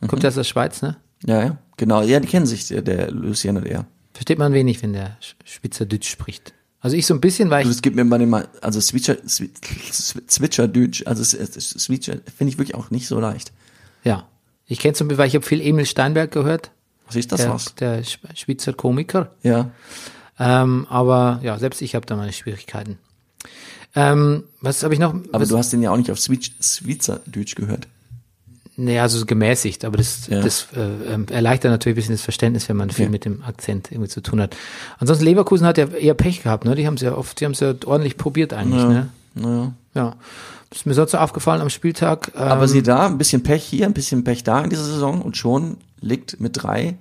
Mhm. 0.00 0.08
kommt 0.08 0.22
ja 0.22 0.28
aus 0.28 0.34
der 0.34 0.44
Schweiz, 0.44 0.82
ne? 0.82 0.96
Ja, 1.26 1.42
ja, 1.42 1.58
genau. 1.76 2.02
Ja, 2.02 2.20
die 2.20 2.28
kennen 2.28 2.46
sich, 2.46 2.66
der, 2.68 2.82
der 2.82 3.10
Lucien 3.10 3.56
und 3.56 3.66
er. 3.66 3.86
Versteht 4.12 4.38
man 4.38 4.52
wenig, 4.52 4.82
wenn 4.82 4.92
der 4.92 5.16
Sch- 5.20 5.34
Schweizerdeutsch 5.44 6.08
spricht. 6.08 6.52
Also 6.80 6.96
ich 6.96 7.06
so 7.06 7.14
ein 7.14 7.20
bisschen, 7.20 7.48
weil 7.50 7.64
Du, 7.64 7.70
ich, 7.70 7.76
es 7.76 7.82
gibt 7.82 7.96
mir 7.96 8.04
bei 8.04 8.18
dem 8.18 8.28
mal, 8.30 8.46
also 8.60 8.80
Switcher, 8.80 9.14
Swi- 9.26 9.50
Swi- 9.90 10.30
Switcher-Deutsch, 10.30 11.04
also 11.06 11.24
Switcher 11.24 12.16
finde 12.36 12.52
ich 12.52 12.58
wirklich 12.58 12.74
auch 12.74 12.90
nicht 12.90 13.06
so 13.06 13.18
leicht. 13.20 13.52
ja, 14.04 14.28
ich 14.66 14.78
kenne 14.80 14.94
zum 14.94 15.08
Beispiel, 15.08 15.18
weil 15.18 15.28
ich 15.28 15.34
habe 15.34 15.44
viel 15.46 15.60
Emil 15.60 15.86
Steinberg 15.86 16.30
gehört, 16.30 16.70
Was 17.06 17.16
ist 17.16 17.32
das 17.32 17.40
der, 17.42 17.50
was? 17.50 17.74
der 17.76 18.04
Sch- 18.04 18.18
Schweizer 18.34 18.72
Komiker. 18.74 19.34
Ja. 19.42 19.70
Ähm, 20.38 20.86
aber 20.88 21.40
ja, 21.42 21.58
selbst 21.58 21.80
ich 21.82 21.94
habe 21.94 22.06
da 22.06 22.16
meine 22.16 22.32
Schwierigkeiten. 22.32 22.98
Ähm, 23.94 24.44
was 24.60 24.82
habe 24.82 24.94
ich 24.94 25.00
noch? 25.00 25.14
Aber 25.14 25.40
was, 25.42 25.48
du 25.48 25.56
hast 25.58 25.72
den 25.72 25.82
ja 25.82 25.90
auch 25.92 25.96
nicht 25.96 26.10
auf 26.10 26.18
Switch, 26.18 26.50
Schweizerdeutsch 26.60 27.54
gehört. 27.54 27.86
nee, 28.76 28.98
also 28.98 29.18
so 29.18 29.26
gemäßigt, 29.26 29.84
aber 29.84 29.96
das, 29.98 30.26
Ja. 30.26 30.40
das 30.42 30.66
äh, 30.74 31.12
ähm, 31.14 31.26
erleichtert 31.30 31.70
natürlich 31.70 31.94
ein 31.94 32.00
bisschen 32.00 32.14
das 32.16 32.22
Verständnis, 32.22 32.68
wenn 32.68 32.76
man 32.76 32.90
viel 32.90 33.04
Ja. 33.04 33.10
mit 33.12 33.24
dem 33.24 33.44
Akzent 33.44 33.92
irgendwie 33.92 34.08
zu 34.10 34.20
tun 34.20 34.40
hat. 34.40 34.56
Ansonsten 34.98 35.24
Leverkusen 35.24 35.64
hat 35.64 35.78
ja 35.78 35.86
eher 35.86 36.14
Pech 36.14 36.42
gehabt, 36.42 36.64
ne? 36.64 36.74
Die 36.74 36.84
haben 36.88 36.94
es 36.94 37.02
ja 37.02 37.14
oft, 37.14 37.38
die 37.40 37.44
haben 37.44 37.52
es 37.52 37.60
ja 37.60 37.72
ordentlich 37.86 38.16
probiert 38.16 38.52
eigentlich, 38.52 38.82
Ja. 38.82 38.88
ne? 38.88 39.08
Naja. 39.34 39.72
Ja. 39.94 40.16
Das 40.70 40.80
ist 40.80 40.86
mir 40.86 40.94
sonst 40.94 41.12
so 41.12 41.18
aufgefallen 41.18 41.60
am 41.62 41.70
Spieltag. 41.70 42.32
Ähm, 42.34 42.42
Aber 42.42 42.66
sieh 42.66 42.82
da, 42.82 43.06
ein 43.06 43.16
bisschen 43.18 43.44
Pech 43.44 43.62
hier, 43.62 43.86
ein 43.86 43.94
bisschen 43.94 44.24
Pech 44.24 44.42
da 44.42 44.60
in 44.64 44.70
dieser 44.70 44.84
Saison 44.84 45.22
und 45.22 45.36
schon 45.36 45.76
liegt 46.00 46.40
mit 46.40 46.60
drei 46.60 46.96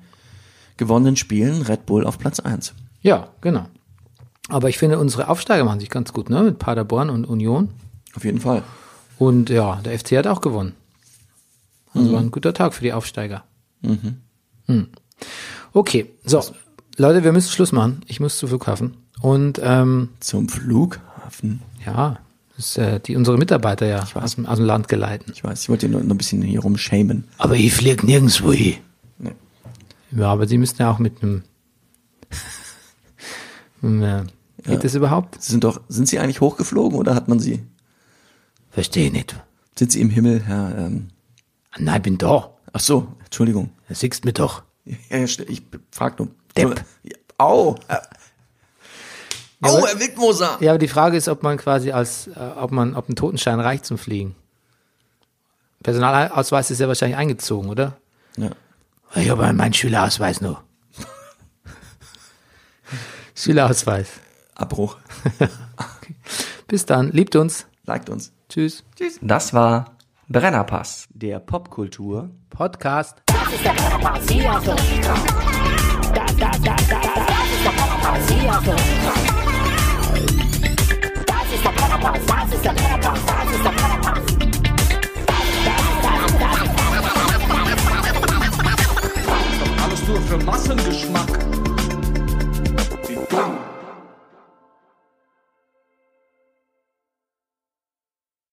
gewonnenen 0.78 1.16
Spielen 1.16 1.64
Red 1.64 1.88
Bull 1.88 2.06
auf 2.06 2.20
Platz 2.20 2.40
eins. 2.40 2.74
Ja, 3.04 3.28
genau. 3.42 3.66
Aber 4.50 4.70
ich 4.70 4.78
finde, 4.78 4.98
unsere 5.00 5.30
Aufsteiger 5.30 5.64
machen 5.64 5.80
sich 5.80 5.90
ganz 5.90 6.12
gut, 6.14 6.30
ne? 6.30 6.42
Mit 6.44 6.58
Paderborn 6.60 7.10
und 7.10 7.26
Union. 7.26 7.70
Auf 8.16 8.26
jeden 8.26 8.40
Fall. 8.40 8.64
Und 9.20 9.50
ja, 9.50 9.76
der 9.86 9.98
FC 9.98 10.18
hat 10.18 10.28
auch 10.28 10.42
gewonnen. 10.42 10.74
Also 11.94 12.10
Mhm. 12.10 12.14
war 12.14 12.20
ein 12.22 12.32
guter 12.32 12.54
Tag 12.54 12.74
für 12.74 12.84
die 12.84 12.92
Aufsteiger. 12.94 13.44
Hm. 14.68 14.88
Okay, 15.74 16.10
so. 16.26 16.44
Leute, 16.98 17.24
wir 17.24 17.32
müssen 17.32 17.52
Schluss 17.52 17.72
machen. 17.72 18.02
Ich 18.08 18.20
muss 18.20 18.38
zum 18.38 18.50
Flughafen. 18.50 18.98
Und 19.22 19.60
ähm, 19.64 20.10
Zum 20.20 20.50
Flughafen. 20.50 21.62
ja, 21.86 22.18
ist, 22.58 22.78
äh, 22.78 23.00
die 23.00 23.16
unsere 23.16 23.38
Mitarbeiter 23.38 23.86
ja 23.88 24.02
weiß. 24.02 24.16
aus 24.16 24.36
dem, 24.36 24.46
aus 24.46 24.58
dem 24.58 24.66
Land 24.66 24.88
geleiten. 24.88 25.32
Ich 25.34 25.44
weiß, 25.44 25.64
ich 25.64 25.70
wollte 25.70 25.88
nur 25.90 26.02
noch 26.02 26.12
ein 26.12 26.18
bisschen 26.18 26.42
hier 26.42 26.60
rumschämen. 26.62 27.28
Aber 27.38 27.56
ich 27.56 27.74
flieg 27.74 28.04
nirgendwo 28.04 28.52
hin. 28.54 28.76
Nee. 29.18 29.32
Ja, 30.12 30.28
aber 30.32 30.48
sie 30.48 30.58
müssten 30.58 30.82
ja 30.82 30.92
auch 30.92 31.00
mit 31.00 31.22
einem. 31.24 31.44
Äh, 33.84 34.24
geht 34.64 34.84
das 34.84 34.96
überhaupt? 34.96 35.42
Sie 35.42 35.52
sind 35.52 35.64
doch, 35.64 35.82
sind 35.90 36.08
Sie 36.08 36.20
eigentlich 36.20 36.42
hochgeflogen 36.42 36.98
oder 36.98 37.16
hat 37.16 37.28
man 37.28 37.40
Sie? 37.40 37.64
Verstehe 38.72 39.12
nicht. 39.12 39.36
Sind 39.78 39.92
Sie 39.92 40.02
im 40.02 40.10
Himmel, 40.10 40.42
Herr? 40.44 40.78
Ähm, 40.78 41.10
Nein, 41.78 42.02
bin 42.02 42.18
da. 42.18 42.52
ach 42.72 42.80
so, 42.80 43.08
Entschuldigung. 43.26 43.72
Das 43.90 44.00
siehst 44.00 44.26
mir 44.26 44.34
doch. 44.34 44.64
Ja, 44.86 44.96
ja, 45.18 45.24
ich 45.24 45.64
frag 45.92 46.20
nur. 46.20 46.30
Depp. 46.56 46.84
Ja, 47.04 47.16
Au! 47.38 47.76
Äh, 47.88 47.98
aber- 49.62 49.88
Herr 49.88 50.00
Wildmoser! 50.00 50.58
Ja, 50.60 50.72
aber 50.72 50.80
die 50.80 50.88
Frage 50.88 51.18
ist, 51.18 51.28
ob 51.28 51.42
man 51.44 51.58
quasi 51.58 51.92
als, 51.92 52.28
äh, 52.28 52.40
ob 52.58 52.72
man, 52.72 52.96
ob 52.96 53.10
ein 53.10 53.16
Totenschein 53.16 53.60
reicht 53.60 53.86
zum 53.86 53.98
Fliegen. 53.98 54.36
Personalausweis 55.82 56.72
ist 56.72 56.80
ja 56.80 56.88
wahrscheinlich 56.88 57.18
eingezogen, 57.18 57.70
oder? 57.70 57.98
Ja. 58.38 58.52
Ich 59.16 59.30
habe 59.30 59.52
meinen 59.54 59.74
Schülerausweis 59.74 60.42
noch. 60.42 60.64
Schülerausweis. 63.36 64.10
Abbruch. 64.56 64.98
Bis 66.68 66.86
dann. 66.86 67.12
Liebt 67.12 67.36
uns. 67.36 67.66
Liked 67.86 68.10
uns. 68.10 68.32
Tschüss. 68.50 68.84
Das 69.22 69.54
war 69.54 69.98
Brennerpass, 70.30 71.08
der 71.14 71.40
Popkultur 71.40 72.30
Podcast. 72.50 73.22
Das 73.26 73.54
ist 73.54 73.66
der 73.66 73.72
Brennerpass, 73.72 74.30
hier 74.30 74.54
hast 74.54 74.68
du. 74.68 74.72
Das, 74.72 74.86
das, 76.14 76.36
das, 76.38 76.62
das, 76.62 76.88
das, 76.88 76.88
das 76.88 77.50
ist 77.52 77.66
der 77.66 77.72
Brennerpass, 77.72 78.30
hier 78.30 78.54
hast 78.54 78.68
du. 78.68 78.72
Das 81.26 81.54
ist 81.54 81.66
der 81.66 81.72
Brennerpass, 81.72 82.20
das 82.26 82.54
ist 82.54 82.66
der 82.66 82.74
Brennerpass, 82.74 83.20
das 83.26 83.52
ist 83.56 83.64
der 83.66 83.72
Brennerpass. 83.72 84.20
Alles 89.84 90.08
nur 90.08 90.22
für 90.22 90.38
Massengeschmack. 90.46 91.63
boom. 93.34 93.73